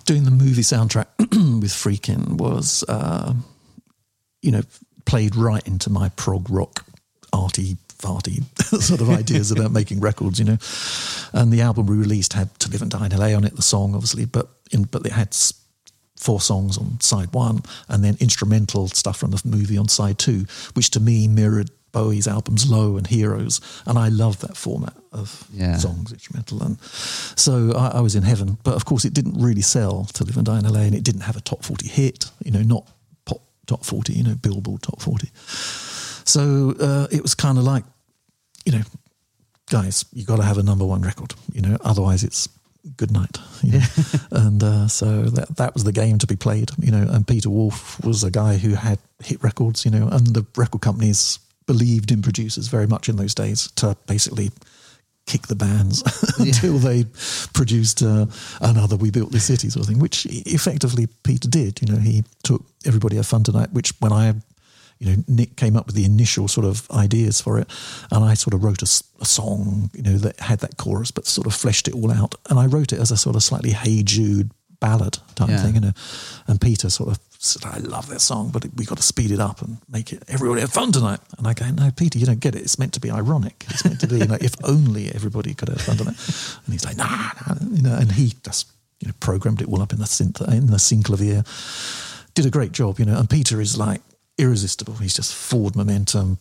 doing 0.06 0.24
the 0.24 0.30
movie 0.30 0.62
soundtrack 0.62 1.06
with 1.18 1.70
Friedkin 1.70 2.38
was, 2.38 2.82
uh, 2.88 3.34
you 4.42 4.50
know, 4.50 4.62
played 5.04 5.36
right 5.36 5.66
into 5.66 5.90
my 5.90 6.08
prog 6.10 6.48
rock, 6.50 6.84
arty, 7.32 7.76
farty 7.98 8.42
sort 8.82 9.00
of 9.00 9.10
ideas 9.10 9.50
about 9.50 9.70
making 9.78 10.00
records. 10.00 10.38
You 10.38 10.46
know, 10.46 10.58
and 11.32 11.52
the 11.52 11.60
album 11.60 11.86
we 11.86 11.96
released 11.96 12.32
had 12.32 12.58
"To 12.60 12.70
Live 12.70 12.82
and 12.82 12.90
Die 12.90 13.06
in 13.06 13.16
LA" 13.16 13.36
on 13.36 13.44
it, 13.44 13.56
the 13.56 13.62
song 13.62 13.94
obviously, 13.94 14.24
but 14.24 14.48
in 14.72 14.84
but 14.84 15.04
it 15.06 15.12
had 15.12 15.36
four 16.16 16.40
songs 16.40 16.78
on 16.78 17.00
side 17.00 17.32
one, 17.32 17.62
and 17.88 18.02
then 18.02 18.16
instrumental 18.20 18.88
stuff 18.88 19.18
from 19.18 19.30
the 19.30 19.42
movie 19.44 19.76
on 19.76 19.88
side 19.88 20.18
two, 20.18 20.46
which 20.74 20.90
to 20.90 21.00
me 21.00 21.28
mirrored 21.28 21.70
Bowie's 21.94 22.26
albums 22.28 22.68
Low 22.68 22.96
and 22.98 23.06
Heroes, 23.06 23.60
and 23.86 23.96
I 23.98 24.08
love 24.08 24.40
that 24.40 24.56
format 24.56 24.94
of 25.12 25.46
Yeah. 25.52 25.78
songs 25.78 26.12
instrumental. 26.12 26.62
And 26.62 26.78
so 27.36 27.72
I, 27.72 27.98
I 27.98 28.00
was 28.00 28.14
in 28.14 28.24
heaven, 28.24 28.58
but 28.64 28.74
of 28.74 28.84
course 28.84 29.04
it 29.06 29.14
didn't 29.14 29.40
really 29.40 29.62
sell 29.62 30.04
to 30.14 30.24
Live 30.24 30.36
and 30.36 30.44
Die 30.46 30.58
in 30.58 30.64
LA, 30.68 30.80
and 30.80 30.94
it 30.94 31.04
didn't 31.04 31.22
have 31.22 31.36
a 31.36 31.40
top 31.40 31.64
forty 31.64 31.88
hit. 31.88 32.30
You 32.44 32.50
know, 32.50 32.62
not 32.62 32.84
pop 33.24 33.40
top 33.66 33.84
forty. 33.84 34.12
You 34.12 34.24
know, 34.24 34.34
Billboard 34.34 34.82
top 34.82 35.00
forty. 35.00 35.30
So 36.26 36.74
uh, 36.80 37.06
it 37.10 37.22
was 37.22 37.34
kind 37.34 37.58
of 37.58 37.64
like, 37.64 37.84
you 38.64 38.72
know, 38.72 38.82
guys, 39.70 40.04
you 40.12 40.24
got 40.24 40.36
to 40.36 40.42
have 40.42 40.58
a 40.58 40.62
number 40.62 40.84
one 40.84 41.02
record. 41.02 41.34
You 41.52 41.60
know, 41.62 41.76
otherwise 41.82 42.24
it's 42.24 42.48
good 42.96 43.10
night. 43.12 43.38
You 43.62 43.72
know? 43.78 43.84
and 44.30 44.62
uh, 44.62 44.88
so 44.88 45.22
that 45.22 45.56
that 45.56 45.74
was 45.74 45.84
the 45.84 45.92
game 45.92 46.18
to 46.18 46.26
be 46.26 46.36
played. 46.36 46.70
You 46.78 46.90
know, 46.92 47.06
and 47.10 47.26
Peter 47.26 47.50
Wolf 47.50 48.02
was 48.04 48.24
a 48.24 48.30
guy 48.30 48.56
who 48.58 48.74
had 48.74 48.98
hit 49.22 49.42
records. 49.42 49.84
You 49.84 49.90
know, 49.90 50.08
and 50.08 50.26
the 50.34 50.44
record 50.56 50.80
companies 50.80 51.38
believed 51.66 52.10
in 52.10 52.22
producers 52.22 52.68
very 52.68 52.86
much 52.86 53.08
in 53.08 53.16
those 53.16 53.34
days 53.34 53.70
to 53.76 53.96
basically 54.06 54.50
kick 55.26 55.46
the 55.46 55.56
bands 55.56 56.02
until 56.38 56.78
they 56.78 57.04
produced 57.54 58.02
uh, 58.02 58.26
another 58.60 58.96
"We 58.96 59.10
Built 59.10 59.32
This 59.32 59.44
City" 59.44 59.70
sort 59.70 59.84
of 59.86 59.88
thing, 59.88 59.98
which 59.98 60.26
effectively 60.30 61.06
Peter 61.22 61.48
did. 61.48 61.80
You 61.80 61.92
know, 61.94 62.00
he 62.00 62.24
took 62.42 62.64
"Everybody 62.84 63.16
Have 63.16 63.26
Fun 63.26 63.42
Tonight," 63.44 63.72
which 63.72 63.92
when 64.00 64.12
I 64.12 64.34
you 65.00 65.08
know, 65.16 65.22
Nick 65.26 65.56
came 65.56 65.76
up 65.76 65.86
with 65.86 65.96
the 65.96 66.04
initial 66.04 66.46
sort 66.46 66.64
of 66.66 66.88
ideas 66.92 67.40
for 67.40 67.58
it, 67.58 67.68
and 68.12 68.24
I 68.24 68.34
sort 68.34 68.54
of 68.54 68.62
wrote 68.62 68.80
a 68.80 68.86
song, 69.24 69.90
you 69.92 70.02
know, 70.02 70.16
that 70.18 70.38
had 70.38 70.60
that 70.60 70.76
chorus, 70.76 71.10
but 71.10 71.26
sort 71.26 71.48
of 71.48 71.54
fleshed 71.54 71.88
it 71.88 71.94
all 71.94 72.12
out. 72.12 72.36
And 72.48 72.60
I 72.60 72.66
wrote 72.66 72.92
it 72.92 73.00
as 73.00 73.10
a 73.10 73.16
sort 73.16 73.34
of 73.34 73.42
slightly 73.42 73.72
Hey 73.72 74.02
Jude 74.04 74.52
ballad 74.80 75.18
type 75.34 75.48
Yeah. 75.48 75.62
thing, 75.62 75.74
you 75.74 75.80
know. 75.80 75.92
And 76.46 76.60
Peter 76.60 76.88
sort 76.90 77.10
of 77.10 77.18
said, 77.44 77.64
"I 77.64 77.78
love 77.78 78.08
that 78.08 78.20
song, 78.20 78.50
but 78.50 78.66
we 78.76 78.84
got 78.84 78.96
to 78.96 79.02
speed 79.02 79.30
it 79.30 79.40
up 79.40 79.62
and 79.62 79.78
make 79.88 80.12
it 80.12 80.22
everybody 80.28 80.60
have 80.60 80.72
fun 80.72 80.92
tonight." 80.92 81.20
And 81.38 81.46
I 81.46 81.54
go, 81.54 81.68
"No, 81.70 81.90
Peter, 81.90 82.18
you 82.18 82.26
don't 82.26 82.40
get 82.40 82.54
it. 82.54 82.62
It's 82.62 82.78
meant 82.78 82.92
to 82.94 83.00
be 83.00 83.10
ironic. 83.10 83.64
It's 83.68 83.84
meant 83.84 84.00
to 84.00 84.06
be, 84.06 84.18
you 84.18 84.26
know, 84.26 84.38
if 84.40 84.54
only 84.64 85.12
everybody 85.14 85.54
could 85.54 85.68
have 85.68 85.80
fun 85.80 85.96
tonight." 85.96 86.16
And 86.64 86.72
he's 86.72 86.84
like, 86.84 86.96
"Nah, 86.96 87.06
nah," 87.46 87.56
you 87.70 87.82
know, 87.82 87.96
and 87.96 88.12
he 88.12 88.34
just 88.44 88.68
you 89.00 89.08
know 89.08 89.14
programmed 89.20 89.60
it 89.60 89.68
all 89.68 89.82
up 89.82 89.92
in 89.92 89.98
the 89.98 90.06
synth 90.06 90.40
in 90.52 90.68
the 90.68 90.76
synclavier 90.76 91.44
did 92.34 92.46
a 92.46 92.50
great 92.50 92.72
job, 92.72 92.98
you 92.98 93.04
know. 93.04 93.18
And 93.18 93.30
Peter 93.30 93.60
is 93.60 93.78
like 93.78 94.02
irresistible. 94.38 94.94
He's 94.94 95.14
just 95.14 95.34
forward 95.34 95.76
momentum, 95.76 96.38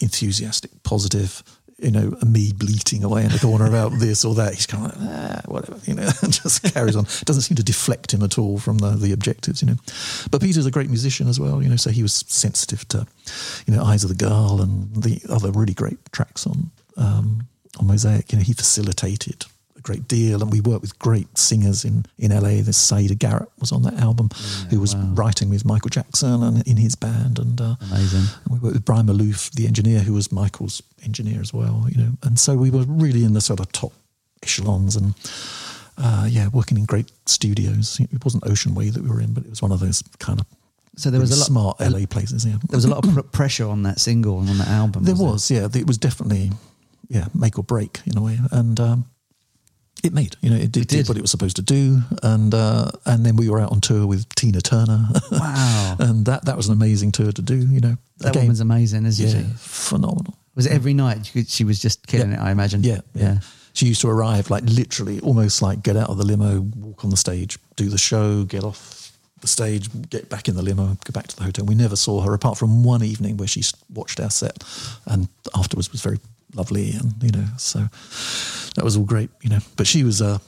enthusiastic, 0.00 0.70
positive. 0.82 1.42
You 1.78 1.90
know, 1.90 2.16
me 2.24 2.52
bleating 2.52 3.02
away 3.02 3.24
in 3.24 3.30
the 3.30 3.38
corner 3.38 3.66
about 3.66 3.92
this 3.98 4.24
or 4.24 4.34
that. 4.36 4.54
He's 4.54 4.66
kind 4.66 4.86
of 4.86 5.00
like, 5.00 5.10
ah, 5.10 5.40
whatever, 5.46 5.80
you 5.84 5.94
know, 5.94 6.06
just 6.22 6.62
carries 6.72 6.94
on. 6.94 7.04
Doesn't 7.24 7.42
seem 7.42 7.56
to 7.56 7.64
deflect 7.64 8.14
him 8.14 8.22
at 8.22 8.38
all 8.38 8.58
from 8.58 8.78
the, 8.78 8.90
the 8.90 9.12
objectives, 9.12 9.60
you 9.60 9.66
know. 9.66 9.76
But 10.30 10.40
Peter's 10.40 10.66
a 10.66 10.70
great 10.70 10.88
musician 10.88 11.28
as 11.28 11.40
well, 11.40 11.62
you 11.62 11.68
know, 11.68 11.76
so 11.76 11.90
he 11.90 12.02
was 12.02 12.14
sensitive 12.28 12.86
to, 12.88 13.06
you 13.66 13.74
know, 13.74 13.82
Eyes 13.82 14.04
of 14.04 14.08
the 14.08 14.14
Girl 14.14 14.60
and 14.60 14.94
the 14.94 15.20
other 15.28 15.50
really 15.50 15.74
great 15.74 15.98
tracks 16.12 16.46
on 16.46 16.70
um, 16.96 17.48
on 17.80 17.86
Mosaic. 17.86 18.30
You 18.32 18.38
know, 18.38 18.44
he 18.44 18.52
facilitated 18.52 19.46
great 19.84 20.08
deal, 20.08 20.42
and 20.42 20.50
we 20.50 20.60
worked 20.60 20.82
with 20.82 20.98
great 20.98 21.38
singers 21.38 21.84
in, 21.84 22.04
in 22.18 22.32
LA. 22.32 22.62
This 22.62 22.78
Siedah 22.90 23.18
Garrett 23.18 23.48
was 23.60 23.70
on 23.70 23.82
that 23.82 23.94
album, 23.94 24.30
who 24.70 24.80
was 24.80 24.96
writing 24.96 25.48
with 25.50 25.64
Michael 25.64 25.90
Jackson 25.90 26.42
and 26.42 26.66
in 26.66 26.76
his 26.78 26.96
band, 26.96 27.38
and 27.38 27.60
uh, 27.60 27.76
Amazing. 27.90 28.24
and 28.44 28.52
we 28.52 28.58
worked 28.58 28.74
with 28.74 28.84
Brian 28.84 29.06
Malouf, 29.06 29.50
the 29.52 29.66
engineer, 29.66 30.00
who 30.00 30.12
was 30.14 30.32
Michael's 30.32 30.82
engineer 31.04 31.40
as 31.40 31.52
well. 31.54 31.86
You 31.88 31.98
know, 32.02 32.10
and 32.24 32.38
so 32.38 32.56
we 32.56 32.70
were 32.70 32.84
really 32.88 33.22
in 33.24 33.34
the 33.34 33.40
sort 33.40 33.60
of 33.60 33.70
top 33.72 33.92
echelons, 34.42 34.96
and 34.96 35.14
uh, 35.98 36.26
yeah, 36.28 36.48
working 36.48 36.76
in 36.78 36.84
great 36.86 37.12
studios. 37.26 38.00
It 38.00 38.24
wasn't 38.24 38.46
Ocean 38.46 38.74
Way 38.74 38.90
that 38.90 39.02
we 39.02 39.08
were 39.08 39.20
in, 39.20 39.32
but 39.32 39.44
it 39.44 39.50
was 39.50 39.62
one 39.62 39.70
of 39.72 39.80
those 39.80 40.02
kind 40.18 40.40
of 40.40 40.46
So 40.96 41.10
there 41.10 41.20
was 41.20 41.30
a 41.30 41.36
lot- 41.36 41.46
smart 41.46 41.80
LA 41.80 42.06
places. 42.06 42.44
Yeah, 42.44 42.56
There 42.68 42.76
was 42.76 42.84
a 42.84 42.90
lot 42.90 43.06
of 43.06 43.14
pr- 43.14 43.20
pressure 43.20 43.68
on 43.68 43.82
that 43.84 44.00
single 44.00 44.40
and 44.40 44.48
on 44.50 44.58
that 44.58 44.68
album. 44.68 45.04
there 45.04 45.14
wasn't 45.14 45.32
was, 45.32 45.50
yeah. 45.50 45.80
It 45.80 45.86
was 45.86 45.98
definitely, 45.98 46.50
yeah, 47.08 47.26
make 47.34 47.58
or 47.58 47.64
break 47.64 48.00
in 48.06 48.16
a 48.16 48.22
way, 48.22 48.38
and 48.50 48.78
um, 48.80 49.04
it 50.04 50.12
made. 50.12 50.36
You 50.40 50.50
know, 50.50 50.56
it 50.56 50.70
did, 50.72 50.82
It 50.84 50.88
did. 50.88 51.08
what 51.08 51.16
it 51.16 51.20
was 51.22 51.30
supposed 51.30 51.56
to 51.56 51.62
do, 51.62 52.00
and 52.22 52.54
uh, 52.54 52.90
and 53.06 53.24
then 53.24 53.36
we 53.36 53.48
were 53.48 53.60
out 53.60 53.72
on 53.72 53.80
tour 53.80 54.06
with 54.06 54.28
Tina 54.34 54.60
Turner. 54.60 55.06
Wow. 55.32 55.96
and 56.00 56.26
that 56.26 56.44
that 56.44 56.56
was 56.56 56.68
an 56.68 56.72
amazing 56.74 57.12
tour 57.12 57.32
to 57.32 57.42
do. 57.42 57.56
You 57.56 57.80
know, 57.80 57.96
That 58.18 58.30
Again, 58.30 58.42
woman's 58.44 58.60
amazing, 58.60 59.06
isn't 59.06 59.26
yeah, 59.28 59.46
she? 59.48 59.52
phenomenal. 59.56 60.34
Was 60.54 60.66
it 60.66 60.72
every 60.72 60.94
night? 60.94 61.26
She, 61.26 61.32
could- 61.32 61.48
she 61.48 61.64
was 61.64 61.80
just 61.80 62.06
killing 62.06 62.30
Yeah. 62.32 62.42
it, 62.42 62.46
I 62.48 62.50
imagine. 62.52 62.82
Yeah, 62.84 63.00
yeah. 63.14 63.38
She 63.72 63.86
used 63.86 64.00
to 64.02 64.08
arrive 64.08 64.50
like 64.50 64.62
literally, 64.64 65.18
almost 65.20 65.60
like 65.62 65.82
get 65.82 65.96
out 65.96 66.08
of 66.08 66.16
the 66.18 66.24
limo, 66.24 66.60
walk 66.76 67.02
on 67.04 67.10
the 67.10 67.16
stage, 67.16 67.58
do 67.74 67.88
the 67.88 67.98
show, 67.98 68.44
get 68.44 68.62
off 68.62 69.10
the 69.40 69.48
stage, 69.48 69.88
get 70.10 70.28
back 70.30 70.48
in 70.48 70.54
the 70.54 70.62
limo, 70.62 70.86
go 71.04 71.10
back 71.12 71.26
to 71.26 71.36
the 71.36 71.42
hotel. 71.42 71.64
We 71.64 71.74
never 71.74 71.96
saw 71.96 72.20
her 72.20 72.32
apart 72.34 72.56
from 72.56 72.84
one 72.84 73.02
evening 73.02 73.36
where 73.36 73.48
she 73.48 73.62
watched 73.92 74.20
our 74.20 74.30
set, 74.30 74.62
and 75.06 75.26
afterwards 75.56 75.90
was 75.90 76.02
very 76.02 76.20
lovely, 76.54 76.92
and 76.92 77.14
you 77.20 77.32
know, 77.32 77.46
so 77.58 77.88
that 78.74 78.84
was 78.84 78.96
all 78.96 79.04
great, 79.04 79.30
you 79.42 79.50
know. 79.50 79.60
But 79.76 79.86
she 79.86 80.04
was. 80.04 80.20
Uh, 80.22 80.38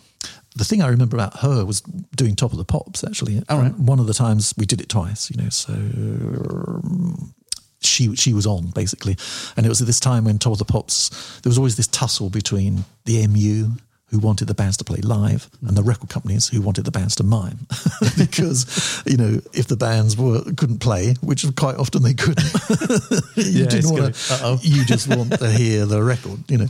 the 0.57 0.64
thing 0.64 0.81
I 0.81 0.89
remember 0.89 1.16
about 1.16 1.41
her 1.41 1.64
was 1.66 1.83
doing 2.16 2.35
Top 2.35 2.51
of 2.53 2.57
the 2.59 2.64
Pops. 2.64 3.05
Actually, 3.05 3.43
All 3.49 3.59
right. 3.59 3.74
one 3.79 3.99
of 3.99 4.07
the 4.07 4.14
times 4.14 4.55
we 4.57 4.64
did 4.64 4.81
it 4.81 4.89
twice, 4.89 5.31
you 5.31 5.37
know. 5.43 5.51
So 5.51 5.74
um, 5.74 7.35
she 7.81 8.14
she 8.16 8.33
was 8.33 8.47
on 8.47 8.68
basically, 8.68 9.16
and 9.57 9.66
it 9.66 9.68
was 9.68 9.81
at 9.81 9.87
this 9.87 10.01
time 10.01 10.24
when 10.24 10.39
Top 10.39 10.53
of 10.53 10.59
the 10.59 10.64
Pops 10.64 11.41
there 11.43 11.51
was 11.51 11.59
always 11.59 11.77
this 11.77 11.87
tussle 11.89 12.31
between 12.31 12.85
the 13.05 13.27
MU 13.27 13.72
who 14.11 14.18
wanted 14.20 14.47
the 14.47 14.55
bands 14.55 14.77
to 14.77 14.85
play 14.85 14.99
live 15.03 15.51
and 15.66 15.77
the 15.77 15.83
record 15.83 16.09
companies 16.09 16.47
who 16.49 16.62
wanted 16.62 16.85
the 16.85 16.93
bands 16.93 17.16
to 17.16 17.24
mime 17.24 17.66
because 18.16 19.03
you 19.05 19.16
know 19.16 19.41
if 19.53 19.66
the 19.66 19.77
bands 19.77 20.16
were 20.16 20.43
couldn't 20.57 20.79
play 20.79 21.14
which 21.22 21.45
quite 21.57 21.74
often 21.74 22.05
they 22.05 22.14
couldn't 22.14 22.39
you 23.37 23.64
Yeah, 23.64 23.66
didn't 23.66 23.91
want 23.93 24.14
to 24.14 24.59
you 24.62 24.85
just 24.85 25.09
want 25.09 25.33
to 25.41 25.51
hear 25.51 25.87
the 25.87 26.01
record 26.05 26.39
you 26.49 26.57
know 26.57 26.68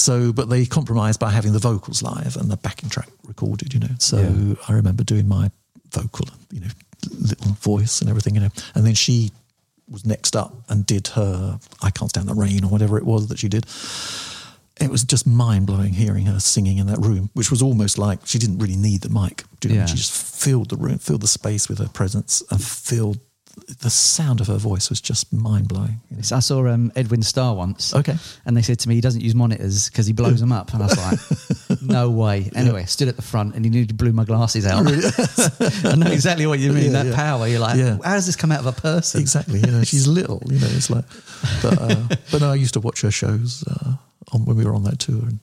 so 0.00 0.32
but 0.32 0.48
they 0.48 0.64
compromised 0.66 1.20
by 1.20 1.30
having 1.30 1.52
the 1.52 1.58
vocals 1.58 2.02
live 2.02 2.36
and 2.36 2.50
the 2.50 2.56
backing 2.56 2.88
track 2.88 3.08
recorded 3.26 3.72
you 3.74 3.80
know 3.80 3.94
so 3.98 4.16
Yeah. 4.18 4.54
I 4.68 4.72
remember 4.74 5.04
doing 5.04 5.28
my 5.28 5.50
vocal 5.92 6.26
you 6.50 6.60
know 6.60 6.68
little 7.18 7.52
voice 7.52 8.00
and 8.00 8.08
everything 8.10 8.34
you 8.34 8.40
know 8.40 8.50
and 8.74 8.84
then 8.86 8.94
she 8.94 9.30
was 9.88 10.04
next 10.06 10.36
up 10.36 10.52
and 10.68 10.86
did 10.86 11.08
her 11.08 11.58
I 11.82 11.90
Can't 11.90 12.10
Stand 12.10 12.28
the 12.28 12.34
Rain 12.34 12.62
or 12.64 12.70
whatever 12.70 12.96
it 12.96 13.04
was 13.04 13.26
that 13.28 13.38
she 13.40 13.48
did. 13.48 13.66
It 14.80 14.88
was 14.90 15.02
just 15.04 15.26
mind 15.26 15.66
blowing 15.66 15.92
hearing 15.94 16.26
her 16.26 16.38
singing 16.40 16.78
in 16.78 16.86
that 16.86 16.98
room, 17.00 17.28
which 17.34 17.50
was 17.50 17.60
almost 17.60 17.98
like 17.98 18.20
she 18.24 18.38
didn't 18.38 18.58
really 18.58 18.76
need 18.76 19.00
the 19.02 19.10
mic. 19.10 19.42
Do 19.58 19.68
you 19.68 19.74
know? 19.74 19.80
Yeah. 19.80 19.86
She 19.86 19.96
just 19.96 20.12
filled 20.44 20.70
the 20.70 20.76
room, 20.76 20.98
filled 20.98 21.20
the 21.22 21.26
space 21.26 21.68
with 21.68 21.78
her 21.78 21.88
presence, 21.88 22.42
and 22.50 22.62
filled 22.62 23.18
the 23.80 23.90
sound 23.90 24.40
of 24.40 24.46
her 24.48 24.56
voice 24.56 24.90
was 24.90 25.00
just 25.00 25.32
mind 25.32 25.68
blowing. 25.68 26.00
So 26.22 26.36
I 26.36 26.40
saw 26.40 26.66
um, 26.66 26.92
Edwin 26.96 27.22
Starr 27.22 27.54
once. 27.54 27.94
Okay. 27.94 28.16
And 28.44 28.56
they 28.56 28.62
said 28.62 28.78
to 28.80 28.88
me 28.88 28.94
he 28.94 29.00
doesn't 29.00 29.20
use 29.20 29.34
monitors 29.34 29.88
because 29.88 30.06
he 30.06 30.12
blows 30.12 30.40
them 30.40 30.52
up. 30.52 30.72
And 30.74 30.82
I 30.82 30.86
was 30.86 30.98
like, 31.68 31.82
no 31.82 32.10
way. 32.10 32.50
Anyway, 32.54 32.82
I 32.82 32.84
stood 32.86 33.08
at 33.08 33.16
the 33.16 33.22
front 33.22 33.54
and 33.54 33.64
he 33.64 33.70
nearly 33.70 33.86
blew 33.92 34.12
my 34.12 34.24
glasses 34.24 34.66
out. 34.66 34.86
I 35.84 35.94
know 35.96 36.10
exactly 36.10 36.46
what 36.46 36.58
you 36.58 36.72
mean. 36.72 36.92
Yeah, 36.92 37.02
that 37.02 37.06
yeah. 37.06 37.16
power. 37.16 37.46
You're 37.46 37.60
like, 37.60 37.76
Yeah. 37.78 37.98
how 38.04 38.14
does 38.14 38.26
this 38.26 38.36
come 38.36 38.52
out 38.52 38.60
of 38.60 38.66
a 38.66 38.72
person? 38.72 39.20
Exactly, 39.20 39.60
you 39.60 39.66
know, 39.70 39.82
she's 39.84 40.06
little, 40.06 40.42
you 40.46 40.58
know, 40.58 40.68
it's 40.70 40.90
like, 40.90 41.04
but, 41.62 41.78
uh, 41.80 41.96
but 42.30 42.40
no, 42.40 42.50
I 42.50 42.54
used 42.56 42.74
to 42.74 42.80
watch 42.80 43.00
her 43.02 43.10
shows 43.10 43.64
uh, 43.70 43.92
on 44.32 44.44
when 44.44 44.56
we 44.56 44.64
were 44.64 44.74
on 44.74 44.84
that 44.84 44.98
tour, 44.98 45.22
and 45.22 45.38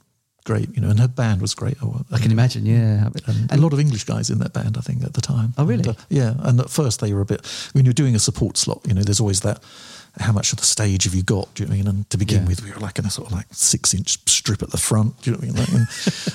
great, 0.48 0.74
you 0.76 0.82
know, 0.82 0.90
and 0.90 1.00
her 1.00 1.08
band 1.10 1.42
was 1.42 1.54
great. 1.54 1.76
Oh, 1.84 2.02
I 2.12 2.20
can 2.20 2.32
imagine, 2.32 2.66
yeah. 2.66 3.10
and 3.28 3.52
a 3.52 3.58
lot 3.58 3.74
of 3.74 3.80
English 3.80 4.06
guys 4.06 4.30
in 4.30 4.40
that 4.40 4.54
band, 4.54 4.78
I 4.78 4.82
think, 4.82 5.04
at 5.04 5.14
the 5.14 5.22
time. 5.22 5.54
Oh, 5.58 5.66
really? 5.66 5.90
And, 5.90 5.98
uh, 6.00 6.02
yeah. 6.10 6.34
And 6.40 6.60
at 6.62 6.70
first 6.70 7.02
they 7.02 7.12
were 7.14 7.22
a 7.22 7.26
bit, 7.26 7.46
when 7.74 7.84
you're 7.86 7.94
doing 8.04 8.16
a 8.16 8.20
support 8.20 8.56
slot, 8.58 8.80
you 8.88 8.94
know, 8.94 9.02
there's 9.04 9.20
always 9.20 9.42
that, 9.42 9.62
how 10.20 10.32
much 10.32 10.52
of 10.54 10.58
the 10.60 10.66
stage 10.66 11.04
have 11.04 11.14
you 11.14 11.22
got? 11.22 11.54
Do 11.54 11.62
you 11.64 11.68
know 11.68 11.72
what 11.72 11.76
I 11.76 11.78
mean? 11.84 11.88
And 11.90 12.10
to 12.10 12.18
begin 12.18 12.42
Yeah. 12.44 12.48
with, 12.48 12.64
we 12.64 12.72
were 12.72 12.80
like 12.80 12.98
in 12.98 13.06
a 13.06 13.10
sort 13.12 13.28
of 13.28 13.34
like 13.34 13.46
six 13.52 13.94
inch 13.94 14.18
strip 14.28 14.64
at 14.64 14.72
the 14.72 14.78
front. 14.78 15.22
Do 15.22 15.30
you 15.30 15.38
know 15.38 15.42
what 15.48 15.70
I 15.70 15.74
mean? 15.74 15.76
And, 15.76 15.88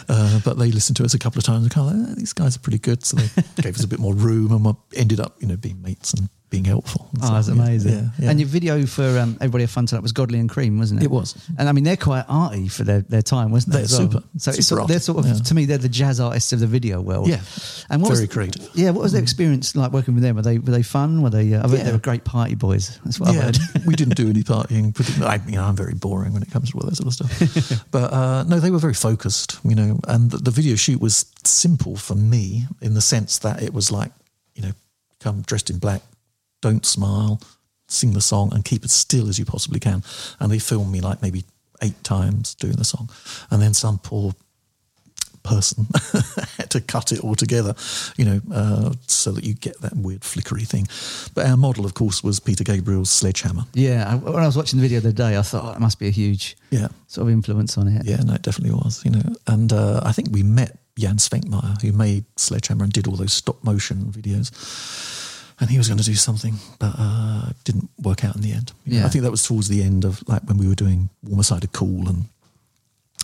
uh, 0.09 0.41
but 0.45 0.59
they 0.59 0.71
listened 0.71 0.97
to 0.99 1.05
us 1.05 1.15
a 1.15 1.19
couple 1.19 1.39
of 1.41 1.45
times 1.45 1.63
and 1.65 1.73
kind 1.73 1.91
of 1.91 1.97
like, 2.01 2.11
eh, 2.11 2.15
these 2.19 2.33
guys 2.35 2.55
are 2.55 2.61
pretty 2.61 2.79
good. 2.79 3.05
So 3.05 3.17
they 3.17 3.63
gave 3.63 3.75
us 3.75 3.83
a 3.83 3.89
bit 3.89 3.99
more 3.99 4.15
room 4.15 4.53
and 4.53 4.65
we 4.65 4.73
ended 4.95 5.19
up, 5.21 5.41
you 5.41 5.49
know, 5.49 5.57
being 5.57 5.81
mates 5.83 6.13
and 6.13 6.29
being 6.53 6.65
helpful. 6.67 7.09
Oh, 7.23 7.27
so, 7.27 7.33
that's 7.33 7.49
amazing. 7.49 7.93
Yeah, 7.93 8.09
yeah. 8.19 8.31
And 8.31 8.39
your 8.39 8.49
video 8.49 8.85
for 8.85 9.19
um, 9.19 9.39
Everybody 9.41 9.65
Have 9.65 9.71
Fun 9.71 9.87
Tonight 9.87 10.03
was 10.03 10.13
Godley 10.13 10.39
and 10.39 10.51
Creme, 10.51 10.79
wasn't 10.79 11.01
it? 11.01 11.07
It 11.07 11.11
was. 11.11 11.35
And 11.59 11.67
I 11.67 11.73
mean, 11.73 11.83
they're 11.83 11.97
quite 11.97 12.27
arty 12.29 12.69
for 12.69 12.85
their, 12.85 13.01
their 13.01 13.23
time, 13.23 13.51
wasn't 13.51 13.73
they? 13.73 13.83
They're 13.83 13.99
well? 13.99 14.11
super. 14.11 14.27
So 14.37 14.51
it's 14.51 14.67
Super 14.67 14.81
sort, 14.81 14.89
they're 14.89 15.01
sort 15.01 15.19
of, 15.19 15.27
yeah. 15.27 15.43
to 15.43 15.55
me, 15.55 15.65
they're 15.65 15.79
the 15.79 15.89
jazz 15.89 16.21
artists 16.21 16.53
of 16.53 16.61
the 16.61 16.67
video 16.67 17.01
world. 17.01 17.27
Yeah. 17.27 17.41
And 17.89 18.03
what 18.03 18.13
Very 18.13 18.27
was, 18.27 18.35
creative. 18.35 18.69
Yeah. 18.75 18.91
What 18.91 19.03
was 19.03 19.13
their 19.13 19.23
experience 19.23 19.75
like 19.75 19.93
working 19.93 20.15
with 20.15 20.23
them? 20.23 20.37
Were 20.37 20.43
they 20.43 20.59
were 20.59 20.71
they 20.73 20.83
fun? 20.83 21.23
Were 21.23 21.31
they? 21.31 21.55
Uh, 21.55 21.61
I 21.61 21.69
bet 21.69 21.79
Yeah. 21.79 21.85
they 21.85 21.93
were 21.93 21.99
great 21.99 22.25
party 22.25 22.55
boys. 22.55 23.01
That's 23.03 23.19
what 23.19 23.31
I've 23.31 23.35
yeah, 23.37 23.43
heard. 23.43 23.59
we 23.87 23.97
didn't 23.97 24.17
do 24.17 24.29
any 24.29 24.43
partying. 24.43 24.93
I, 25.25 25.41
you 25.47 25.57
know, 25.57 25.65
I'm 25.65 25.77
very 25.77 25.95
boring 25.95 26.35
when 26.35 26.43
it 26.43 26.51
comes 26.51 26.71
to 26.73 26.79
all 26.79 26.85
that 26.87 26.97
sort 26.97 27.19
of 27.19 27.31
stuff. 27.31 27.85
but 27.91 28.13
uh, 28.13 28.45
no, 28.45 28.61
they 28.61 28.71
were 28.71 28.79
very 28.79 28.95
focused, 28.95 29.59
you 29.65 29.75
know. 29.75 29.99
And 30.07 30.31
the, 30.31 30.37
the 30.37 30.51
video 30.51 30.77
shoot 30.77 31.01
was 31.01 31.25
simple 31.45 31.97
for 31.97 32.15
me 32.15 32.67
in 32.83 32.93
the 32.93 33.01
sense 33.01 33.39
that 33.39 33.63
it 33.63 33.73
was 33.73 33.91
like, 33.91 34.13
you 34.55 34.61
know, 34.63 34.73
come 35.21 35.41
dressed 35.43 35.71
in 35.71 35.79
black, 35.79 36.03
don't 36.63 36.87
smile, 36.87 37.39
sing 37.89 38.15
the 38.15 38.21
song, 38.23 38.53
and 38.55 38.65
keep 38.65 38.83
as 38.85 38.93
still 38.93 39.29
as 39.29 39.39
you 39.39 39.45
possibly 39.45 39.79
can. 39.81 40.03
And 40.41 40.51
they 40.51 40.59
filmed 40.59 40.91
me 40.91 41.01
like 41.03 41.21
maybe 41.21 41.45
eight 41.83 42.03
times 42.03 42.55
doing 42.55 42.77
the 42.77 42.85
song, 42.85 43.11
and 43.51 43.61
then 43.61 43.75
some 43.75 43.99
poor 43.99 44.33
person 45.43 45.87
had 46.57 46.71
to 46.71 46.81
cut 46.81 47.11
it 47.11 47.19
all 47.19 47.35
together, 47.35 47.75
you 48.17 48.25
know, 48.25 48.41
uh, 48.55 48.93
so 49.09 49.33
that 49.33 49.43
you 49.43 49.55
get 49.55 49.81
that 49.81 49.93
weird 49.97 50.23
flickery 50.23 50.63
thing. 50.65 50.87
But 51.35 51.47
our 51.47 51.57
model, 51.57 51.85
of 51.85 51.95
course, 51.95 52.23
was 52.23 52.39
Peter 52.39 52.63
Gabriel's 52.63 53.11
Sledgehammer. 53.11 53.65
Yeah, 53.75 54.15
when 54.15 54.37
I 54.41 54.47
was 54.47 54.57
watching 54.57 54.79
the 54.79 54.83
video 54.89 55.01
the 55.01 55.09
other 55.09 55.17
day, 55.17 55.37
I 55.37 55.43
thought 55.43 55.65
oh, 55.65 55.73
it 55.77 55.81
must 55.81 55.99
be 55.99 56.07
a 56.07 56.13
huge 56.13 56.57
Yeah. 56.71 56.89
sort 57.09 57.27
of 57.27 57.33
influence 57.33 57.77
on 57.77 57.89
it. 57.89 58.07
Yeah, 58.07 58.19
no, 58.19 58.35
it 58.35 58.43
definitely 58.43 58.77
was, 58.77 59.05
you 59.05 59.11
know. 59.11 59.23
And 59.49 59.73
uh, 59.73 60.01
I 60.05 60.13
think 60.13 60.29
we 60.31 60.45
met 60.45 60.79
Jan 60.97 61.17
Svankmajer, 61.17 61.83
who 61.83 61.91
made 61.91 62.25
Sledgehammer 62.37 62.85
and 62.85 62.93
did 62.93 63.09
all 63.09 63.17
those 63.17 63.33
stop 63.33 63.65
motion 63.65 64.13
videos. 64.13 64.53
And 65.63 65.71
he 65.71 65.79
was 65.79 65.87
going 65.87 65.99
to 65.99 66.05
do 66.05 66.17
something, 66.17 66.57
but 66.81 66.93
uh, 66.99 67.51
didn't 67.63 67.89
work 68.03 68.25
out 68.25 68.35
in 68.35 68.43
the 68.43 68.51
end. 68.51 68.73
Yeah. 68.85 69.07
I 69.07 69.09
think 69.09 69.23
that 69.23 69.31
was 69.31 69.45
towards 69.45 69.69
the 69.69 69.81
end 69.81 70.05
of 70.05 70.21
like 70.29 70.43
when 70.43 70.59
we 70.59 70.67
were 70.67 70.75
doing 70.75 71.09
Warmer 71.23 71.45
Side 71.45 71.63
of 71.63 71.71
Cool 71.71 72.09
and 72.09 72.25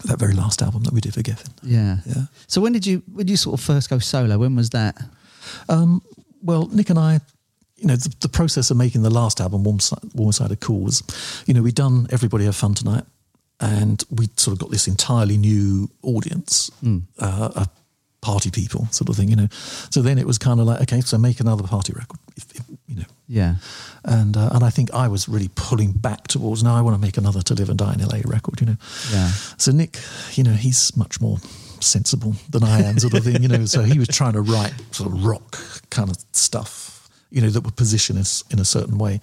that 0.05 0.21
very 0.21 0.35
last 0.35 0.63
album 0.63 0.85
that 0.85 0.95
we 0.95 1.01
did 1.01 1.15
for 1.15 1.21
Geffen. 1.23 1.51
Yeah. 1.65 1.97
Yeah. 2.07 2.27
So 2.47 2.61
when 2.61 2.73
did 2.73 2.87
you 2.87 3.03
when 3.13 3.27
did 3.27 3.31
you 3.31 3.37
sort 3.37 3.59
of 3.59 3.67
first 3.67 3.91
go 3.91 3.99
solo? 3.99 4.39
When 4.39 4.55
was 4.55 4.71
that? 4.71 4.97
Um, 5.69 6.01
well, 6.41 6.69
Nick 6.69 6.91
and 6.91 6.99
I, 6.99 7.21
you 7.77 7.89
know, 7.89 7.97
the, 7.97 8.15
the 8.21 8.29
process 8.29 8.71
of 8.71 8.77
making 8.77 9.03
the 9.03 9.11
last 9.11 9.41
album, 9.41 9.65
Warm 9.65 9.81
Side, 9.81 9.99
Warm 10.15 10.31
Side 10.31 10.53
of 10.53 10.61
Cool, 10.61 10.83
was, 10.85 11.03
you 11.47 11.55
know, 11.55 11.63
we'd 11.63 11.75
done 11.75 12.07
Everybody 12.13 12.45
Have 12.45 12.55
Fun 12.55 12.75
Tonight, 12.75 13.05
and 13.59 14.05
we 14.11 14.29
sort 14.37 14.53
of 14.53 14.61
got 14.61 14.71
this 14.71 14.87
entirely 14.87 15.37
new 15.37 15.91
audience, 16.03 16.71
uh, 17.19 17.51
of 17.57 17.69
party 18.21 18.51
people, 18.51 18.87
sort 18.91 19.09
of 19.09 19.17
thing, 19.17 19.29
you 19.29 19.37
know. 19.37 19.49
So 19.91 20.03
then 20.03 20.19
it 20.19 20.27
was 20.27 20.39
kind 20.39 20.61
of 20.61 20.67
like, 20.67 20.81
okay, 20.83 21.01
so 21.01 21.19
make 21.19 21.41
another 21.41 21.63
party 21.63 21.93
record, 21.93 22.19
if, 22.37 22.51
if, 22.57 22.65
you 22.87 22.97
know. 22.97 23.05
Yeah. 23.29 23.57
And 24.05 24.37
uh, 24.37 24.51
and 24.53 24.65
I 24.65 24.71
think 24.71 24.93
I 24.93 25.09
was 25.09 25.29
really 25.29 25.51
pulling 25.55 25.93
back 25.93 26.29
towards 26.29 26.63
now 26.63 26.75
I 26.75 26.81
want 26.81 26.97
to 26.97 27.01
make 27.01 27.17
another 27.17 27.43
To 27.43 27.55
Live 27.55 27.69
and 27.69 27.79
Die 27.79 27.95
in 27.95 28.01
LA 28.01 28.21
record, 28.25 28.61
you 28.61 28.67
know. 28.67 28.77
Yeah. 29.13 29.29
So 29.57 29.71
Nick, 29.73 29.99
you 30.33 30.45
know, 30.45 30.53
he's 30.53 30.97
much 30.97 31.21
more 31.21 31.39
sensible 31.81 32.35
than 32.51 32.65
I 32.65 32.83
am, 32.83 32.99
sort 32.99 33.15
of 33.15 33.25
thing, 33.25 33.43
you 33.43 33.49
know. 33.49 33.65
So 33.67 33.83
he 33.83 33.99
was 33.99 34.09
trying 34.09 34.33
to 34.33 34.41
write 34.41 34.73
sort 34.91 35.13
of 35.13 35.25
rock 35.25 35.59
kind 35.91 36.11
of 36.11 36.17
stuff, 36.33 37.09
you 37.31 37.41
know, 37.41 37.51
that 37.51 37.63
would 37.63 37.77
position 37.77 38.19
us 38.19 38.43
in 38.51 38.59
a 38.59 38.65
certain 38.65 38.99
way, 38.99 39.21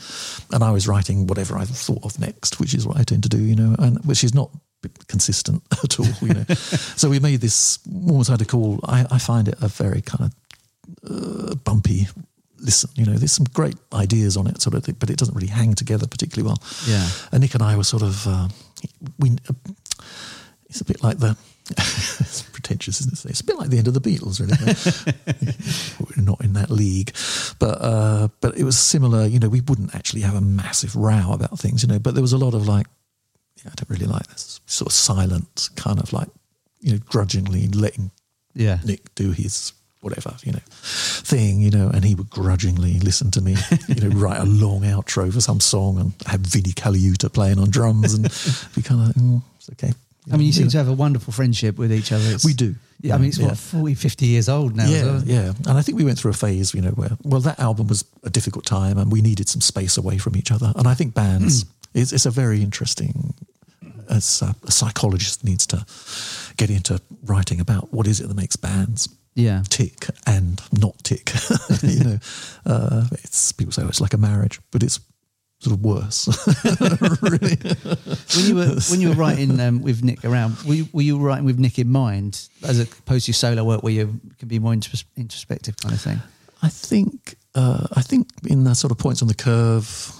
and 0.52 0.64
I 0.64 0.72
was 0.72 0.88
writing 0.88 1.28
whatever 1.28 1.58
I 1.58 1.66
thought 1.66 2.06
of 2.06 2.20
next, 2.20 2.60
which 2.60 2.74
is 2.74 2.86
what 2.88 2.98
I 2.98 3.04
tend 3.04 3.24
to 3.24 3.30
do, 3.30 3.42
you 3.42 3.56
know, 3.56 3.76
and 3.80 4.04
which 4.06 4.24
is 4.24 4.34
not 4.34 4.52
consistent 5.08 5.64
at 5.84 6.00
all, 6.00 6.08
you 6.22 6.34
know. 6.34 6.44
so 6.54 7.10
we 7.10 7.20
made 7.20 7.42
this 7.42 7.80
almost 8.08 8.30
had 8.30 8.42
of 8.42 8.48
call. 8.48 8.80
I, 8.84 9.06
I 9.12 9.20
find 9.20 9.48
it 9.48 9.56
a 9.62 9.68
very 9.68 10.02
kind 10.02 10.32
of 10.32 11.52
uh, 11.52 11.56
bumpy 11.56 12.08
listen. 12.60 12.90
You 12.96 13.06
know, 13.06 13.14
there's 13.14 13.32
some 13.32 13.46
great 13.54 13.76
ideas 13.94 14.36
on 14.36 14.48
it, 14.48 14.62
sort 14.62 14.76
of, 14.76 14.84
thing, 14.84 14.96
but 15.00 15.10
it 15.10 15.18
doesn't 15.18 15.36
really 15.36 15.48
hang 15.48 15.74
together 15.74 16.08
particularly 16.08 16.48
well. 16.48 16.62
Yeah. 16.88 17.08
And 17.32 17.42
Nick 17.42 17.54
and 17.54 17.64
I 17.64 17.78
were 17.78 17.84
sort 17.84 18.04
of 18.04 18.28
uh, 18.28 18.48
we. 19.20 19.32
Uh, 19.50 19.54
it's 20.68 20.82
a 20.82 20.86
bit 20.86 21.02
like 21.04 21.20
the. 21.20 21.38
it's 21.70 22.44
pretentious, 22.44 23.02
isn't 23.02 23.26
it? 23.26 23.30
It's 23.30 23.42
a 23.42 23.44
bit 23.44 23.58
like 23.58 23.70
the 23.70 23.80
end 23.80 23.88
of 23.88 23.96
the 23.96 24.02
Beatles, 24.02 24.40
really. 24.40 24.56
We're 26.16 26.24
not 26.24 26.44
in 26.44 26.54
that 26.54 26.70
league, 26.70 27.12
but 27.60 27.82
uh, 27.82 28.28
but 28.42 28.58
it 28.58 28.64
was 28.64 28.78
similar. 28.78 29.26
You 29.26 29.40
know, 29.40 29.50
we 29.50 29.62
wouldn't 29.62 29.96
actually 29.96 30.22
have 30.22 30.36
a 30.36 30.42
massive 30.42 30.96
row 30.96 31.32
about 31.32 31.58
things, 31.58 31.82
you 31.82 31.88
know, 31.88 32.00
but 32.00 32.14
there 32.14 32.22
was 32.22 32.34
a 32.34 32.38
lot 32.38 32.54
of 32.54 32.68
like, 32.68 32.88
I 33.66 33.72
don't 33.76 33.90
really 33.90 34.06
like 34.06 34.28
this 34.28 34.60
sort 34.66 34.88
of 34.88 34.94
silent 34.94 35.70
kind 35.76 36.00
of 36.00 36.14
like, 36.14 36.28
you 36.82 36.94
know, 36.94 37.00
grudgingly 37.06 37.68
letting 37.70 38.12
Yeah. 38.54 38.80
Nick 38.86 39.14
do 39.16 39.32
his 39.32 39.74
whatever, 40.02 40.36
you 40.44 40.52
know, 40.52 40.60
thing, 40.70 41.62
you 41.62 41.72
know, 41.72 41.90
and 41.90 42.06
he 42.06 42.14
would 42.14 42.30
grudgingly 42.30 43.00
listen 43.00 43.32
to 43.32 43.42
me, 43.42 43.56
you 43.88 43.96
know, 43.96 44.16
write 44.16 44.40
a 44.40 44.46
long 44.46 44.82
outro 44.82 45.34
for 45.34 45.42
some 45.42 45.60
song 45.60 45.98
and 46.00 46.14
have 46.28 46.42
Vinnie 46.42 46.74
Colaiuta 46.74 47.32
playing 47.34 47.58
on 47.58 47.72
drums 47.72 48.14
and 48.14 48.24
be 48.76 48.84
kind 48.84 49.10
of, 49.10 49.16
mm, 49.16 49.42
it's 49.58 49.70
okay. 49.72 49.94
I 50.32 50.38
mean, 50.38 50.48
you 50.48 50.54
seem 50.54 50.66
know. 50.66 50.70
to 50.72 50.78
have 50.78 50.88
a 50.90 50.94
wonderful 50.94 51.34
friendship 51.34 51.78
with 51.78 51.92
each 51.92 52.12
other. 52.12 52.24
It's- 52.26 52.46
We 52.46 52.54
do. 52.54 52.76
Yeah, 53.02 53.16
I 53.16 53.18
mean, 53.18 53.30
it's 53.30 53.38
Yeah. 53.38 53.48
what, 53.48 53.58
40, 53.58 53.94
50 53.96 54.26
years 54.28 54.48
old 54.50 54.76
now. 54.76 54.88
yeah, 54.88 55.04
well. 55.06 55.24
yeah. 55.26 55.54
And 55.68 55.78
I 55.78 55.82
think 55.82 55.98
we 55.98 56.04
went 56.04 56.18
through 56.18 56.32
a 56.32 56.36
phase, 56.36 56.74
you 56.74 56.82
know, 56.82 56.92
where, 56.92 57.18
well, 57.24 57.42
that 57.42 57.60
album 57.60 57.88
was 57.88 58.06
a 58.24 58.30
difficult 58.30 58.66
time 58.66 58.98
and 58.98 59.12
we 59.12 59.22
needed 59.22 59.50
some 59.50 59.62
space 59.62 59.98
away 59.98 60.18
from 60.18 60.36
each 60.36 60.52
other. 60.52 60.72
And 60.76 60.88
I 60.88 60.94
think 60.94 61.14
bands, 61.14 61.66
it's, 61.94 62.12
it's 62.14 62.26
a 62.26 62.32
very 62.32 62.62
interesting, 62.64 63.34
as 64.10 64.42
a, 64.42 64.56
a 64.68 64.72
psychologist 64.72 65.44
needs 65.44 65.66
to 65.68 65.86
get 66.58 66.70
into 66.70 67.00
writing 67.26 67.60
about 67.60 67.94
what 67.94 68.08
is 68.08 68.20
it 68.20 68.28
that 68.28 68.36
makes 68.38 68.56
bands 68.56 69.10
Yeah. 69.36 69.64
tick 69.70 70.08
and 70.26 70.62
not 70.72 70.96
tick. 71.04 71.32
you 71.84 72.04
know, 72.04 72.20
uh, 72.66 73.08
it's 73.12 73.52
people 73.52 73.72
say 73.74 73.84
oh, 73.84 73.88
it's 73.88 74.02
like 74.02 74.14
a 74.14 74.18
marriage, 74.18 74.60
but 74.72 74.84
it's 74.84 75.00
sort 75.60 75.74
of 75.78 75.84
worse. 75.84 76.28
really. 77.22 77.56
when 78.36 78.46
you 78.46 78.56
were 78.56 78.76
when 78.90 79.02
you 79.02 79.10
were 79.10 79.16
writing 79.16 79.60
um, 79.60 79.82
with 79.82 80.04
Nick 80.04 80.24
around, 80.26 80.58
were 80.64 80.74
you, 80.76 80.88
were 80.94 81.02
you 81.02 81.18
writing 81.18 81.46
with 81.46 81.58
Nick 81.60 81.80
in 81.80 81.90
mind 81.92 82.48
as 82.64 82.80
opposed 82.80 83.26
to 83.26 83.30
your 83.30 83.36
solo 83.36 83.64
work 83.64 83.82
where 83.84 83.94
you 83.94 84.20
can 84.38 84.48
be 84.48 84.60
more 84.60 84.74
intros- 84.74 85.06
introspective 85.18 85.78
kind 85.78 85.94
of 85.94 86.02
thing? 86.02 86.20
I 86.62 86.70
think 86.70 87.36
uh, 87.56 87.88
I 87.94 88.02
think 88.02 88.28
in 88.48 88.64
the 88.64 88.74
sort 88.76 88.92
of 88.92 88.98
points 88.98 89.22
on 89.22 89.28
the 89.28 89.34
curve 89.34 90.12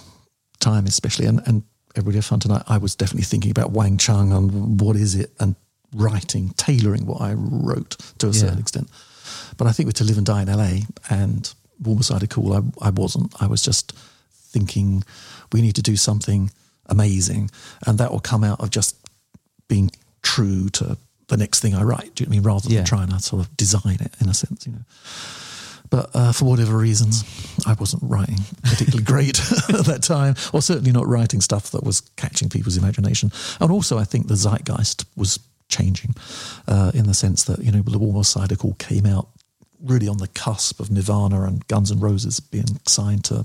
time, 0.58 0.86
especially, 0.86 1.26
and, 1.26 1.40
and 1.46 1.62
everybody 1.96 2.16
have 2.18 2.24
fun 2.26 2.40
tonight. 2.40 2.62
I 2.68 2.78
was 2.78 2.94
definitely 2.94 3.24
thinking 3.24 3.50
about 3.50 3.70
Wang 3.72 3.96
Chung 3.98 4.32
and 4.32 4.80
what 4.80 4.96
is 4.96 5.14
it, 5.14 5.30
and 5.40 5.56
writing, 5.94 6.50
tailoring 6.56 7.06
what 7.06 7.20
I 7.22 7.32
wrote 7.34 7.96
to 8.18 8.28
a 8.28 8.32
certain 8.34 8.58
extent. 8.58 8.88
But 9.56 9.66
I 9.66 9.72
think 9.72 9.86
with 9.86 9.96
To 9.96 10.04
Live 10.04 10.16
and 10.18 10.26
Die 10.26 10.42
in 10.42 10.48
LA 10.48 10.80
and 11.10 11.52
Warmer 11.82 12.02
Side 12.02 12.22
of 12.22 12.28
Cool, 12.28 12.52
I, 12.52 12.86
I 12.86 12.90
wasn't. 12.90 13.34
I 13.40 13.46
was 13.46 13.62
just 13.62 13.92
thinking 14.32 15.02
we 15.52 15.62
need 15.62 15.74
to 15.76 15.82
do 15.82 15.96
something 15.96 16.50
amazing, 16.86 17.50
and 17.86 17.98
that 17.98 18.12
will 18.12 18.20
come 18.20 18.44
out 18.44 18.60
of 18.60 18.70
just 18.70 18.96
being 19.68 19.90
true 20.22 20.68
to 20.70 20.96
the 21.28 21.36
next 21.36 21.60
thing 21.60 21.74
I 21.74 21.82
write. 21.82 22.14
Do 22.14 22.22
you 22.22 22.26
know 22.26 22.30
what 22.30 22.34
I 22.34 22.38
mean? 22.38 22.42
Rather 22.42 22.68
than 22.68 22.72
Yeah. 22.76 22.84
trying 22.84 23.08
to 23.08 23.18
sort 23.20 23.42
of 23.44 23.56
design 23.56 23.98
it 24.00 24.12
in 24.20 24.28
a 24.28 24.34
sense, 24.34 24.66
you 24.66 24.72
know. 24.72 24.78
But 25.90 26.10
uh, 26.14 26.32
for 26.32 26.44
whatever 26.46 26.76
reasons, 26.76 27.24
I 27.66 27.74
wasn't 27.74 28.02
writing 28.04 28.38
particularly 28.62 29.04
great 29.12 29.38
at 29.68 29.86
that 29.86 30.02
time, 30.02 30.34
or 30.52 30.62
certainly 30.62 30.92
not 30.92 31.06
writing 31.06 31.40
stuff 31.40 31.70
that 31.70 31.84
was 31.84 32.00
catching 32.16 32.48
people's 32.48 32.76
imagination. 32.76 33.32
And 33.60 33.70
also, 33.70 33.98
I 33.98 34.04
think 34.04 34.28
the 34.28 34.36
zeitgeist 34.36 35.06
was 35.16 35.38
changing 35.68 36.14
uh, 36.68 36.92
in 36.94 37.06
the 37.06 37.14
sense 37.14 37.44
that, 37.44 37.60
you 37.60 37.72
know, 37.72 37.82
the 37.82 37.98
of 38.52 38.58
Cool 38.58 38.74
came 38.74 39.06
out 39.06 39.28
really 39.82 40.08
on 40.08 40.18
the 40.18 40.28
cusp 40.28 40.80
of 40.80 40.90
Nirvana 40.90 41.42
and 41.42 41.66
Guns 41.68 41.90
N' 41.90 42.00
Roses 42.00 42.40
being 42.40 42.80
signed 42.86 43.24
to 43.24 43.44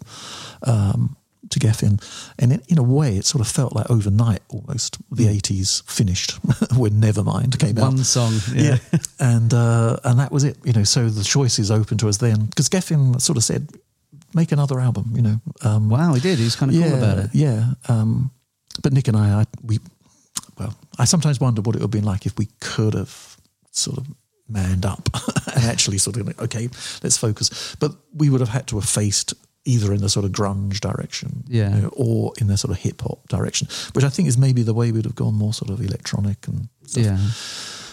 um, 0.63 1.15
to 1.49 1.59
Geffen, 1.59 2.01
and 2.39 2.53
in, 2.53 2.61
in 2.69 2.77
a 2.77 2.83
way, 2.83 3.17
it 3.17 3.25
sort 3.25 3.41
of 3.41 3.47
felt 3.47 3.75
like 3.75 3.89
overnight 3.89 4.41
almost 4.49 4.97
the 5.11 5.25
'80s 5.25 5.83
finished 5.89 6.31
when 6.77 7.01
Nevermind 7.01 7.59
came 7.59 7.77
out. 7.77 7.93
One 7.93 7.97
song, 7.97 8.33
yeah. 8.53 8.77
and 9.19 9.53
uh, 9.53 9.97
and 10.03 10.19
that 10.19 10.31
was 10.31 10.43
it. 10.43 10.57
You 10.63 10.73
know, 10.73 10.83
so 10.83 11.09
the 11.09 11.23
choice 11.23 11.59
is 11.59 11.71
open 11.71 11.97
to 11.99 12.09
us 12.09 12.17
then 12.17 12.45
because 12.45 12.69
Geffen 12.69 13.19
sort 13.19 13.37
of 13.37 13.43
said, 13.43 13.67
make 14.33 14.51
another 14.51 14.79
album. 14.79 15.11
You 15.13 15.21
know, 15.21 15.41
um, 15.63 15.89
Wow, 15.89 16.13
he 16.13 16.21
did. 16.21 16.37
He 16.37 16.43
was 16.43 16.55
kind 16.55 16.71
of 16.71 16.77
yeah, 16.77 16.89
cool 16.89 16.97
about 16.97 17.17
it. 17.19 17.29
Yeah, 17.33 17.73
um, 17.87 18.31
but 18.81 18.93
Nick 18.93 19.07
and 19.07 19.17
I, 19.17 19.41
I, 19.41 19.45
we, 19.63 19.79
well, 20.57 20.75
I 20.97 21.05
sometimes 21.05 21.39
wonder 21.39 21.61
what 21.61 21.75
it 21.75 21.79
would 21.79 21.83
have 21.83 21.91
been 21.91 22.05
like 22.05 22.25
if 22.25 22.37
we 22.37 22.47
could 22.59 22.93
have 22.93 23.37
sort 23.71 23.97
of 23.97 24.07
manned 24.47 24.85
up 24.85 25.09
and 25.55 25.65
actually 25.65 25.97
sort 25.97 26.17
of 26.17 26.27
like, 26.27 26.41
okay, 26.41 26.69
let's 27.03 27.17
focus. 27.17 27.75
But 27.79 27.93
we 28.13 28.29
would 28.29 28.41
have 28.41 28.49
had 28.49 28.67
to 28.67 28.75
have 28.75 28.85
faced 28.87 29.33
either 29.65 29.93
in 29.93 30.01
the 30.01 30.09
sort 30.09 30.25
of 30.25 30.31
grunge 30.31 30.79
direction, 30.79 31.43
Yeah. 31.47 31.75
you 31.75 31.81
know, 31.83 31.89
or 31.89 32.33
in 32.41 32.47
the 32.47 32.57
sort 32.57 32.71
of 32.71 32.77
hip 32.79 33.01
hop 33.01 33.27
direction, 33.29 33.67
which 33.93 34.03
I 34.03 34.09
think 34.09 34.27
is 34.27 34.37
maybe 34.37 34.63
the 34.63 34.73
way 34.73 34.91
we'd 34.91 35.05
have 35.05 35.15
gone 35.15 35.35
more 35.35 35.53
sort 35.53 35.69
of 35.69 35.79
electronic 35.81 36.47
and 36.47 36.67
stuff. 36.87 37.03
Yeah. 37.05 37.17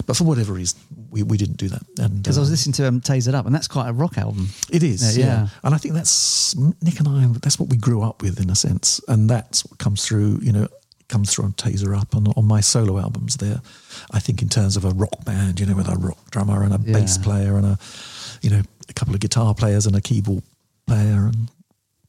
But 0.07 0.16
for 0.16 0.25
whatever 0.25 0.55
reason, 0.55 0.79
we, 1.11 1.23
we 1.23 1.37
didn't 1.37 1.59
do 1.59 1.69
that. 1.69 1.83
And 1.99 2.23
Because 2.23 2.39
I 2.39 2.41
was 2.41 2.49
uh, 2.49 2.53
listening 2.53 2.73
to 2.75 2.89
um, 2.89 3.01
Tasered 3.03 3.35
Up, 3.35 3.45
and 3.45 3.55
that's 3.55 3.69
quite 3.69 3.89
a 3.89 3.93
rock 3.93 4.16
album. 4.16 4.49
it 4.71 4.83
is, 4.83 5.19
Yeah, 5.19 5.25
yeah, 5.27 5.33
yeah. 5.43 5.49
And 5.62 5.75
I 5.75 5.79
think 5.79 5.93
that's 5.95 6.57
Nick 6.57 6.99
and 7.01 7.09
I. 7.09 7.27
That's 7.43 7.59
what 7.61 7.69
we 7.69 7.77
grew 7.77 8.01
up 8.03 8.23
with, 8.23 8.41
in 8.41 8.49
a 8.49 8.55
sense, 8.55 9.01
and 9.09 9.29
that's 9.29 9.66
what 9.66 9.79
comes 9.79 10.07
through. 10.07 10.39
You 10.41 10.53
know, 10.53 10.69
comes 11.09 11.33
through 11.35 11.45
on 11.47 11.53
Tazer 11.53 11.99
Up 11.99 12.14
and 12.14 12.33
on 12.37 12.47
my 12.47 12.61
solo 12.61 12.99
albums. 12.99 13.37
There, 13.37 13.61
I 14.11 14.21
think 14.21 14.41
in 14.41 14.49
terms 14.49 14.77
of 14.79 14.85
a 14.87 14.91
rock 14.91 15.25
band, 15.27 15.61
you 15.61 15.66
know, 15.66 15.77
with 15.77 15.89
a 15.89 15.97
rock 15.97 16.31
drummer 16.31 16.62
and 16.62 16.73
a 16.73 16.81
Yeah. 16.83 16.93
bass 16.95 17.19
player 17.19 17.57
and 17.59 17.66
a, 17.66 17.79
you 18.41 18.49
know, 18.51 18.62
a 18.89 18.93
couple 18.95 19.12
of 19.14 19.21
guitar 19.21 19.53
players 19.55 19.85
and 19.85 19.95
a 19.95 20.01
keyboard 20.01 20.45
player 20.87 21.27
and. 21.27 21.51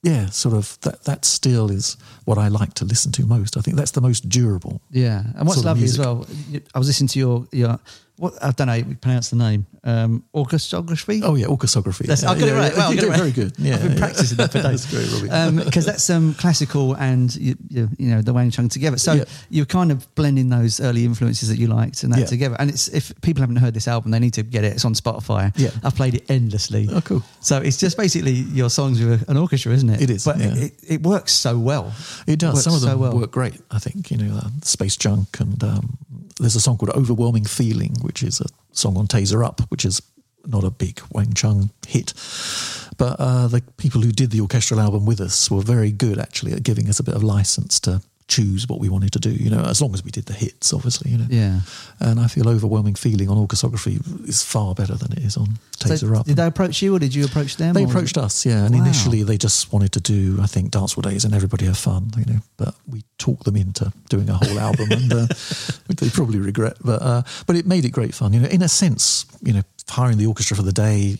Yeah, 0.02 0.30
sort 0.30 0.56
of 0.56 0.80
that. 0.82 1.04
That 1.04 1.26
still 1.26 1.70
is 1.70 1.98
what 2.24 2.38
I 2.38 2.48
like 2.48 2.74
to 2.76 2.86
listen 2.86 3.12
to 3.14 3.26
most. 3.26 3.58
I 3.58 3.62
think 3.62 3.76
that's 3.76 3.92
the 3.92 4.02
most 4.02 4.30
durable. 4.30 4.82
Yeah, 4.92 5.24
and 5.36 5.48
what's 5.48 5.64
lovely 5.64 5.84
as 5.84 6.00
well, 6.00 6.26
I 6.74 6.80
was 6.80 6.88
listening 6.88 7.10
to 7.10 7.20
your 7.20 7.48
your 7.52 7.80
what 8.20 8.34
I 8.44 8.52
don't 8.52 8.68
know 8.68 8.74
how 8.74 8.78
you 8.80 8.96
pronounce 8.96 9.30
the 9.30 9.38
name, 9.38 9.66
um. 9.84 10.24
Oh 10.34 10.46
yeah, 11.36 11.46
orchesography. 11.48 12.06
That's, 12.06 12.24
yeah, 12.24 12.32
I 12.32 12.40
got 12.40 12.48
it 12.50 12.54
right. 12.54 12.72
yeah. 12.72 12.78
Well, 12.78 12.90
I 12.90 12.92
You 12.92 12.96
got 12.96 13.02
did 13.02 13.04
it 13.04 13.10
right. 13.12 13.18
very 13.20 13.32
good. 13.32 13.54
Yeah, 13.58 13.76
I've 13.76 13.82
been 13.84 13.92
yeah. 13.94 13.98
practicing 14.00 14.38
that 14.38 14.52
for 14.52 14.62
days. 14.62 14.86
That's 14.86 15.10
great, 15.12 15.30
Robbie. 15.32 15.64
Because 15.64 15.86
that's 15.86 16.10
um, 16.10 16.34
classical 16.36 16.94
and 16.96 17.34
you, 17.36 17.56
you, 17.70 17.90
you 17.98 18.10
know 18.10 18.22
the 18.22 18.34
Wang 18.34 18.52
Chung 18.52 18.68
together. 18.70 18.98
So 18.98 19.14
Yeah. 19.14 19.24
you're 19.50 19.66
kind 19.66 19.92
of 19.92 20.14
blending 20.16 20.50
those 20.50 20.80
early 20.82 21.06
influences 21.06 21.50
that 21.50 21.58
you 21.58 21.68
liked 21.68 22.04
and 22.04 22.12
that 22.14 22.20
Yeah. 22.20 22.26
together. 22.26 22.56
And 22.60 22.70
it's 22.70 22.88
if 22.90 23.14
people 23.22 23.42
haven't 23.42 23.56
heard 23.58 23.74
this 23.74 23.88
album, 23.88 24.12
they 24.12 24.20
need 24.20 24.34
to 24.34 24.44
get 24.44 24.64
it. 24.64 24.74
It's 24.74 24.86
on 24.86 24.94
Spotify. 24.94 25.52
Yeah. 25.58 25.70
I've 25.84 25.96
played 25.96 26.16
it 26.16 26.30
endlessly. 26.30 26.88
Oh, 26.92 27.02
cool. 27.02 27.24
So 27.40 27.58
it's 27.58 27.78
just 27.78 27.96
basically 27.98 28.34
your 28.34 28.70
songs 28.70 29.00
with 29.04 29.28
an 29.30 29.38
orchestra, 29.38 29.72
isn't 29.74 29.90
it? 29.90 30.02
It 30.02 30.10
is, 30.10 30.26
but 30.26 30.38
yeah. 30.40 30.54
it, 30.56 30.74
it 30.88 31.04
works 31.04 31.32
so 31.32 31.58
well. 31.58 31.94
It 32.28 32.40
does. 32.40 32.54
Works 32.56 32.64
Some 32.66 32.74
of 32.76 32.82
them 32.82 32.90
so 32.92 32.98
well. 32.98 33.14
work 33.18 33.32
great. 33.32 33.60
I 33.72 33.80
think 33.80 34.12
you 34.12 34.18
know, 34.18 34.36
uh, 34.38 34.50
Space 34.64 34.98
Junk 34.98 35.40
and 35.40 35.64
um, 35.64 35.98
there's 36.40 36.56
a 36.56 36.60
song 36.62 36.78
called 36.78 36.92
Overwhelming 36.92 37.46
Feeling, 37.46 37.96
which 38.10 38.24
is 38.24 38.42
a 38.42 38.48
song 38.72 38.98
on 38.98 39.06
Tazer 39.06 39.46
Up, 39.46 39.62
which 39.70 39.86
is 39.86 40.02
not 40.48 40.64
a 40.64 40.72
big 40.72 41.00
Wang 41.12 41.32
Chung 41.36 41.70
hit. 41.88 42.16
But 42.98 43.18
uh, 43.20 43.48
the 43.48 43.62
people 43.78 44.02
who 44.02 44.12
did 44.12 44.32
the 44.32 44.42
orchestral 44.42 44.80
album 44.80 45.06
with 45.06 45.22
us 45.22 45.52
were 45.52 45.62
very 45.62 45.92
good 45.92 46.18
actually 46.18 46.54
at 46.54 46.64
giving 46.64 46.90
us 46.90 47.00
a 47.00 47.04
bit 47.04 47.14
of 47.14 47.22
license 47.22 47.80
to 47.82 48.02
choose 48.30 48.68
what 48.70 48.80
we 48.80 48.88
wanted 48.90 49.12
to 49.12 49.20
do, 49.20 49.32
you 49.32 49.50
know, 49.50 49.64
as 49.66 49.82
long 49.82 49.94
as 49.94 50.04
we 50.06 50.12
did 50.12 50.26
the 50.28 50.34
hits, 50.34 50.72
obviously, 50.72 51.12
you 51.12 51.18
know. 51.18 51.26
Yeah. 51.30 51.60
And 52.00 52.20
I 52.20 52.28
feel 52.28 52.48
overwhelming 52.48 52.96
feeling 52.96 53.28
on 53.30 53.38
orchesography 53.38 54.00
is 54.30 54.44
far 54.44 54.74
better 54.76 54.96
than 54.96 55.12
it 55.14 55.20
is 55.20 55.36
on 55.36 55.48
Tazer 55.80 56.00
So 56.14 56.16
Up. 56.16 56.26
did 56.28 56.38
they 56.38 56.46
approach 56.46 56.82
you 56.82 56.96
or 56.96 57.00
did 57.00 57.14
you 57.16 57.26
approach 57.26 57.58
them? 57.58 57.74
They 57.74 57.84
approached 57.84 58.18
it- 58.18 58.24
us, 58.24 58.46
yeah, 58.46 58.66
and 58.66 58.76
Wow. 58.76 58.82
initially 58.84 59.24
they 59.24 59.38
just 59.38 59.74
wanted 59.74 59.92
to 59.94 60.00
do, 60.00 60.38
I 60.42 60.46
think, 60.48 60.72
dance 60.72 60.90
Dancehall 60.94 61.04
Days 61.10 61.26
and 61.26 61.34
everybody 61.34 61.66
have 61.66 61.78
fun, 61.78 62.12
you 62.18 62.26
know. 62.34 62.40
But 62.58 62.76
we 62.88 63.04
talked 63.18 63.44
them 63.46 63.56
into 63.58 63.92
doing 64.10 64.30
a 64.30 64.34
whole 64.38 64.60
album, 64.60 64.92
and 64.92 65.12
uh, 65.12 65.28
they 65.98 66.10
probably 66.10 66.40
regret. 66.40 66.78
But 66.84 67.02
uh, 67.02 67.22
but 67.48 67.56
it 67.56 67.66
made 67.68 67.84
it 67.86 67.92
great 67.92 68.14
fun, 68.16 68.34
you 68.34 68.40
know. 68.40 68.48
In 68.50 68.62
a 68.62 68.70
sense, 68.70 69.26
you 69.42 69.54
know, 69.54 69.64
hiring 69.90 70.18
the 70.18 70.26
orchestra 70.28 70.56
for 70.56 70.64
the 70.64 70.72
day, 70.72 71.18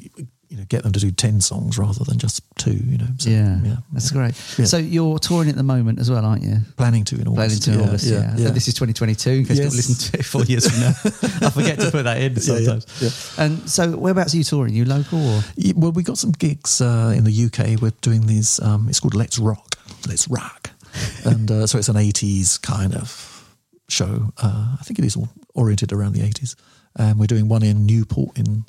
you 0.50 0.58
know, 0.58 0.66
get 0.68 0.82
them 0.84 0.92
to 0.92 1.00
do 1.00 1.12
ten 1.12 1.40
songs 1.42 1.78
rather 1.78 2.04
than 2.04 2.18
just 2.18 2.42
two, 2.58 2.74
you 2.74 2.98
know. 2.98 3.08
So, 3.18 3.30
Yeah, 3.30 3.60
yeah, 3.64 3.76
that's 3.94 4.12
yeah. 4.12 4.18
great. 4.18 4.36
So 4.68 4.78
you're 4.78 5.20
touring 5.20 5.48
at 5.50 5.56
the 5.56 5.64
moment 5.64 6.00
as 6.00 6.10
well, 6.10 6.26
aren't 6.26 6.42
you? 6.44 6.58
Planning 6.76 7.06
to 7.06 7.16
in 7.22 7.28
august 7.28 7.36
Planning 7.36 7.60
to 7.60 7.84
in 7.84 7.88
August, 7.90 8.06
yeah. 8.08 8.36
yeah. 8.36 8.50
This 8.50 8.68
is 8.68 8.74
2022. 8.74 9.30
In 9.30 9.46
case 9.46 9.58
Yes. 9.58 9.66
people 9.66 9.76
listen 9.78 10.12
to 10.12 10.20
it 10.20 10.26
four 10.26 10.44
years 10.46 10.68
from 10.70 10.80
now, 10.80 10.90
I 11.48 11.50
forget 11.52 11.80
to 11.80 11.92
put 11.92 12.04
that 12.04 12.20
in 12.20 12.36
sometimes. 12.40 13.38
And 13.38 13.70
so, 13.70 13.96
whereabouts 13.96 14.34
are 14.34 14.38
you 14.38 14.44
touring? 14.44 14.74
you 14.74 14.86
local 14.86 15.20
or? 15.36 15.42
Yeah, 15.56 15.74
well, 15.76 15.92
we 15.92 16.02
got 16.04 16.18
some 16.18 16.32
gigs 16.32 16.82
uh, 16.82 17.14
in 17.16 17.24
the 17.26 17.46
UK. 17.46 17.80
We're 17.82 17.92
doing 18.02 18.26
these. 18.26 18.60
Um, 18.62 18.90
it's 18.90 19.00
called 19.00 19.14
Let's 19.16 19.38
Rock. 19.38 19.76
Let's 20.08 20.28
Rock, 20.28 20.72
and 21.26 21.52
uh, 21.52 21.68
so 21.68 21.78
it's 21.78 21.90
an 21.90 21.96
'80s 21.96 22.60
kind 22.62 22.96
of 22.96 23.46
show. 23.88 24.32
Uh, 24.42 24.78
I 24.80 24.84
think 24.84 24.98
it 25.00 25.06
is 25.06 25.16
all 25.16 25.30
oriented 25.54 25.94
around 25.94 26.14
the 26.14 26.22
'80s. 26.22 26.56
And 26.96 27.20
we're 27.20 27.28
doing 27.28 27.48
one 27.48 27.62
in 27.64 27.86
Newport 27.86 28.38
in 28.38 28.66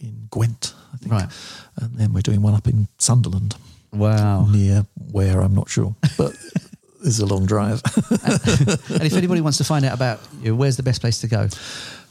in 0.00 0.28
Gwent, 0.30 0.74
I 0.92 0.96
think. 0.98 1.12
Right. 1.12 1.28
And 1.76 1.96
then 1.96 2.12
we're 2.12 2.20
doing 2.22 2.42
one 2.42 2.54
up 2.54 2.66
in 2.68 2.88
Sunderland, 2.98 3.56
Wow. 3.92 4.46
near 4.46 4.86
where 5.10 5.40
I'm 5.40 5.54
not 5.54 5.68
sure, 5.68 5.94
but 6.18 6.34
it's 7.04 7.18
a 7.20 7.26
long 7.26 7.46
drive. 7.46 7.82
and 8.10 9.02
if 9.02 9.14
anybody 9.14 9.40
wants 9.40 9.58
to 9.58 9.64
find 9.64 9.84
out 9.84 9.94
about 9.94 10.20
you, 10.42 10.54
where's 10.56 10.76
the 10.76 10.82
best 10.82 11.00
place 11.00 11.20
to 11.20 11.28
go? 11.28 11.48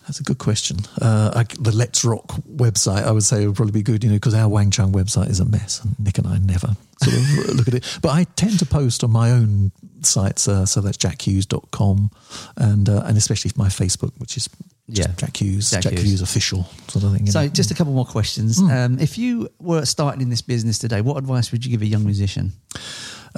That's 0.08 0.20
a 0.20 0.24
good 0.24 0.38
question. 0.38 0.78
Uh, 1.02 1.32
I, 1.36 1.44
the 1.60 1.72
Let's 1.72 2.06
Rock 2.06 2.28
website, 2.48 3.04
I 3.04 3.12
would 3.12 3.24
say, 3.24 3.48
would 3.48 3.56
probably 3.56 3.72
be 3.72 3.82
good, 3.82 4.04
you 4.04 4.10
know, 4.10 4.18
because 4.18 4.36
our 4.36 4.48
Wang 4.48 4.70
Chung 4.70 4.92
website 4.92 5.30
is 5.30 5.40
a 5.40 5.46
mess, 5.46 5.84
and 5.84 5.98
Nick 6.00 6.20
and 6.20 6.28
I 6.28 6.38
never 6.38 6.76
sort 7.02 7.18
of 7.18 7.56
look 7.56 7.68
at 7.68 7.74
it. 7.74 8.00
But 8.02 8.10
I 8.10 8.26
tend 8.36 8.60
to 8.60 8.66
post 8.66 9.04
on 9.04 9.12
my 9.12 9.32
own 9.32 9.72
sites, 10.02 10.48
uh, 10.48 10.66
so 10.66 10.82
that's 10.82 10.98
jackhues.com, 10.98 12.12
and 12.58 12.90
uh, 12.90 13.04
and 13.06 13.18
especially 13.18 13.52
my 13.56 13.68
Facebook, 13.68 14.12
which 14.20 14.38
is 14.38 14.48
just 14.90 15.10
Yeah. 15.10 15.14
Jack 15.18 15.38
Hues, 15.38 15.72
Jack 15.72 15.84
Jack, 15.84 15.94
Hues. 15.94 16.04
Hues. 16.04 16.22
official 16.22 16.68
sort 16.88 17.06
of 17.06 17.14
thing. 17.14 17.26
So, 17.28 17.42
know. 17.42 17.48
just 17.48 17.72
a 17.72 17.74
couple 17.74 17.94
more 17.94 18.06
questions. 18.06 18.60
Hmm. 18.60 18.70
Um, 18.70 19.00
if 19.00 19.18
you 19.18 19.50
were 19.60 19.86
starting 19.86 20.22
in 20.22 20.30
this 20.30 20.42
business 20.42 20.78
today, 20.78 21.02
what 21.02 21.18
advice 21.18 21.52
would 21.52 21.66
you 21.66 21.72
give 21.72 21.82
a 21.82 21.88
young 21.88 22.06
musician? 22.06 22.54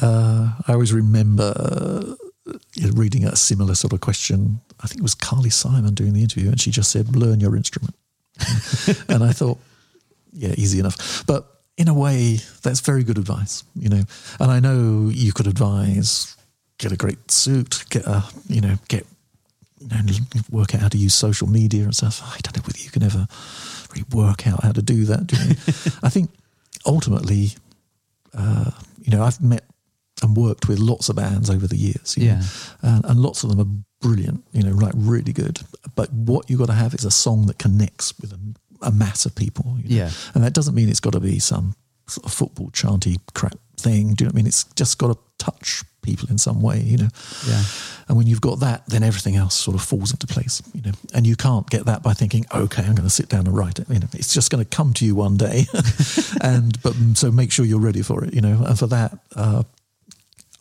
Uh, 0.01 0.51
I 0.67 0.73
always 0.73 0.93
remember 0.93 1.53
uh, 1.57 2.55
reading 2.93 3.25
a 3.25 3.35
similar 3.35 3.75
sort 3.75 3.93
of 3.93 4.01
question. 4.01 4.61
I 4.79 4.87
think 4.87 4.99
it 4.99 5.03
was 5.03 5.15
Carly 5.15 5.49
Simon 5.49 5.93
doing 5.93 6.13
the 6.13 6.21
interview, 6.21 6.49
and 6.49 6.59
she 6.59 6.71
just 6.71 6.91
said, 6.91 7.15
"Learn 7.15 7.39
your 7.39 7.55
instrument." 7.55 7.95
and 9.09 9.23
I 9.23 9.31
thought, 9.31 9.57
yeah, 10.31 10.53
easy 10.57 10.79
enough. 10.79 11.25
But 11.25 11.47
in 11.77 11.87
a 11.87 11.93
way, 11.93 12.39
that's 12.61 12.79
very 12.81 13.03
good 13.03 13.17
advice, 13.17 13.63
you 13.75 13.89
know. 13.89 14.03
And 14.39 14.51
I 14.51 14.59
know 14.59 15.09
you 15.11 15.33
could 15.33 15.47
advise 15.47 16.35
get 16.77 16.91
a 16.91 16.95
great 16.95 17.31
suit, 17.31 17.85
get 17.89 18.05
a, 18.05 18.23
you 18.47 18.61
know, 18.61 18.75
get, 18.87 19.05
you 19.79 19.87
know, 19.87 20.01
work 20.51 20.75
out 20.75 20.81
how 20.81 20.87
to 20.87 20.97
use 20.97 21.13
social 21.13 21.47
media 21.47 21.83
and 21.83 21.95
stuff. 21.95 22.21
I 22.23 22.37
don't 22.41 22.55
know 22.57 22.63
whether 22.65 22.79
you 22.79 22.91
can 22.91 23.03
ever 23.03 23.27
really 23.91 24.05
work 24.11 24.47
out 24.47 24.63
how 24.63 24.71
to 24.71 24.81
do 24.81 25.05
that. 25.05 25.27
Do 25.27 25.35
you? 25.37 25.55
I 26.03 26.09
think 26.09 26.29
ultimately, 26.85 27.51
uh, 28.33 28.71
you 29.01 29.15
know, 29.15 29.23
I've 29.23 29.41
met 29.41 29.63
and 30.23 30.35
worked 30.35 30.67
with 30.67 30.79
lots 30.79 31.09
of 31.09 31.15
bands 31.15 31.49
over 31.49 31.67
the 31.67 31.77
years. 31.77 32.15
you 32.17 32.27
know, 32.27 32.33
Yeah. 32.33 32.43
and, 32.81 33.05
and 33.05 33.19
lots 33.19 33.43
of 33.43 33.49
them 33.49 33.59
are 33.59 33.83
brilliant, 34.01 34.43
you 34.51 34.63
know, 34.63 34.73
like 34.75 34.93
really 34.95 35.33
good. 35.33 35.59
But 35.95 36.11
what 36.13 36.49
you've 36.49 36.59
got 36.59 36.67
to 36.67 36.73
have 36.73 36.93
is 36.93 37.05
a 37.05 37.11
song 37.11 37.45
that 37.47 37.57
connects 37.59 38.13
with 38.19 38.31
a, 38.33 38.39
a 38.81 38.91
mass 38.91 39.25
of 39.25 39.35
people. 39.35 39.77
you 39.83 39.89
know. 39.89 39.95
Yeah. 40.05 40.11
And 40.33 40.43
that 40.43 40.53
doesn't 40.53 40.75
mean 40.75 40.89
it's 40.89 40.99
got 40.99 41.13
to 41.13 41.19
be 41.19 41.39
some 41.39 41.75
sort 42.07 42.25
of 42.25 42.33
football 42.33 42.69
chanty 42.71 43.17
crap 43.33 43.57
thing. 43.77 44.13
Do 44.13 44.23
you 44.23 44.27
know 44.27 44.29
what 44.29 44.35
I 44.35 44.37
mean? 44.37 44.47
It's 44.47 44.63
just 44.75 44.97
got 44.97 45.13
to 45.13 45.17
touch 45.37 45.83
people 46.01 46.29
in 46.29 46.37
some 46.37 46.61
way, 46.61 46.79
you 46.79 46.97
know. 46.97 47.09
Yeah. 47.47 47.61
And 48.07 48.15
when 48.17 48.25
you've 48.27 48.39
got 48.41 48.61
that, 48.61 48.87
then 48.87 49.03
everything 49.03 49.35
else 49.35 49.53
sort 49.55 49.75
of 49.75 49.83
falls 49.83 50.11
into 50.11 50.25
place, 50.25 50.61
you 50.73 50.81
know. 50.81 50.93
And 51.13 51.27
you 51.27 51.35
can't 51.35 51.69
get 51.69 51.85
that 51.85 52.01
by 52.01 52.13
thinking, 52.13 52.45
okay, 52.55 52.81
I'm 52.83 52.95
going 52.95 53.07
to 53.07 53.13
sit 53.13 53.27
down 53.27 53.45
and 53.45 53.55
write 53.55 53.79
it. 53.79 53.89
You 53.89 53.99
know, 53.99 54.07
it's 54.13 54.33
just 54.33 54.49
going 54.49 54.63
to 54.63 54.69
come 54.77 54.93
to 54.93 55.05
you 55.05 55.15
one 55.15 55.35
day. 55.37 55.65
and 56.41 56.81
but 56.81 56.93
mm, 56.93 57.15
so 57.17 57.29
make 57.31 57.51
sure 57.51 57.65
you're 57.65 57.79
ready 57.81 58.01
for 58.01 58.23
it, 58.23 58.33
you 58.33 58.39
know. 58.41 58.63
And 58.65 58.79
for 58.79 58.87
that, 58.87 59.17
uh, 59.35 59.63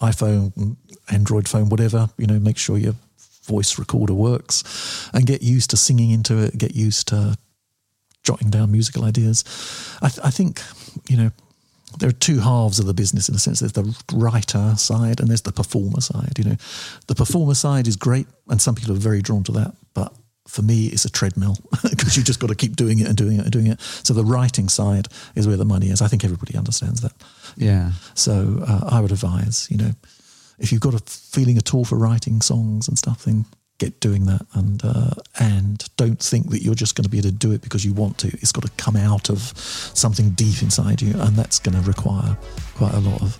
iPhone, 0.00 0.76
Android 1.10 1.48
phone, 1.48 1.68
whatever, 1.68 2.08
you 2.18 2.26
know, 2.26 2.38
make 2.38 2.58
sure 2.58 2.76
your 2.76 2.94
voice 3.44 3.78
recorder 3.78 4.14
works, 4.14 5.08
and 5.14 5.26
get 5.26 5.42
used 5.42 5.70
to 5.70 5.76
singing 5.76 6.10
into 6.10 6.38
it. 6.38 6.58
Get 6.58 6.74
used 6.74 7.08
to 7.08 7.36
jotting 8.22 8.50
down 8.50 8.72
musical 8.72 9.04
ideas. 9.04 9.44
I, 10.02 10.08
th- 10.08 10.20
I 10.24 10.30
think, 10.30 10.60
you 11.08 11.16
know, 11.16 11.30
there 11.98 12.08
are 12.08 12.12
two 12.12 12.40
halves 12.40 12.78
of 12.78 12.86
the 12.86 12.94
business 12.94 13.28
in 13.28 13.34
a 13.34 13.38
sense. 13.38 13.60
There's 13.60 13.72
the 13.72 13.96
writer 14.12 14.74
side 14.76 15.20
and 15.20 15.28
there's 15.28 15.42
the 15.42 15.52
performer 15.52 16.00
side. 16.00 16.32
You 16.36 16.44
know, 16.44 16.56
the 17.06 17.14
performer 17.14 17.54
side 17.54 17.86
is 17.86 17.96
great, 17.96 18.26
and 18.48 18.60
some 18.60 18.74
people 18.74 18.94
are 18.94 18.98
very 18.98 19.22
drawn 19.22 19.44
to 19.44 19.52
that. 19.52 19.74
For 20.46 20.62
me, 20.62 20.86
it's 20.86 21.04
a 21.04 21.10
treadmill 21.10 21.56
because 21.90 22.16
you 22.16 22.22
just 22.22 22.40
got 22.40 22.48
to 22.48 22.54
keep 22.54 22.76
doing 22.76 22.98
it 22.98 23.06
and 23.06 23.16
doing 23.16 23.38
it 23.38 23.42
and 23.42 23.50
doing 23.50 23.66
it. 23.66 23.80
So 23.80 24.14
the 24.14 24.24
writing 24.24 24.68
side 24.68 25.08
is 25.34 25.46
where 25.46 25.56
the 25.56 25.64
money 25.64 25.88
is. 25.88 26.00
I 26.00 26.08
think 26.08 26.24
everybody 26.24 26.56
understands 26.56 27.00
that. 27.00 27.12
Yeah. 27.56 27.92
So 28.14 28.62
uh, 28.66 28.88
I 28.90 29.00
would 29.00 29.12
advise, 29.12 29.68
you 29.70 29.76
know, 29.76 29.90
if 30.58 30.72
you've 30.72 30.80
got 30.80 30.94
a 30.94 30.98
feeling 30.98 31.58
at 31.58 31.74
all 31.74 31.84
for 31.84 31.96
writing 31.96 32.40
songs 32.40 32.88
and 32.88 32.96
stuff, 32.96 33.24
then 33.24 33.44
get 33.78 34.00
doing 34.00 34.24
that, 34.26 34.46
and 34.54 34.82
uh, 34.84 35.10
and 35.38 35.84
don't 35.96 36.18
think 36.20 36.50
that 36.50 36.62
you're 36.62 36.74
just 36.74 36.94
going 36.94 37.04
to 37.04 37.10
be 37.10 37.18
able 37.18 37.28
to 37.28 37.34
do 37.34 37.52
it 37.52 37.62
because 37.62 37.84
you 37.84 37.92
want 37.92 38.18
to. 38.18 38.28
It's 38.28 38.52
got 38.52 38.64
to 38.64 38.70
come 38.76 38.96
out 38.96 39.28
of 39.28 39.40
something 39.58 40.30
deep 40.30 40.62
inside 40.62 41.02
you, 41.02 41.14
and 41.20 41.36
that's 41.36 41.58
going 41.58 41.76
to 41.76 41.86
require 41.86 42.36
quite 42.74 42.94
a 42.94 43.00
lot 43.00 43.20
of 43.22 43.38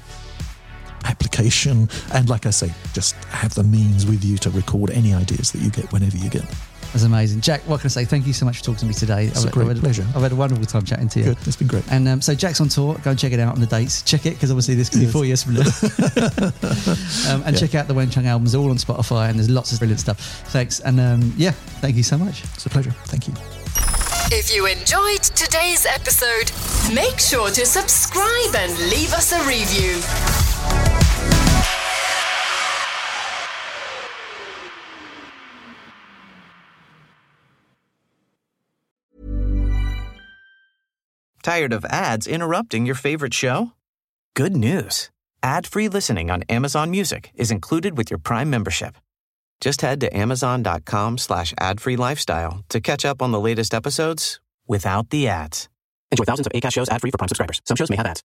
application. 1.05 1.89
And 2.13 2.29
like 2.29 2.47
I 2.47 2.51
say, 2.51 2.73
just 2.93 3.15
have 3.27 3.55
the 3.55 3.65
means 3.65 4.07
with 4.07 4.25
you 4.25 4.37
to 4.39 4.51
record 4.51 4.91
any 4.91 5.15
ideas 5.15 5.53
that 5.53 5.61
you 5.61 5.71
get 5.71 5.91
whenever 5.93 6.17
you 6.17 6.29
get 6.29 6.43
them. 6.43 6.57
That's 6.93 7.05
amazing. 7.05 7.41
Jack, 7.43 7.61
what 7.63 7.81
can 7.81 7.89
I 7.89 7.91
say? 7.91 8.05
Thank 8.07 8.27
you 8.27 8.33
so 8.33 8.47
much 8.47 8.59
for 8.59 8.65
talking 8.65 8.81
to 8.81 8.87
me 8.87 8.95
today. 8.95 9.27
It's 9.27 9.45
a 9.45 9.51
great 9.51 9.69
had, 9.69 9.79
pleasure. 9.81 10.07
I've 10.15 10.23
had 10.23 10.33
a 10.33 10.37
wonderful 10.37 10.65
time 10.65 10.85
chatting 10.85 11.09
to 11.11 11.19
you. 11.19 11.25
Good, 11.27 11.39
it's 11.47 11.57
been 11.57 11.69
great. 11.69 11.85
And 11.91 12.09
um, 12.09 12.21
so 12.23 12.35
Jack's 12.35 12.61
on 12.61 12.69
tour. 12.69 12.97
Go 13.03 13.11
and 13.11 13.19
check 13.19 13.33
it 13.33 13.41
out 13.41 13.55
on 13.55 13.61
the 13.61 13.67
dates. 13.67 14.03
Check 14.03 14.25
it 14.27 14.31
because 14.35 14.51
obviously 14.51 14.75
this 14.77 14.89
could 14.89 15.01
be 15.01 15.07
four 15.07 15.25
years 15.25 15.43
from 15.43 15.55
now. 15.55 15.61
um, 17.31 17.43
and 17.45 17.55
Yeah. 17.55 17.61
check 17.61 17.75
out 17.75 17.87
the 17.89 17.95
Wang 17.95 18.09
Chung 18.11 18.27
albums. 18.27 18.53
They're 18.53 18.61
all 18.61 18.71
on 18.71 18.77
Spotify 18.79 19.29
and 19.29 19.39
there's 19.39 19.51
lots 19.51 19.73
of 19.73 19.79
brilliant 19.79 20.01
stuff. 20.01 20.19
Thanks. 20.49 20.81
And 20.81 20.99
um, 21.01 21.33
yeah, 21.37 21.51
thank 21.81 21.97
you 21.97 22.03
so 22.03 22.17
much. 22.17 22.43
It's 22.55 22.67
a 22.67 22.71
pleasure. 22.71 22.93
Thank 23.07 23.29
you. 23.29 23.35
If 24.33 24.55
you 24.55 24.67
enjoyed 24.67 25.23
today's 25.23 25.87
episode, 25.87 26.51
make 26.95 27.19
sure 27.21 27.49
to 27.51 27.65
subscribe 27.67 28.55
and 28.57 28.73
leave 28.91 29.13
us 29.13 29.33
a 29.33 29.39
review. 29.47 31.06
Tired 41.47 41.73
of 41.73 41.85
ads 41.85 42.27
interrupting 42.27 42.87
your 42.87 42.97
favorite 42.97 43.33
show? 43.33 43.71
Good 44.35 44.57
news. 44.57 45.11
Ad-free 45.45 45.87
listening 45.87 46.29
on 46.29 46.43
Amazon 46.49 46.91
Music 46.91 47.31
is 47.37 47.53
included 47.53 47.97
with 47.97 48.11
your 48.11 48.19
Prime 48.19 48.51
membership. 48.51 48.97
Just 49.61 49.81
head 49.83 50.01
to 50.01 50.13
amazon.com 50.13 51.19
slash 51.19 51.55
ad-free 51.61 51.95
lifestyle 51.95 52.65
to 52.69 52.81
catch 52.81 53.05
up 53.05 53.23
on 53.23 53.31
the 53.31 53.39
latest 53.39 53.75
episodes 53.75 54.41
without 54.67 55.11
the 55.11 55.29
ads. 55.29 55.69
Enjoy 56.11 56.25
thousands 56.25 56.49
of 56.49 56.53
ACAST 56.53 56.73
shows 56.73 56.89
ad-free 56.89 57.13
for 57.13 57.19
Prime 57.19 57.29
subscribers. 57.29 57.63
Some 57.65 57.77
shows 57.77 57.91
may 57.91 57.97
have 57.97 58.07
ads. 58.07 58.25